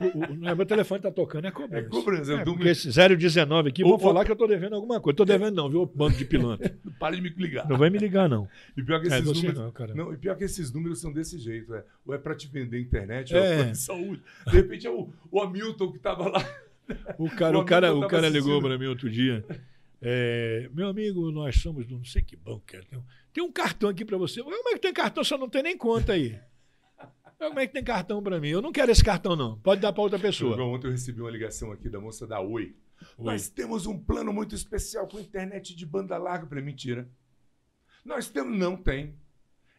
O, 0.00 0.04
o- 0.44 0.48
é, 0.48 0.54
meu 0.54 0.64
telefone 0.66 0.98
está 1.00 1.10
tocando, 1.10 1.46
é 1.46 1.50
cobrança. 1.50 1.86
É 1.86 1.88
cobrança, 1.88 2.32
É, 2.34 2.44
porque 2.44 2.68
esse 2.68 2.88
019 3.16 3.68
aqui, 3.68 3.84
O- 3.84 3.94
o- 3.94 3.98
falar 3.98 4.24
que 4.24 4.30
eu 4.30 4.34
estou 4.34 4.48
devendo 4.48 4.74
alguma 4.74 5.00
coisa. 5.00 5.12
Estou 5.14 5.26
devendo 5.26 5.54
não, 5.54 5.68
viu, 5.70 5.84
bando 5.86 6.16
de 6.16 6.24
pilantra. 6.24 6.74
Para 6.98 7.14
de 7.14 7.20
me 7.22 7.28
ligar. 7.30 7.68
Não 7.68 7.76
vai 7.76 7.90
me 7.90 7.98
ligar, 7.98 8.28
não. 8.28 8.48
E 8.76 8.82
pior 8.82 9.00
que 9.00 9.06
É, 9.08 9.18
esses 9.18 9.24
você 9.24 9.46
números. 9.52 9.72
não. 9.94 9.94
Não, 10.06 10.12
e 10.14 10.16
pior 10.16 10.36
que 10.36 10.44
esses 10.44 10.72
números 10.72 11.00
são 11.00 11.12
desse 11.12 11.38
jeito. 11.38 11.74
É. 11.74 11.84
Ou 12.06 12.14
é 12.14 12.18
para 12.18 12.34
te 12.34 12.48
vender 12.48 12.80
internet, 12.80 13.34
ou 13.34 13.40
É. 13.40 13.60
é 13.60 13.64
pra 13.64 13.74
saúde. 13.74 14.22
De 14.46 14.52
repente 14.56 14.86
é 14.86 14.90
o, 14.90 15.08
o 15.30 15.40
Hamilton 15.42 15.90
que 15.90 15.98
estava 15.98 16.28
lá. 16.28 16.44
O 17.18 17.28
cara, 17.30 17.58
O 17.58 17.60
o 17.60 17.64
cara, 17.64 17.94
o 17.94 18.00
tava 18.00 18.10
cara 18.10 18.28
ligou 18.28 18.60
para 18.62 18.78
mim 18.78 18.86
outro 18.86 19.10
dia. 19.10 19.44
É, 20.00 20.68
meu 20.74 20.88
amigo, 20.88 21.30
nós 21.30 21.56
somos 21.60 21.86
do 21.86 21.96
não 21.96 22.04
sei 22.04 22.22
que 22.22 22.34
banco. 22.34 22.62
é, 22.72 22.80
Tem 22.80 22.98
um, 22.98 23.02
tem 23.32 23.44
um 23.44 23.52
cartão 23.52 23.88
aqui 23.88 24.04
para 24.04 24.16
você. 24.18 24.42
Como 24.42 24.68
é 24.68 24.72
que 24.72 24.80
tem 24.80 24.92
cartão? 24.92 25.22
Só 25.22 25.38
não 25.38 25.48
tem 25.48 25.62
nem 25.62 25.76
conta 25.76 26.14
aí. 26.14 26.36
Como 27.48 27.58
é 27.60 27.66
que 27.66 27.72
tem 27.72 27.82
cartão 27.84 28.22
para 28.22 28.40
mim? 28.40 28.48
Eu 28.48 28.62
não 28.62 28.72
quero 28.72 28.90
esse 28.92 29.02
cartão, 29.04 29.34
não. 29.34 29.58
Pode 29.60 29.80
dar 29.80 29.92
para 29.92 30.02
outra 30.02 30.18
pessoa. 30.18 30.56
Ontem 30.62 30.86
eu 30.86 30.92
recebi 30.92 31.20
uma 31.20 31.30
ligação 31.30 31.72
aqui 31.72 31.88
da 31.88 32.00
moça 32.00 32.26
da 32.26 32.40
Oi. 32.40 32.76
Oi. 33.18 33.24
Nós 33.24 33.48
temos 33.48 33.86
um 33.86 33.98
plano 33.98 34.32
muito 34.32 34.54
especial 34.54 35.08
com 35.08 35.18
internet 35.18 35.74
de 35.74 35.84
banda 35.84 36.16
larga. 36.16 36.46
Falei, 36.46 36.62
mentira. 36.64 37.08
Nós 38.04 38.28
temos. 38.28 38.56
Não 38.56 38.76
tem. 38.76 39.16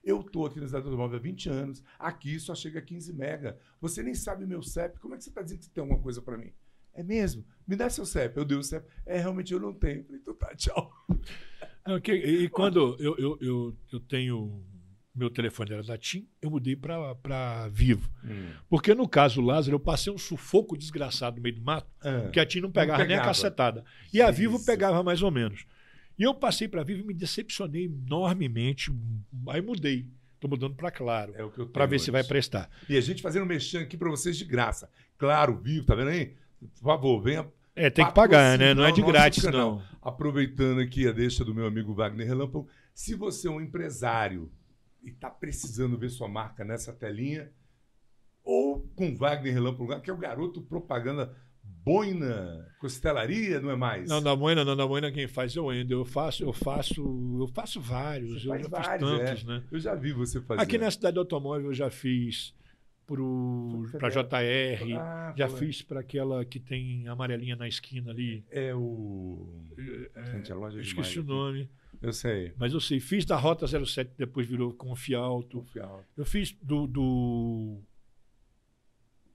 Eu 0.04 0.20
estou 0.20 0.46
aqui 0.46 0.60
no 0.60 0.66
Estado 0.66 0.90
do 0.90 0.98
Móvel 0.98 1.18
há 1.18 1.22
20 1.22 1.50
anos. 1.50 1.82
Aqui 1.98 2.38
só 2.38 2.54
chega 2.54 2.80
a 2.80 2.82
15 2.82 3.14
mega. 3.14 3.58
Você 3.80 4.04
nem 4.04 4.14
sabe 4.14 4.46
meu 4.46 4.62
CEP. 4.62 5.00
Como 5.00 5.14
é 5.16 5.18
que 5.18 5.24
você 5.24 5.30
está 5.30 5.42
dizendo 5.42 5.60
que 5.60 5.66
você 5.66 5.72
tem 5.72 5.82
alguma 5.82 6.02
coisa 6.02 6.22
para 6.22 6.38
mim? 6.38 6.52
É 6.94 7.02
mesmo? 7.02 7.46
Me 7.66 7.78
dá 7.78 7.90
seu 7.90 8.06
CEP. 8.06 8.36
Eu 8.38 8.44
dei 8.44 8.58
o 8.58 8.64
CEP. 8.64 8.86
É, 9.06 9.18
realmente 9.20 9.54
eu 9.54 9.60
não 9.60 9.74
tenho. 9.74 10.00
Eu 10.02 10.04
falei, 10.06 10.20
então 10.22 10.34
tá, 10.36 10.54
tchau. 10.56 10.92
Não, 11.88 12.02
que- 12.02 12.14
e 12.14 12.50
quando 12.50 12.98
eu, 13.00 13.16
eu, 13.18 13.38
eu, 13.42 13.78
eu 13.94 14.00
tenho. 14.02 14.62
Meu 15.16 15.30
telefone 15.30 15.72
era 15.74 15.84
da 15.84 15.96
TIM, 15.98 16.28
eu 16.42 16.50
mudei 16.50 16.76
para 16.76 17.68
Vivo. 17.72 18.10
Porque 18.68 18.96
no 18.96 19.08
caso 19.08 19.42
Lázaro, 19.42 19.76
eu 19.76 19.80
passei 19.80 20.12
um 20.12 20.18
sufoco 20.18 20.76
desgraçado 20.76 21.36
no 21.38 21.44
meio 21.44 21.56
do 21.56 21.62
mato, 21.62 21.88
Ah, 22.02 22.22
porque 22.24 22.40
a 22.40 22.46
TIM 22.46 22.62
não 22.62 22.72
pegava, 22.72 23.00
nem 23.04 23.16
a 23.16 23.20
pegava. 23.20 23.28
cacetada. 23.28 23.86
E 24.12 24.20
a 24.22 24.32
Vivo 24.32 24.56
Isso. 24.56 24.66
pegava 24.66 25.04
mais 25.04 25.22
ou 25.22 25.30
menos. 25.30 25.66
E 26.18 26.24
eu 26.24 26.34
passei 26.34 26.68
para 26.68 26.84
Vivo 26.84 27.02
e 27.02 27.06
me 27.06 27.14
decepcionei 27.14 27.86
enormemente. 27.86 28.92
Aí 29.50 29.62
mudei. 29.62 30.08
Estou 30.36 30.50
mudando 30.50 30.76
para 30.76 30.92
Claro, 30.92 31.34
é 31.38 31.44
o 31.44 31.50
que 31.52 31.60
eu 31.60 31.68
para 31.68 31.86
ver 31.86 32.00
se 32.00 32.12
vai 32.12 32.22
hoje. 32.22 32.28
prestar. 32.30 32.70
E 32.90 32.98
a 32.98 33.02
gente 33.02 33.22
fazendo 33.22 33.44
um 33.44 33.48
mexão 33.48 33.82
aqui 33.82 33.96
para 33.96 34.10
vocês 34.10 34.36
de 34.36 34.44
graça. 34.44 34.90
Claro, 35.18 35.56
vivo, 35.58 35.86
tá 35.86 35.96
vendo 35.96 36.10
aí? 36.10 36.34
Por 36.60 36.82
favor, 36.84 37.22
venha 37.22 37.48
É, 37.76 37.90
tem 37.90 38.06
que 38.06 38.14
pagar, 38.14 38.58
né? 38.58 38.74
Não 38.74 38.84
é 38.84 38.92
de 38.92 39.02
grátis, 39.02 39.44
canal. 39.44 39.76
não. 39.78 39.84
Aproveitando 40.02 40.82
aqui 40.82 41.08
a 41.08 41.12
deixa 41.14 41.46
do 41.46 41.54
meu 41.56 41.66
amigo 41.66 41.94
Wagner 41.94 42.28
Relâmpago, 42.28 42.68
se 42.94 43.16
você 43.16 43.48
é 43.48 43.52
um 43.52 43.62
empresário 43.62 44.52
e 45.04 45.10
está 45.10 45.30
precisando 45.30 45.98
ver 45.98 46.10
sua 46.10 46.28
marca 46.28 46.64
nessa 46.64 46.94
telinha, 46.94 47.52
ou 48.44 48.82
com 48.96 49.16
Wagner 49.16 49.54
Relâmpago, 49.54 50.02
que 50.02 50.10
é 50.10 50.14
o 50.14 50.18
garoto 50.18 50.62
propaganda 50.62 51.36
boina, 51.64 52.66
costelaria, 52.80 53.60
não 53.60 53.70
é 53.70 53.76
mais? 53.76 54.10
Não, 54.10 54.22
da 54.22 54.36
Moina, 54.36 54.64
não, 54.64 54.76
da 54.76 54.88
Moina 54.88 55.12
quem 55.12 55.28
faz 55.28 55.56
é 55.56 55.62
o 55.62 55.72
Ender. 55.72 55.98
Eu 55.98 56.06
faço, 56.06 56.44
eu 56.44 56.54
faço, 56.54 57.02
eu 57.40 57.48
faço 57.48 57.80
vários, 57.82 58.46
eu 58.46 58.52
faz 58.52 58.64
já 58.64 58.70
vários, 58.70 59.10
fiz 59.10 59.18
tantos, 59.18 59.44
é. 59.44 59.48
né? 59.48 59.64
Eu 59.72 59.80
já 59.80 59.96
vi 59.96 60.14
você 60.14 60.42
fazer. 60.42 60.62
Aqui 60.62 60.78
na 60.78 60.90
cidade 60.90 61.16
do 61.16 61.20
automóvel 61.20 61.68
eu 61.68 61.74
já 61.74 61.90
fiz 61.90 62.54
para. 63.06 64.10
JR, 64.10 64.98
Ah, 64.98 65.34
já 65.36 65.50
fiz 65.50 65.82
para 65.82 66.00
aquela 66.00 66.46
que 66.46 66.60
tem 66.60 67.08
amarelinha 67.08 67.56
na 67.56 67.68
esquina 67.68 68.12
ali. 68.12 68.46
É 68.50 68.74
o... 68.74 69.66
Gente, 70.32 70.52
a 70.52 70.56
loja 70.56 70.80
é 70.80 70.82
Esqueci 70.82 71.22
demais 71.22 71.30
o 71.30 71.34
nome, 71.34 71.70
Eu 72.04 72.14
sei. 72.14 72.54
mas 72.58 72.74
eu 72.74 72.80
sei. 72.80 73.00
Fiz 73.00 73.26
da 73.26 73.36
Rota 73.38 73.66
07, 73.66 74.12
depois 74.18 74.46
virou 74.46 74.74
Confialto. 74.74 75.60
Confiar. 75.60 76.04
Eu 76.18 76.26
fiz 76.26 76.52
do, 76.62 76.86
do 76.86 77.82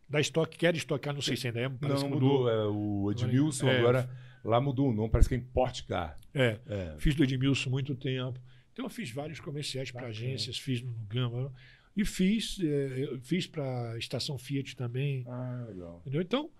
da 0.09 0.21
Stock, 0.21 0.57
quer 0.57 0.75
estocar, 0.77 1.13
não 1.15 1.21
sei 1.21 1.37
se 1.37 1.47
ainda 1.49 1.61
é, 1.61 1.69
Não, 1.69 1.79
mudou. 1.79 2.09
mudou. 2.09 2.49
É, 2.51 2.67
o 2.67 3.11
Edmilson 3.11 3.69
É. 3.69 3.79
agora 3.79 4.11
lá 4.45 4.61
mudou 4.61 4.89
o 4.91 4.93
nome, 4.93 5.11
parece 5.11 5.29
que 5.29 5.35
é 5.35 5.39
Importcar. 5.39 6.17
É, 6.33 6.59
É. 6.67 6.95
fiz 6.99 7.15
do 7.15 7.25
Edmilson 7.25 7.69
muito 7.71 7.95
tempo. 7.95 8.39
Então 8.73 8.85
eu 8.87 8.91
fiz 8.91 9.11
vários 9.11 9.41
comerciais 9.41 9.91
para 9.91 10.07
agências, 10.07 10.59
fiz 10.59 10.81
no 10.83 10.93
Gama 11.09 11.53
e 11.97 12.05
fiz, 12.05 12.59
é, 12.63 13.19
fiz 13.23 13.47
para 13.47 13.99
estação 13.99 14.39
Fiat 14.39 14.77
também. 14.77 15.25
Ah, 15.27 15.65
legal. 15.69 16.01
Entendeu? 16.03 16.23
Então, 16.23 16.51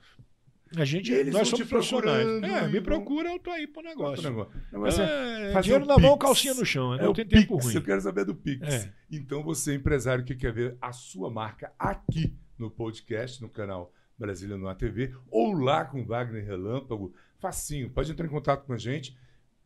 a 0.77 0.85
gente, 0.85 1.13
eles 1.13 1.33
nós 1.33 1.49
somos 1.49 1.69
profissionais. 1.69 2.27
É, 2.43 2.69
me 2.69 2.81
procura, 2.81 3.31
eu 3.31 3.39
tô 3.39 3.51
aí 3.51 3.67
pro 3.67 3.83
negócio. 3.83 4.31
Não, 4.73 4.81
mas 4.81 4.99
é, 4.99 5.49
É, 5.49 5.53
fazer 5.53 5.63
dinheiro 5.65 5.85
um 5.85 5.89
na 5.89 5.99
mão, 5.99 6.19
calcinha 6.19 6.55
no 6.55 6.65
chão. 6.65 6.95
é 6.95 7.03
Não 7.03 7.11
o 7.11 7.15
tem 7.15 7.27
tempo 7.27 7.57
ruim. 7.57 7.75
eu 7.75 7.83
quero 7.83 8.01
saber 8.01 8.25
do 8.25 8.35
Pix. 8.35 8.67
É. 8.67 8.93
Então 9.11 9.43
você, 9.43 9.75
empresário 9.75 10.25
que 10.25 10.35
quer 10.35 10.53
ver 10.53 10.77
a 10.81 10.93
sua 10.93 11.31
marca 11.31 11.73
aqui 11.79 12.35
no 12.59 12.71
podcast, 12.71 13.41
no 13.41 13.49
canal 13.49 13.93
Brasília 14.19 14.57
no 14.57 14.69
ATV, 14.69 15.15
ou 15.31 15.53
lá 15.53 15.85
com 15.85 16.05
Wagner 16.05 16.45
Relâmpago, 16.45 17.15
facinho, 17.39 17.89
pode 17.91 18.11
entrar 18.11 18.27
em 18.27 18.31
contato 18.31 18.65
com 18.67 18.73
a 18.73 18.79
gente, 18.79 19.17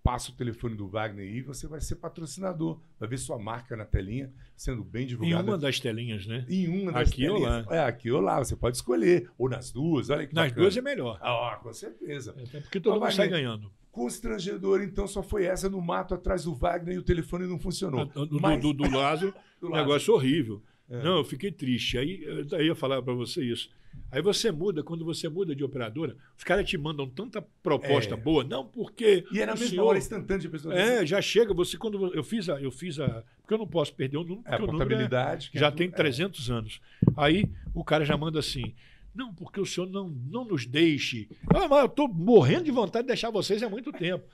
passa 0.03 0.33
o 0.33 0.35
telefone 0.35 0.75
do 0.75 0.89
Wagner 0.89 1.25
aí, 1.25 1.43
você 1.43 1.67
vai 1.69 1.81
ser 1.81 1.95
patrocinador, 1.97 2.81
vai 2.99 3.09
ver 3.09 3.19
sua 3.19 3.39
marca 3.39 3.77
na 3.77 3.85
telinha, 3.85 4.33
sendo 4.57 4.83
bem 4.83 5.05
Em 5.05 5.07
divulgada. 5.07 5.43
uma 5.45 5.57
das 5.57 5.79
telinhas, 5.79 6.27
né? 6.27 6.45
Em 6.49 6.67
uma 6.69 6.91
das 6.93 7.09
Aqui 7.09 7.29
ou 7.29 7.37
telinhas. 7.41 7.67
É, 7.71 7.79
aqui 7.85 8.11
ou 8.11 8.21
lá, 8.21 8.39
você 8.39 8.57
pode 8.57 8.77
escolher. 8.77 9.31
Ou 9.39 9.49
nas 9.49 9.71
duas, 9.71 10.11
olha 10.11 10.27
que 10.27 10.35
Nas 10.35 10.47
bacana. 10.49 10.61
duas 10.63 10.77
é 10.77 10.81
melhor. 10.83 11.19
Ah, 11.23 11.59
com 11.63 11.73
certeza. 11.73 12.33
Até 12.37 12.61
porque 12.61 12.81
todo 12.81 12.97
Ô, 12.97 13.01
mundo 13.01 13.13
sai 13.13 13.29
ganhando. 13.29 13.71
Constrangedor, 13.93 14.83
então, 14.83 15.07
só 15.07 15.23
foi 15.23 15.45
essa 15.45 15.69
no 15.71 15.81
mato 15.81 16.15
atrás 16.15 16.45
do 16.45 16.55
Wagner 16.55 16.97
e 16.97 16.99
o 16.99 17.03
telefone 17.03 17.47
não 17.47 17.59
funcionou. 17.59 18.07
Do, 18.07 18.27
do, 18.27 18.41
Mas- 18.41 18.61
do, 18.61 18.73
do 18.73 18.91
Lázaro, 18.91 19.33
Do 19.61 19.69
um 19.69 19.71
Lázaro. 19.71 19.87
negócio 19.89 20.15
horrível. 20.15 20.63
É. 20.91 21.03
Não, 21.03 21.19
eu 21.19 21.25
fiquei 21.25 21.53
triste. 21.53 21.97
Aí 21.97 22.23
eu 22.25 22.63
ia 22.65 22.75
falar 22.75 23.01
para 23.03 23.15
você 23.15 23.45
isso. 23.45 23.71
Aí 24.11 24.21
você 24.21 24.51
muda, 24.53 24.83
quando 24.83 25.05
você 25.05 25.29
muda 25.29 25.57
de 25.57 25.65
operadora, 25.65 26.17
os 26.37 26.45
caras 26.45 26.69
te 26.69 26.77
mandam 26.77 27.09
tanta 27.09 27.41
proposta 27.63 28.15
É. 28.15 28.17
boa. 28.17 28.45
Não, 28.45 28.67
porque. 28.67 29.25
E 29.33 29.39
era 29.41 29.53
na 29.53 29.57
o 29.57 29.59
mesma 29.59 29.71
senhor- 29.71 29.87
hora 29.87 29.99
instantânea, 29.99 30.47
a 30.47 30.51
pessoa 30.51 30.75
É, 30.75 31.07
já 31.07 31.21
chega. 31.23 31.55
Você, 31.55 31.79
quando 31.79 32.15
eu 32.15 32.23
fiz 32.23 32.49
a. 32.49 32.61
Eu 32.61 32.71
fiz 32.71 32.99
a. 33.01 33.25
Porque 33.41 33.55
eu 33.55 33.59
não 33.59 33.67
posso 33.67 33.95
perder 33.95 34.19
o 34.19 34.23
número, 34.25 34.43
É, 34.47 34.55
a 34.55 34.59
número 34.59 34.95
é- 34.95 35.39
já 35.53 35.69
é 35.69 35.71
tem 35.71 35.89
tudo- 35.89 35.97
300 35.97 36.51
anos. 36.51 36.81
Aí 37.17 37.51
o 37.75 37.83
cara 37.83 38.05
já 38.05 38.17
manda 38.17 38.39
assim. 38.39 38.75
Não, 39.15 39.33
porque 39.35 39.61
o 39.61 39.67
senhor 39.67 39.89
não, 39.91 40.09
não 40.09 40.45
nos 40.45 40.65
deixe. 40.67 41.29
Ah, 41.55 41.69
mas 41.69 41.81
eu 41.81 41.87
estou 41.87 42.09
morrendo 42.09 42.65
de 42.65 42.71
vontade 42.71 43.05
de 43.05 43.09
deixar 43.09 43.31
vocês 43.31 43.63
há 43.63 43.69
muito 43.69 43.93
tempo. 43.93 44.25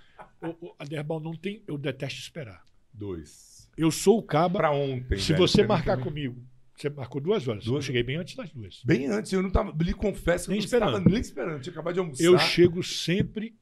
O, 0.40 0.66
o, 0.66 0.74
a 0.78 0.84
Derbal 0.84 1.18
não 1.20 1.34
tem. 1.34 1.62
Eu 1.66 1.76
detesto 1.78 2.20
esperar. 2.20 2.62
É, 2.64 2.70
dois. 2.92 3.68
Eu 3.76 3.90
sou 3.90 4.18
o 4.18 4.22
caba. 4.22 4.58
Pra 4.58 4.70
ontem. 4.72 5.18
se 5.18 5.32
velho, 5.32 5.38
você 5.46 5.64
marcar 5.64 5.96
também. 5.96 6.04
comigo, 6.04 6.42
você 6.80 6.90
marcou 6.90 7.20
duas 7.20 7.46
horas. 7.48 7.64
Duas 7.64 7.84
Eu 7.84 7.86
cheguei 7.86 8.02
bem 8.02 8.16
antes 8.16 8.34
das 8.36 8.50
duas. 8.52 8.82
Bem 8.84 9.06
antes, 9.06 9.32
eu 9.32 9.42
não 9.42 9.50
tava. 9.50 9.76
Lhe 9.82 9.92
confesso 9.92 10.44
que 10.46 10.50
eu 10.50 10.52
Nem 10.52 10.60
não 10.60 10.64
esperando. 10.64 10.88
estava 10.96 11.10
nem 11.10 11.20
esperando. 11.20 11.52
Eu 11.54 11.60
tinha 11.60 11.72
acabado 11.72 11.94
de 11.94 12.00
almoçar. 12.00 12.24
Eu 12.24 12.38
chego 12.38 12.82
sempre 12.82 13.54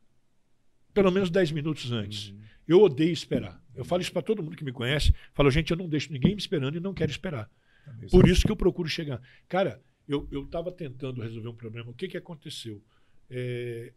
pelo 0.92 1.10
menos 1.10 1.30
10 1.30 1.50
minutos 1.52 1.92
antes. 1.92 2.30
Uhum. 2.30 2.40
Eu 2.68 2.80
odeio 2.82 3.12
esperar. 3.12 3.62
Eu 3.74 3.84
falo 3.84 4.02
isso 4.02 4.12
para 4.12 4.22
todo 4.22 4.42
mundo 4.42 4.56
que 4.56 4.64
me 4.64 4.72
conhece. 4.72 5.14
Falo, 5.34 5.50
gente, 5.50 5.70
eu 5.70 5.76
não 5.76 5.88
deixo 5.88 6.12
ninguém 6.12 6.34
me 6.34 6.40
esperando 6.40 6.76
e 6.76 6.80
não 6.80 6.94
quero 6.94 7.10
esperar. 7.10 7.50
Também 7.84 8.08
Por 8.08 8.28
isso 8.28 8.42
que 8.44 8.50
eu 8.50 8.56
procuro 8.56 8.88
chegar. 8.88 9.20
Cara, 9.48 9.80
eu 10.08 10.26
estava 10.44 10.72
tentando 10.72 11.20
resolver 11.22 11.48
um 11.48 11.54
problema. 11.54 11.90
O 11.90 11.94
que, 11.94 12.08
que 12.08 12.16
aconteceu? 12.16 12.82
É, 13.30 13.92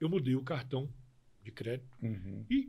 eu 0.00 0.08
mudei 0.08 0.34
o 0.34 0.42
cartão 0.42 0.92
de 1.42 1.52
crédito 1.52 1.88
Uhum. 2.02 2.44
e 2.50 2.68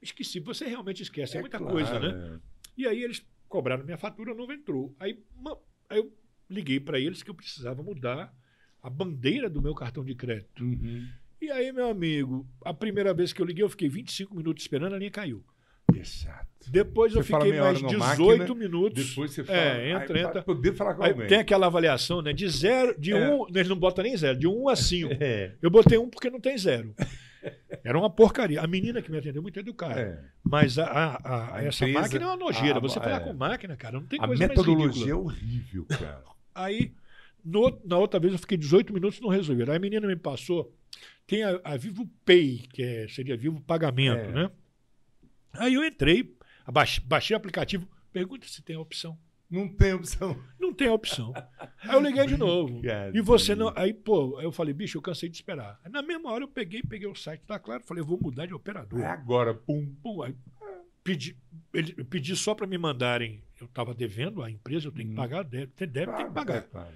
esqueci. 0.00 0.40
Você 0.40 0.66
realmente 0.66 1.02
esquece, 1.02 1.36
é, 1.36 1.40
muita 1.40 1.58
claro, 1.58 1.72
coisa, 1.72 1.98
né? 1.98 2.40
E 2.76 2.86
aí 2.86 3.02
eles 3.02 3.24
cobraram 3.52 3.84
minha 3.84 3.98
fatura, 3.98 4.34
não 4.34 4.50
entrou. 4.50 4.96
Aí, 4.98 5.22
aí 5.90 5.98
eu 5.98 6.10
liguei 6.48 6.80
para 6.80 6.98
eles 6.98 7.22
que 7.22 7.28
eu 7.30 7.34
precisava 7.34 7.82
mudar 7.82 8.34
a 8.82 8.88
bandeira 8.88 9.50
do 9.50 9.60
meu 9.60 9.74
cartão 9.74 10.02
de 10.02 10.14
crédito. 10.14 10.64
Uhum. 10.64 11.06
E 11.38 11.50
aí, 11.50 11.70
meu 11.70 11.90
amigo, 11.90 12.48
a 12.64 12.72
primeira 12.72 13.12
vez 13.12 13.30
que 13.30 13.42
eu 13.42 13.46
liguei, 13.46 13.62
eu 13.62 13.68
fiquei 13.68 13.90
25 13.90 14.34
minutos 14.34 14.64
esperando, 14.64 14.94
a 14.94 14.98
linha 14.98 15.10
caiu. 15.10 15.44
Exato. 15.94 16.70
Depois 16.70 17.14
eu 17.14 17.22
Você 17.22 17.28
fala 17.30 17.44
fiquei 17.44 17.60
mais 17.60 17.82
hora 17.82 17.88
18 17.88 17.98
na 17.98 18.36
máquina, 18.38 18.54
minutos. 18.54 19.08
Depois 19.10 19.30
você 19.30 19.44
fala. 19.44 19.58
É, 19.58 19.90
entra, 19.90 20.18
aí, 20.18 20.24
entra. 20.24 20.42
Poder 20.42 20.72
falar 20.72 20.94
com 20.94 21.02
Aí 21.02 21.10
alguém. 21.10 21.26
tem 21.26 21.38
aquela 21.38 21.66
avaliação, 21.66 22.22
né? 22.22 22.32
De 22.32 22.48
zero, 22.48 22.98
de 22.98 23.12
É. 23.12 23.28
um. 23.28 23.46
Eles 23.48 23.68
não 23.68 23.76
botam 23.76 24.02
nem 24.02 24.16
zero, 24.16 24.38
de 24.38 24.46
um 24.46 24.68
a 24.68 24.76
cinco. 24.76 25.12
É. 25.20 25.54
Eu 25.60 25.70
botei 25.70 25.98
um 25.98 26.08
porque 26.08 26.30
não 26.30 26.40
tem 26.40 26.56
zero. 26.56 26.94
Era 27.84 27.98
uma 27.98 28.08
porcaria. 28.10 28.60
A 28.60 28.66
menina 28.66 29.02
que 29.02 29.10
me 29.10 29.18
atendeu 29.18 29.42
muito 29.42 29.58
educada. 29.58 30.00
É. 30.00 30.24
Mas 30.44 30.78
a, 30.78 30.84
a- 30.86 31.16
a- 31.24 31.56
A 31.56 31.64
essa 31.64 31.84
empresa- 31.84 32.00
máquina 32.02 32.24
é 32.24 32.26
uma 32.28 32.36
nojeira. 32.36 32.78
a- 32.78 32.80
Você 32.80 33.00
falar 33.00 33.16
é. 33.16 33.20
com 33.20 33.32
máquina, 33.32 33.76
cara, 33.76 33.98
não 34.00 34.06
tem 34.06 34.20
A 34.20 34.26
coisa 34.26 34.46
metodologia 34.46 35.12
é 35.12 35.14
mais 35.16 35.26
ridícula. 35.28 35.32
horrível, 35.32 35.86
cara. 35.86 36.24
Aí, 36.54 36.92
no- 37.44 37.80
na 37.84 37.98
outra 37.98 38.20
vez, 38.20 38.32
eu 38.32 38.38
fiquei 38.38 38.56
18 38.58 38.92
minutos 38.92 39.18
e 39.18 39.22
não 39.22 39.28
resolveram. 39.28 39.72
Aí 39.72 39.76
a 39.78 39.80
menina 39.80 40.06
me 40.06 40.16
passou. 40.16 40.72
Tem 41.26 41.42
a, 41.42 41.60
a 41.64 41.76
Vivo 41.76 42.08
Pay, 42.24 42.66
que 42.72 42.82
é- 42.82 43.08
seria 43.08 43.36
Vivo 43.36 43.60
Pagamento, 43.60 44.28
É. 44.28 44.32
né? 44.32 44.50
Aí 45.54 45.74
eu 45.74 45.84
entrei, 45.84 46.34
abaixei, 46.66 47.02
baixei 47.04 47.34
o 47.34 47.38
aplicativo, 47.38 47.88
pergunta 48.12 48.46
se 48.46 48.62
tem 48.62 48.76
a 48.76 48.80
opção. 48.80 49.18
Não 49.52 49.68
tem 49.68 49.92
opção. 49.92 50.36
Não 50.58 50.72
tem 50.72 50.88
opção. 50.88 51.32
Aí 51.82 51.94
eu 51.94 52.00
liguei 52.00 52.26
de 52.26 52.36
novo. 52.36 52.80
E 53.12 53.20
você 53.20 53.54
não. 53.54 53.72
Aí, 53.76 53.92
pô, 53.92 54.40
eu 54.40 54.50
falei, 54.50 54.72
bicho, 54.72 54.96
eu 54.96 55.02
cansei 55.02 55.28
de 55.28 55.36
esperar. 55.36 55.78
Aí, 55.84 55.90
na 55.92 56.00
mesma 56.02 56.30
hora 56.30 56.44
eu 56.44 56.48
peguei, 56.48 56.82
peguei 56.82 57.06
o 57.06 57.14
site 57.14 57.42
da 57.46 57.58
Claro, 57.58 57.82
falei, 57.84 58.00
eu 58.02 58.06
vou 58.06 58.18
mudar 58.20 58.46
de 58.46 58.54
operador. 58.54 59.00
É 59.00 59.06
agora, 59.06 59.52
pum. 59.52 59.94
Pô, 60.02 60.22
aí, 60.22 60.34
pedi, 61.04 61.36
ele, 61.74 61.94
eu 61.98 62.04
pedi 62.04 62.34
só 62.36 62.54
para 62.54 62.66
me 62.66 62.78
mandarem. 62.78 63.42
Eu 63.60 63.66
estava 63.66 63.92
devendo 63.94 64.42
à 64.42 64.50
empresa, 64.50 64.86
eu 64.88 64.92
tenho 64.92 65.08
que 65.08 65.12
Hum. 65.14 65.16
pagar, 65.16 65.42
deve, 65.44 65.66
deve 65.86 66.12
tem 66.12 66.26
que 66.26 66.32
pagar. 66.32 66.56
É, 66.56 66.60
claro. 66.62 66.94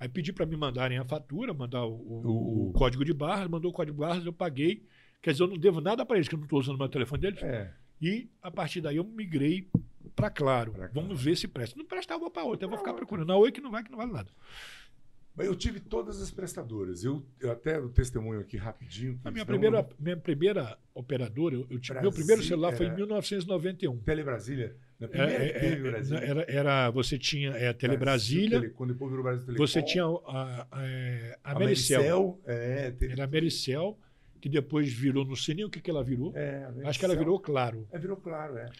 Aí 0.00 0.08
pedi 0.08 0.32
para 0.32 0.46
me 0.46 0.56
mandarem 0.56 0.96
a 0.96 1.04
fatura, 1.04 1.52
mandar 1.52 1.84
o, 1.84 1.92
o- 1.92 2.22
O- 2.26 2.70
o 2.70 2.72
código 2.72 3.04
de 3.04 3.12
barras, 3.12 3.48
mandou 3.48 3.70
o 3.70 3.74
código 3.74 3.96
de 3.96 4.00
barras, 4.00 4.24
eu 4.24 4.32
paguei. 4.32 4.86
Quer 5.20 5.32
dizer, 5.32 5.42
eu 5.42 5.48
não 5.48 5.58
devo 5.58 5.80
nada 5.80 6.06
para 6.06 6.16
eles, 6.16 6.28
que 6.28 6.34
eu 6.34 6.38
não 6.38 6.44
estou 6.46 6.60
usando 6.60 6.76
o 6.76 6.78
meu 6.78 6.88
telefone 6.88 7.20
deles. 7.20 7.42
É. 7.42 7.72
E 8.00 8.28
a 8.42 8.50
partir 8.50 8.80
daí 8.80 8.96
eu 8.96 9.04
migrei 9.04 9.68
para 10.14 10.30
Claro. 10.30 10.72
Claro. 10.72 10.90
Vamos 10.94 11.20
ver 11.22 11.36
se 11.36 11.46
presta. 11.48 11.76
Não 11.78 11.84
prestar, 11.84 12.14
eu 12.14 12.20
vou 12.20 12.30
para 12.30 12.44
outra. 12.44 12.64
Eu 12.66 12.70
vou 12.70 12.78
ficar 12.78 12.92
procurando. 12.94 13.28
Na 13.28 13.36
Oi 13.36 13.50
que 13.52 13.60
não 13.60 13.70
vai, 13.70 13.82
que 13.84 13.90
não 13.90 13.98
vale 13.98 14.12
nada. 14.12 14.30
Mas 15.36 15.46
eu 15.46 15.54
tive 15.54 15.78
todas 15.78 16.20
as 16.20 16.32
prestadoras. 16.32 17.04
Eu, 17.04 17.24
eu 17.38 17.52
até 17.52 17.78
o 17.78 17.88
testemunho 17.88 18.40
aqui 18.40 18.56
rapidinho. 18.56 19.20
A 19.24 19.30
minha 19.30 19.46
primeira, 19.46 19.82
não- 19.82 19.88
minha 20.00 20.16
primeira 20.16 20.76
operadora, 20.92 21.54
eu, 21.54 21.64
eu 21.70 21.78
tive, 21.78 21.94
meu 22.00 22.10
Brasil 22.10 22.12
primeiro 22.12 22.42
celular 22.42 22.72
foi 22.76 22.86
em 22.86 22.88
era- 22.88 22.96
1991. 22.96 23.98
Telebrasília. 23.98 24.74
Na 24.98 25.06
É, 25.06 25.08
primeira 25.10 25.44
é, 25.44 25.66
é, 25.72 25.76
Brasília. 25.76 26.18
era, 26.24 26.44
era- 26.48 26.90
você 26.90 27.16
tinha 27.16 27.50
é, 27.50 27.68
a 27.68 27.74
Telebrasília, 27.74 28.60
Tele- 28.60 28.72
Quando 28.72 28.92
depois 28.94 29.10
virou 29.12 29.22
Brasil 29.24 29.46
Telecom. 29.46 29.64
você 29.64 29.80
tinha 29.80 30.02
a, 30.04 30.66
a, 30.72 30.86
é, 30.88 31.38
a 31.44 31.52
a 31.52 31.58
Mericel. 31.60 32.00
Mericel. 32.00 32.40
É, 32.44 32.90
teve- 32.90 33.12
Era 33.12 33.22
a 33.22 33.26
Mericel, 33.28 33.96
que 34.40 34.48
depois 34.48 34.92
virou 34.92 35.24
no 35.24 35.36
sininho. 35.36 35.66
O 35.68 35.70
que, 35.70 35.80
que 35.80 35.90
ela 35.90 36.02
virou? 36.04 36.32
é, 36.36 36.68
Acho 36.84 36.98
que 36.98 37.04
ela 37.04 37.16
virou 37.16 37.38
Claro. 37.40 37.86
É, 37.92 37.98
virou 37.98 38.16
claro, 38.16 38.56
é. 38.56 38.70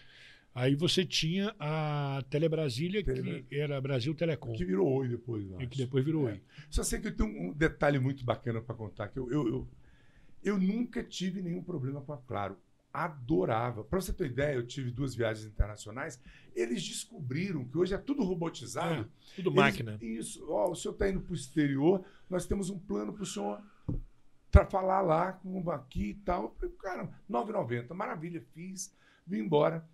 Aí 0.55 0.73
você 0.75 1.05
tinha 1.05 1.55
a 1.59 2.23
Telebrasília, 2.29 3.03
Tele- 3.03 3.43
que 3.47 3.55
era 3.55 3.79
Brasil 3.79 4.13
Telecom, 4.15 4.51
Que 4.53 4.65
virou 4.65 4.87
Oi 4.87 5.07
depois, 5.07 5.45
e 5.59 5.67
que 5.67 5.77
depois 5.77 6.03
virou 6.03 6.27
É. 6.27 6.33
Oi. 6.33 6.41
Só 6.69 6.83
sei 6.83 6.99
que 6.99 7.07
eu 7.07 7.15
tenho 7.15 7.29
um 7.49 7.53
detalhe 7.53 7.99
muito 7.99 8.25
bacana 8.25 8.59
para 8.59 8.73
contar, 8.75 9.07
que 9.09 9.19
eu, 9.19 9.31
eu, 9.31 9.47
eu, 9.47 9.67
eu 10.43 10.57
nunca 10.57 11.03
tive 11.03 11.41
nenhum 11.41 11.61
problema 11.63 12.01
com 12.01 12.13
a 12.13 12.17
Claro. 12.17 12.57
Adorava. 12.91 13.83
Para 13.83 14.01
você 14.01 14.11
ter 14.11 14.25
ideia, 14.25 14.55
eu 14.55 14.65
tive 14.65 14.89
duas 14.89 15.13
viagens 15.13 15.45
internacionais. 15.45 16.19
Eles 16.55 16.83
descobriram 16.85 17.63
que 17.63 17.77
hoje 17.77 17.93
é 17.93 17.97
tudo 17.99 18.23
robotizado. 18.23 19.01
É, 19.03 19.35
tudo 19.35 19.49
Eles- 19.51 19.55
máquina. 19.55 19.97
Isso. 20.01 20.43
Ó, 20.49 20.71
o 20.71 20.75
senhor 20.75 20.93
está 20.93 21.07
indo 21.07 21.21
para 21.21 21.31
o 21.31 21.35
exterior, 21.35 22.03
nós 22.27 22.47
temos 22.47 22.69
um 22.71 22.79
plano 22.79 23.13
para 23.13 23.23
o 23.23 23.25
senhor 23.25 23.61
para 24.51 24.65
falar 24.65 25.01
lá 25.01 25.33
com 25.33 25.69
aqui 25.71 26.09
e 26.09 26.15
tal. 26.15 26.43
Eu 26.43 26.49
falei, 26.51 26.75
Cara, 26.75 27.09
9,90. 27.29 27.93
Maravilha, 27.93 28.41
fiz, 28.53 28.93
vim 29.25 29.39
embora. 29.39 29.87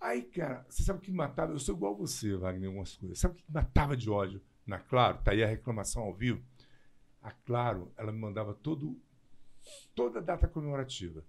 Aí, 0.00 0.22
cara, 0.22 0.64
você 0.68 0.82
sabe 0.82 1.00
o 1.00 1.02
que 1.02 1.10
matava? 1.10 1.52
Eu 1.52 1.58
sou 1.58 1.74
igual 1.74 1.96
você, 1.96 2.36
Wagner, 2.36 2.64
em 2.64 2.66
algumas 2.66 2.94
coisas. 2.96 3.18
Sabe 3.18 3.34
o 3.34 3.36
que 3.36 3.52
matava 3.52 3.96
de 3.96 4.08
ódio 4.08 4.40
na 4.64 4.78
Claro? 4.78 5.18
Tá 5.18 5.32
aí 5.32 5.42
a 5.42 5.46
reclamação 5.46 6.02
ao 6.02 6.14
vivo. 6.14 6.42
A 7.22 7.32
Claro, 7.32 7.92
ela 7.96 8.12
me 8.12 8.18
mandava 8.18 8.54
todo, 8.54 8.96
toda 9.94 10.20
data 10.20 10.46
comemorativa. 10.46 11.24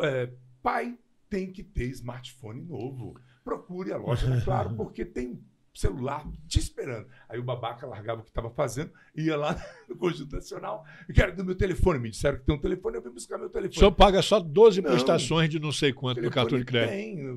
É, 0.00 0.32
pai 0.62 0.98
tem 1.28 1.52
que 1.52 1.62
ter 1.62 1.90
smartphone 1.90 2.62
novo. 2.62 3.20
Procure 3.44 3.92
a 3.92 3.98
loja 3.98 4.28
da 4.28 4.40
Claro, 4.42 4.74
porque 4.76 5.04
tem 5.04 5.28
um 5.28 5.42
celular 5.78 6.26
te 6.48 6.58
esperando. 6.58 7.06
Aí 7.28 7.38
o 7.38 7.42
babaca 7.42 7.86
largava 7.86 8.20
o 8.20 8.24
que 8.24 8.30
estava 8.30 8.50
fazendo, 8.50 8.90
ia 9.14 9.36
lá 9.36 9.56
no 9.88 9.96
Conjunto 9.96 10.34
Nacional. 10.34 10.84
Quero 11.14 11.36
do 11.36 11.44
meu 11.44 11.54
telefone. 11.54 11.98
Me 11.98 12.10
disseram 12.10 12.38
que 12.38 12.44
tem 12.44 12.54
um 12.54 12.60
telefone, 12.60 12.96
eu 12.96 13.02
vim 13.02 13.10
buscar 13.10 13.38
meu 13.38 13.46
O 13.46 13.50
telefone. 13.50 13.78
senhor 13.78 13.92
paga 13.92 14.20
só 14.22 14.40
12 14.40 14.82
Não. 14.82 14.90
prestações 14.90 15.48
de 15.48 15.58
não 15.58 15.72
sei 15.72 15.92
quanto 15.92 16.20
no 16.20 16.30
cartão 16.30 16.58
de 16.58 16.64
crédito. 16.64 16.90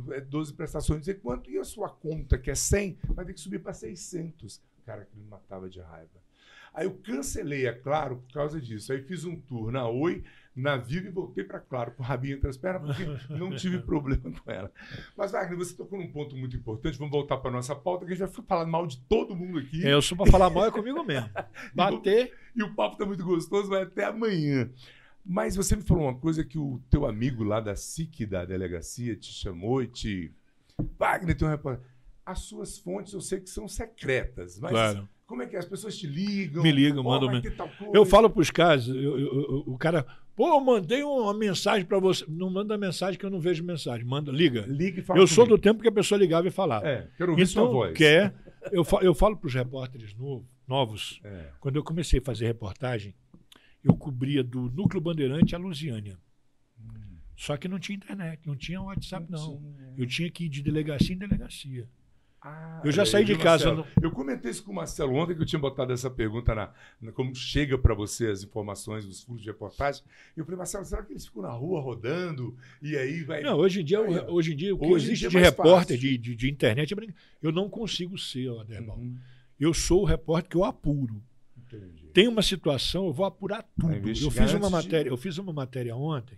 Tem, 0.08 0.16
é 0.16 0.22
12 0.22 0.54
prestações, 0.54 0.98
não 1.00 1.04
sei 1.04 1.14
quanto, 1.16 1.50
e 1.52 1.58
a 1.58 1.64
sua 1.64 1.90
conta, 1.90 2.38
que 2.38 2.50
é 2.50 2.56
100, 2.56 2.98
vai 3.10 3.26
ter 3.26 3.34
que 3.34 3.40
subir 3.40 3.60
para 3.60 3.74
600. 3.74 4.62
Cara, 4.86 5.06
que 5.06 5.16
me 5.18 5.26
matava 5.26 5.70
de 5.70 5.80
raiva. 5.80 6.22
Aí 6.74 6.86
eu 6.88 6.94
cancelei 6.96 7.68
a 7.68 7.80
Claro 7.80 8.18
por 8.18 8.34
causa 8.34 8.60
disso. 8.60 8.92
Aí 8.92 9.02
fiz 9.04 9.24
um 9.26 9.36
tour 9.40 9.72
na 9.72 9.88
Oi, 9.88 10.24
na 10.56 10.78
Vivo 10.78 11.08
e 11.08 11.10
voltei 11.10 11.44
para 11.44 11.60
Claro, 11.60 11.92
com 11.94 12.04
o 12.04 12.06
rabinho 12.06 12.36
entre 12.38 12.50
as 12.50 12.58
pernas, 12.58 12.96
porque 12.96 13.34
não 13.34 13.56
tive 13.56 13.80
problema 13.82 14.32
com 14.32 14.52
ela. 14.52 14.72
Mas, 15.18 15.32
Wagner, 15.32 15.58
você 15.58 15.76
tocou 15.76 15.98
num 16.00 16.12
ponto 16.12 16.36
muito 16.36 16.56
importante. 16.56 16.98
Vamos 16.98 17.12
voltar 17.12 17.38
para 17.38 17.50
nossa 17.52 17.76
pauta, 17.76 18.06
que 18.06 18.14
a 18.14 18.16
gente 18.16 18.28
vai 18.28 18.46
falar 18.46 18.66
mal 18.66 18.86
de 18.86 18.98
todo 19.02 19.36
mundo 19.36 19.58
aqui. 19.60 19.86
É, 19.86 19.94
eu 19.94 20.02
sou 20.02 20.18
para 20.18 20.30
falar 20.32 20.50
mal 20.50 20.66
é 20.66 20.72
comigo 20.72 21.04
mesmo. 21.04 21.30
Bater. 21.74 22.34
E 22.56 22.62
o 22.64 22.74
papo 22.76 22.98
tá 22.98 23.06
muito 23.06 23.24
gostoso, 23.24 23.70
vai 23.70 23.82
até 23.84 24.06
amanhã. 24.06 24.70
Mas 25.26 25.56
você 25.56 25.76
me 25.76 25.82
falou 25.84 26.04
uma 26.04 26.16
coisa 26.20 26.44
que 26.44 26.58
o 26.60 26.80
teu 26.90 27.06
amigo 27.06 27.44
lá 27.44 27.60
da 27.60 27.76
SIC, 27.76 28.26
da 28.26 28.44
delegacia, 28.46 29.16
te 29.16 29.32
chamou 29.32 29.82
e 29.82 29.88
te. 29.88 30.32
Wagner, 31.00 31.36
tem 31.36 31.48
um 31.48 31.52
repórter. 31.52 31.84
As 32.26 32.40
suas 32.40 32.78
fontes 32.78 33.14
eu 33.14 33.22
sei 33.22 33.40
que 33.40 33.50
são 33.50 33.68
secretas, 33.68 34.60
mas 34.60 34.72
Claro. 34.72 35.10
como 35.26 35.42
é 35.42 35.46
que 35.48 35.56
é? 35.56 35.60
As 35.60 35.66
pessoas 35.66 35.98
te 35.98 36.08
ligam? 36.08 36.62
Me 36.64 36.72
ligam, 36.72 37.06
Ó, 37.06 37.20
mandam. 37.20 37.42
Eu 37.94 38.06
falo 38.06 38.30
para 38.30 38.42
os 38.42 38.50
caras, 38.52 38.88
eu- 38.88 38.96
eu- 38.96 39.18
eu- 39.20 39.64
o 39.68 39.78
cara, 39.78 40.06
pô, 40.36 40.48
eu 40.48 40.60
mandei 40.60 41.04
uma 41.04 41.34
mensagem 41.34 41.86
para 41.86 42.00
você. 42.00 42.26
Não 42.28 42.50
manda 42.50 42.78
mensagem 42.78 43.20
que 43.20 43.26
eu 43.26 43.30
não 43.30 43.40
vejo 43.40 43.64
mensagem. 43.64 44.06
Manda, 44.06 44.32
liga. 44.32 44.62
Liga 44.68 45.00
e 45.00 45.04
fala 45.04 45.20
Eu 45.20 45.28
sou 45.28 45.46
do 45.46 45.50
comigo. 45.52 45.64
tempo 45.64 45.82
que 45.82 45.88
a 45.88 45.92
pessoa 45.92 46.18
ligava 46.20 46.48
e 46.48 46.52
falava. 46.52 46.88
É, 46.88 47.08
quero 47.18 47.32
ouvir 47.32 47.46
sua 47.48 47.64
Então, 47.64 47.74
voz. 47.74 47.98
quer. 47.98 48.34
Eu, 48.72 48.84
fa- 48.84 49.00
eu 49.02 49.14
falo 49.14 49.36
para 49.38 49.48
os 49.48 49.54
repórteres 49.54 50.14
novo- 50.16 50.48
novos. 50.68 51.20
É. 51.24 51.50
Quando 51.60 51.76
eu 51.76 51.84
comecei 51.84 52.20
a 52.20 52.24
fazer 52.24 52.46
reportagem, 52.46 53.14
eu 53.84 53.96
cobria 53.96 54.44
do 54.44 54.70
Núcleo 54.72 55.02
Bandeirante 55.02 55.54
a 55.56 55.58
Lusiânia. 55.58 56.18
Só 57.36 57.58
que 57.58 57.68
não 57.68 57.80
tinha 57.80 57.96
internet, 57.98 58.42
não 58.46 58.56
tinha 58.56 58.82
WhatsApp, 58.82 59.26
não. 59.30 59.58
tinha. 59.58 59.94
Eu 59.98 60.06
tinha 60.08 60.30
que 60.32 60.46
ir 60.46 60.50
de 60.50 60.62
delegacia 60.62 61.14
em 61.14 61.18
delegacia. 61.18 61.88
Ah, 62.46 62.82
Eu 62.84 62.92
já 62.92 63.06
saí 63.06 63.24
de 63.24 63.38
casa 63.38 63.74
Marcelo? 63.74 63.88
Eu 64.02 64.12
comentei 64.12 64.52
isso 64.52 64.64
com 64.66 64.72
o 64.72 64.76
Marcelo 64.76 65.14
ontem, 65.16 65.34
que 65.34 65.42
eu 65.42 65.46
tinha 65.46 65.60
botado 65.60 65.94
essa 65.94 66.10
pergunta 66.10 66.54
na, 66.54 66.74
na- 67.02 67.12
como 67.14 67.34
chega 67.34 67.78
para 67.78 67.94
você 67.94 68.28
as 68.28 68.44
informações 68.44 69.06
dos 69.06 69.22
furos 69.24 69.42
de 69.42 69.48
reportagem. 69.48 70.04
E 70.36 70.40
eu 70.40 70.46
falei, 70.46 70.58
Marcelo, 70.58 70.84
será 70.84 71.04
que 71.04 71.14
eles 71.14 71.26
ficam 71.26 71.42
na 71.44 71.52
rua 71.52 71.80
rodando 71.80 72.56
e 72.82 72.98
aí 72.98 73.24
vai. 73.24 73.42
Não, 73.42 73.58
hoje 73.58 73.80
em 73.82 73.86
dia, 73.86 74.00
Aí, 74.02 74.20
hoje 74.28 74.54
em 74.54 74.56
dia 74.58 74.76
o 74.76 74.78
que 74.80 74.92
existe 74.92 75.26
é 75.26 75.30
de 75.30 75.38
repórter, 75.38 75.98
de, 75.98 76.18
de, 76.18 76.36
de 76.36 76.50
internet, 76.52 76.94
é 76.94 76.98
eu 77.42 77.52
não 77.52 77.70
consigo 77.70 78.18
ser, 78.18 78.50
Aderbal. 78.60 78.98
Uhum, 78.98 79.16
Eu 79.60 79.74
sou 79.74 80.02
o 80.02 80.06
repórter 80.06 80.50
que 80.50 80.58
eu 80.58 80.66
apuro. 80.66 81.24
entendi. 81.58 82.04
Tem 82.14 82.28
uma 82.28 82.42
situação, 82.42 83.06
eu 83.08 83.14
vou 83.14 83.26
apurar 83.26 83.64
tudo. 83.80 83.94
Eu 83.94 84.14
fiz 84.14 84.22
uma 84.24 84.34
antes 84.42 84.66
de- 84.68 84.70
matéria, 84.72 85.10
eu 85.10 85.18
fiz 85.18 85.38
uma 85.38 85.54
matéria 85.54 85.96
ontem 85.96 86.38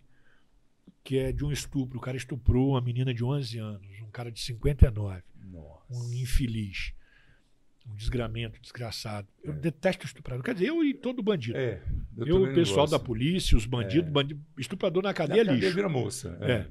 que 1.04 1.18
é 1.18 1.32
de 1.32 1.44
um 1.46 1.52
estupro. 1.52 1.98
O 1.98 2.02
cara 2.02 2.18
estuprou 2.18 2.70
uma 2.70 2.82
menina 2.82 3.14
de 3.14 3.24
11 3.24 3.58
anos, 3.60 3.88
um 4.02 4.10
cara 4.10 4.32
de 4.32 4.40
59, 4.40 5.14
Nossa. 5.16 5.24
Um 5.90 6.12
infeliz, 6.14 6.94
um 7.88 7.96
desgramento, 7.96 8.60
desgraçado. 8.62 9.28
Eu 9.44 9.54
É. 9.54 9.56
detesto 9.56 10.06
estuprador. 10.06 10.44
Quer 10.44 10.54
dizer, 10.56 10.68
eu 10.68 10.84
e 10.84 10.94
todo 10.94 11.22
bandido. 11.22 11.58
É, 11.58 11.82
eu, 12.18 12.26
também 12.38 12.52
o 12.52 12.56
pessoal 12.56 12.88
da 12.88 12.98
polícia, 13.00 13.56
os 13.58 13.66
bandidos, 13.66 14.08
É. 14.08 14.12
bandido, 14.12 14.42
estuprador 14.58 15.04
na 15.04 15.10
Na 15.10 15.14
cadeia 15.14 15.42
é 15.42 15.46
cadeia 15.46 15.60
lixo. 15.62 15.76
vira 15.76 15.90
moça. 15.90 16.38
É. 16.42 16.68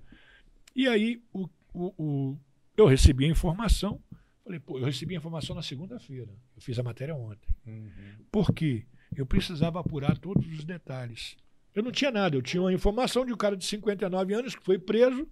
E 0.75 0.89
aí 0.89 1.23
o, 1.33 1.49
o- 1.73 1.95
o- 2.03 2.39
eu 2.77 2.87
recebi 2.87 3.25
a 3.27 3.29
informação. 3.29 4.01
Falei, 4.43 4.61
pô, 4.61 4.79
eu 4.79 4.85
recebi 4.85 5.15
a 5.15 5.19
informação 5.19 5.55
na 5.57 5.63
segunda-feira. 5.63 6.31
Eu 6.55 6.61
fiz 6.61 6.79
a 6.79 6.83
matéria 6.83 7.15
ontem. 7.15 7.49
Uhum. 7.67 7.91
Por 8.31 8.53
quê? 8.53 8.85
Eu 9.17 9.25
precisava 9.25 9.81
apurar 9.81 10.19
todos 10.19 10.47
os 10.53 10.65
detalhes. 10.65 11.37
Eu 11.75 11.83
não 11.83 11.91
tinha 11.93 12.11
nada. 12.11 12.37
Eu 12.37 12.43
tinha 12.43 12.61
uma 12.61 12.73
informação 12.73 13.25
de 13.25 13.33
um 13.33 13.37
cara 13.37 13.57
de 13.57 13.65
59 13.65 14.35
anos 14.35 14.55
que 14.55 14.63
foi 14.63 14.79
preso 14.79 15.27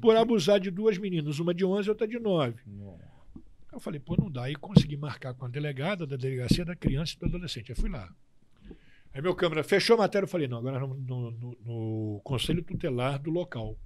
por 0.00 0.16
abusar 0.16 0.58
de 0.58 0.70
duas 0.70 0.98
meninas, 0.98 1.38
uma 1.38 1.54
de 1.54 1.64
11 1.64 1.88
e 1.88 1.90
outra 1.90 2.08
de 2.08 2.18
9. 2.18 2.58
Nossa. 2.66 3.04
Eu 3.76 3.80
falei, 3.80 4.00
pô, 4.00 4.16
não 4.16 4.30
dá. 4.30 4.44
Aí 4.44 4.54
consegui 4.56 4.96
marcar 4.96 5.34
com 5.34 5.44
a 5.44 5.48
delegada 5.48 6.06
da 6.06 6.16
delegacia 6.16 6.64
da 6.64 6.74
criança 6.74 7.14
e 7.14 7.18
do 7.18 7.26
adolescente. 7.26 7.72
Aí 7.72 7.76
fui 7.76 7.90
lá. 7.90 8.08
Aí 9.12 9.22
meu 9.22 9.34
câmera 9.34 9.62
fechou 9.64 9.94
a 9.94 9.98
matéria. 10.00 10.24
Eu 10.24 10.28
falei, 10.28 10.46
não, 10.48 10.58
agora 10.58 10.78
no, 10.80 10.94
no- 10.96 11.58
no 11.64 12.20
conselho 12.24 12.62
tutelar 12.62 13.18
do 13.18 13.30
local. 13.30 13.76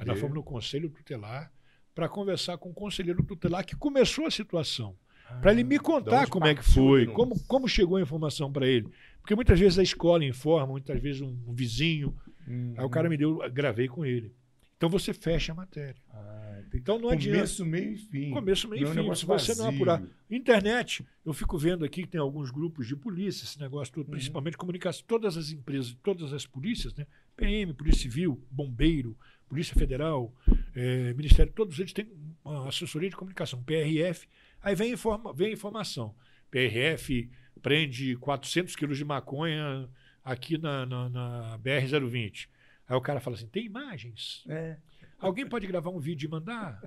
Aí 0.00 0.06
nós 0.06 0.20
fomos 0.20 0.34
no 0.34 0.42
conselho 0.42 0.90
tutelar 0.90 1.52
para 1.94 2.08
conversar 2.08 2.56
com 2.58 2.70
o 2.70 2.74
conselheiro 2.74 3.22
tutelar 3.22 3.64
que 3.64 3.76
começou 3.76 4.26
a 4.26 4.30
situação. 4.30 4.96
Ah, 5.28 5.34
para 5.36 5.52
ele 5.52 5.62
me 5.64 5.78
contar 5.78 6.26
como 6.28 6.46
é 6.46 6.54
que 6.54 6.62
foi, 6.64 7.06
como, 7.14 7.38
como 7.46 7.68
chegou 7.68 7.96
a 7.96 8.02
informação 8.02 8.50
para 8.52 8.66
ele. 8.66 8.88
Porque 9.20 9.34
muitas 9.34 9.58
vezes 9.58 9.78
a 9.78 9.82
escola 9.82 10.24
informa, 10.24 10.66
muitas 10.66 11.00
vezes 11.00 11.20
um, 11.20 11.36
um 11.46 11.52
vizinho. 11.54 12.14
Uhum. 12.46 12.74
Aí 12.76 12.84
o 12.84 12.90
cara 12.90 13.08
me 13.08 13.16
deu, 13.16 13.38
gravei 13.52 13.86
com 13.88 14.04
ele. 14.04 14.34
Então 14.82 14.90
você 14.90 15.14
fecha 15.14 15.52
a 15.52 15.54
matéria. 15.54 15.94
Ah, 16.10 16.60
então 16.74 16.98
não 16.98 17.08
adianta. 17.10 17.36
Começo, 17.38 17.64
meio 17.64 17.92
e 17.92 17.96
fim. 17.96 18.30
Começo, 18.32 18.68
meio 18.68 18.82
e 18.82 18.90
é 18.90 18.92
fim. 18.92 19.14
Se 19.14 19.24
você 19.24 19.54
vazio. 19.54 19.62
não 19.62 19.70
apurar. 19.70 20.02
Internet, 20.28 21.06
eu 21.24 21.32
fico 21.32 21.56
vendo 21.56 21.84
aqui 21.84 22.02
que 22.02 22.08
tem 22.08 22.20
alguns 22.20 22.50
grupos 22.50 22.88
de 22.88 22.96
polícia, 22.96 23.44
esse 23.44 23.60
negócio 23.60 23.94
todo, 23.94 24.06
uhum. 24.06 24.10
principalmente 24.10 24.56
comunicação. 24.56 25.04
Todas 25.06 25.36
as 25.36 25.50
empresas, 25.50 25.96
todas 26.02 26.32
as 26.32 26.46
polícias, 26.46 26.92
né? 26.96 27.06
PM, 27.36 27.72
Polícia 27.74 28.02
Civil, 28.02 28.44
Bombeiro, 28.50 29.16
Polícia 29.48 29.72
Federal, 29.72 30.34
é, 30.74 31.14
Ministério, 31.14 31.52
todos 31.52 31.78
eles 31.78 31.92
têm 31.92 32.08
uma 32.44 32.68
assessoria 32.68 33.08
de 33.08 33.14
comunicação, 33.14 33.62
PRF. 33.62 34.26
Aí 34.60 34.74
vem, 34.74 34.94
informa, 34.94 35.32
vem 35.32 35.52
informação. 35.52 36.12
PRF 36.50 37.30
prende 37.62 38.16
400 38.16 38.74
quilos 38.74 38.98
de 38.98 39.04
maconha 39.04 39.88
aqui 40.24 40.58
na, 40.58 40.84
na, 40.84 41.08
na 41.08 41.58
BR-020. 41.60 42.48
Aí 42.88 42.96
o 42.96 43.00
cara 43.00 43.20
fala 43.20 43.36
assim: 43.36 43.46
tem 43.46 43.64
imagens? 43.64 44.44
É. 44.48 44.76
Alguém 45.18 45.46
pode 45.46 45.66
gravar 45.66 45.90
um 45.90 45.98
vídeo 45.98 46.26
e 46.26 46.30
mandar? 46.30 46.82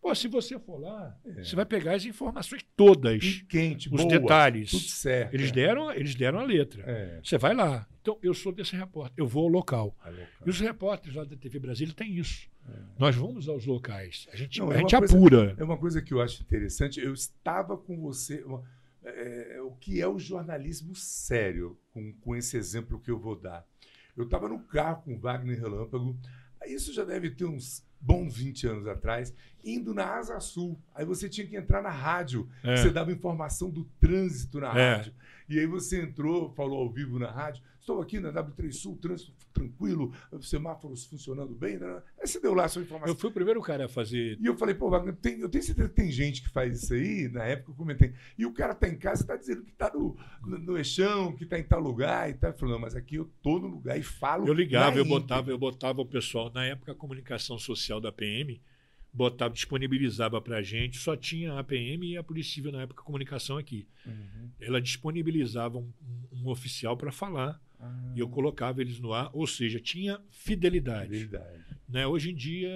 Pô, 0.00 0.14
se 0.14 0.28
você 0.28 0.56
for 0.56 0.80
lá, 0.80 1.18
é. 1.24 1.42
você 1.42 1.56
vai 1.56 1.66
pegar 1.66 1.96
as 1.96 2.04
informações 2.04 2.64
todas. 2.76 3.24
E 3.24 3.44
quente, 3.44 3.88
os 3.88 4.02
boa, 4.02 4.08
detalhes. 4.08 4.70
Tudo 4.70 4.82
certo. 4.84 5.34
Eles, 5.34 5.50
é. 5.50 5.52
deram, 5.52 5.92
eles 5.92 6.14
deram 6.14 6.38
a 6.38 6.44
letra. 6.44 6.84
É. 6.86 7.20
Você 7.24 7.36
vai 7.36 7.54
lá. 7.54 7.88
Então, 8.00 8.16
eu 8.22 8.32
sou 8.32 8.52
desse 8.52 8.76
repórter, 8.76 9.14
eu 9.16 9.26
vou 9.26 9.42
ao 9.42 9.48
local. 9.48 9.96
local. 10.04 10.14
E 10.46 10.48
os 10.48 10.60
repórteres 10.60 11.16
lá 11.16 11.24
da 11.24 11.36
TV 11.36 11.58
Brasília 11.58 11.92
têm 11.92 12.16
isso. 12.16 12.48
É. 12.68 12.72
Nós 12.96 13.16
vamos 13.16 13.48
aos 13.48 13.66
locais. 13.66 14.28
A 14.32 14.36
gente, 14.36 14.60
Não, 14.60 14.70
a 14.70 14.74
é 14.74 14.78
gente 14.78 14.94
apura. 14.94 15.56
é 15.58 15.64
uma 15.64 15.76
coisa 15.76 16.00
que 16.00 16.14
eu 16.14 16.20
acho 16.20 16.40
interessante. 16.40 17.00
Eu 17.00 17.12
estava 17.12 17.76
com 17.76 18.00
você. 18.00 18.44
Uma, 18.44 18.62
é, 19.02 19.60
o 19.60 19.72
que 19.72 20.00
é 20.00 20.06
o 20.06 20.20
jornalismo 20.20 20.94
sério, 20.94 21.76
com, 21.92 22.12
com 22.12 22.36
esse 22.36 22.56
exemplo 22.56 23.00
que 23.00 23.10
eu 23.10 23.18
vou 23.18 23.34
dar. 23.34 23.66
Eu 24.16 24.24
estava 24.24 24.48
no 24.48 24.58
carro 24.60 25.02
com 25.02 25.14
o 25.14 25.18
Wagner 25.18 25.60
Relâmpago, 25.60 26.16
isso 26.66 26.92
já 26.92 27.04
deve 27.04 27.30
ter 27.30 27.44
uns 27.44 27.84
bons 28.00 28.36
20 28.36 28.66
anos 28.66 28.86
atrás, 28.86 29.34
indo 29.64 29.94
na 29.94 30.16
Asa 30.16 30.38
Sul. 30.40 30.78
Aí 30.94 31.04
você 31.04 31.28
tinha 31.28 31.46
que 31.46 31.56
entrar 31.56 31.82
na 31.82 31.90
rádio, 31.90 32.48
é. 32.62 32.76
você 32.76 32.90
dava 32.90 33.12
informação 33.12 33.70
do 33.70 33.84
trânsito 34.00 34.60
na 34.60 34.78
é. 34.78 34.96
rádio. 34.96 35.14
E 35.48 35.58
aí 35.58 35.66
você 35.66 36.02
entrou, 36.02 36.52
falou 36.54 36.78
ao 36.80 36.90
vivo 36.90 37.18
na 37.18 37.30
rádio. 37.30 37.62
Estou 37.86 38.02
aqui 38.02 38.18
na 38.18 38.32
W3 38.32 38.72
Sul, 38.72 38.98
trânsito 39.00 39.32
tranquilo, 39.52 40.12
semáforos 40.40 41.04
funcionando 41.04 41.54
bem. 41.54 41.78
Né? 41.78 42.02
Aí 42.20 42.26
você 42.26 42.40
deu 42.40 42.52
lá 42.52 42.64
a 42.64 42.68
sua 42.68 42.82
informação. 42.82 43.14
Eu 43.14 43.16
fui 43.16 43.30
o 43.30 43.32
primeiro 43.32 43.62
cara 43.62 43.84
a 43.84 43.88
fazer. 43.88 44.36
E 44.40 44.44
eu 44.44 44.56
falei, 44.56 44.74
pô, 44.74 44.90
Wagner, 44.90 45.14
tem, 45.14 45.38
eu 45.38 45.48
tenho 45.48 45.62
certeza 45.62 45.88
que 45.88 45.94
tem 45.94 46.10
gente 46.10 46.42
que 46.42 46.48
faz 46.48 46.82
isso 46.82 46.94
aí, 46.94 47.28
na 47.28 47.44
época 47.44 47.70
eu 47.70 47.76
comentei. 47.76 48.12
E 48.36 48.44
o 48.44 48.52
cara 48.52 48.74
tá 48.74 48.88
em 48.88 48.98
casa 48.98 49.22
e 49.22 49.26
tá 49.28 49.36
dizendo 49.36 49.62
que 49.62 49.70
tá 49.70 49.92
no, 49.94 50.18
no, 50.44 50.58
no 50.58 50.76
eixão, 50.76 51.32
que 51.36 51.46
tá 51.46 51.60
em 51.60 51.62
tal 51.62 51.78
lugar 51.78 52.28
e 52.28 52.34
tá 52.34 52.52
falando, 52.52 52.80
mas 52.80 52.96
aqui 52.96 53.14
eu 53.14 53.30
tô 53.40 53.60
no 53.60 53.68
lugar 53.68 53.96
e 53.96 54.02
falo. 54.02 54.48
Eu 54.48 54.52
ligava, 54.52 54.98
eu 54.98 55.04
botava, 55.04 55.48
eu 55.52 55.58
botava 55.58 56.00
o 56.00 56.06
pessoal, 56.06 56.50
na 56.52 56.64
época 56.64 56.90
a 56.90 56.94
comunicação 56.96 57.56
social 57.56 58.00
da 58.00 58.10
PM 58.10 58.60
botava, 59.12 59.54
disponibilizava 59.54 60.40
para 60.42 60.58
a 60.58 60.62
gente, 60.62 60.98
só 60.98 61.16
tinha 61.16 61.58
a 61.58 61.64
PM 61.64 62.06
e 62.06 62.16
a 62.18 62.22
Polícia 62.22 62.52
Civil 62.52 62.72
na 62.72 62.82
época 62.82 63.02
comunicação 63.02 63.56
aqui. 63.56 63.88
Uhum. 64.04 64.50
Ela 64.60 64.80
disponibilizava 64.80 65.78
um, 65.78 65.90
um 66.32 66.48
oficial 66.48 66.96
para 66.96 67.10
falar 67.10 67.58
ah. 67.80 68.12
e 68.14 68.20
eu 68.20 68.28
colocava 68.28 68.80
eles 68.80 68.98
no 69.00 69.12
ar, 69.12 69.30
ou 69.32 69.46
seja, 69.46 69.80
tinha 69.80 70.20
fidelidade. 70.30 71.18
fidelidade. 71.18 71.64
Né? 71.88 72.06
Hoje 72.06 72.30
em 72.30 72.34
dia, 72.34 72.70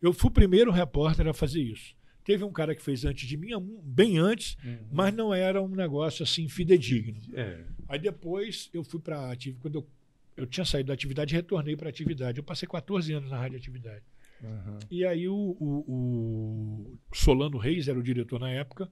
eu 0.00 0.12
fui 0.12 0.28
o 0.28 0.32
primeiro 0.32 0.70
repórter 0.70 1.26
a 1.26 1.32
fazer 1.32 1.62
isso. 1.62 1.94
Teve 2.24 2.44
um 2.44 2.52
cara 2.52 2.74
que 2.74 2.82
fez 2.82 3.04
antes 3.04 3.26
de 3.26 3.36
mim, 3.36 3.50
bem 3.82 4.18
antes, 4.18 4.56
uhum. 4.64 4.78
mas 4.92 5.14
não 5.14 5.32
era 5.32 5.60
um 5.60 5.68
negócio 5.68 6.22
assim 6.22 6.48
fidedigno. 6.48 7.18
É. 7.34 7.64
Aí 7.88 7.98
depois 7.98 8.68
eu 8.72 8.84
fui 8.84 9.00
para 9.00 9.30
atividade, 9.30 9.62
quando 9.62 9.74
eu, 9.76 9.88
eu 10.36 10.46
tinha 10.46 10.64
saído 10.64 10.88
da 10.88 10.94
atividade, 10.94 11.34
retornei 11.34 11.76
para 11.76 11.88
a 11.88 11.90
atividade. 11.90 12.38
Eu 12.38 12.44
passei 12.44 12.68
14 12.68 13.12
anos 13.12 13.30
na 13.30 13.38
rádio 13.38 13.56
atividade. 13.56 14.04
Uhum. 14.42 14.78
E 14.90 15.04
aí 15.04 15.28
o, 15.28 15.34
o, 15.34 15.84
o, 15.86 16.98
Solano 17.12 17.58
Reis 17.58 17.88
era 17.88 17.98
o 17.98 18.02
diretor 18.02 18.38
na 18.38 18.50
época, 18.50 18.90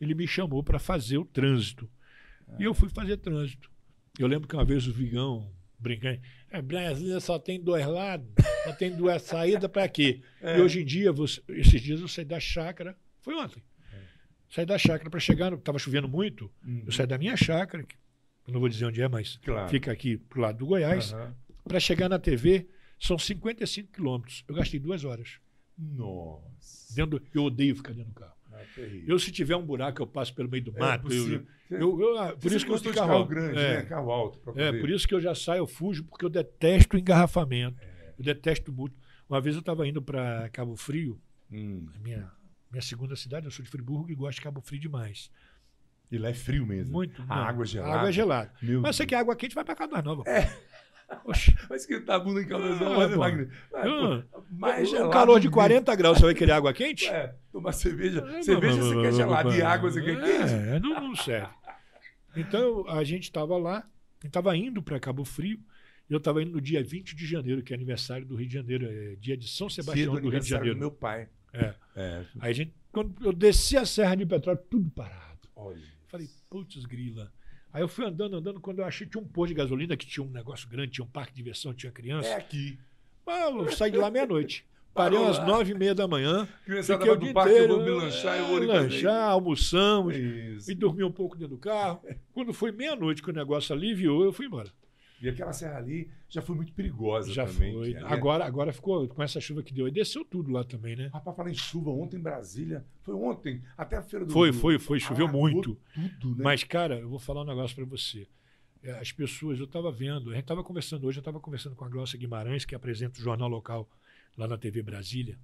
ele 0.00 0.14
me 0.14 0.26
chamou 0.26 0.62
para 0.62 0.78
fazer 0.78 1.18
o 1.18 1.24
trânsito. 1.24 1.88
E 2.58 2.64
eu 2.64 2.74
fui 2.74 2.88
fazer 2.90 3.16
trânsito. 3.16 3.70
Eu 4.18 4.26
lembro 4.26 4.48
que 4.48 4.54
uma 4.54 4.64
vez 4.64 4.86
o 4.86 4.92
Vigão 4.92 5.50
brincando, 5.78 6.20
é, 6.50 6.62
Brasília 6.62 7.20
só 7.20 7.38
tem 7.38 7.60
dois 7.60 7.86
lados, 7.86 8.26
só 8.64 8.72
tem 8.72 8.94
duas 8.94 9.22
saídas 9.22 9.70
para 9.70 9.88
quê? 9.88 10.22
É. 10.40 10.58
E 10.58 10.60
hoje 10.60 10.82
em 10.82 10.84
dia, 10.84 11.12
você, 11.12 11.42
esses 11.48 11.80
dias 11.80 12.00
eu 12.00 12.08
saí 12.08 12.24
da 12.24 12.40
chácara, 12.40 12.96
foi 13.20 13.34
ontem. 13.34 13.62
É. 13.92 13.98
Saí 14.48 14.64
da 14.64 14.78
chácara 14.78 15.10
para 15.10 15.20
chegar, 15.20 15.52
estava 15.52 15.78
chovendo 15.78 16.08
muito, 16.08 16.50
uhum. 16.64 16.84
eu 16.86 16.92
saí 16.92 17.06
da 17.06 17.18
minha 17.18 17.36
chácara, 17.36 17.82
que 17.82 17.96
não 18.46 18.60
vou 18.60 18.68
dizer 18.68 18.86
onde 18.86 19.02
é, 19.02 19.08
mas 19.08 19.38
claro. 19.38 19.68
fica 19.68 19.90
aqui 19.90 20.16
pro 20.16 20.40
lado 20.40 20.58
do 20.58 20.66
Goiás, 20.66 21.14
para 21.64 21.80
chegar 21.80 22.08
na 22.08 22.18
TV 22.18 22.68
são 22.98 23.18
55 23.18 23.92
quilômetros. 23.92 24.44
Eu 24.46 24.54
gastei 24.54 24.78
duas 24.78 25.04
horas. 25.04 25.38
Nossa. 25.76 26.94
Dentro, 26.94 27.20
eu 27.34 27.44
odeio 27.44 27.74
ficar 27.74 27.92
dentro 27.92 28.12
do 28.12 28.14
carro. 28.14 28.36
Ah, 28.54 28.80
eu, 29.06 29.18
se 29.18 29.32
tiver 29.32 29.56
um 29.56 29.64
buraco, 29.64 30.02
eu 30.02 30.06
passo 30.06 30.34
pelo 30.34 30.48
meio 30.48 30.64
do 30.64 30.76
é 30.76 30.80
mato. 30.80 31.12
É 31.12 31.16
eu, 31.16 31.46
eu, 31.70 32.00
eu, 32.00 32.18
ah, 32.18 32.36
por 32.36 32.52
isso 32.52 32.64
que 32.64 32.72
eu 32.72 32.78
de 32.78 32.92
carro, 32.92 33.08
carro 33.08 33.26
grande, 33.26 33.58
é, 33.58 33.76
né? 33.76 33.82
carro 33.82 34.10
alto. 34.10 34.58
É, 34.58 34.72
por 34.72 34.88
isso 34.90 35.06
que 35.06 35.14
eu 35.14 35.20
já 35.20 35.34
saio, 35.34 35.60
eu 35.60 35.66
fujo, 35.66 36.04
porque 36.04 36.24
eu 36.24 36.30
detesto 36.30 36.96
engarrafamento. 36.96 37.80
É. 37.82 38.14
Eu 38.18 38.24
detesto 38.24 38.72
muito. 38.72 38.96
Uma 39.28 39.40
vez 39.40 39.56
eu 39.56 39.60
estava 39.60 39.86
indo 39.86 40.00
para 40.00 40.48
Cabo 40.50 40.76
Frio, 40.76 41.20
hum. 41.50 41.86
minha, 42.02 42.30
minha 42.70 42.82
segunda 42.82 43.16
cidade, 43.16 43.46
eu 43.46 43.50
sou 43.50 43.64
de 43.64 43.70
Friburgo 43.70 44.10
e 44.10 44.14
gosto 44.14 44.36
de 44.36 44.42
Cabo 44.42 44.60
Frio 44.60 44.80
demais. 44.80 45.30
E 46.10 46.18
lá 46.18 46.28
é 46.28 46.34
frio 46.34 46.66
mesmo. 46.66 46.92
Muito. 46.92 47.20
A 47.22 47.26
não, 47.26 47.42
água 47.42 47.64
é 47.64 47.66
gelada. 47.66 47.92
A 47.92 47.96
água 47.96 48.08
é 48.08 48.12
gelada. 48.12 48.52
Meu 48.62 48.80
Mas 48.82 48.96
você 48.96 49.06
quer 49.06 49.16
água 49.16 49.34
quente, 49.34 49.54
vai 49.54 49.64
para 49.64 49.74
Caldas 49.74 50.04
Nova. 50.04 50.22
É. 50.28 50.48
Vai 51.68 51.76
esquentar 51.76 52.16
a 52.16 52.18
bunda 52.18 52.42
em 52.42 52.46
calor, 52.46 52.78
ah, 52.80 53.02
é, 53.02 53.16
Wagner. 53.16 53.50
mais 54.50 54.88
gelado. 54.88 55.08
Um 55.08 55.12
calor 55.12 55.40
de 55.40 55.48
40 55.48 55.94
graus, 55.94 56.18
você 56.18 56.24
vai 56.24 56.34
querer 56.34 56.52
água 56.52 56.72
quente? 56.72 57.08
É, 57.08 57.34
tomar 57.52 57.72
cerveja. 57.72 58.24
Cerveja 58.42 58.76
você 58.76 59.02
quer 59.02 59.12
gelada 59.12 59.56
e 59.56 59.62
água 59.62 59.90
você 59.90 60.02
quer 60.02 60.20
quente? 60.20 60.52
É, 60.52 60.80
não, 60.80 61.00
não 61.00 61.16
serve. 61.16 61.48
Então, 62.36 62.86
a 62.88 63.04
gente 63.04 63.24
estava 63.24 63.56
lá, 63.56 63.88
estava 64.24 64.56
indo 64.56 64.82
para 64.82 64.98
Cabo 64.98 65.24
Frio, 65.24 65.58
eu 66.08 66.18
estava 66.18 66.42
indo 66.42 66.52
no 66.52 66.60
dia 66.60 66.82
20 66.82 67.14
de 67.14 67.26
janeiro, 67.26 67.62
que 67.62 67.72
é 67.72 67.76
aniversário 67.76 68.26
do 68.26 68.36
Rio 68.36 68.48
de 68.48 68.54
Janeiro, 68.54 68.86
é 68.86 69.16
dia 69.16 69.36
de 69.36 69.48
São 69.48 69.68
Sebastião 69.70 70.14
do, 70.14 70.28
Rio 70.28 70.40
de 70.40 70.48
Janeiro. 70.48 70.74
do 70.74 70.80
meu 70.80 70.90
pai. 70.90 71.28
É. 71.52 71.74
é. 71.96 72.24
Aí 72.40 72.50
a 72.50 72.52
gente, 72.52 72.74
quando 72.92 73.14
eu 73.24 73.32
desci 73.32 73.76
a 73.76 73.86
Serra 73.86 74.14
de 74.14 74.26
Petróleo, 74.26 74.60
tudo 74.68 74.90
parado. 74.90 75.48
Olha. 75.56 75.94
Falei, 76.08 76.28
putz, 76.50 76.84
grila. 76.84 77.32
Aí 77.74 77.82
eu 77.82 77.88
fui 77.88 78.04
andando, 78.04 78.36
andando, 78.36 78.60
quando 78.60 78.78
eu 78.78 78.84
achei 78.84 79.04
tinha 79.04 79.20
um 79.20 79.26
posto 79.26 79.48
de 79.48 79.54
gasolina 79.54 79.96
que 79.96 80.06
tinha 80.06 80.24
um 80.24 80.30
negócio 80.30 80.68
grande, 80.68 80.92
tinha 80.92 81.04
um 81.04 81.08
parque 81.08 81.32
de 81.32 81.38
diversão, 81.38 81.74
tinha 81.74 81.90
criança. 81.90 82.28
É 82.28 82.36
aqui. 82.36 82.78
eu 83.26 83.72
saí 83.72 83.90
de 83.90 83.98
lá 83.98 84.08
meia-noite. 84.12 84.64
Parei 84.94 85.18
às 85.18 85.44
nove 85.44 85.72
e 85.72 85.74
meia 85.74 85.92
da 85.92 86.06
manhã. 86.06 86.46
Criançada 86.64 87.00
fiquei 87.00 87.12
o 87.12 87.16
dia 87.18 87.32
parque, 87.32 87.50
inteiro. 87.50 87.72
Eu 87.72 87.78
vou 87.78 87.84
me 87.84 87.90
lanchar, 87.90 88.38
eu 88.38 88.46
vou 88.46 88.58
lanchar, 88.60 89.28
almoçamos, 89.28 90.14
Isso. 90.14 90.70
e 90.70 90.74
dormi 90.76 91.02
um 91.02 91.10
pouco 91.10 91.36
dentro 91.36 91.56
do 91.56 91.60
carro. 91.60 92.00
Quando 92.32 92.54
foi 92.54 92.70
meia-noite 92.70 93.20
que 93.20 93.28
o 93.28 93.32
negócio 93.32 93.74
aliviou, 93.74 94.24
eu 94.24 94.32
fui 94.32 94.46
embora. 94.46 94.70
E 95.20 95.28
aquela 95.28 95.52
serra 95.52 95.78
ali 95.78 96.10
já 96.28 96.42
foi 96.42 96.56
muito 96.56 96.72
perigosa 96.72 97.32
já 97.32 97.46
também. 97.46 97.72
Foi. 97.72 97.96
Agora, 98.04 98.44
agora 98.44 98.72
ficou, 98.72 99.06
com 99.08 99.22
essa 99.22 99.40
chuva 99.40 99.62
que 99.62 99.72
deu, 99.72 99.88
e 99.88 99.90
desceu 99.90 100.24
tudo 100.24 100.50
lá 100.50 100.64
também, 100.64 100.96
né? 100.96 101.08
Rapaz, 101.12 101.36
falar 101.36 101.50
em 101.50 101.54
chuva, 101.54 101.90
ontem 101.90 102.16
em 102.16 102.20
Brasília, 102.20 102.84
foi 103.02 103.14
ontem, 103.14 103.62
até 103.76 103.96
a 103.96 104.02
feira 104.02 104.26
do 104.26 104.32
Foi, 104.32 104.52
foi, 104.52 104.78
foi, 104.78 105.00
choveu 105.00 105.28
muito. 105.28 105.78
Tudo, 106.20 106.38
né? 106.38 106.44
Mas, 106.44 106.64
cara, 106.64 106.98
eu 106.98 107.08
vou 107.08 107.18
falar 107.18 107.42
um 107.42 107.46
negócio 107.46 107.74
para 107.74 107.84
você. 107.84 108.26
É, 108.82 108.92
as 108.98 109.12
pessoas, 109.12 109.58
eu 109.58 109.64
estava 109.64 109.90
vendo, 109.90 110.30
a 110.30 110.34
gente 110.34 110.42
estava 110.42 110.62
conversando 110.62 111.06
hoje, 111.06 111.18
eu 111.18 111.22
estava 111.22 111.40
conversando 111.40 111.74
com 111.74 111.84
a 111.84 111.88
Glaucia 111.88 112.18
Guimarães, 112.18 112.64
que 112.64 112.74
apresenta 112.74 113.18
o 113.18 113.22
jornal 113.22 113.48
local 113.48 113.88
lá 114.36 114.46
na 114.46 114.58
TV 114.58 114.82
Brasília. 114.82 115.38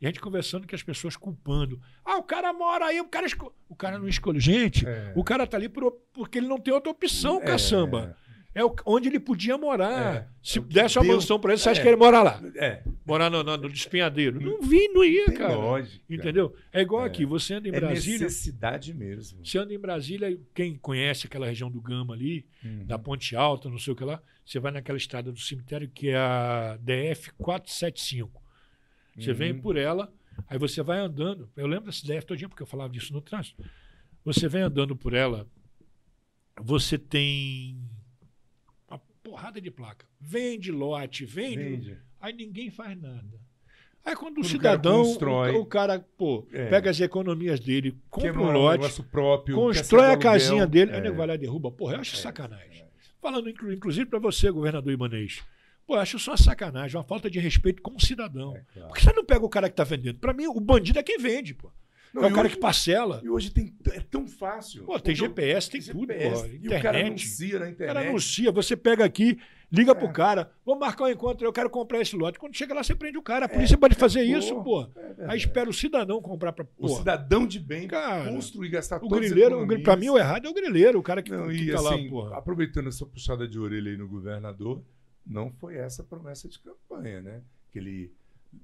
E 0.00 0.06
a 0.06 0.08
gente 0.08 0.20
conversando 0.20 0.66
que 0.66 0.74
as 0.74 0.82
pessoas 0.82 1.16
culpando. 1.16 1.80
Ah, 2.04 2.18
o 2.18 2.22
cara 2.22 2.52
mora 2.52 2.86
aí, 2.86 3.00
o 3.00 3.08
cara, 3.08 3.26
esco... 3.26 3.54
o 3.68 3.74
cara 3.74 3.98
não 3.98 4.08
escolhe. 4.08 4.40
Gente, 4.40 4.86
é. 4.86 5.12
o 5.16 5.24
cara 5.24 5.46
tá 5.46 5.56
ali 5.56 5.68
por... 5.68 5.90
porque 6.12 6.38
ele 6.38 6.48
não 6.48 6.58
tem 6.58 6.72
outra 6.72 6.90
opção, 6.90 7.40
é. 7.42 7.46
caçamba. 7.46 8.16
É 8.56 8.62
onde 8.86 9.10
ele 9.10 9.20
podia 9.20 9.58
morar. 9.58 10.16
É, 10.16 10.28
Se 10.42 10.58
desse 10.60 10.98
uma 10.98 11.12
mansão 11.12 11.38
para 11.38 11.52
ele, 11.52 11.60
você 11.60 11.68
acha 11.68 11.78
é. 11.78 11.82
que 11.82 11.88
ele 11.90 11.96
mora 11.98 12.22
lá? 12.22 12.42
É. 12.56 12.82
Morar 13.04 13.28
no, 13.28 13.42
no, 13.42 13.54
no 13.54 13.68
despenhadeiro. 13.68 14.40
Não 14.40 14.62
vi, 14.62 14.88
não 14.88 15.04
ia, 15.04 15.26
Tem 15.26 15.34
cara. 15.34 15.54
Lógica. 15.54 16.02
Entendeu? 16.08 16.56
É 16.72 16.80
igual 16.80 17.04
é. 17.04 17.06
aqui, 17.06 17.26
você 17.26 17.52
anda 17.52 17.68
em 17.68 17.74
é 17.74 17.78
Brasília. 17.78 18.20
necessidade 18.20 18.94
mesmo. 18.94 19.44
Você 19.44 19.58
anda 19.58 19.74
em 19.74 19.78
Brasília, 19.78 20.40
quem 20.54 20.74
conhece 20.74 21.26
aquela 21.26 21.46
região 21.46 21.70
do 21.70 21.82
Gama 21.82 22.14
ali, 22.14 22.46
uhum. 22.64 22.86
da 22.86 22.98
Ponte 22.98 23.36
Alta, 23.36 23.68
não 23.68 23.78
sei 23.78 23.92
o 23.92 23.96
que 23.96 24.04
lá, 24.04 24.22
você 24.42 24.58
vai 24.58 24.72
naquela 24.72 24.96
estrada 24.96 25.30
do 25.30 25.38
cemitério 25.38 25.90
que 25.90 26.08
é 26.08 26.16
a 26.16 26.78
DF 26.80 27.32
475. 27.36 28.42
Você 29.18 29.32
uhum. 29.32 29.36
vem 29.36 29.54
por 29.54 29.76
ela, 29.76 30.10
aí 30.48 30.58
você 30.58 30.82
vai 30.82 30.98
andando. 30.98 31.46
Eu 31.54 31.66
lembro 31.66 31.90
dessa 31.90 32.06
DF 32.06 32.24
todinha, 32.24 32.48
porque 32.48 32.62
eu 32.62 32.66
falava 32.66 32.88
disso 32.88 33.12
no 33.12 33.20
trânsito. 33.20 33.62
Você 34.24 34.48
vem 34.48 34.62
andando 34.62 34.96
por 34.96 35.12
ela, 35.12 35.46
você 36.58 36.96
tem 36.96 37.78
porrada 39.36 39.60
de 39.60 39.70
placa. 39.70 40.06
Vende 40.20 40.72
lote, 40.72 41.24
vende. 41.26 41.56
vende. 41.56 41.98
Aí 42.20 42.32
ninguém 42.32 42.70
faz 42.70 43.00
nada. 43.00 43.38
Aí 44.04 44.14
quando 44.14 44.38
o 44.38 44.42
Quando 44.42 44.54
o 44.54 44.60
cara 44.60 44.74
cidadão, 44.76 45.02
constrói. 45.02 45.52
o, 45.52 45.60
o 45.60 45.66
cara, 45.66 46.06
pô, 46.16 46.46
É. 46.52 46.66
pega 46.70 46.90
as 46.90 47.00
economias 47.00 47.60
dele, 47.60 47.96
compra 48.08 48.40
um 48.40 48.50
lote, 48.52 49.02
próprio, 49.04 49.56
constrói 49.56 50.04
a 50.06 50.08
aluguel. 50.10 50.30
casinha 50.32 50.66
dele, 50.66 50.92
aí 50.92 50.98
É. 50.98 51.00
o 51.00 51.02
nego 51.02 51.16
vai 51.16 51.26
lá 51.26 51.34
e 51.34 51.38
derruba. 51.38 51.70
Porra, 51.70 51.94
eu 51.96 52.00
acho 52.00 52.14
É, 52.16 52.18
sacanagem. 52.18 52.84
Falando 53.20 53.50
inclu- 53.50 53.72
inclusive 53.72 54.06
para 54.06 54.18
você, 54.20 54.50
governador 54.50 54.92
Ibanez. 54.92 55.42
Pô, 55.86 55.96
eu 55.96 56.00
acho 56.00 56.18
só 56.18 56.36
sacanagem, 56.36 56.96
uma 56.96 57.04
falta 57.04 57.28
de 57.28 57.38
respeito 57.40 57.82
com 57.82 57.94
o 57.96 58.00
cidadão. 58.00 58.56
É, 58.56 58.62
claro. 58.72 58.88
Por 58.88 58.96
que 58.96 59.02
você 59.04 59.12
não 59.12 59.24
pega 59.24 59.44
o 59.44 59.48
cara 59.48 59.68
que 59.68 59.74
tá 59.76 59.84
vendendo? 59.84 60.18
Pra 60.18 60.32
mim, 60.32 60.46
o 60.46 60.60
bandido 60.60 60.98
é 60.98 61.02
quem 61.02 61.18
vende, 61.18 61.52
pô. 61.54 61.70
Não, 62.16 62.28
é 62.28 62.32
o 62.32 62.34
cara 62.34 62.46
hoje- 62.46 62.54
que 62.56 62.60
parcela. 62.60 63.20
E 63.24 63.28
hoje 63.28 63.50
tem, 63.50 63.74
é 63.92 64.00
tão 64.00 64.26
fácil. 64.26 64.84
Pô, 64.84 64.98
tem 64.98 65.14
o- 65.14 65.16
GPS, 65.16 65.70
tem 65.70 65.80
tudo, 65.80 66.12
GPS, 66.12 66.42
pô. 66.42 66.48
E 66.48 66.66
o 66.66 66.70
cara 66.70 66.98
Internet. 67.00 67.06
anuncia 67.08 67.58
na 67.58 67.64
O 67.64 67.68
internet. 67.68 67.94
cara 67.94 68.08
anuncia, 68.08 68.52
você 68.52 68.76
pega 68.76 69.04
aqui, 69.04 69.38
liga 69.70 69.92
É. 69.92 69.94
pro 69.94 70.12
cara, 70.12 70.50
vamos 70.64 70.80
marcar 70.80 71.04
um 71.04 71.08
encontro, 71.08 71.46
eu 71.46 71.52
quero 71.52 71.68
comprar 71.70 72.00
esse 72.00 72.16
lote. 72.16 72.38
Quando 72.38 72.54
chega 72.56 72.72
lá, 72.74 72.82
você 72.82 72.94
prende 72.94 73.18
o 73.18 73.22
cara. 73.22 73.46
A 73.46 73.48
polícia 73.48 73.76
pode 73.76 73.94
fazer 73.94 74.24
pô, 74.30 74.38
isso, 74.38 74.62
pô. 74.62 74.82
é. 74.82 75.26
Aí 75.28 75.38
espera 75.38 75.68
o 75.68 75.72
cidadão 75.72 76.20
comprar 76.22 76.52
pra. 76.52 76.64
O 76.78 76.86
Pô, 76.86 76.88
cidadão 76.88 77.46
de 77.46 77.58
bem 77.58 77.88
Cara, 77.88 78.30
construir, 78.30 78.68
gastar 78.70 79.02
o 79.02 79.08
grileiro, 79.08 79.62
o, 79.62 79.82
pra 79.82 79.96
mim, 79.96 80.08
o 80.08 80.18
errado 80.18 80.46
é 80.46 80.48
o 80.50 80.54
grileiro, 80.54 80.98
o 80.98 81.02
cara 81.02 81.22
que, 81.22 81.30
Não, 81.30 81.48
que 81.48 81.54
e 81.54 81.70
tá 81.72 81.76
assim, 81.76 82.04
lá, 82.04 82.10
porra. 82.10 82.38
aproveitando 82.38 82.88
essa 82.88 83.04
puxada 83.04 83.46
de 83.48 83.58
orelha 83.58 83.90
aí 83.90 83.96
no 83.96 84.08
governador, 84.08 84.82
não 85.26 85.50
foi 85.50 85.76
essa 85.76 86.02
a 86.02 86.04
promessa 86.04 86.48
de 86.48 86.58
campanha, 86.60 87.20
né? 87.20 87.42
Que 87.72 87.78
ele, 87.78 88.12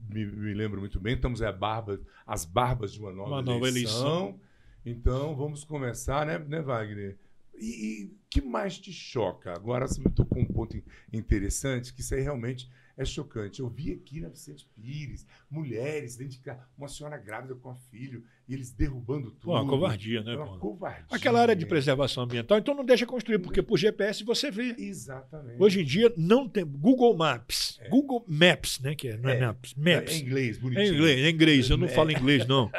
me, 0.08 0.26
me 0.26 0.54
lembro 0.54 0.80
muito 0.80 1.00
bem, 1.00 1.14
estamos 1.14 1.42
à 1.42 1.52
barba, 1.52 2.00
às 2.26 2.44
barbas 2.44 2.92
de 2.92 3.00
uma 3.00 3.12
nova, 3.12 3.30
Uma 3.30 3.42
nova 3.42 3.68
eleição. 3.68 4.40
Então, 4.84 5.36
vamos 5.36 5.64
começar, 5.64 6.26
né, 6.26 6.38
né 6.38 6.60
Wagner? 6.60 7.16
E 7.54 8.10
o 8.12 8.16
que 8.28 8.40
mais 8.40 8.78
te 8.78 8.92
choca? 8.92 9.52
Agora 9.52 9.86
você 9.86 10.00
me 10.00 10.10
tocou 10.10 10.42
um 10.42 10.46
ponto 10.46 10.76
in- 10.76 10.82
interessante, 11.12 11.92
que 11.94 12.00
isso 12.00 12.14
aí 12.14 12.20
realmente 12.20 12.68
é 12.96 13.04
chocante. 13.04 13.60
Eu 13.60 13.68
vi 13.68 13.92
aqui 13.92 14.20
na 14.20 14.28
Vicente 14.28 14.68
Pires, 14.74 15.26
mulheres 15.50 16.16
dentro 16.16 16.32
de 16.32 16.40
casa, 16.40 16.66
uma 16.76 16.88
senhora 16.88 17.16
grávida 17.16 17.54
com 17.54 17.70
a 17.70 17.74
filho, 17.76 18.24
e 18.52 18.54
eles 18.54 18.70
derrubando 18.72 19.30
tudo. 19.30 19.40
Pô, 19.44 19.52
uma 19.52 19.66
covardia, 19.66 20.22
né, 20.22 20.34
É 20.34 20.36
uma 20.36 20.58
covardia. 20.58 21.06
Aquela 21.10 21.40
área 21.40 21.56
de 21.56 21.64
preservação 21.64 22.24
ambiental, 22.24 22.58
então 22.58 22.74
não 22.74 22.84
deixa 22.84 23.06
construir, 23.06 23.38
porque 23.38 23.62
por 23.62 23.78
GPS 23.78 24.22
você 24.24 24.50
vê. 24.50 24.74
Exatamente. 24.78 25.60
Hoje 25.60 25.80
em 25.80 25.84
dia 25.84 26.12
não 26.16 26.48
tem. 26.48 26.64
Google 26.64 27.16
Maps. 27.16 27.80
Google 27.88 28.24
Maps, 28.28 28.78
né? 28.80 28.94
Que 28.94 29.08
é, 29.08 29.16
não 29.16 29.30
é, 29.30 29.36
É. 29.38 29.40
Maps. 29.46 29.74
É 29.76 29.94
Maps. 29.96 30.14
em 30.14 30.20
inglês, 30.22 30.56
É 30.56 30.60
bonitinho. 30.60 30.86
em 30.86 30.94
inglês, 30.94 31.18
é 31.24 31.30
inglês. 31.30 31.70
Eu 31.70 31.76
não 31.78 31.86
É. 31.86 31.90
falo 31.90 32.10
inglês, 32.12 32.46
não. 32.46 32.70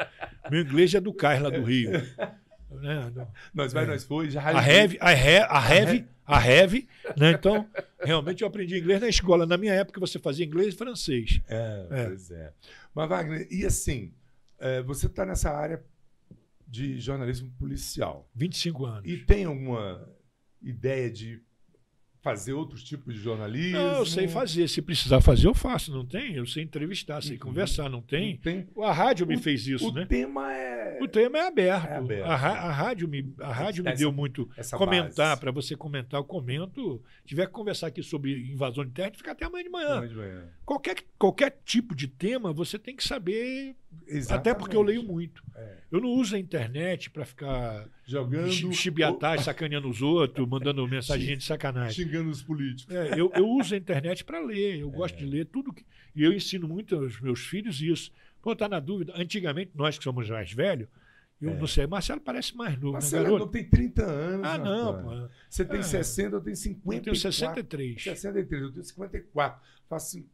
Meu 0.50 0.60
inglês 0.62 0.94
é 0.94 1.00
do 1.00 1.12
Cais 1.12 1.42
lá 1.42 1.50
do 1.50 1.62
Rio. 1.62 1.90
Né? 2.74 3.08
Nós 3.54 3.72
vai, 3.72 3.84
É. 3.84 3.86
nós 3.86 4.02
foi, 4.04 4.28
já 4.30 4.42
A 4.42 4.58
Have, 4.58 4.98
a 5.00 5.10
Have, 5.10 5.46
a 5.48 5.58
Have, 5.58 6.04
a 6.26 6.38
Have, 6.38 6.88
né? 7.16 7.30
Então, 7.30 7.64
realmente 8.02 8.42
eu 8.42 8.48
aprendi 8.48 8.76
inglês 8.78 9.00
na 9.00 9.08
escola. 9.08 9.46
Na 9.46 9.56
minha 9.56 9.72
época 9.72 10.00
você 10.00 10.18
fazia 10.18 10.44
inglês 10.44 10.74
e 10.74 10.76
francês. 10.76 11.40
É, 11.48 11.86
É. 11.90 12.04
pois 12.06 12.30
é. 12.32 12.52
Mas, 12.92 13.08
Wagner, 13.08 13.46
e 13.48 13.64
assim, 13.64 14.12
é, 14.58 14.82
você 14.82 15.06
está 15.06 15.24
nessa 15.26 15.50
área 15.50 15.84
de 16.66 16.98
jornalismo 16.98 17.50
policial 17.58 18.28
25 18.34 18.84
anos. 18.86 19.10
e 19.10 19.18
tem 19.18 19.44
alguma 19.44 20.08
ideia 20.62 21.10
de 21.10 21.40
fazer 22.22 22.54
outros 22.54 22.82
tipos 22.82 23.14
de 23.14 23.20
jornalismo? 23.20 23.76
Não, 23.78 23.98
eu 23.98 24.06
sei 24.06 24.26
fazer. 24.26 24.66
Se 24.66 24.80
precisar 24.80 25.20
fazer, 25.20 25.46
eu 25.46 25.52
faço. 25.54 25.92
Não 25.92 26.06
tem? 26.06 26.34
Eu 26.36 26.46
sei 26.46 26.62
entrevistar, 26.62 27.22
sei 27.22 27.32
Uhum. 27.34 27.38
conversar. 27.38 27.90
Não 27.90 28.00
tem? 28.00 28.38
Tem. 28.38 28.66
A 28.82 28.92
rádio 28.92 29.26
me 29.26 29.36
fez 29.36 29.66
isso, 29.66 29.90
o 29.90 29.92
né? 29.92 30.06
tema 30.06 30.50
é. 30.50 30.98
O 31.02 31.06
tema 31.06 31.36
é 31.36 31.46
aberto. 31.46 31.86
É 31.86 31.96
aberto. 31.96 32.24
A, 32.26 32.34
ra- 32.34 32.60
a 32.60 32.72
rádio 32.72 33.06
me, 33.08 33.34
a 33.40 33.52
rádio 33.52 33.84
me 33.84 33.90
Essa- 33.90 33.98
deu 33.98 34.10
muito. 34.10 34.48
comentar, 34.72 35.36
para 35.38 35.50
você 35.50 35.76
comentar, 35.76 36.18
eu 36.18 36.24
comento. 36.24 37.02
Tiver 37.26 37.44
que 37.46 37.52
conversar 37.52 37.88
aqui 37.88 38.02
sobre 38.02 38.50
invasão 38.50 38.86
de 38.86 38.92
terra, 38.92 39.12
fica 39.14 39.32
até 39.32 39.44
amanhã 39.44 39.64
de 39.64 39.70
manhã. 39.70 39.88
Amanhã 39.96 40.08
de 40.08 40.14
manhã. 40.14 40.48
Qualquer, 40.64 40.96
qualquer 41.18 41.60
tipo 41.62 41.94
de 41.94 42.08
tema, 42.08 42.54
você 42.54 42.78
tem 42.78 42.96
que 42.96 43.04
saber. 43.06 43.76
Até 44.30 44.52
porque 44.54 44.76
eu 44.76 44.82
leio 44.82 45.02
muito. 45.02 45.42
É. 45.54 45.76
Eu 45.90 46.00
não 46.00 46.08
uso 46.10 46.34
a 46.36 46.38
internet 46.38 47.10
para 47.10 47.24
ficar 47.24 47.88
Jogando. 48.06 48.50
chi- 48.50 48.72
chibiatagem, 48.72 49.44
sacaneando 49.44 49.88
os 49.88 50.02
outros, 50.02 50.46
mandando 50.48 50.86
mensagem 50.88 51.36
de 51.38 51.44
sacanagem. 51.44 52.04
Xingando 52.04 52.30
os 52.30 52.42
políticos. 52.42 52.94
É, 52.94 53.18
eu, 53.18 53.30
eu 53.34 53.48
uso 53.48 53.74
a 53.74 53.78
internet 53.78 54.24
para 54.24 54.40
ler, 54.40 54.80
eu 54.80 54.90
gosto 54.90 55.14
É. 55.16 55.18
de 55.18 55.26
ler 55.26 55.46
tudo. 55.46 55.72
Que, 55.72 55.84
e 56.14 56.22
eu 56.22 56.32
ensino 56.32 56.66
muito 56.68 56.94
aos 56.96 57.20
meus 57.20 57.40
filhos 57.46 57.80
isso. 57.80 58.10
Pô, 58.42 58.54
tá 58.54 58.68
na 58.68 58.80
dúvida. 58.80 59.12
Antigamente, 59.16 59.70
nós 59.74 59.96
que 59.96 60.04
somos 60.04 60.28
mais 60.28 60.52
velhos, 60.52 60.88
eu 61.40 61.50
É. 61.50 61.54
não 61.58 61.66
sei, 61.66 61.86
Marcelo 61.86 62.20
parece 62.20 62.56
mais 62.56 62.78
novo, 62.78 62.94
né, 62.94 63.00
você 63.00 63.16
garoto? 63.22 63.38
não 63.44 63.48
tem 63.48 63.64
30 63.64 64.04
anos. 64.04 64.46
Ah, 64.46 64.58
não, 64.58 65.02
pô. 65.02 65.28
Você 65.48 65.64
tem 65.64 65.80
É. 65.80 65.82
60, 65.82 66.36
eu 66.36 66.40
tenho 66.40 66.52
Eu 66.52 66.56
50. 66.56 67.02
tenho 67.04 67.16
63. 67.16 68.02
63, 68.02 68.62
eu 68.62 68.72
tenho 68.72 68.84
54. 68.84 69.60
Faço. 69.88 70.24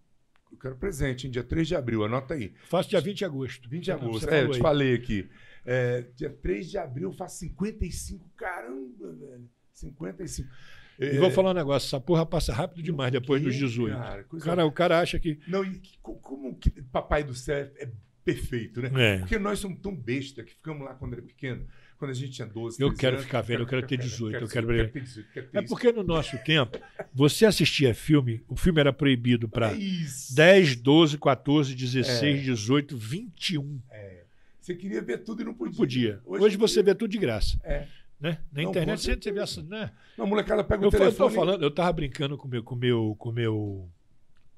Eu 0.52 0.58
quero 0.58 0.76
presente, 0.76 1.26
hein? 1.26 1.30
Dia 1.30 1.44
3 1.44 1.68
de 1.68 1.74
abril, 1.76 2.04
anota 2.04 2.34
aí. 2.34 2.52
Faço 2.68 2.88
dia 2.90 3.00
20 3.00 3.18
de 3.18 3.24
agosto. 3.24 3.68
20 3.68 3.84
de 3.84 3.92
agosto. 3.92 4.28
É, 4.28 4.42
eu 4.44 4.50
te 4.50 4.58
falei 4.58 4.94
aqui. 4.94 5.28
É, 5.64 6.02
dia 6.16 6.30
3 6.30 6.70
de 6.70 6.78
abril 6.78 7.10
eu 7.10 7.12
faço 7.12 7.38
55. 7.38 8.28
Caramba, 8.36 9.12
velho. 9.12 9.48
55. 9.72 10.48
E 10.98 11.16
vou 11.18 11.30
falar 11.30 11.52
um 11.52 11.54
negócio, 11.54 11.86
essa 11.86 11.98
porra 12.00 12.26
passa 12.26 12.52
rápido 12.52 12.82
demais 12.82 13.10
depois 13.10 13.40
dos 13.42 13.54
18. 13.54 13.96
Cara, 13.96 14.24
coisa- 14.24 14.44
cara, 14.44 14.66
o 14.66 14.72
cara 14.72 15.00
acha 15.00 15.18
que. 15.18 15.38
Não, 15.48 15.64
e 15.64 15.78
que- 15.78 15.98
co- 16.02 16.16
como 16.16 16.54
que 16.58 16.70
Papai 16.70 17.24
do 17.24 17.32
Céu 17.34 17.70
é 17.76 17.88
perfeito, 18.24 18.80
né? 18.82 18.90
É. 18.96 19.18
Porque 19.18 19.38
nós 19.38 19.58
somos 19.58 19.78
tão 19.80 19.94
besta 19.94 20.42
que 20.42 20.52
ficamos 20.52 20.84
lá 20.84 20.94
quando 20.94 21.12
era 21.14 21.22
pequeno, 21.22 21.66
quando 21.98 22.10
a 22.12 22.14
gente 22.14 22.32
tinha 22.32 22.46
12, 22.46 22.80
Eu 22.80 22.88
13 22.88 23.00
quero 23.00 23.16
anos. 23.16 23.26
ficar 23.26 23.40
velho, 23.42 23.62
eu 23.62 23.66
quero 23.66 23.86
ter 23.86 23.96
18, 23.98 24.34
eu 24.36 24.48
quero- 24.48 24.66
quero 24.68 24.88
ter 24.90 25.00
18, 25.02 25.28
quero 25.32 25.46
ter 25.48 25.58
É 25.58 25.62
porque 25.62 25.92
no 25.92 26.02
nosso 26.02 26.38
tempo, 26.44 26.78
você 27.12 27.44
assistia 27.46 27.94
filme, 27.94 28.42
o 28.48 28.56
filme 28.56 28.80
era 28.80 28.92
proibido 28.92 29.48
para 29.48 29.72
É 29.72 29.76
isso. 29.76 30.34
10, 30.34 30.76
12, 30.76 31.18
14, 31.18 31.74
16, 31.74 32.40
É. 32.40 32.42
18, 32.42 32.96
21. 32.96 33.80
É. 33.90 34.24
Você 34.60 34.74
queria 34.74 35.02
ver 35.02 35.18
tudo 35.18 35.42
e 35.42 35.44
não 35.44 35.54
podia. 35.54 35.72
Não 35.72 35.76
podia. 35.78 36.20
Hoje, 36.24 36.56
você 36.56 36.82
vê 36.82 36.94
tudo 36.94 37.10
de 37.10 37.18
graça. 37.18 37.58
É. 37.64 37.86
Né? 38.20 38.38
Na 38.52 38.62
Não, 38.62 38.70
internet 38.70 39.00
você, 39.00 39.16
você 39.16 39.32
vê 39.32 39.40
essa. 39.40 39.62
Né? 39.62 39.90
Não, 40.16 40.26
a 40.26 40.28
molecada 40.28 40.62
pega 40.62 40.82
o 40.82 40.86
Eu, 40.86 40.90
fa- 40.90 40.98
eu 40.98 41.00
tô 41.10 41.16
telefone. 41.24 41.34
falando, 41.34 41.62
eu 41.62 41.70
tava 41.70 41.90
brincando 41.94 42.36
com 42.36 42.46
meu, 42.46 42.62
com 42.62 42.76
meu, 42.76 43.16
com 43.18 43.32
meu 43.32 43.88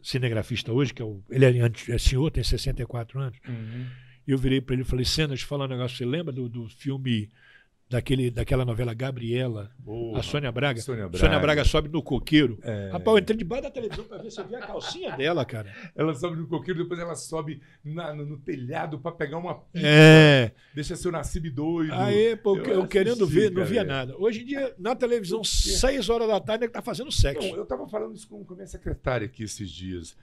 cinegrafista 0.03 0.73
hoje, 0.73 0.93
que 0.93 1.01
é 1.01 1.05
o, 1.05 1.23
ele 1.31 1.45
é, 1.45 1.73
é 1.89 1.99
senhor, 1.99 2.31
tem 2.31 2.43
64 2.43 3.21
anos. 3.21 3.39
Uhum. 3.49 3.87
E 4.27 4.31
eu 4.31 4.39
virei 4.39 4.61
para 4.61 4.75
ele 4.75 4.83
e 4.83 4.87
falei: 4.87 5.05
Senna, 5.05 5.29
deixa 5.29 5.45
eu 5.45 5.49
falar 5.49 5.67
um 5.67 5.69
negócio. 5.69 5.97
Você 5.97 6.05
lembra 6.05 6.33
do, 6.33 6.49
do 6.49 6.69
filme, 6.69 7.31
daquele, 7.93 8.31
daquela 8.31 8.65
novela 8.65 8.93
Gabriela? 8.95 9.71
Boa. 9.79 10.19
a 10.19 10.23
Sônia 10.23 10.51
Braga? 10.51 10.81
Sônia 10.81 11.09
Braga. 11.09 11.19
Sônia 11.19 11.39
Braga 11.39 11.65
sobe 11.65 11.89
no 11.89 12.03
coqueiro. 12.03 12.59
É. 12.63 12.89
Rapaz, 12.91 13.17
eu 13.17 13.19
entrei 13.19 13.37
debaixo 13.39 13.63
da 13.65 13.71
televisão 13.71 14.05
para 14.05 14.19
ver 14.23 14.31
se 14.31 14.41
eu 14.41 14.47
via 14.49 14.59
a 14.59 14.67
calcinha 14.67 15.17
dela, 15.17 15.45
cara. 15.45 15.73
Ela 15.95 16.15
sobe 16.15 16.37
no 16.37 16.47
coqueiro, 16.49 16.83
depois 16.83 16.99
ela 16.99 17.15
sobe 17.15 17.61
na- 17.85 18.13
no, 18.15 18.25
no 18.27 18.39
telhado 18.39 18.99
pra 18.99 19.13
pegar 19.13 19.39
uma 19.39 19.55
pizza. 19.55 19.87
É. 19.87 20.53
Deixa 20.75 20.97
seu 20.97 21.13
nascibe 21.13 21.51
doido. 21.51 21.93
Aí, 21.95 22.35
pô, 22.37 22.57
eu, 22.57 22.65
Eu 22.65 22.87
querendo 22.89 23.25
assisti, 23.25 23.35
ver, 23.35 23.51
não 23.51 23.57
cara. 23.57 23.67
via 23.67 23.85
nada. 23.85 24.17
Hoje 24.19 24.43
em 24.43 24.45
dia, 24.47 24.75
na 24.79 24.97
televisão? 24.97 25.45
6 25.45 26.09
horas 26.09 26.27
da 26.29 26.41
tarde, 26.41 26.65
ele 26.65 26.73
tá 26.73 26.83
fazendo 26.83 27.13
sexo. 27.13 27.47
Não, 27.49 27.57
eu 27.57 27.63
estava 27.63 27.87
falando 27.89 28.15
isso 28.15 28.27
com, 28.29 28.43
com 28.45 28.55
a 28.55 28.57
minha 28.57 28.67
secretária 28.67 29.27
aqui 29.27 29.45
esses 29.45 29.71
dias. 29.71 30.17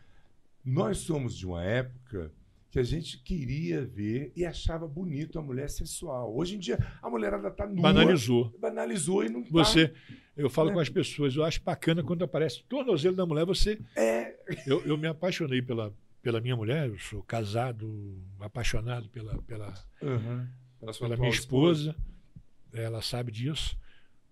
Nós 0.65 0.97
somos 0.97 1.37
de 1.37 1.45
uma 1.47 1.63
época 1.63 2.31
que 2.71 2.77
a 2.79 2.83
gente 2.83 3.17
queria 3.23 3.83
ver 3.83 4.31
e 4.35 4.45
achava 4.45 4.87
bonito 4.87 5.39
a 5.39 5.41
mulher 5.41 5.69
sensual. 5.69 6.35
Hoje 6.35 6.55
em 6.55 6.59
dia, 6.59 6.77
a 7.01 7.09
mulherada 7.09 7.47
está 7.47 7.65
nua. 7.65 7.81
Banalizou. 7.81 8.55
Banalizou 8.59 9.23
e 9.25 9.29
não 9.29 9.41
tá. 9.41 9.49
Você, 9.51 9.91
eu 10.37 10.49
falo 10.49 10.69
É. 10.69 10.73
com 10.73 10.79
as 10.79 10.89
pessoas, 10.89 11.35
eu 11.35 11.43
acho 11.43 11.61
bacana 11.63 12.03
quando 12.03 12.23
aparece 12.23 12.61
o 12.61 12.63
tornozelo 12.65 13.15
da 13.15 13.25
mulher, 13.25 13.45
você. 13.45 13.79
É. 13.95 14.35
Eu, 14.67 14.81
eu 14.85 14.97
me 14.97 15.07
apaixonei 15.07 15.61
pela, 15.61 15.91
pela 16.21 16.39
minha 16.39 16.55
mulher, 16.55 16.87
eu 16.89 16.99
sou 16.99 17.23
casado, 17.23 18.21
apaixonado 18.39 19.09
pela, 19.09 19.41
pela, 19.43 19.73
Uhum. 20.01 20.45
Pela 20.79 20.93
sua 20.93 21.07
pela 21.09 21.19
minha 21.19 21.31
esposa, 21.31 21.95
ela 22.71 23.01
sabe 23.01 23.31
disso. 23.31 23.75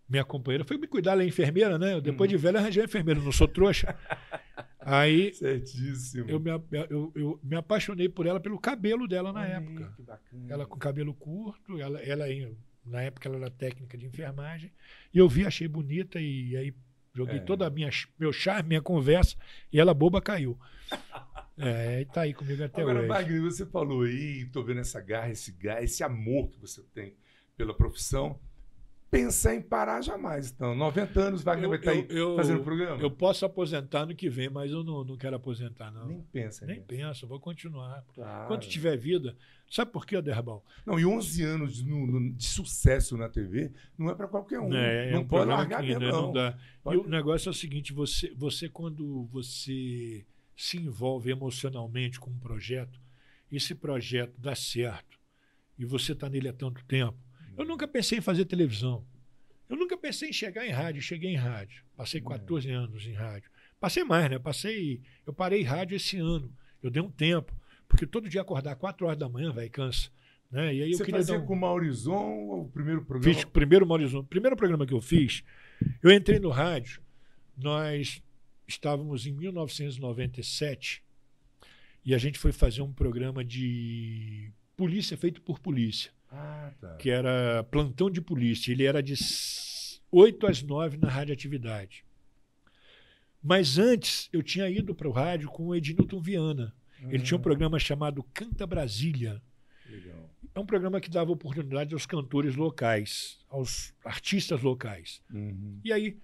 Minha 0.07 0.23
companheira 0.23 0.63
foi 0.63 0.77
me 0.77 0.87
cuidar, 0.87 1.11
ela 1.13 1.23
é 1.23 1.27
enfermeira, 1.27 1.77
né? 1.77 1.93
Eu, 1.95 2.01
Depois 2.01 2.31
Uhum. 2.31 2.37
de 2.37 2.41
velha, 2.41 2.59
arranjei 2.59 2.81
uma 2.83 2.85
enfermeira, 2.87 3.19
não 3.19 3.31
sou 3.31 3.47
trouxa. 3.47 3.93
Aí 4.89 5.33
Certíssimo. 5.33 6.29
eu 6.29 6.39
me, 6.39 6.49
eu, 6.89 7.11
eu 7.13 7.39
me 7.43 7.55
apaixonei 7.57 8.07
por 8.07 8.25
ela 8.25 8.39
pelo 8.39 8.57
cabelo 8.57 9.05
dela 9.07 9.33
na 9.33 9.41
aí, 9.41 9.51
época. 9.51 9.93
Que 9.97 10.01
bacana. 10.01 10.45
Ela 10.53 10.65
com 10.65 10.77
cabelo 10.79 11.13
curto, 11.13 11.77
ela, 11.79 11.99
ela 12.01 12.25
na 12.85 13.01
época 13.01 13.27
ela 13.27 13.37
era 13.37 13.49
técnica 13.51 13.97
de 13.97 14.05
enfermagem. 14.05 14.71
E 15.13 15.17
eu 15.17 15.27
vi, 15.27 15.45
achei 15.45 15.67
bonita 15.67 16.21
e 16.21 16.55
aí 16.55 16.73
joguei 17.13 17.37
É. 17.37 17.41
toda 17.41 17.67
a 17.67 17.69
minha 17.69 17.89
meu 18.17 18.31
charme, 18.31 18.69
minha 18.69 18.81
conversa 18.81 19.35
e 19.73 19.79
ela 19.79 19.93
boba 19.93 20.21
caiu. 20.21 20.57
É, 21.59 22.01
e 22.01 22.05
tá 22.05 22.21
aí 22.21 22.35
comigo 22.35 22.63
até 22.63 22.81
Agora, 22.83 22.99
hoje. 22.99 23.07
Wagner, 23.07 23.41
você 23.41 23.65
falou 23.65 24.03
aí, 24.03 24.45
tô 24.53 24.61
vendo 24.63 24.79
essa 24.79 25.01
garra, 25.01 25.31
esse 25.31 25.51
gás, 25.53 25.85
esse 25.85 26.03
amor 26.03 26.49
que 26.51 26.59
você 26.59 26.83
tem 26.93 27.15
pela 27.57 27.75
profissão. 27.75 28.39
Pensar 29.09 29.55
em 29.55 29.61
parar 29.61 30.01
jamais. 30.01 30.51
Então, 30.51 30.75
90 30.75 31.19
anos, 31.21 31.41
Wagner 31.41 31.65
Eu- 31.65 31.69
vai 31.69 31.79
estar 31.79 31.91
aí 31.91 32.07
eu- 32.09 32.35
fazendo 32.35 32.61
programa? 32.61 33.01
Eu 33.01 33.09
posso 33.09 33.45
aposentar 33.45 34.05
no 34.05 34.13
que 34.13 34.29
vem, 34.29 34.49
mas 34.49 34.69
eu 34.69 34.83
não, 34.83 35.03
não 35.05 35.15
quero 35.15 35.35
aposentar, 35.37 35.89
não. 35.91 36.07
Nem 36.07 36.21
pensa 36.21 36.65
Nem 36.65 36.81
penso, 36.81 37.23
eu 37.23 37.29
vou 37.29 37.39
continuar. 37.39 38.03
Claro. 38.13 38.47
Quando 38.47 38.67
tiver 38.67 38.97
vida. 38.97 39.35
Sabe 39.69 39.91
por 39.91 40.05
quê, 40.05 40.21
Derbal? 40.21 40.63
Não, 40.85 40.99
e 40.99 41.05
11 41.05 41.41
anos 41.43 41.81
no- 41.83 42.05
no- 42.07 42.33
de 42.33 42.45
sucesso 42.45 43.17
na 43.17 43.29
TV 43.29 43.71
não 43.97 44.09
é 44.09 44.15
para 44.15 44.27
qualquer 44.27 44.59
um. 44.59 44.73
É, 44.73 45.09
é 45.09 45.11
não 45.11 45.21
um 45.21 45.27
pode 45.27 45.49
largar 45.49 45.81
que 45.81 45.87
mesmo, 45.87 46.01
né, 46.01 46.11
não. 46.11 46.21
não 46.23 46.33
dá. 46.33 46.57
E 46.57 46.83
Pode- 46.83 46.97
o 46.99 47.07
negócio 47.09 47.49
é 47.49 47.51
o 47.51 47.53
seguinte: 47.53 47.91
você, 47.93 48.33
você 48.35 48.67
quando 48.69 49.23
você 49.25 50.25
se 50.55 50.77
envolve 50.77 51.29
emocionalmente 51.31 52.19
com 52.19 52.29
um 52.29 52.39
projeto, 52.39 52.99
esse 53.51 53.73
projeto 53.75 54.33
dá 54.37 54.55
certo 54.55 55.17
e 55.77 55.85
você 55.85 56.11
está 56.13 56.29
nele 56.29 56.47
há 56.49 56.53
tanto 56.53 56.83
tempo. 56.85 57.17
Eu 57.57 57.65
nunca 57.65 57.87
pensei 57.87 58.19
em 58.19 58.21
fazer 58.21 58.45
televisão. 58.45 59.03
Eu 59.67 59.75
nunca 59.75 59.97
pensei 59.97 60.29
em 60.29 60.33
chegar 60.33 60.65
em 60.65 60.71
rádio. 60.71 61.01
Cheguei 61.01 61.31
em 61.31 61.35
rádio. 61.35 61.83
Passei 61.95 62.21
14 62.21 62.69
anos 62.69 63.05
em 63.05 63.13
rádio. 63.13 63.49
Passei 63.79 64.03
mais, 64.03 64.29
né? 64.29 64.39
Passei. 64.39 65.01
Eu 65.25 65.33
parei 65.33 65.63
rádio 65.63 65.95
esse 65.95 66.17
ano. 66.17 66.53
Eu 66.81 66.89
dei 66.89 67.01
um 67.01 67.09
tempo. 67.09 67.53
Porque 67.87 68.05
todo 68.05 68.29
dia 68.29 68.41
acordar 68.41 68.75
4 68.75 69.05
horas 69.05 69.17
da 69.17 69.27
manhã, 69.27 69.51
vai 69.51 69.69
cansa. 69.69 70.09
Né? 70.51 70.75
E 70.75 70.83
aí 70.83 70.93
Você 70.93 71.01
eu 71.01 71.05
queria 71.05 71.19
fazia 71.19 71.39
um... 71.39 71.45
com 71.45 71.53
o 71.53 71.59
Maurizon 71.59 72.61
o 72.61 72.69
primeiro 72.69 73.03
programa? 73.03 73.33
Fiz 73.33 73.43
o 73.43 73.47
primeiro 73.47 73.85
Maurizon. 73.85 74.19
O 74.19 74.23
primeiro 74.23 74.55
programa 74.55 74.85
que 74.85 74.93
eu 74.93 75.01
fiz, 75.01 75.43
eu 76.01 76.11
entrei 76.11 76.39
no 76.39 76.49
rádio, 76.49 77.01
nós 77.57 78.21
estávamos 78.67 79.25
em 79.25 79.31
1997 79.33 81.03
e 82.05 82.13
a 82.13 82.17
gente 82.17 82.39
foi 82.39 82.51
fazer 82.51 82.81
um 82.81 82.93
programa 82.93 83.43
de 83.43 84.51
polícia 84.75 85.17
feito 85.17 85.41
por 85.41 85.59
polícia, 85.59 86.11
Ah, 86.31 86.71
tá. 86.79 86.95
que 86.97 87.09
era 87.09 87.63
plantão 87.71 88.09
de 88.09 88.21
polícia. 88.21 88.71
Ele 88.71 88.83
era 88.83 89.01
de 89.01 89.13
8 90.11 90.47
às 90.47 90.61
9 90.61 90.97
na 90.97 91.07
radioatividade. 91.09 92.03
Mas 93.41 93.77
antes 93.77 94.29
eu 94.33 94.41
tinha 94.43 94.69
ido 94.69 94.93
para 94.93 95.07
o 95.07 95.11
rádio 95.11 95.47
com 95.49 95.67
o 95.67 95.75
Ednilton 95.75 96.19
Viana. 96.19 96.73
Ele 97.09 97.23
tinha 97.23 97.37
um 97.37 97.39
Ah, 97.39 97.43
programa 97.43 97.79
chamado 97.79 98.23
Canta 98.33 98.65
Brasília. 98.65 99.41
Legal. 99.87 100.29
É 100.53 100.59
um 100.59 100.65
programa 100.65 100.99
que 100.99 101.09
dava 101.09 101.31
oportunidade 101.31 101.93
aos 101.93 102.05
cantores 102.07 102.55
locais, 102.55 103.37
aos 103.47 103.93
artistas 104.03 104.61
locais. 104.61 105.21
Uhum. 105.31 105.79
E 105.83 105.93
aí 105.93 106.17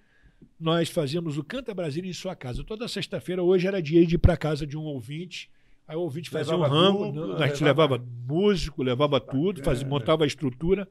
nós 0.58 0.90
fazíamos 0.90 1.38
o 1.38 1.44
Canta 1.44 1.72
Brasília 1.72 2.10
em 2.10 2.14
sua 2.14 2.34
casa. 2.34 2.64
Toda 2.64 2.88
sexta-feira, 2.88 3.42
hoje 3.42 3.66
era 3.68 3.80
dia 3.80 4.04
de 4.04 4.16
ir 4.16 4.18
para 4.18 4.36
casa 4.36 4.66
de 4.66 4.76
um 4.76 4.82
ouvinte. 4.82 5.48
Aí 5.86 5.96
o 5.96 6.00
ouvinte 6.00 6.30
fazia 6.30 6.54
um 6.56 6.60
Levava 6.62 6.74
ramo, 6.74 7.12
dupla, 7.12 7.38
né? 7.38 7.44
a 7.44 7.48
gente 7.48 7.62
levava- 7.62 7.94
levava 7.96 8.10
músico, 8.26 8.82
levava 8.82 9.20
tudo, 9.20 9.62
fazia, 9.62 9.84
Bacana. 9.84 9.90
montava 10.00 10.24
a 10.24 10.26
estrutura. 10.26 10.88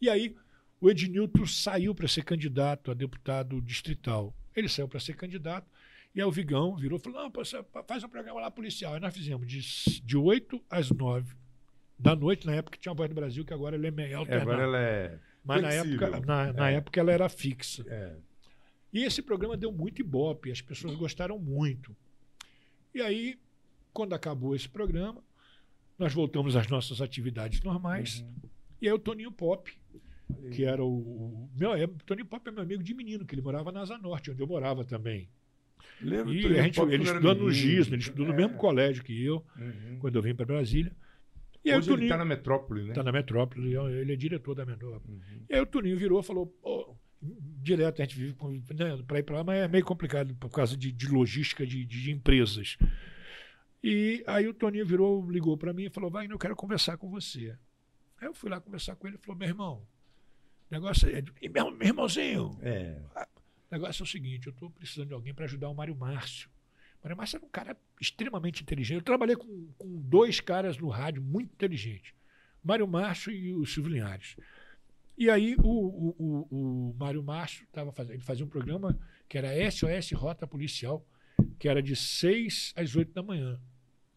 E 0.00 0.08
aí 0.08 0.34
o 0.80 0.90
Ednilton 0.90 1.46
saiu 1.46 1.94
para 1.94 2.08
ser 2.08 2.24
candidato 2.24 2.90
a 2.90 2.94
deputado 2.94 3.60
distrital. 3.60 4.34
Ele 4.56 4.68
saiu 4.68 4.88
para 4.88 5.00
ser 5.00 5.14
candidato. 5.14 5.66
E 6.14 6.20
aí 6.20 6.26
o 6.26 6.30
Vigão 6.30 6.74
virou 6.76 6.98
e 6.98 7.02
falou: 7.02 7.22
não, 7.24 7.32
faz 7.86 8.02
um 8.04 8.08
programa 8.08 8.40
lá 8.40 8.50
policial. 8.50 8.94
Aí 8.94 9.00
nós 9.00 9.12
fizemos 9.14 9.46
de, 9.46 10.00
de 10.00 10.16
8 10.16 10.62
às 10.70 10.90
9 10.90 11.34
da 11.98 12.16
noite, 12.16 12.46
na 12.46 12.54
época 12.54 12.76
tinha 12.80 12.92
a 12.92 12.94
Voz 12.94 13.08
do 13.08 13.14
Brasil, 13.14 13.44
que 13.44 13.52
agora 13.54 13.76
ela 13.76 13.86
é 13.86 13.90
meio 13.90 14.10
É, 14.10 14.14
alternada. 14.14 14.42
agora 14.50 14.62
ela 14.62 14.78
é. 14.80 15.18
Mas 15.44 15.60
na 15.62 15.70
época, 15.70 16.20
na, 16.20 16.52
na 16.52 16.70
É. 16.70 16.74
época 16.74 16.98
ela 17.00 17.12
era 17.12 17.28
fixa. 17.28 17.84
É. 17.88 18.16
E 18.92 19.02
esse 19.04 19.20
programa 19.20 19.56
deu 19.56 19.70
muito 19.72 20.00
ibope, 20.00 20.50
as 20.50 20.60
pessoas 20.62 20.94
gostaram 20.94 21.38
muito. 21.38 21.94
E 22.94 23.00
aí, 23.02 23.36
quando 23.94 24.12
acabou 24.12 24.54
esse 24.54 24.68
programa, 24.68 25.22
nós 25.98 26.12
voltamos 26.12 26.56
às 26.56 26.68
nossas 26.68 27.00
atividades 27.00 27.62
normais. 27.62 28.20
Uhum. 28.20 28.34
E 28.82 28.88
aí 28.88 28.92
o 28.92 28.98
Toninho 28.98 29.32
Pop, 29.32 29.72
que 30.52 30.64
era 30.64 30.84
o. 30.84 30.88
o 30.88 31.50
meu, 31.56 31.72
é, 31.72 31.86
Toninho 32.04 32.26
Pop 32.26 32.46
é 32.46 32.50
meu 32.52 32.62
amigo 32.62 32.82
de 32.82 32.92
menino, 32.92 33.24
que 33.24 33.34
ele 33.34 33.40
morava 33.42 33.70
na 33.72 33.80
Asa 33.80 33.96
Norte, 33.96 34.30
onde 34.30 34.42
eu 34.42 34.46
morava 34.46 34.84
também. 34.84 35.28
Lembra 36.02 36.34
E 36.34 36.42
Toninho 36.42 36.60
a 36.60 36.62
gente, 36.64 36.74
Pop 36.76 36.92
ele 36.92 37.04
estudou 37.04 37.34
no? 37.34 37.50
GIS, 37.50 37.86
ele 37.86 37.96
estudou 37.98 38.26
no 38.26 38.32
É. 38.32 38.36
mesmo 38.36 38.56
colégio 38.56 39.02
que 39.04 39.24
eu, 39.24 39.44
Uhum. 39.56 39.98
quando 40.00 40.16
eu 40.16 40.22
vim 40.22 40.34
para 40.34 40.44
Brasília. 40.44 40.92
E 41.64 41.70
Hoje 41.70 41.76
o 41.76 41.78
ele 41.78 41.86
Toninho. 41.92 42.04
está 42.06 42.16
na 42.18 42.24
metrópole, 42.26 42.82
né? 42.82 42.88
Está 42.90 43.02
na 43.02 43.12
metrópole, 43.12 43.74
ele 43.74 44.12
é 44.12 44.16
diretor 44.16 44.54
da 44.54 44.66
metrópole. 44.66 45.14
Uhum. 45.14 45.40
E 45.48 45.54
aí 45.54 45.60
o 45.60 45.66
Toninho 45.66 45.96
virou 45.96 46.20
e 46.20 46.22
falou: 46.22 46.46
"Pô, 46.46 46.94
direto 47.62 48.02
a 48.02 48.04
gente 48.04 48.16
vive 48.18 48.34
né, 48.74 49.02
para 49.06 49.18
ir 49.20 49.22
para 49.22 49.36
lá, 49.36 49.44
mas 49.44 49.62
é 49.62 49.68
meio 49.68 49.84
complicado 49.84 50.34
por 50.34 50.50
causa 50.50 50.76
de, 50.76 50.92
de 50.92 51.06
logística 51.08 51.64
de, 51.66 51.84
de 51.86 52.10
empresas. 52.10 52.76
E 53.86 54.24
aí 54.26 54.48
o 54.48 54.54
Toninho 54.54 54.86
virou, 54.86 55.30
ligou 55.30 55.58
para 55.58 55.70
mim 55.74 55.84
e 55.84 55.90
falou: 55.90 56.10
Vai, 56.10 56.26
eu 56.26 56.38
quero 56.38 56.56
conversar 56.56 56.96
com 56.96 57.10
você. 57.10 57.54
Aí 58.18 58.26
eu 58.26 58.32
fui 58.32 58.48
lá 58.48 58.58
conversar 58.58 58.96
com 58.96 59.06
ele 59.06 59.16
e 59.16 59.18
falou: 59.18 59.38
Meu 59.38 59.46
irmão, 59.46 59.86
o 60.70 60.74
negócio 60.74 61.06
é. 61.14 61.22
e 61.42 61.48
Meu, 61.50 61.70
meu 61.70 61.88
irmãozinho, 61.88 62.58
É. 62.62 62.98
o 63.14 63.74
negócio 63.74 64.02
é 64.02 64.04
o 64.04 64.06
seguinte: 64.06 64.46
eu 64.46 64.54
estou 64.54 64.70
precisando 64.70 65.08
de 65.08 65.12
alguém 65.12 65.34
para 65.34 65.44
ajudar 65.44 65.68
o 65.68 65.74
Mário 65.74 65.94
Márcio. 65.94 66.48
O 67.02 67.04
Mário 67.04 67.14
Márcio 67.14 67.36
era 67.36 67.44
um 67.44 67.50
cara 67.50 67.76
extremamente 68.00 68.62
inteligente. 68.62 68.96
Eu 68.96 69.02
trabalhei 69.02 69.36
com, 69.36 69.68
com 69.76 70.00
dois 70.00 70.40
caras 70.40 70.78
no 70.78 70.88
rádio 70.88 71.20
muito 71.20 71.52
inteligentes: 71.52 72.14
Mário 72.62 72.88
Márcio 72.88 73.30
e 73.32 73.52
o 73.52 73.66
Silvio 73.66 73.92
Linhares. 73.92 74.34
E 75.18 75.28
aí 75.28 75.56
o, 75.62 75.68
o, 75.68 76.16
o, 76.18 76.88
o 76.90 76.96
Mário 76.98 77.22
Márcio 77.22 77.66
tava 77.70 77.92
fazendo, 77.92 78.14
ele 78.14 78.22
fazia 78.24 78.46
um 78.46 78.48
programa 78.48 78.98
que 79.28 79.36
era 79.36 79.70
SOS 79.70 80.10
Rota 80.12 80.46
Policial, 80.46 81.06
que 81.58 81.68
era 81.68 81.82
de 81.82 81.94
6 81.94 82.72
às 82.74 82.96
8 82.96 83.12
da 83.12 83.22
manhã. 83.22 83.60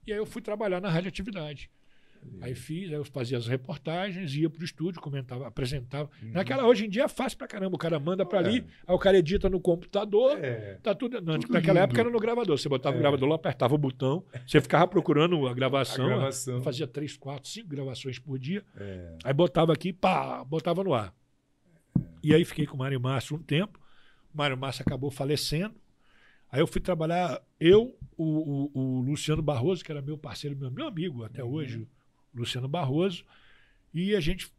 E 0.07 0.11
aí 0.13 0.17
eu 0.17 0.25
fui 0.25 0.41
trabalhar 0.41 0.79
na 0.81 0.89
radioatividade. 0.89 1.69
Aí 2.41 2.55
fiz, 2.55 2.89
aí 2.89 2.95
eu 2.95 3.05
fazia 3.05 3.37
as 3.37 3.45
reportagens, 3.47 4.33
ia 4.33 4.49
pro 4.49 4.63
estúdio, 4.65 4.99
comentava, 4.99 5.47
apresentava. 5.47 6.09
Uhum. 6.21 6.31
Naquela, 6.31 6.65
hoje 6.65 6.85
em 6.85 6.89
dia 6.89 7.03
é 7.03 7.07
fácil 7.07 7.37
pra 7.37 7.47
caramba. 7.47 7.75
O 7.75 7.79
cara 7.79 7.99
manda 7.99 8.25
pra 8.25 8.39
ali, 8.39 8.57
É. 8.57 8.63
aí 8.87 8.95
o 8.95 8.97
cara 8.97 9.17
edita 9.17 9.47
no 9.49 9.61
computador, 9.61 10.37
É. 10.43 10.79
tá 10.81 10.95
tudo. 10.95 11.21
não, 11.21 11.39
Tudo 11.39 11.53
naquela 11.53 11.73
lindo. 11.79 11.83
época 11.83 12.01
era 12.01 12.09
no 12.09 12.19
gravador. 12.19 12.57
Você 12.57 12.67
botava 12.67 12.95
É. 12.95 12.97
o 12.97 13.01
gravador 13.01 13.29
lá, 13.29 13.35
apertava 13.35 13.75
o 13.75 13.77
botão, 13.77 14.25
você 14.45 14.59
ficava 14.59 14.87
procurando 14.87 15.45
a 15.47 15.51
A 15.51 15.53
gravação. 15.53 16.07
gravação. 16.07 16.61
Fazia 16.63 16.87
três, 16.87 17.15
quatro, 17.15 17.47
cinco 17.49 17.69
gravações 17.69 18.17
por 18.19 18.37
dia. 18.39 18.63
É. 18.75 19.17
Aí 19.23 19.33
botava 19.33 19.71
aqui, 19.71 19.93
pá, 19.93 20.43
botava 20.43 20.83
no 20.83 20.93
ar. 20.93 21.13
E 22.23 22.33
aí 22.33 22.43
fiquei 22.43 22.65
com 22.65 22.75
o 22.75 22.79
Mário 22.79 22.99
Márcio 22.99 23.35
um 23.37 23.41
tempo. 23.41 23.79
O 24.33 24.37
Mário 24.37 24.57
Márcio 24.57 24.81
acabou 24.81 25.11
falecendo. 25.11 25.75
Aí 26.51 26.59
eu 26.61 26.67
fui 26.67 26.79
trabalhar, 26.81 27.41
eu, 27.59 27.97
o, 28.15 28.23
o- 28.23 28.71
o 28.73 29.01
Luciano 29.01 29.41
Barroso, 29.41 29.83
que 29.83 29.91
era 29.91 30.01
meu 30.01 30.17
parceiro, 30.17 30.55
meu, 30.55 30.71
meu 30.71 30.87
amigo 30.87 31.23
até 31.23 31.43
Uhum. 31.43 31.51
hoje, 31.51 31.87
o 32.33 32.39
Luciano 32.39 32.67
Barroso, 32.67 33.25
e 33.93 34.15
a 34.15 34.19
gente, 34.19 34.51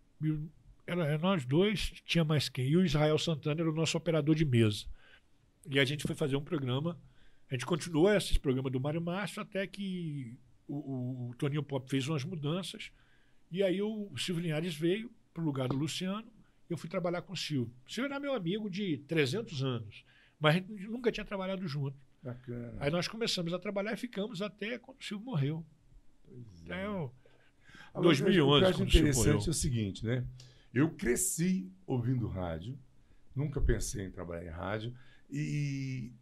era, 0.87 1.17
nós 1.19 1.45
dois, 1.45 1.93
tinha 2.05 2.25
mais 2.25 2.49
quem? 2.49 2.67
E 2.69 2.77
o 2.77 2.85
Israel 2.85 3.19
Santana 3.19 3.61
era 3.61 3.71
o 3.71 3.75
nosso 3.75 3.97
operador 3.97 4.35
de 4.35 4.45
mesa. 4.45 4.85
E 5.71 5.79
a 5.79 5.85
gente 5.85 6.07
foi 6.07 6.15
fazer 6.15 6.37
um 6.37 6.43
programa, 6.45 6.99
a 7.51 7.55
gente 7.55 7.65
continuou 7.67 8.13
esses 8.13 8.37
programas 8.37 8.71
do 8.73 8.81
Mário 8.81 9.01
Márcio 9.01 9.41
até 9.43 9.67
que 9.67 10.37
o, 10.67 11.29
o- 11.31 11.35
Toninho 11.39 11.63
Pop 11.63 11.89
fez 11.89 12.07
umas 12.07 12.25
mudanças, 12.25 12.91
e 13.51 13.63
aí 13.63 13.81
o 13.81 14.11
Silvio 14.19 14.43
Linhares 14.43 14.75
veio 14.75 15.11
para 15.33 15.43
o 15.43 15.47
lugar 15.47 15.69
do 15.69 15.77
Luciano, 15.77 16.31
eu 16.69 16.77
fui 16.77 16.91
trabalhar 16.91 17.23
com 17.23 17.33
o 17.33 17.37
Silvio. 17.37 17.73
O 17.87 17.91
Silvio 17.91 18.11
era 18.11 18.21
meu 18.21 18.35
amigo 18.35 18.69
de 18.69 18.99
300 19.09 19.63
anos, 19.63 20.05
mas 20.41 20.57
a 20.57 20.59
gente 20.59 20.87
nunca 20.89 21.11
tinha 21.13 21.25
trabalhado 21.25 21.67
junto. 21.67 21.97
Bacana. 22.23 22.75
Aí 22.81 22.91
nós 22.91 23.07
começamos 23.09 23.53
a 23.53 23.59
trabalhar 23.59 23.93
e 23.93 23.97
ficamos 23.97 24.43
até 24.43 24.79
quando 24.79 25.01
o 25.01 25.05
Silvio 25.05 25.25
morreu. 25.27 25.65
Pois 26.25 26.61
é. 26.69 26.73
Até 26.75 26.89
o- 26.89 27.11
Agora, 27.95 28.03
2011, 28.03 28.57
O 28.57 28.59
que 28.59 28.65
eu 28.65 28.69
acho 28.69 28.83
interessante 28.85 29.47
é 29.49 29.51
o 29.51 29.55
seguinte, 29.55 30.05
né? 30.07 30.25
Eu 30.75 30.91
cresci 30.91 31.73
ouvindo 31.87 32.27
rádio, 32.29 32.79
nunca 33.35 33.61
pensei 33.61 34.05
em 34.07 34.11
trabalhar 34.11 34.45
em 34.45 34.51
rádio, 34.55 34.95
e 35.31 36.13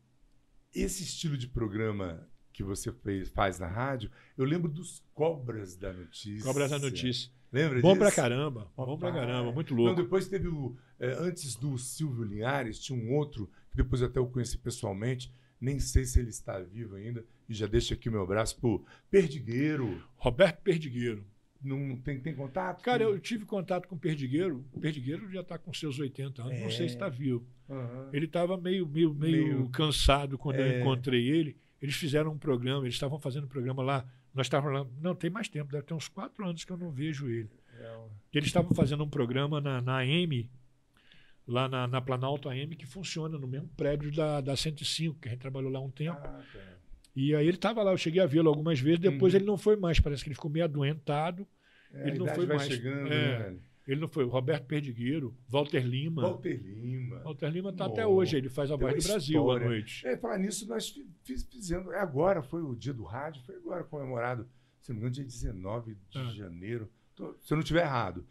esse 0.75 1.03
estilo 1.03 1.37
de 1.37 1.49
programa 1.49 2.27
que 2.53 2.63
você 2.63 2.93
fez, 2.93 3.29
faz 3.31 3.59
na 3.59 3.67
rádio, 3.67 4.11
eu 4.39 4.45
lembro 4.45 4.71
dos 4.71 5.03
Cobras 5.13 5.77
da 5.77 5.93
Notícia. 5.93 6.45
Cobras 6.45 6.71
da 6.71 6.79
Notícia. 6.79 7.31
Lembra 7.53 7.81
Bom 7.81 7.89
disso? 7.93 7.99
pra 8.01 8.13
caramba. 8.13 8.71
Bom 8.77 8.99
pra 8.99 9.13
caramba. 9.13 9.53
Muito 9.53 9.75
Não, 9.75 9.83
louco. 9.85 10.03
depois 10.03 10.29
teve 10.29 10.49
o. 10.49 10.77
é, 10.99 11.13
antes 11.19 11.55
do 11.57 11.77
Silvio 11.79 12.25
Linhares, 12.25 12.79
tinha 12.79 12.99
um 12.99 13.15
outro, 13.15 13.51
depois 13.77 14.03
até 14.03 14.19
eu 14.19 14.27
conheci 14.27 14.59
pessoalmente, 14.59 15.33
nem 15.61 15.79
sei 15.79 16.05
se 16.05 16.19
ele 16.19 16.31
está 16.31 16.59
vivo 16.61 16.97
ainda, 16.97 17.25
e 17.49 17.55
já 17.55 17.67
deixo 17.67 17.95
aqui 17.95 18.09
o 18.09 18.13
meu 18.13 18.23
abraço 18.23 18.59
pro 18.61 18.85
Perdigueiro. 19.11 20.03
Roberto 20.17 20.61
Perdigueiro. 20.63 21.25
Não 21.63 21.97
tem, 21.97 22.21
tem 22.21 22.35
contato? 22.35 22.83
Cara, 22.83 23.03
eu 23.03 23.19
tive 23.19 23.45
contato 23.45 23.89
com 23.89 23.97
o 23.97 23.99
Perdigueiro. 23.99 24.65
O 24.73 24.79
Perdigueiro 24.79 25.29
já 25.31 25.41
está 25.41 25.59
com 25.59 25.73
seus 25.73 25.99
80 25.99 26.43
anos. 26.43 26.61
Não 26.61 26.71
sei 26.71 26.87
É. 26.87 26.89
se 26.89 26.95
está 26.95 27.09
vivo. 27.09 27.45
Aham. 27.69 28.11
Ele 28.13 28.27
estava 28.27 28.57
meio, 28.57 28.87
meio, 28.87 29.13
meio, 29.15 29.47
Meio- 29.57 29.69
cansado 29.71 30.37
quando 30.39 30.57
É. 30.61 30.77
eu 30.77 30.81
encontrei 30.81 31.29
ele. 31.29 31.57
Eles 31.81 31.95
fizeram 31.97 32.33
um 32.33 32.39
programa, 32.39 32.85
eles 32.85 32.95
estavam 32.95 33.19
fazendo 33.19 33.45
um 33.45 33.49
programa 33.49 33.83
lá. 33.83 34.07
Nós 34.35 34.47
estávamos 34.47 34.79
lá. 34.81 34.87
Não, 35.01 35.15
tem 35.15 35.31
mais 35.31 35.49
tempo, 35.49 35.73
deve 35.73 35.85
ter 35.85 35.95
uns 35.95 36.09
quatro 36.09 36.47
anos 36.47 36.63
que 36.65 36.71
eu 36.71 36.77
não 36.77 36.91
vejo 36.91 37.27
ele. 37.29 37.51
Eles 38.33 38.47
estavam 38.49 38.75
fazendo 38.75 39.03
um 39.03 39.09
programa 39.09 39.61
na, 39.61 39.81
na 39.81 39.99
AM, 39.99 40.49
lá 41.47 41.69
na, 41.69 41.87
na 41.87 42.01
Planalto 42.01 42.49
AM, 42.49 42.75
que 42.77 42.87
funciona 42.87 43.39
no 43.39 43.47
mesmo 43.47 43.69
prédio 43.77 44.11
da, 44.13 44.41
da 44.41 44.57
105, 44.57 45.19
que 45.21 45.29
a 45.29 45.31
gente 45.33 45.41
trabalhou 45.41 45.71
lá 45.71 45.81
um 45.81 45.91
tempo. 45.91 46.19
Ah, 46.21 46.43
tá. 46.53 46.77
E 47.15 47.35
aí 47.35 47.47
ele 47.47 47.57
estava 47.57 47.83
lá, 47.83 47.93
eu 47.93 47.97
cheguei 47.97 48.21
a 48.21 48.27
vê-lo 48.27 48.49
algumas 48.49 48.79
vezes, 48.79 48.99
depois 49.01 49.33
Uhum. 49.33 49.39
ele 49.39 49.47
não 49.47 49.57
foi 49.57 49.77
mais, 49.77 49.99
parece 50.01 50.23
que 50.23 50.29
ele 50.29 50.35
ficou 50.35 50.51
meio 50.51 50.65
adoentado. 50.65 51.47
É, 51.95 52.09
Ele 52.09 52.19
não 52.19 52.27
foi 52.27 52.47
mais. 52.47 52.63
chegando, 52.67 53.13
É. 53.13 53.51
né? 53.53 53.59
Ele 53.87 54.01
não 54.01 54.09
foi. 54.09 54.25
Roberto 54.25 54.67
Perdigueiro, 54.67 55.35
Walter 55.49 55.81
Lima. 55.87 56.23
Walter 56.23 56.61
Lima. 56.61 57.21
Walter 57.21 57.49
Lima 57.49 57.71
está 57.71 57.87
até 57.87 58.05
hoje, 58.07 58.37
ele 58.37 58.49
faz 58.49 58.71
a 58.71 58.77
voz 58.77 59.03
do 59.05 59.09
Brasil 59.09 59.51
à 59.51 59.61
noite. 59.61 60.05
É, 60.07 60.17
falar 60.17 60.39
nisso, 60.39 60.67
nós 60.69 60.89
fi- 60.91 61.07
fiz, 61.23 61.45
fizemos. 61.51 61.93
É 61.95 62.01
agora, 62.01 62.43
foi 62.43 62.63
o 62.63 62.75
dia 62.75 62.93
do 62.93 63.05
rádio, 63.05 63.41
foi 63.47 63.55
agora 63.55 63.85
comemorado, 63.85 64.47
se 64.83 64.91
não 64.91 64.97
me 64.97 65.01
engano, 65.03 65.15
dia 65.15 65.25
19 65.25 65.95
de 66.11 66.19
Ah. 66.19 66.25
janeiro. 66.35 66.91
Tô- 67.15 67.35
se 67.41 67.53
eu 67.53 67.57
não 67.57 67.63
estiver 67.63 67.83
errado. 67.85 68.27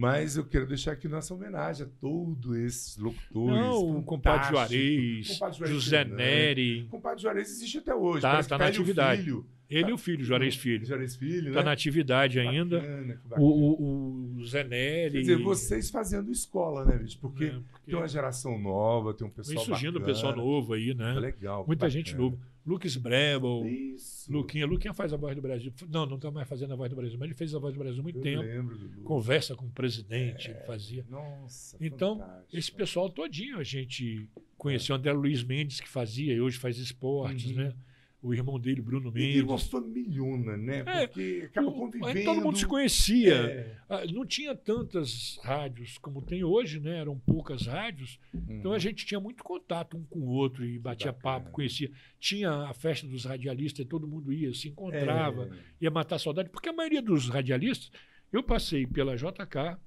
Mas 0.00 0.34
eu 0.38 0.46
quero 0.46 0.66
deixar 0.66 0.92
aqui 0.92 1.06
nossa 1.06 1.34
homenagem 1.34 1.84
a 1.84 1.88
todos 2.00 2.56
esses 2.56 2.96
locutores. 2.96 3.54
Não, 3.54 3.98
o 3.98 4.02
compadre. 4.02 4.48
Juarez, 4.48 5.28
Compadre 5.38 5.66
José. 5.66 6.04
Nery. 6.06 6.84
O 6.84 6.88
compadre 6.88 7.20
Juarez 7.22 7.50
existe 7.50 7.76
até 7.76 7.94
hoje. 7.94 8.22
Tá, 8.22 8.42
tá 8.42 8.56
na 8.56 8.64
atividade. 8.68 9.24
filho. 9.24 9.46
Ele 9.68 9.90
e 9.90 9.92
o 9.92 9.98
filho, 9.98 10.24
Juarez 10.24 10.56
Filho. 10.56 10.86
Juarez 10.86 11.14
Filho, 11.16 11.48
Está 11.48 11.60
né? 11.60 11.66
na 11.66 11.72
atividade 11.72 12.40
ainda. 12.40 12.80
Bacana, 12.80 13.20
bacana. 13.24 13.42
O, 13.46 13.46
o, 13.46 14.36
o 14.38 14.46
Zé 14.46 14.64
Nery. 14.64 15.12
Quer 15.12 15.20
dizer, 15.20 15.36
vocês 15.36 15.90
fazendo 15.90 16.32
escola, 16.32 16.84
né, 16.86 16.96
bicho? 16.96 17.18
Porque, 17.20 17.44
né, 17.44 17.62
porque 17.70 17.90
tem 17.90 17.94
uma 17.94 18.08
geração 18.08 18.58
nova, 18.58 19.12
tem 19.12 19.26
um 19.26 19.30
vem 19.30 19.36
pessoal 19.36 19.64
surgindo 19.66 19.96
o 19.96 20.00
bacana. 20.00 20.14
pessoal 20.14 20.34
novo 20.34 20.72
aí, 20.72 20.94
né? 20.94 21.14
É 21.14 21.20
legal. 21.20 21.64
Muita 21.66 21.86
que 21.86 21.92
gente 21.92 22.12
bacana. 22.14 22.30
nova. 22.30 22.49
Lucas 22.70 22.96
Brebel, 22.96 23.66
Isso. 23.66 24.32
Luquinha. 24.32 24.64
Luquinha 24.66 24.94
faz 24.94 25.12
a 25.12 25.16
voz 25.16 25.34
do 25.34 25.42
Brasil. 25.42 25.72
Não, 25.88 26.06
não 26.06 26.16
está 26.16 26.30
mais 26.30 26.48
fazendo 26.48 26.72
a 26.72 26.76
voz 26.76 26.88
do 26.88 26.96
Brasil, 26.96 27.18
mas 27.18 27.26
ele 27.26 27.34
fez 27.34 27.54
a 27.54 27.58
voz 27.58 27.74
do 27.74 27.78
Brasil 27.78 28.00
há 28.00 28.02
muito 28.02 28.18
Eu 28.18 28.22
tempo. 28.22 28.42
lembro. 28.42 28.78
Conversa 29.02 29.54
com 29.56 29.66
o 29.66 29.70
presidente, 29.70 30.50
ele 30.50 30.60
fazia. 30.60 31.04
Nossa, 31.10 31.76
Então, 31.80 32.18
fantástico. 32.18 32.56
Esse 32.56 32.72
pessoal 32.72 33.10
todinho 33.10 33.58
a 33.58 33.64
gente 33.64 34.28
conheceu. 34.56 34.94
André 34.94 35.12
Luiz 35.12 35.42
Mendes, 35.42 35.80
que 35.80 35.88
fazia 35.88 36.32
e 36.32 36.40
hoje 36.40 36.58
faz 36.58 36.78
esportes, 36.78 37.50
Uhum. 37.50 37.64
né? 37.64 37.74
O 38.22 38.34
irmão 38.34 38.60
dele, 38.60 38.82
Bruno 38.82 39.08
E 39.08 39.12
tem 39.32 39.42
uma 39.42 39.52
Mendes. 39.54 39.68
familhona, 39.68 40.54
né? 40.56 40.84
É, 40.86 41.06
Porque 41.06 41.42
acaba 41.46 41.72
convivendo. 41.72 42.22
todo 42.24 42.40
mundo 42.42 42.58
se 42.58 42.66
conhecia. 42.66 43.34
É. 43.34 43.76
Ah, 43.88 44.04
Não 44.12 44.26
tinha 44.26 44.54
tantas 44.54 45.38
rádios 45.42 45.96
como 45.96 46.20
tem 46.20 46.44
hoje, 46.44 46.78
né? 46.80 46.98
Eram 46.98 47.18
poucas 47.18 47.66
rádios. 47.66 48.18
Então 48.46 48.72
a 48.74 48.78
gente 48.78 49.06
tinha 49.06 49.18
muito 49.18 49.42
contato 49.42 49.96
um 49.96 50.04
com 50.04 50.18
o 50.18 50.26
outro 50.28 50.66
e 50.66 50.78
batia 50.78 51.12
bacana. 51.12 51.40
papo, 51.40 51.50
conhecia. 51.50 51.90
Tinha 52.18 52.50
a 52.68 52.74
festa 52.74 53.06
dos 53.06 53.24
radialistas, 53.24 53.86
todo 53.86 54.06
mundo 54.06 54.30
ia, 54.30 54.52
se 54.52 54.68
encontrava, 54.68 55.44
É. 55.46 55.58
ia 55.84 55.90
matar 55.90 56.18
saudade. 56.18 56.50
Porque 56.50 56.68
a 56.68 56.72
maioria 56.74 57.00
dos 57.00 57.26
radialistas, 57.30 57.90
eu 58.30 58.42
passei 58.42 58.86
pela 58.86 59.16
JK, 59.16 59.78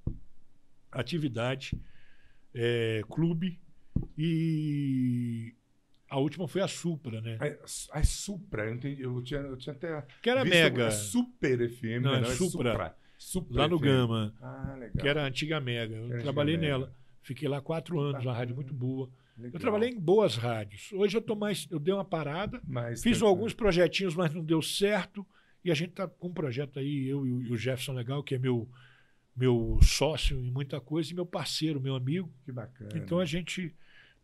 atividade, 0.90 1.78
eh, 2.52 3.02
clube 3.08 3.60
e 4.18 5.54
a 6.14 6.18
última 6.18 6.46
foi 6.48 6.60
a 6.60 6.68
Supra, 6.68 7.20
né? 7.20 7.38
A, 7.92 7.98
a 7.98 8.04
Supra, 8.04 8.66
eu, 8.66 8.74
entendi, 8.74 9.02
eu, 9.02 9.22
tinha, 9.22 9.40
eu 9.40 9.56
tinha 9.56 9.74
até. 9.74 10.04
Que 10.22 10.30
era 10.30 10.44
Mega, 10.44 10.88
a 10.88 10.90
Super 10.90 11.68
FM, 11.70 12.02
Não, 12.02 12.12
né? 12.12 12.18
é 12.18 12.20
não, 12.22 12.30
é 12.30 12.34
Supra. 12.34 12.96
Supra. 13.18 13.56
Lá 13.62 13.68
no 13.68 13.78
FM. 13.78 13.82
Gama, 13.82 14.34
Ah, 14.40 14.76
legal. 14.78 15.02
que 15.02 15.08
era 15.08 15.22
a 15.22 15.26
antiga 15.26 15.60
Mega. 15.60 15.94
Eu 15.96 16.12
Era 16.12 16.22
trabalhei 16.22 16.54
antiga 16.56 16.68
nela. 16.70 16.86
Mega. 16.86 16.96
Fiquei 17.22 17.48
lá 17.48 17.60
quatro 17.60 17.98
anos, 18.00 18.22
uma 18.24 18.34
rádio 18.34 18.54
muito 18.54 18.74
boa. 18.74 19.08
Legal. 19.36 19.52
Eu 19.54 19.60
trabalhei 19.60 19.88
em 19.90 19.98
boas 19.98 20.36
rádios. 20.36 20.92
Hoje 20.92 21.16
eu 21.16 21.22
tô 21.22 21.34
mais. 21.34 21.66
Eu 21.70 21.78
dei 21.80 21.92
uma 21.92 22.04
parada, 22.04 22.60
Mas, 22.66 23.02
fiz 23.02 23.20
alguns 23.22 23.52
projetinhos, 23.54 24.14
mas 24.14 24.32
não 24.32 24.44
deu 24.44 24.60
certo. 24.62 25.26
E 25.64 25.70
a 25.70 25.74
gente 25.74 25.92
tá 25.92 26.06
com 26.06 26.28
um 26.28 26.32
projeto 26.32 26.78
aí, 26.78 27.08
eu 27.08 27.26
e 27.26 27.32
o- 27.32 27.42
e 27.42 27.50
o 27.52 27.56
Jefferson 27.56 27.94
Legal, 27.94 28.22
que 28.22 28.34
é 28.34 28.38
meu, 28.38 28.68
meu 29.34 29.78
sócio 29.82 30.38
em 30.38 30.50
muita 30.50 30.78
coisa, 30.80 31.10
e 31.10 31.14
meu 31.14 31.26
parceiro, 31.26 31.80
meu 31.80 31.94
amigo. 31.96 32.30
Que 32.44 32.52
bacana. 32.52 32.90
Então 32.94 33.18
a 33.18 33.24
gente 33.24 33.74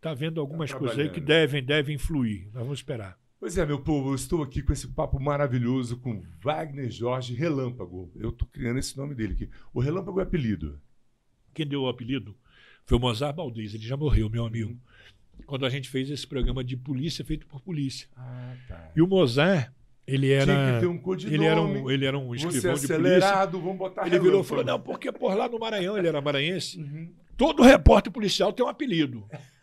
tá 0.01 0.15
vendo 0.15 0.41
algumas 0.41 0.71
Tá 0.71 0.79
coisas 0.79 0.99
aí 0.99 1.09
que 1.11 1.21
devem, 1.21 1.63
devem 1.63 1.99
fluir. 1.99 2.45
Nós 2.53 2.63
vamos 2.63 2.79
esperar. 2.79 3.19
Pois 3.39 3.57
é, 3.57 3.65
meu 3.65 3.81
povo, 3.81 4.11
eu 4.11 4.15
estou 4.15 4.43
aqui 4.43 4.63
com 4.63 4.73
esse 4.73 4.89
papo 4.89 5.19
maravilhoso 5.19 5.97
com 5.99 6.23
Wagner 6.43 6.91
Jorge 6.91 7.35
Relâmpago. 7.35 8.11
Eu 8.15 8.31
tô 8.33 8.45
criando 8.47 8.79
esse 8.79 8.97
nome 8.97 9.15
dele 9.15 9.33
aqui. 9.33 9.51
O 9.73 9.81
Relâmpago 9.81 10.21
é 10.21 10.25
apelido. 10.25 10.79
Quem 11.55 11.67
deu 11.67 11.83
o 11.83 11.89
apelido 11.89 12.37
foi 12.85 12.99
o 12.99 13.01
Mozart 13.01 13.35
Baldez, 13.35 13.75
ele 13.75 13.83
já 13.87 13.97
morreu, 13.97 14.29
meu 14.29 14.45
amigo. 14.45 14.79
Quando 15.47 15.65
a 15.65 15.71
gente 15.71 15.89
fez 15.89 16.11
esse 16.11 16.27
programa 16.27 16.63
de 16.63 16.77
polícia 16.77 17.25
feito 17.25 17.47
por 17.47 17.61
polícia. 17.63 18.09
Ah, 18.15 18.55
tá. 18.69 18.91
E 18.95 19.01
o 19.01 19.07
Mozart, 19.07 19.71
ele 20.07 20.31
era. 20.31 20.53
um. 20.53 21.15
Ele 21.27 21.45
era 21.47 21.63
um, 21.63 21.91
ele 21.91 22.05
era 22.05 22.19
um 22.19 22.29
Você 22.29 22.47
escrivão 22.49 22.75
de 22.75 22.87
polícia. 22.87 23.47
vamos 23.47 23.79
botar 23.79 24.07
Ele 24.07 24.19
virou 24.19 24.43
e 24.43 24.45
falou: 24.45 24.65
não, 24.65 24.79
porque 24.81 25.11
por 25.11 25.35
lá 25.35 25.49
no 25.49 25.59
Maranhão, 25.59 25.97
ele 25.97 26.09
era 26.09 26.21
maranhense, 26.21 26.79
Uhum. 26.79 27.11
todo 27.39 27.63
repórter 27.63 28.13
policial 28.13 28.53
tem 28.53 28.65
um 28.65 28.69
apelido. 28.69 29.27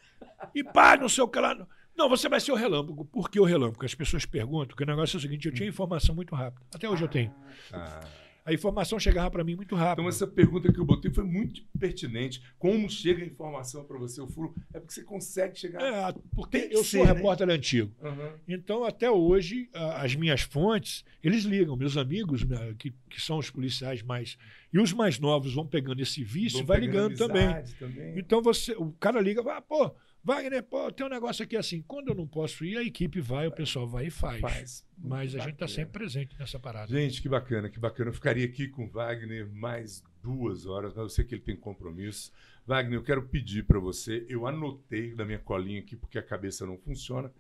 E 0.54 0.64
pá, 0.64 0.98
não 0.98 1.10
sei 1.10 1.24
o 1.24 1.28
que 1.28 1.40
lá. 1.40 1.68
Não, 1.96 2.08
você 2.08 2.30
vai 2.30 2.40
ser 2.40 2.52
o 2.52 2.56
relâmpago. 2.56 3.06
Por 3.06 3.30
que 3.30 3.40
o 3.40 3.44
relâmpago? 3.44 3.84
As 3.84 3.96
pessoas 3.96 4.26
perguntam, 4.26 4.76
que 4.76 4.84
o 4.84 4.86
negócio 4.86 5.18
é 5.18 5.20
o 5.20 5.22
seguinte: 5.22 5.48
eu 5.48 5.54
tinha 5.54 5.68
informação 5.68 6.14
muito 6.14 6.36
rápida. 6.36 6.66
Até 6.74 6.88
hoje 6.88 7.04
eu 7.04 7.08
tenho. 7.08 7.34
Ah. 7.74 8.02
A 8.48 8.54
informação 8.54 8.98
chegava 8.98 9.30
para 9.30 9.44
mim 9.44 9.58
muito 9.58 9.76
rápido. 9.76 10.04
Então 10.04 10.08
essa 10.08 10.26
pergunta 10.26 10.72
que 10.72 10.80
eu 10.80 10.86
botei 10.86 11.12
foi 11.12 11.26
muito 11.26 11.66
pertinente. 11.78 12.42
Como 12.58 12.90
chega 12.90 13.22
a 13.22 13.26
informação 13.28 13.84
para 13.84 13.98
você? 13.98 14.22
O 14.22 14.28
furo 14.28 14.56
é 14.74 14.80
porque 14.80 14.94
você 14.94 15.04
consegue 15.04 15.60
chegar. 15.60 15.82
É, 15.82 16.16
porque 16.34 16.70
eu 16.72 16.82
ser, 16.82 17.00
sou 17.00 17.06
né? 17.06 17.12
repórter 17.12 17.50
antigo. 17.50 17.94
Aham. 18.02 18.36
Então, 18.48 18.86
até 18.86 19.12
hoje, 19.12 19.70
as 19.74 20.16
minhas 20.16 20.44
fontes, 20.44 21.04
eles 21.22 21.44
ligam, 21.44 21.76
meus 21.76 21.98
amigos, 21.98 22.46
né, 22.46 22.74
que, 22.80 22.94
que 23.10 23.20
são 23.22 23.38
os 23.38 23.50
policiais 23.50 24.02
mais. 24.02 24.38
E 24.72 24.80
os 24.80 24.94
mais 24.94 25.20
novos 25.20 25.54
vão 25.54 25.68
pegando 25.68 26.02
esse 26.02 26.24
vício 26.24 26.60
e 26.60 26.64
Vão 26.64 26.68
vai 26.68 26.80
ligando 26.80 27.18
também. 27.18 27.50
também. 27.78 28.18
Então 28.18 28.42
você, 28.42 28.72
o 28.78 28.94
cara 28.94 29.20
liga, 29.20 29.42
ah, 29.52 29.62
pô, 29.62 29.94
Wagner, 30.24 30.62
pô, 30.64 30.92
tem 30.92 31.06
um 31.06 31.10
negócio 31.10 31.44
aqui 31.44 31.56
assim. 31.56 31.82
Quando 31.82 32.10
eu 32.10 32.16
não 32.16 32.28
posso 32.28 32.66
ir, 32.66 32.78
a 32.78 32.84
equipe 32.84 33.22
vai, 33.22 33.48
o 33.48 33.52
pessoal 33.52 33.88
vai 33.88 34.08
e 34.08 34.10
faz. 34.10 34.42
Faz. 34.42 34.86
Mas 34.98 35.36
a 35.36 35.40
gente 35.40 35.54
está 35.54 35.68
sempre 35.68 35.94
presente 35.94 36.38
nessa 36.38 36.60
parada. 36.60 36.92
Gente, 36.92 37.22
que 37.22 37.30
bacana, 37.30 37.70
que 37.70 37.80
bacana. 37.80 38.10
Eu 38.10 38.14
ficaria 38.14 38.46
aqui 38.46 38.68
com 38.68 38.86
o 38.86 38.90
Wagner 38.90 39.48
mais 39.50 40.04
duas 40.22 40.66
horas, 40.66 40.94
mas 40.94 41.04
eu 41.04 41.10
sei 41.10 41.26
que 41.26 41.36
ele 41.36 41.42
tem 41.42 41.56
compromisso. 41.56 42.32
Wagner, 42.66 43.00
eu 43.00 43.04
quero 43.04 43.24
pedir 43.28 43.66
para 43.66 43.80
você, 43.80 44.26
eu 44.28 44.46
anotei 44.46 45.16
da 45.16 45.24
minha 45.24 45.40
colinha 45.40 45.80
aqui 45.80 45.96
porque 45.96 46.20
a 46.20 46.24
cabeça 46.24 46.66
não 46.66 46.78
funciona, 46.78 47.32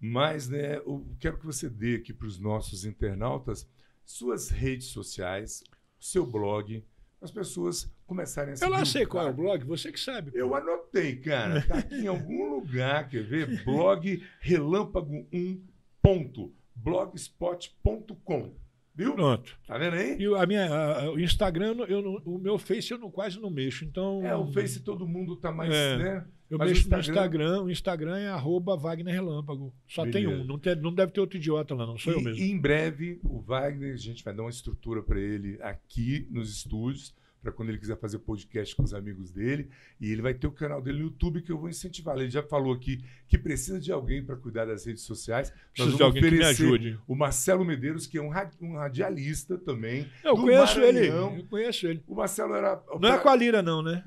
mas 0.00 0.48
né, 0.48 0.76
eu 0.76 1.06
quero 1.20 1.38
que 1.38 1.44
você 1.44 1.68
dê 1.68 1.96
aqui 1.96 2.12
para 2.12 2.26
os 2.26 2.38
nossos 2.38 2.86
internautas 2.86 3.68
suas 4.04 4.50
redes 4.50 4.88
sociais, 4.88 5.62
seu 5.98 6.26
blog, 6.26 6.84
as 7.22 7.30
pessoas 7.30 7.90
começarem 8.06 8.52
a 8.52 8.56
seguir. 8.56 8.68
Eu 8.68 8.74
lá 8.76 8.82
o 8.82 8.86
sei 8.86 9.06
qual 9.06 9.26
é 9.26 9.30
o 9.30 9.34
blog, 9.34 9.64
você 9.64 9.90
que 9.92 10.00
sabe. 10.00 10.30
pô. 10.32 10.36
Eu 10.38 10.54
anotei, 10.54 11.16
cara. 11.16 11.62
Tá 11.62 11.78
aqui 11.78 11.94
em 11.94 12.06
algum 12.08 12.50
lugar, 12.56 13.08
quer 13.08 13.22
ver? 13.22 13.46
Blog 13.64 14.22
relâmpago1 14.44 15.60
ponto 16.02 16.52
blogspot.com. 16.74 18.52
Viu? 18.94 19.14
Pronto. 19.14 19.56
Tá 19.66 19.78
vendo 19.78 19.94
aí? 19.94 20.18
E 20.18 20.28
o- 20.28 20.36
a 20.36 20.44
minha, 20.46 20.66
a- 20.66 21.10
o 21.12 21.18
Instagram, 21.18 21.76
eu 21.88 22.02
não- 22.02 22.12
não- 22.12 22.22
o 22.26 22.38
meu 22.38 22.58
Face 22.58 22.90
eu 22.90 22.98
não, 22.98 23.10
quase 23.10 23.40
não 23.40 23.48
mexo. 23.50 23.84
Então. 23.84 24.20
É, 24.26 24.36
o 24.36 24.46
Face 24.52 24.80
todo 24.80 25.08
mundo 25.08 25.34
tá 25.36 25.50
mais, 25.50 25.72
É. 25.72 25.96
né? 25.96 26.24
Eu 26.52 26.58
Mas 26.58 26.68
mexo 26.68 26.90
no 26.90 26.98
Instagram- 26.98 27.12
Instagram. 27.22 27.62
O 27.62 27.70
Instagram 27.70 28.18
é 28.18 28.28
arroba 28.28 28.76
Wagner 28.76 29.14
Relâmpago. 29.14 29.72
Só 29.88 30.02
tem 30.02 30.24
Beleza. 30.26 30.42
um. 30.42 30.44
Não, 30.46 30.58
tem- 30.58 30.76
não 30.76 30.94
deve 30.94 31.10
ter 31.10 31.20
outro 31.20 31.38
idiota 31.38 31.74
lá, 31.74 31.86
não. 31.86 31.96
Sou 31.96 32.12
eu 32.12 32.20
E, 32.20 32.24
mesmo. 32.24 32.42
e 32.44 32.50
em 32.50 32.58
breve, 32.60 33.18
o 33.24 33.40
Wagner, 33.40 33.94
a 33.94 33.96
gente 33.96 34.22
vai 34.22 34.34
dar 34.34 34.42
uma 34.42 34.50
estrutura 34.50 35.02
para 35.02 35.18
ele 35.18 35.58
aqui 35.62 36.26
nos 36.30 36.50
estúdios, 36.54 37.14
para 37.42 37.50
quando 37.50 37.70
ele 37.70 37.78
quiser 37.78 37.98
fazer 37.98 38.18
podcast 38.20 38.76
com 38.76 38.82
os 38.84 38.92
amigos 38.94 39.32
dele. 39.32 39.68
E 40.00 40.12
ele 40.12 40.20
vai 40.22 40.32
ter 40.34 40.46
o 40.46 40.52
canal 40.52 40.80
dele 40.82 40.98
no 40.98 41.04
YouTube 41.06 41.40
que 41.42 41.50
eu 41.50 41.58
vou 41.58 41.68
incentivar. 41.70 42.16
Ele 42.18 42.30
já 42.30 42.42
falou 42.42 42.72
aqui 42.74 43.02
que 43.26 43.36
precisa 43.38 43.80
de 43.80 43.90
alguém 43.90 44.22
para 44.22 44.36
cuidar 44.36 44.66
das 44.66 44.84
redes 44.86 45.02
sociais. 45.02 45.52
Preciso 45.74 45.96
de 45.96 46.02
alguém 46.04 46.22
que 46.22 46.30
me 46.32 46.44
ajude. 46.44 47.00
O 47.08 47.16
Marcelo 47.16 47.64
Medeiros, 47.64 48.06
que 48.06 48.16
é 48.18 48.22
um, 48.22 48.28
ra- 48.28 48.48
radialista 48.74 49.56
também. 49.58 50.06
Eu 50.22 50.36
conheço 50.36 50.78
Maranhão. 50.78 51.32
ele. 51.32 51.40
Eu 51.40 51.46
conheço 51.46 51.86
ele. 51.86 52.04
O 52.06 52.14
Marcelo 52.14 52.54
era. 52.54 52.80
Não 53.00 53.08
é 53.08 53.12
a 53.12 53.18
Qualira, 53.18 53.60
não, 53.62 53.82
né? 53.82 54.04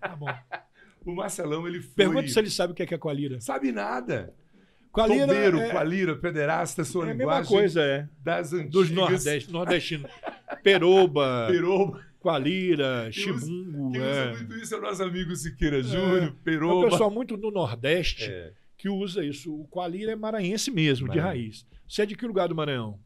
Tá 0.00 0.16
bom. 0.16 0.26
O 1.04 1.14
Marcelão, 1.14 1.66
ele 1.66 1.80
foi. 1.80 1.94
Pergunta 1.94 2.28
se 2.28 2.38
ele 2.38 2.50
sabe 2.50 2.72
o 2.72 2.76
que 2.76 2.82
é, 2.82 2.86
que 2.86 2.94
é 2.94 2.98
Qualira. 2.98 3.40
Sabe 3.40 3.72
nada. 3.72 4.34
Qualira 4.92 5.26
Tombeiro, 5.26 5.58
é, 5.60 5.70
Qualira, 5.70 6.16
pederasta, 6.16 6.84
sua 6.84 7.02
é 7.02 7.10
a 7.12 7.14
mesma 7.14 7.22
linguagem 7.22 7.48
coisa, 7.52 7.80
é. 7.82 8.08
das 8.24 8.52
antigas. 8.52 8.70
Dos 8.72 8.90
Nordeste, 8.90 9.50
nordestinos. 9.52 10.10
Peroba, 10.64 11.46
Peroba. 11.48 12.04
Qualira, 12.18 13.08
Chibungo. 13.12 13.92
Quem 13.92 14.02
É. 14.02 14.10
usa 14.10 14.32
muito 14.34 14.54
isso 14.56 14.74
é 14.74 14.78
o 14.78 14.82
nosso 14.82 15.02
amigo 15.04 15.34
Siqueira 15.36 15.82
Júnior, 15.82 16.22
É 16.24 16.26
um 16.26 16.32
Peroba. 16.32 16.90
pessoal 16.90 17.10
muito 17.10 17.36
no 17.36 17.50
Nordeste 17.52 18.24
É. 18.30 18.52
que 18.76 18.88
usa 18.88 19.24
isso. 19.24 19.54
O 19.54 19.66
Qualira 19.68 20.12
é 20.12 20.16
maranhense 20.16 20.70
mesmo, 20.72 21.08
de 21.08 21.16
Maranhão. 21.16 21.28
raiz. 21.28 21.66
Você 21.88 22.02
é 22.02 22.06
de 22.06 22.16
que 22.16 22.26
lugar 22.26 22.48
do 22.48 22.54
Maranhão? 22.54 22.98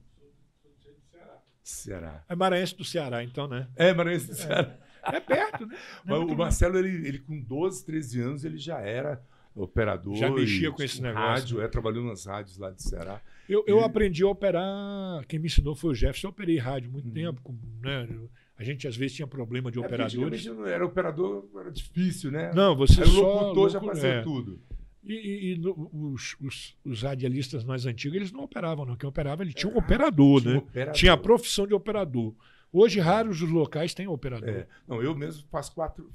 Ceará. 1.62 2.24
É 2.28 2.34
maranhense 2.34 2.76
do 2.76 2.84
Ceará, 2.84 3.22
então, 3.24 3.46
né? 3.48 3.68
É, 3.76 3.92
Maranhense 3.94 4.26
do 4.28 4.34
Ceará. 4.34 4.76
É 5.12 5.20
perto, 5.20 5.66
né? 5.66 5.76
Mas 6.04 6.16
é 6.16 6.18
muito 6.20 6.34
o 6.34 6.38
Marcelo, 6.38 6.78
ele, 6.78 7.06
ele 7.08 7.18
com 7.18 7.40
12, 7.40 7.84
13 7.84 8.20
anos, 8.20 8.44
ele 8.44 8.58
já 8.58 8.78
era 8.80 9.22
operador. 9.54 10.14
Já 10.16 10.30
mexia 10.30 10.68
e, 10.68 10.72
com 10.72 10.82
esse 10.82 11.00
negócio. 11.00 11.26
Rádio, 11.28 11.60
é, 11.62 11.68
trabalhou 11.68 12.04
nas 12.04 12.24
rádios 12.26 12.58
lá 12.58 12.70
de 12.70 12.82
Ceará. 12.82 13.20
Eu, 13.48 13.62
eu 13.66 13.78
E- 13.80 13.84
aprendi 13.84 14.22
a 14.24 14.28
operar. 14.28 15.24
Quem 15.28 15.38
me 15.38 15.46
ensinou 15.46 15.74
foi 15.76 15.90
o 15.90 15.94
Jefferson. 15.94 16.28
Eu 16.28 16.30
operei 16.30 16.58
rádio 16.58 16.90
muito 16.90 17.06
Uhum. 17.08 17.14
tempo. 17.14 17.40
com- 17.42 17.54
né? 17.82 18.08
A 18.56 18.62
gente 18.64 18.86
às 18.88 18.96
vezes 18.96 19.16
tinha 19.16 19.26
problema 19.26 19.70
de 19.70 19.78
É, 19.78 19.80
operadores. 19.84 20.44
não 20.46 20.66
era 20.66 20.84
operador, 20.86 21.48
era 21.56 21.70
difícil, 21.70 22.30
né? 22.30 22.52
Não, 22.54 22.74
você 22.76 23.02
Aí 23.02 23.08
o 23.08 23.12
só. 23.12 23.42
locutor 23.42 23.68
já 23.70 23.80
fazia 23.80 24.08
é. 24.08 24.22
tudo. 24.22 24.60
E, 25.04 25.12
e- 25.12 25.52
e 25.52 25.58
no- 25.58 25.90
os, 25.92 26.34
os, 26.40 26.76
os 26.84 27.02
radialistas 27.02 27.62
mais 27.64 27.84
antigos, 27.84 28.16
eles 28.16 28.32
não 28.32 28.44
operavam, 28.44 28.84
não. 28.86 28.96
Quem 28.96 29.08
operava, 29.08 29.42
ele 29.42 29.52
tinha 29.52 29.70
um 29.70 29.76
Ah, 29.76 29.78
operador, 29.80 30.40
tinha 30.40 30.50
um 30.52 30.56
né? 30.56 30.62
operador. 30.66 30.94
Tinha 30.94 31.12
a 31.12 31.16
profissão 31.16 31.66
de 31.66 31.74
operador. 31.74 32.34
Hoje, 32.74 32.98
raros 32.98 33.40
os 33.40 33.48
locais 33.48 33.94
têm 33.94 34.08
operador. 34.08 34.48
É. 34.48 34.66
Não, 34.88 35.00
eu 35.00 35.14
mesmo 35.14 35.46
faço 35.48 35.72
quatro, 35.72 36.10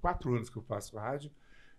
quatro 0.00 0.34
anos 0.34 0.48
que 0.48 0.56
eu 0.56 0.62
faço 0.62 0.96
rádio. 0.96 1.30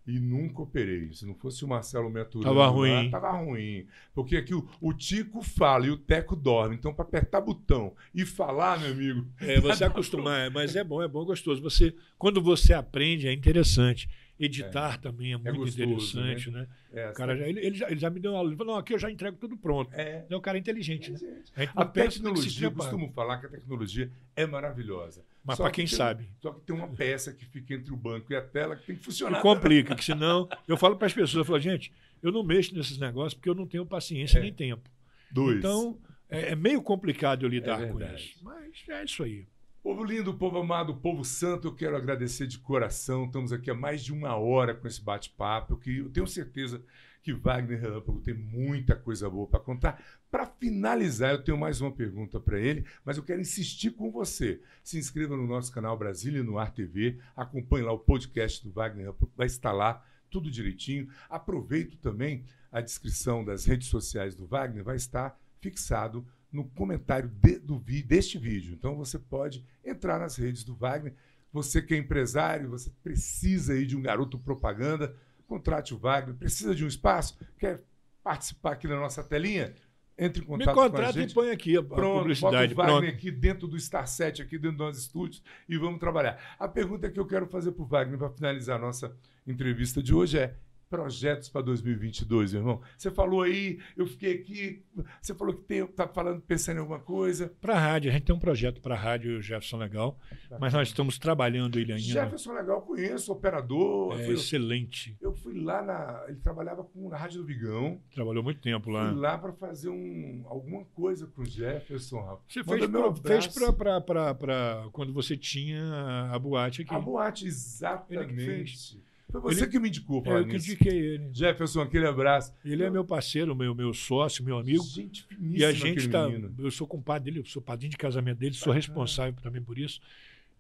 e 0.06 0.20
nunca 0.20 0.62
operei. 0.62 1.12
Se 1.14 1.26
não 1.26 1.34
fosse 1.34 1.66
o 1.66 1.68
Marcelo 1.68 2.12
Meturano, 2.12 2.56
tava 2.56 2.68
ruim. 2.68 3.06
Lá, 3.06 3.10
tava 3.10 3.32
ruim. 3.32 3.88
Porque 4.14 4.38
aqui 4.38 4.54
o, 4.54 4.68
o, 4.80 4.94
Tico 4.94 5.42
fala 5.42 5.88
e 5.88 5.90
o 5.90 5.98
Teco 5.98 6.36
dorme. 6.36 6.76
Então, 6.76 6.94
para 6.94 7.06
apertar 7.06 7.42
botão 7.42 7.96
e 8.14 8.24
falar, 8.24 8.80
meu 8.80 8.92
amigo. 8.92 9.28
É, 9.40 9.60
você 9.60 9.84
acostumar, 9.86 10.52
mas 10.52 10.76
é 10.76 10.84
bom, 10.84 11.02
é 11.02 11.08
bom, 11.08 11.26
gostoso. 11.26 11.60
Você, 11.64 11.96
quando 12.16 12.40
você 12.40 12.72
aprende, 12.72 13.28
é 13.28 13.34
interessante. 13.34 14.08
Editar 14.40 14.96
é. 14.96 14.98
também 14.98 15.34
é, 15.34 15.36
é 15.36 15.38
muito 15.38 15.50
é 15.50 15.86
gostoso, 15.86 16.20
interessante, 16.20 16.50
né? 16.50 16.62
né? 16.62 16.68
É, 16.94 17.12
cara, 17.12 17.36
já, 17.36 17.46
ele, 17.46 17.60
ele, 17.60 17.76
já, 17.76 17.92
ele 17.92 18.00
já 18.00 18.10
me 18.10 18.20
deu 18.22 18.32
uma 18.32 18.38
aula. 18.38 18.50
Ele 18.50 18.56
falou, 18.56 18.74
não, 18.74 18.80
aqui 18.80 18.94
eu 18.94 19.00
já 19.00 19.12
entrego 19.12 19.36
tudo 19.36 19.58
pronto. 19.58 19.94
É, 19.94 20.26
é 20.30 20.38
um 20.38 20.40
cara 20.40 20.58
inteligente, 20.58 21.12
né? 21.12 21.44
A, 21.76 21.84
tecnologia, 21.84 22.68
eu 22.68 22.72
costumo 22.72 23.12
falar 23.12 23.38
que 23.40 23.48
a 23.48 23.50
tecnologia 23.50 24.10
é 24.36 24.46
maravilhosa. 24.46 25.26
Mas 25.44 25.58
para 25.58 25.70
quem 25.72 25.86
que 25.86 25.94
sabe. 25.94 26.24
Tem, 26.24 26.34
só 26.42 26.54
que 26.54 26.62
tem 26.62 26.76
uma 26.76 26.88
peça 26.88 27.34
que 27.34 27.46
fica 27.46 27.74
entre 27.74 27.92
o 27.92 27.98
banco 27.98 28.32
e 28.32 28.36
a 28.36 28.42
tela 28.42 28.78
que 28.78 28.86
tem 28.86 28.96
que 28.96 29.04
funcionar. 29.04 29.40
E 29.40 29.42
complica, 29.42 29.94
que 29.94 30.06
senão. 30.06 30.48
Eu 30.66 30.78
falo 30.78 30.96
para 30.96 31.08
as 31.08 31.14
pessoas, 31.14 31.36
eu 31.36 31.46
falo, 31.46 31.60
gente, 31.60 31.92
eu 32.24 32.32
não 32.32 32.42
mexo 32.42 32.74
nesses 32.74 32.98
negócios 32.98 33.34
porque 33.34 33.50
eu 33.50 33.56
não 33.56 33.68
tenho 33.68 33.86
paciência 33.86 34.40
é. 34.40 34.42
nem 34.42 34.54
tempo. 34.54 34.90
Dois. 35.32 35.58
Então, 35.58 36.00
é, 36.30 36.52
é 36.52 36.56
meio 36.56 36.82
complicado 36.82 37.46
eu 37.46 37.50
lidar 37.50 37.88
com 37.90 38.02
isso. 38.02 38.38
Mas 38.42 38.84
é 38.88 39.04
isso 39.04 39.22
aí. 39.24 39.46
Povo 39.90 40.04
lindo, 40.04 40.36
povo 40.36 40.60
amado, 40.60 40.98
povo 40.98 41.26
santo, 41.26 41.68
eu 41.68 41.74
quero 41.74 41.98
agradecer 41.98 42.46
de 42.46 42.60
coração. 42.60 43.26
Estamos 43.26 43.52
aqui 43.52 43.72
há 43.72 43.74
mais 43.74 44.04
de 44.04 44.14
uma 44.14 44.36
hora 44.36 44.76
com 44.76 44.88
esse 44.88 45.02
bate-papo, 45.02 45.78
que 45.78 45.98
eu 45.98 46.12
tenho 46.12 46.28
certeza 46.28 46.80
que 47.24 47.34
Wagner 47.34 47.82
Relâmpago 47.82 48.22
tem 48.22 48.36
muita 48.36 48.96
coisa 48.96 49.28
boa 49.28 49.48
para 49.48 49.60
contar. 49.60 50.00
Para 50.30 50.46
finalizar, 50.46 51.32
eu 51.32 51.44
tenho 51.44 51.58
mais 51.58 51.82
uma 51.82 51.92
pergunta 51.92 52.40
para 52.40 52.60
ele, 52.60 52.86
mas 53.04 53.18
eu 53.18 53.24
quero 53.24 53.42
insistir 53.42 53.90
com 53.90 54.12
você. 54.12 54.62
Se 54.84 55.00
inscreva 55.00 55.36
no 55.36 55.48
nosso 55.48 55.72
canal 55.72 55.98
Brasília 55.98 56.44
no 56.44 56.60
Ar 56.60 56.72
TV, 56.72 57.18
acompanhe 57.36 57.84
lá 57.84 57.92
o 57.92 57.98
podcast 57.98 58.64
do 58.64 58.72
Wagner 58.72 59.06
Relâmpago, 59.06 59.34
vai 59.36 59.48
estar 59.48 59.72
lá 59.72 60.06
tudo 60.30 60.52
direitinho. 60.52 61.10
Aproveito 61.28 61.98
também 61.98 62.46
a 62.72 62.80
descrição 62.80 63.44
das 63.44 63.66
redes 63.66 63.88
sociais 63.88 64.36
do 64.36 64.46
Wagner, 64.46 64.84
vai 64.84 64.98
estar 64.98 65.36
fixado 65.60 66.28
no 66.52 66.66
comentário 66.70 67.30
de, 67.30 67.60
do, 67.60 67.80
deste 68.06 68.38
vídeo. 68.38 68.74
Então 68.74 68.96
você 68.96 69.20
pode 69.20 69.64
entrar 69.84 70.20
nas 70.20 70.36
redes 70.36 70.64
do 70.64 70.76
Wagner. 70.76 71.14
Você 71.52 71.82
que 71.82 71.94
é 71.94 71.98
empresário, 71.98 72.70
você 72.70 72.92
precisa 73.04 73.74
aí 73.74 73.86
de 73.86 73.96
um 73.96 74.02
garoto 74.02 74.38
propaganda, 74.38 75.16
contrate 75.48 75.94
o 75.94 75.98
Wagner. 75.98 76.36
Precisa 76.36 76.76
de 76.76 76.84
um 76.84 76.88
espaço? 76.88 77.38
Quer 77.58 77.84
participar 78.24 78.74
aqui 78.74 78.88
na 78.88 79.00
nossa 79.00 79.24
telinha? 79.24 79.74
Entre 80.18 80.44
em 80.44 80.46
contato 80.46 80.68
Me 80.68 80.74
contrata 80.74 81.04
com 81.04 81.08
a 81.08 81.12
gente. 81.22 81.32
e 81.32 81.34
põe 81.34 81.50
aqui 81.50 81.78
a, 81.78 81.82
Pronto, 81.84 82.20
publicidade. 82.20 82.76
Bota 82.76 82.90
o 82.90 82.94
Wagner 82.94 83.12
Pronto. 83.12 83.18
aqui 83.18 83.32
dentro 83.32 83.68
do 83.68 83.80
Star 83.80 84.06
7, 84.06 84.42
aqui 84.42 84.58
dentro 84.58 84.78
dos 84.78 84.88
nossos 84.88 85.04
estúdios 85.04 85.42
e 85.68 85.78
vamos 85.78 86.00
trabalhar. 86.00 86.56
A 86.60 86.68
pergunta 86.68 87.10
que 87.10 87.20
eu 87.20 87.26
quero 87.26 87.48
fazer 87.48 87.72
para 87.72 87.84
o 87.84 87.86
Wagner 87.86 88.18
para 88.20 88.30
finalizar 88.30 88.76
a 88.78 88.82
nossa 88.82 89.16
entrevista 89.48 90.04
de 90.04 90.14
hoje 90.14 90.38
é 90.38 90.56
projetos 90.90 91.50
para 91.50 91.62
2022, 91.62 92.54
irmão? 92.56 92.82
Você 92.98 93.12
falou 93.12 93.44
aí, 93.44 93.80
eu 93.96 94.08
fiquei 94.08 94.34
aqui, 94.34 94.84
você 95.22 95.34
falou 95.36 95.54
que 95.54 95.64
tem, 95.64 95.86
tá 95.86 96.08
falando, 96.08 96.42
pensando 96.42 96.78
em 96.78 96.80
alguma 96.80 97.00
coisa. 97.00 97.54
Para 97.62 97.76
a 97.76 97.80
rádio, 97.80 98.10
a 98.10 98.14
gente 98.14 98.24
tem 98.26 98.36
um 98.36 98.40
projeto 98.40 98.82
para 98.82 98.96
a 98.96 98.98
rádio 98.98 99.42
Jefferson 99.42 99.78
Legal, 99.78 100.20
mas 100.60 100.74
nós 100.74 100.88
estamos 100.88 101.20
trabalhando 101.20 101.80
ele 101.80 101.94
ainda. 101.94 102.04
Jefferson 102.04 102.54
Legal, 102.54 102.82
conheço, 102.82 103.32
operador. 103.32 104.20
É 104.20 104.26
fui, 104.26 104.34
excelente. 104.34 105.16
Eu 105.22 105.34
fui 105.34 105.60
lá 105.60 105.82
na, 105.82 106.26
ele 106.28 106.40
trabalhava 106.40 106.84
com 106.84 107.10
na 107.10 107.18
Rádio 107.18 107.42
do 107.42 107.46
Vigão. 107.46 108.02
Trabalhou 108.14 108.44
muito 108.44 108.60
tempo 108.60 108.90
lá. 108.90 109.10
Fui 109.12 109.20
lá 109.20 109.38
para 109.38 109.54
fazer 109.54 109.90
um, 109.90 110.44
alguma 110.48 110.86
coisa 110.86 111.28
com 111.28 111.42
o 111.42 111.46
Jefferson. 111.46 112.40
Você 112.48 112.64
fez 112.64 113.48
para 113.48 114.90
quando 114.92 115.14
você 115.14 115.38
tinha 115.38 116.30
a 116.32 116.40
boate 116.40 116.82
aqui. 116.82 116.94
A 116.94 117.00
boate, 117.00 117.46
exatamente. 117.48 119.02
Foi 119.32 119.42
você 119.42 119.64
ele, 119.64 119.72
que 119.72 119.80
me 119.80 119.90
indicou, 119.90 120.24
é, 120.26 120.40
Eu 120.40 120.48
que 120.48 120.56
indiquei 120.56 120.98
ele. 120.98 121.30
Jefferson, 121.32 121.82
aquele 121.82 122.08
abraço. 122.08 122.52
Ele 122.66 122.84
é 122.84 122.90
meu 122.90 123.06
parceiro, 123.06 123.56
meu, 123.56 123.76
meu 123.76 123.94
sócio, 123.94 124.44
meu 124.44 124.58
amigo. 124.58 124.84
Gente 124.84 125.28
E 125.40 125.64
a 125.64 125.72
gente 125.72 126.00
está. 126.00 126.28
Eu 126.58 126.72
sou 126.72 126.88
compadre 126.88 127.32
dele, 127.32 127.48
sou 127.48 127.62
padrinho 127.62 127.92
de 127.92 127.98
casamento 127.98 128.40
dele, 128.40 128.56
sou 128.56 128.74
responsável 128.74 129.40
também 129.42 129.62
por 129.62 129.78
isso. 129.78 130.02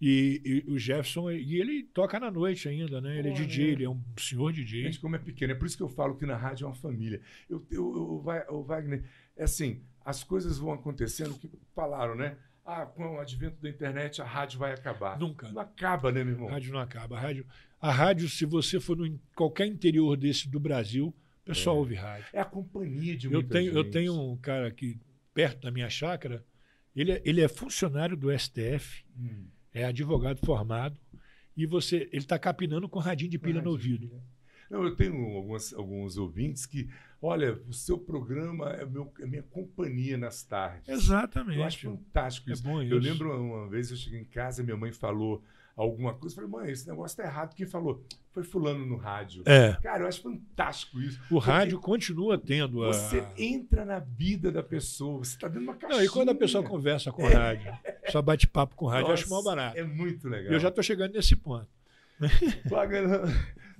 E, 0.01 0.63
e, 0.67 0.71
o 0.71 0.77
Jefferson, 0.77 1.29
e 1.29 1.59
ele 1.59 1.83
toca 1.83 2.17
na 2.19 2.31
noite 2.31 2.69
ainda, 2.69 3.01
né? 3.01 3.19
Ele 3.19 3.31
Pô, 3.31 3.35
é 3.35 3.45
DJ, 3.45 3.65
é. 3.65 3.71
ele 3.71 3.83
é 3.83 3.89
um 3.89 4.01
senhor 4.17 4.53
DJ. 4.53 4.83
Gente, 4.83 4.99
como 4.99 5.15
é 5.15 5.19
pequeno. 5.19 5.51
É 5.51 5.55
por 5.55 5.65
isso 5.65 5.75
que 5.75 5.83
eu 5.83 5.89
falo 5.89 6.15
que 6.15 6.25
na 6.25 6.37
rádio 6.37 6.65
é 6.65 6.67
uma 6.67 6.75
família. 6.75 7.19
Eu, 7.49 7.65
eu, 7.69 7.95
eu, 7.95 8.55
o 8.55 8.63
Wagner, 8.63 9.03
é 9.35 9.43
assim, 9.43 9.81
as 10.05 10.23
coisas 10.23 10.57
vão 10.57 10.71
acontecendo 10.71 11.33
que 11.37 11.49
falaram, 11.75 12.15
né? 12.15 12.37
Ah, 12.71 12.85
com 12.85 13.15
o 13.15 13.19
advento 13.19 13.59
da 13.59 13.67
internet, 13.67 14.21
a 14.21 14.25
rádio 14.25 14.59
vai 14.59 14.71
acabar. 14.71 15.17
Nunca. 15.17 15.49
Não 15.51 15.59
acaba, 15.59 16.11
né, 16.11 16.23
meu 16.23 16.33
irmão? 16.33 16.49
A 16.49 16.51
rádio 16.51 16.71
não 16.71 16.79
acaba. 16.79 17.17
A 17.17 17.19
rádio, 17.19 17.43
a 17.81 17.91
rádio, 17.91 18.29
se 18.29 18.45
você 18.45 18.79
for 18.79 19.03
em 19.07 19.19
qualquer 19.35 19.65
interior 19.65 20.15
desse 20.15 20.47
do 20.47 20.59
Brasil, 20.59 21.07
o 21.07 21.45
pessoal 21.45 21.77
é. 21.77 21.79
ouve 21.79 21.95
rádio. 21.95 22.27
É 22.31 22.39
a 22.39 22.45
companhia 22.45 23.17
de 23.17 23.25
eu 23.25 23.41
tenho, 23.41 23.65
gente. 23.65 23.75
Eu 23.75 23.89
tenho 23.89 24.13
um 24.13 24.37
cara 24.37 24.67
aqui 24.67 24.99
perto 25.33 25.63
da 25.63 25.71
minha 25.71 25.89
chácara, 25.89 26.45
ele 26.95 27.13
é, 27.13 27.21
ele 27.25 27.41
é 27.41 27.47
funcionário 27.47 28.15
do 28.15 28.29
STF, 28.37 29.03
hum. 29.17 29.47
é 29.73 29.85
advogado 29.85 30.39
formado, 30.45 30.99
e 31.57 31.65
você 31.65 32.07
ele 32.11 32.17
está 32.17 32.37
capinando 32.37 32.87
com 32.87 32.99
radinho 32.99 33.31
de 33.31 33.39
pilha 33.39 33.63
no 33.63 33.71
ouvido. 33.71 34.21
Não, 34.69 34.83
eu 34.83 34.95
tenho 34.95 35.15
algumas, 35.35 35.73
alguns 35.73 36.17
ouvintes 36.17 36.65
que, 36.65 36.87
olha, 37.21 37.59
o 37.67 37.73
seu 37.73 37.97
programa 37.97 38.69
é, 38.71 38.85
meu, 38.85 39.11
é 39.19 39.25
minha 39.25 39.43
companhia 39.43 40.17
nas 40.17 40.43
tardes. 40.43 40.87
Exatamente. 40.87 41.57
Eu 41.57 41.65
acho 41.65 41.89
fantástico 41.89 42.51
isso. 42.51 42.67
É 42.67 42.69
bom 42.69 42.81
isso. 42.81 42.93
Eu 42.93 42.99
lembro 42.99 43.35
uma 43.35 43.67
vez 43.67 43.89
eu 43.89 43.97
cheguei 43.97 44.19
em 44.19 44.25
casa, 44.25 44.63
minha 44.63 44.77
mãe 44.77 44.91
falou 44.91 45.43
alguma 45.75 46.13
coisa. 46.13 46.39
Eu 46.39 46.47
falei, 46.47 46.65
mãe, 46.65 46.71
esse 46.71 46.87
negócio 46.87 47.17
tá 47.17 47.23
errado. 47.23 47.55
Quem 47.55 47.65
falou? 47.65 48.03
Foi 48.31 48.43
fulano 48.43 48.85
no 48.85 48.97
rádio. 48.97 49.43
É. 49.45 49.77
Cara, 49.81 50.03
eu 50.03 50.07
acho 50.07 50.21
fantástico 50.21 50.99
isso. 50.99 51.19
O 51.31 51.39
rádio 51.39 51.79
continua 51.79 52.37
tendo 52.37 52.83
a... 52.83 52.93
Você 52.93 53.25
entra 53.37 53.85
na 53.85 53.99
vida 53.99 54.51
da 54.51 54.61
pessoa, 54.61 55.19
você 55.19 55.35
está 55.35 55.47
dentro 55.47 55.61
de 55.61 55.67
uma 55.67 55.75
caixinha. 55.75 55.99
Não, 55.99 56.05
e 56.05 56.09
quando 56.09 56.29
a 56.29 56.35
pessoa 56.35 56.63
conversa 56.63 57.11
com 57.11 57.23
o 57.23 57.27
é. 57.27 57.33
rádio, 57.33 57.73
só 58.11 58.21
bate 58.21 58.45
papo 58.45 58.75
com 58.75 58.85
o 58.85 58.87
rádio, 58.87 59.07
Nossa, 59.07 59.21
eu 59.21 59.23
acho 59.25 59.29
mal 59.29 59.43
barato. 59.43 59.77
É 59.77 59.83
muito 59.83 60.27
legal. 60.27 60.53
Eu 60.53 60.59
já 60.59 60.67
estou 60.67 60.83
chegando 60.83 61.13
nesse 61.13 61.35
ponto. 61.35 61.67
Wagner, 62.65 63.21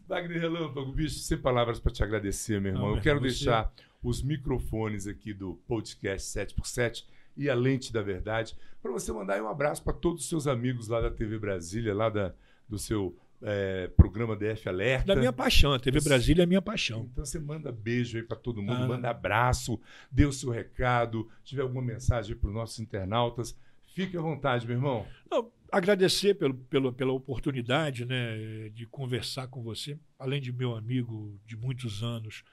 Wagner 0.10 0.42
Relâmpago, 0.42 0.92
bicho, 0.92 1.20
sem 1.20 1.38
palavras 1.38 1.80
para 1.80 1.92
te 1.92 2.04
agradecer, 2.04 2.60
meu 2.60 2.72
irmão. 2.72 2.90
Não, 2.90 2.96
eu 2.96 3.02
quero 3.02 3.20
deixar 3.22 3.72
os 4.02 4.24
microfones 4.24 5.06
aqui 5.06 5.36
do 5.36 5.54
podcast 5.68 6.28
7x7 6.40 7.06
e 7.38 7.48
a 7.48 7.54
Lente 7.54 7.94
da 7.94 8.02
Verdade, 8.02 8.58
para 8.82 8.92
você 8.92 9.12
mandar 9.12 9.40
um 9.40 9.48
abraço 9.48 9.84
para 9.84 9.94
todos 9.94 10.24
os 10.24 10.30
seus 10.30 10.48
amigos 10.48 10.88
lá 10.88 11.00
da 11.00 11.12
TV 11.12 11.38
Brasília, 11.38 11.94
lá 11.94 12.10
da, 12.10 12.34
do 12.68 12.80
seu 12.80 13.16
é, 13.44 13.88
programa 13.90 14.36
DF 14.36 14.68
Alerta. 14.68 15.14
Da 15.14 15.16
minha 15.16 15.32
paixão, 15.32 15.74
a 15.74 15.80
TV 15.80 16.02
Brasília 16.02 16.42
é 16.42 16.46
minha 16.48 16.62
paixão. 16.62 17.08
Então 17.12 17.24
você 17.24 17.40
manda 17.40 17.72
beijo 17.72 18.18
aí 18.18 18.24
para 18.24 18.36
todo 18.36 18.64
mundo, 18.64 18.84
ah. 18.84 18.88
manda 18.88 19.12
abraço, 19.12 19.80
dê 20.12 20.26
o 20.26 20.34
seu 20.34 20.50
recado, 20.50 21.30
tiver 21.44 21.62
alguma 21.62 21.84
mensagem 21.84 22.36
para 22.36 22.48
os 22.48 22.54
nossos 22.56 22.80
internautas, 22.80 23.56
fique 23.94 24.18
à 24.18 24.22
vontade, 24.22 24.66
meu 24.66 24.76
irmão. 24.76 25.06
Não, 25.30 25.52
agradecer 25.72 26.36
pelo, 26.36 26.54
pelo, 26.54 26.94
pela 26.94 27.12
oportunidade 27.14 28.06
né, 28.06 28.70
de 28.70 28.86
conversar 28.86 29.48
com 29.48 29.62
você, 29.62 29.98
além 30.18 30.42
de 30.42 30.52
meu 30.52 30.76
amigo 30.76 31.40
de 31.46 31.56
muitos 31.56 32.04
anos, 32.04 32.44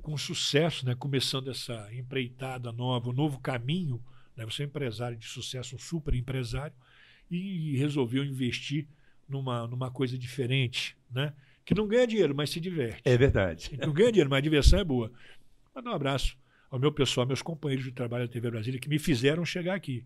com 0.00 0.16
sucesso, 0.16 0.84
né, 0.86 0.94
começando 0.94 1.50
essa 1.50 1.88
empreitada 1.92 2.72
nova, 2.72 3.10
um 3.10 3.12
novo 3.12 3.40
caminho. 3.40 4.02
Né, 4.36 4.44
você 4.44 4.62
é 4.62 4.66
um 4.66 4.68
empresário 4.68 5.16
de 5.16 5.26
sucesso, 5.26 5.76
um 5.76 5.78
super 5.78 6.14
empresário, 6.14 6.74
e 7.30 7.76
resolveu 7.78 8.24
investir 8.24 8.86
numa, 9.28 9.66
numa 9.66 9.90
coisa 9.90 10.18
diferente, 10.18 10.96
né? 11.10 11.32
Que 11.64 11.74
não 11.74 11.86
ganha 11.86 12.06
dinheiro, 12.06 12.34
mas 12.34 12.50
se 12.50 12.60
diverte. 12.60 13.00
É 13.04 13.16
verdade. 13.16 13.78
Não 13.80 13.92
ganha 13.92 14.10
dinheiro, 14.10 14.28
mas 14.28 14.38
a 14.38 14.42
diversão 14.42 14.78
é 14.78 14.84
boa. 14.84 15.10
Manda 15.74 15.90
um 15.90 15.94
abraço 15.94 16.36
ao 16.70 16.78
meu 16.78 16.92
pessoal, 16.92 17.26
meus 17.26 17.40
companheiros 17.40 17.84
de 17.84 17.92
trabalho 17.92 18.26
da 18.26 18.32
TV 18.32 18.50
Brasília, 18.50 18.80
que 18.80 18.88
me 18.88 18.98
fizeram 18.98 19.44
chegar 19.44 19.74
aqui. 19.74 20.04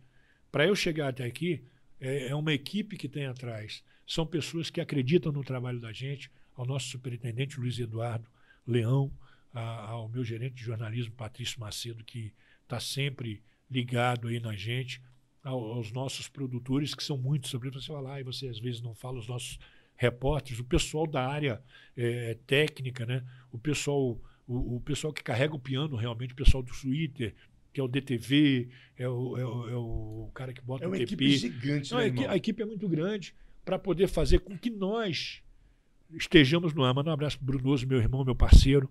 Para 0.53 0.67
eu 0.67 0.77
chegar 0.77 1.09
até 1.09 1.25
aqui, 1.25 1.65
é, 2.01 2.29
é 2.29 2.35
uma 2.35 2.53
equipe 2.53 2.97
que 2.97 3.09
tem 3.09 3.27
atrás. 3.27 3.83
São 4.07 4.27
pessoas 4.27 4.71
que 4.71 4.81
acreditam 4.81 5.33
no 5.33 5.45
trabalho 5.45 5.81
da 5.81 5.93
gente, 5.93 6.31
ao 6.55 6.65
nosso 6.65 6.89
superintendente 6.89 7.59
Luiz 7.59 7.79
Eduardo 7.79 8.29
Leão, 8.67 9.13
a, 9.53 9.91
ao 9.91 10.09
meu 10.09 10.25
gerente 10.25 10.55
de 10.55 10.65
jornalismo, 10.65 11.13
Patrício 11.13 11.61
Macedo, 11.61 12.05
que 12.05 12.33
está 12.63 12.79
sempre 12.79 13.43
ligado 13.71 14.29
aí 14.29 14.39
na 14.39 14.55
gente, 14.55 15.03
ao, 15.43 15.59
aos 15.73 15.93
nossos 15.93 16.29
produtores, 16.29 16.95
que 16.95 17.03
são 17.03 17.17
muitos, 17.17 17.51
sobre 17.51 17.71
você 17.71 17.87
falar, 17.87 18.21
e 18.21 18.25
você 18.25 18.49
às 18.49 18.59
vezes 18.59 18.81
não 18.81 18.95
fala, 18.95 19.19
os 19.19 19.29
nossos 19.29 19.59
repórteres, 19.97 20.61
o 20.61 20.65
pessoal 20.65 21.07
da 21.07 21.27
área 21.27 21.63
é, 21.97 22.37
técnica, 22.47 23.07
né? 23.07 23.25
o, 23.51 23.59
pessoal, 23.59 24.21
o, 24.47 24.77
o, 24.77 24.81
pessoal 24.81 25.13
que 25.13 25.23
carrega 25.23 25.55
o 25.55 25.61
piano 25.61 25.97
realmente, 25.97 26.33
o 26.33 26.37
pessoal 26.37 26.63
do 26.63 26.73
Twitter, 26.73 27.35
que 27.77 27.81
é 27.81 27.85
o 27.85 27.89
DTV, 27.89 28.71
é 28.97 29.07
o, 29.07 29.37
é 29.37 29.45
o, 29.45 29.69
é 29.69 29.77
o 29.77 30.31
cara 30.33 30.51
que 30.55 30.63
bota 30.63 30.83
é 30.83 30.89
o 30.89 30.91
TP. 30.93 30.97
É 30.97 30.99
uma 30.99 31.05
equipe 31.05 31.37
gigante, 31.37 31.93
não, 31.93 31.99
né, 31.99 32.27
a, 32.27 32.33
a 32.33 32.37
equipe 32.37 32.63
é 32.63 32.65
muito 32.65 32.89
grande 32.89 33.35
para 33.67 33.79
poder 33.79 34.09
fazer 34.09 34.39
com 34.39 34.57
que 34.57 34.71
nós 34.71 35.43
estejamos 36.11 36.73
no 36.73 36.83
ar. 36.83 36.95
Manda 36.95 37.11
um 37.11 37.13
abraço 37.13 37.37
para 37.37 37.45
o 37.45 37.47
Brunoso, 37.47 37.87
meu 37.87 37.99
irmão, 37.99 38.25
meu 38.25 38.35
parceiro, 38.35 38.91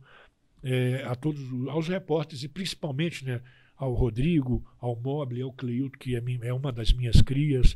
é, 0.62 1.04
a 1.04 1.16
todos, 1.16 1.42
aos 1.68 1.88
repórteres 1.88 2.44
e 2.44 2.48
principalmente 2.48 3.26
né, 3.26 3.42
ao 3.76 3.92
Rodrigo, 3.92 4.64
ao 4.80 4.96
Mobile, 4.96 5.42
ao 5.42 5.52
Cleilton, 5.52 5.98
que 5.98 6.16
é, 6.16 6.22
é 6.44 6.54
uma 6.54 6.72
das 6.72 6.94
minhas 6.94 7.20
crias. 7.24 7.76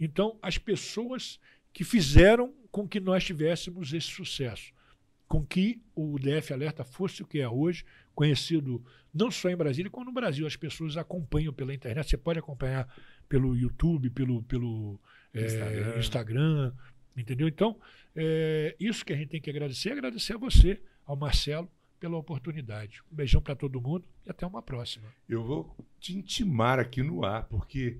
Então, 0.00 0.38
as 0.40 0.56
pessoas 0.56 1.38
que 1.70 1.84
fizeram 1.84 2.54
com 2.70 2.88
que 2.88 2.98
nós 2.98 3.24
tivéssemos 3.24 3.92
esse 3.92 4.08
sucesso. 4.08 4.72
com 5.28 5.44
que 5.44 5.82
o 5.94 6.18
DF 6.18 6.54
Alerta 6.54 6.82
fosse 6.82 7.22
o 7.22 7.26
que 7.26 7.40
é 7.40 7.48
hoje, 7.48 7.84
conhecido 8.16 8.84
não 9.14 9.30
só 9.30 9.48
em 9.48 9.56
Brasília, 9.56 9.88
como 9.88 10.06
no 10.06 10.12
Brasil. 10.12 10.44
As 10.44 10.56
pessoas 10.56 10.96
acompanham 10.96 11.52
pela 11.52 11.72
internet. 11.72 12.10
Você 12.10 12.16
pode 12.16 12.40
acompanhar 12.40 12.88
pelo 13.28 13.56
YouTube, 13.56 14.10
pelo, 14.10 14.42
pelo 14.42 14.98
Instagram. 15.32 15.92
É, 15.94 15.98
Instagram 16.00 16.72
entendeu? 17.16 17.48
Então, 17.48 17.78
é, 18.14 18.76
isso 18.78 19.04
que 19.04 19.12
a 19.12 19.16
gente 19.16 19.28
tem 19.28 19.40
que 19.40 19.50
agradecer, 19.50 19.92
agradecer 19.92 20.34
a 20.34 20.38
você, 20.38 20.80
ao 21.04 21.16
Marcelo, 21.16 21.70
pela 21.98 22.16
oportunidade. 22.16 23.02
Um 23.10 23.16
beijão 23.16 23.40
para 23.40 23.56
todo 23.56 23.80
mundo 23.80 24.04
e 24.24 24.30
até 24.30 24.46
uma 24.46 24.62
próxima. 24.62 25.06
Eu 25.28 25.42
vou 25.42 25.74
te 25.98 26.16
intimar 26.16 26.78
aqui 26.78 27.02
no 27.02 27.24
ar, 27.24 27.44
porque 27.44 27.98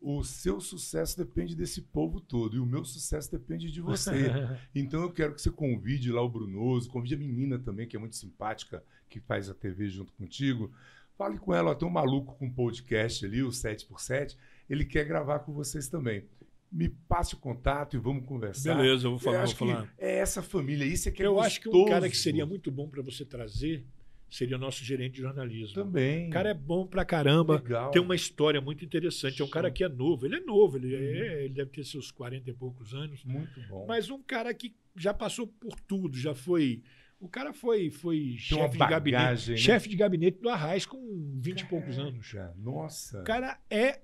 o 0.00 0.22
seu 0.24 0.60
sucesso 0.60 1.16
depende 1.16 1.54
desse 1.54 1.80
povo 1.80 2.20
todo 2.20 2.56
e 2.56 2.60
o 2.60 2.66
meu 2.66 2.84
sucesso 2.84 3.30
depende 3.30 3.70
de 3.70 3.80
você. 3.80 4.10
então 4.74 5.02
eu 5.02 5.12
quero 5.12 5.34
que 5.34 5.40
você 5.40 5.50
convide 5.50 6.10
lá 6.10 6.22
o 6.22 6.28
Brunoso, 6.28 6.90
convide 6.90 7.14
a 7.14 7.18
menina 7.18 7.58
também, 7.58 7.86
que 7.86 7.96
é 7.96 7.98
muito 7.98 8.16
simpática, 8.16 8.82
que 9.08 9.20
faz 9.20 9.48
a 9.48 9.54
TV 9.54 9.88
junto 9.88 10.12
contigo. 10.12 10.72
Fale 11.16 11.38
com 11.38 11.54
ela, 11.54 11.70
ó, 11.70 11.74
tem 11.74 11.88
um 11.88 11.90
maluco 11.90 12.36
com 12.36 12.46
um 12.46 12.52
podcast 12.52 13.24
ali, 13.24 13.42
o 13.42 13.48
7x7, 13.48 14.36
ele 14.68 14.84
quer 14.84 15.04
gravar 15.04 15.38
com 15.40 15.52
vocês 15.52 15.88
também. 15.88 16.24
Me 16.70 16.88
passe 16.88 17.34
o 17.34 17.38
contato 17.38 17.96
e 17.96 17.98
vamos 17.98 18.26
conversar. 18.26 18.74
Beleza, 18.74 19.06
eu 19.06 19.12
vou 19.12 19.18
falar. 19.18 19.42
Eu 19.42 19.46
vou 19.46 19.54
falar. 19.54 19.94
É 19.96 20.18
essa 20.18 20.42
família, 20.42 20.84
isso 20.84 21.08
é 21.08 21.12
que 21.12 21.22
é 21.22 21.26
Eu 21.26 21.34
gostoso. 21.34 21.46
acho 21.46 21.60
que 21.60 21.68
um 21.68 21.84
cara 21.86 22.10
que 22.10 22.16
seria 22.16 22.44
muito 22.44 22.70
bom 22.70 22.88
para 22.88 23.00
você 23.02 23.24
trazer 23.24 23.86
seria 24.28 24.56
o 24.56 24.58
nosso 24.58 24.84
gerente 24.84 25.14
de 25.14 25.22
jornalismo. 25.22 25.74
Também. 25.74 26.28
O 26.28 26.30
cara 26.30 26.50
é 26.50 26.54
bom 26.54 26.86
pra 26.86 27.04
caramba. 27.04 27.54
Legal. 27.54 27.90
Tem 27.92 28.02
uma 28.02 28.14
história 28.14 28.60
muito 28.60 28.84
interessante. 28.84 29.40
É 29.40 29.44
um 29.44 29.48
cara 29.48 29.70
que 29.70 29.84
é 29.84 29.88
novo. 29.88 30.26
Ele 30.26 30.36
é 30.36 30.40
novo, 30.40 30.76
ele, 30.76 30.94
é, 30.94 31.44
ele 31.44 31.54
deve 31.54 31.70
ter 31.70 31.84
seus 31.84 32.10
40 32.10 32.50
e 32.50 32.52
poucos 32.52 32.92
anos. 32.92 33.24
Muito 33.24 33.60
bom. 33.68 33.86
Mas 33.86 34.10
um 34.10 34.20
cara 34.22 34.52
que 34.52 34.74
já 34.96 35.14
passou 35.14 35.46
por 35.46 35.80
tudo, 35.80 36.18
já 36.18 36.34
foi. 36.34 36.82
O 37.18 37.28
cara 37.28 37.52
foi, 37.52 37.90
foi 37.90 38.36
chefe 38.38 38.72
de 38.72 38.78
bagagem, 38.78 39.12
gabinete. 39.12 39.50
né? 39.52 39.56
Chefe 39.56 39.88
de 39.88 39.96
gabinete 39.96 40.38
do 40.40 40.48
Arraiz 40.48 40.84
com 40.84 40.98
20 41.40 41.60
e 41.60 41.64
poucos 41.66 41.98
anos. 41.98 42.26
Já, 42.26 42.52
Nossa. 42.56 43.20
O 43.20 43.24
cara 43.24 43.58
é 43.70 44.00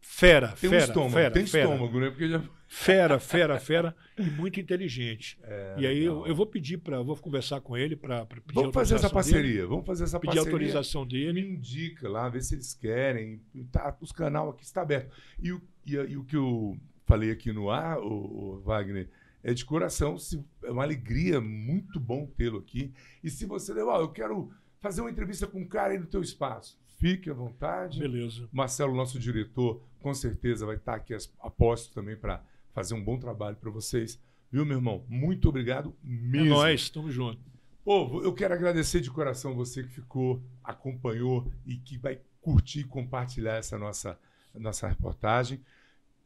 fera, 0.00 0.48
tem 0.48 0.68
fera, 0.70 0.82
um 0.82 0.86
estômago, 0.86 1.12
fera, 1.14 1.30
tem 1.30 1.46
fera, 1.46 1.70
estômago, 1.72 2.00
né? 2.00 2.10
Porque 2.10 2.28
já. 2.28 2.42
fera, 2.66 3.18
fera, 3.18 3.58
fera 3.58 3.96
e 4.18 4.22
muito 4.22 4.60
inteligente. 4.60 5.38
É, 5.46 5.74
e 5.78 5.86
aí 5.86 6.04
eu, 6.04 6.26
eu 6.26 6.34
vou 6.34 6.46
pedir 6.46 6.78
para, 6.78 7.02
vou 7.02 7.16
conversar 7.16 7.60
com 7.60 7.76
ele 7.76 7.96
para 7.96 8.24
pedir 8.26 8.54
Vamos 8.54 8.72
fazer 8.72 8.94
essa 8.94 9.06
autorização 9.06 9.32
dele, 9.32 9.42
parceria. 9.42 9.66
Vamos 9.66 9.86
fazer 9.86 10.04
essa 10.04 10.20
pedir 10.20 10.34
parceria. 10.34 10.52
autorização 10.52 11.02
Me 11.02 11.08
dele. 11.08 11.40
indica 11.40 12.08
lá, 12.08 12.28
ver 12.28 12.42
se 12.42 12.54
eles 12.54 12.74
querem. 12.74 13.40
Tá, 13.70 13.96
os 14.00 14.10
canal 14.12 14.50
aqui 14.50 14.64
está 14.64 14.82
aberto. 14.82 15.14
E 15.38 15.52
o, 15.52 15.60
e, 15.86 15.94
e 15.94 16.16
o 16.16 16.24
que 16.24 16.36
eu 16.36 16.78
falei 17.06 17.30
aqui 17.30 17.52
no 17.52 17.70
ar, 17.70 17.98
o, 17.98 18.60
Wagner, 18.64 19.08
é 19.44 19.54
de 19.54 19.64
coração. 19.64 20.18
Se, 20.18 20.42
é 20.64 20.70
uma 20.72 20.82
alegria 20.82 21.40
muito 21.40 22.00
bom 22.00 22.26
tê-lo 22.36 22.58
aqui. 22.58 22.92
E 23.22 23.30
se 23.30 23.46
você 23.46 23.72
ó, 23.82 24.00
eu 24.00 24.08
quero 24.10 24.50
fazer 24.80 25.02
uma 25.02 25.10
entrevista 25.10 25.46
com 25.46 25.60
um 25.60 25.68
cara 25.68 25.92
aí 25.92 25.98
no 25.98 26.06
teu 26.06 26.20
espaço, 26.22 26.76
fique 26.98 27.30
à 27.30 27.34
vontade. 27.34 28.00
Beleza. 28.00 28.48
Marcelo, 28.52 28.94
nosso 28.96 29.18
diretor, 29.18 29.80
com 30.00 30.12
certeza 30.12 30.66
vai 30.66 30.76
estar 30.76 30.94
aqui 30.96 31.14
as- 31.14 31.32
a 31.40 31.48
posto 31.50 31.94
também 31.94 32.16
para 32.16 32.42
fazer 32.72 32.94
um 32.94 33.04
bom 33.04 33.18
trabalho 33.18 33.56
para 33.56 33.70
vocês. 33.70 34.18
Viu, 34.50 34.64
meu 34.64 34.78
irmão? 34.78 35.04
Muito 35.08 35.48
obrigado 35.48 35.94
É 36.04 36.08
mesmo. 36.08 36.48
nóis, 36.50 36.88
tamo 36.90 37.10
junto. 37.10 37.40
Povo, 37.84 38.22
eu 38.22 38.32
quero 38.32 38.54
agradecer 38.54 39.00
de 39.00 39.10
coração 39.10 39.54
você 39.54 39.82
que 39.82 39.90
ficou, 39.90 40.42
acompanhou 40.62 41.50
e 41.66 41.76
que 41.76 41.98
vai 41.98 42.18
curtir 42.40 42.80
e 42.80 42.84
compartilhar 42.84 43.56
essa 43.56 43.78
nossa, 43.78 44.18
nossa 44.54 44.88
reportagem. 44.88 45.60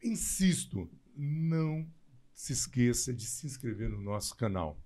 Insisto, 0.03 0.89
não 1.15 1.85
se 2.39 2.53
esqueça 2.53 3.13
de 3.13 3.25
se 3.25 3.45
inscrever 3.45 3.89
no 3.89 4.01
nosso 4.01 4.33
canal. 4.33 4.81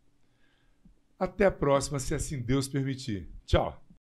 Até 1.20 1.46
a 1.46 1.52
próxima, 1.52 2.00
se 2.00 2.16
assim 2.16 2.42
Deus 2.42 2.68
permitir. 2.68 3.30
Tchau! 3.46 3.83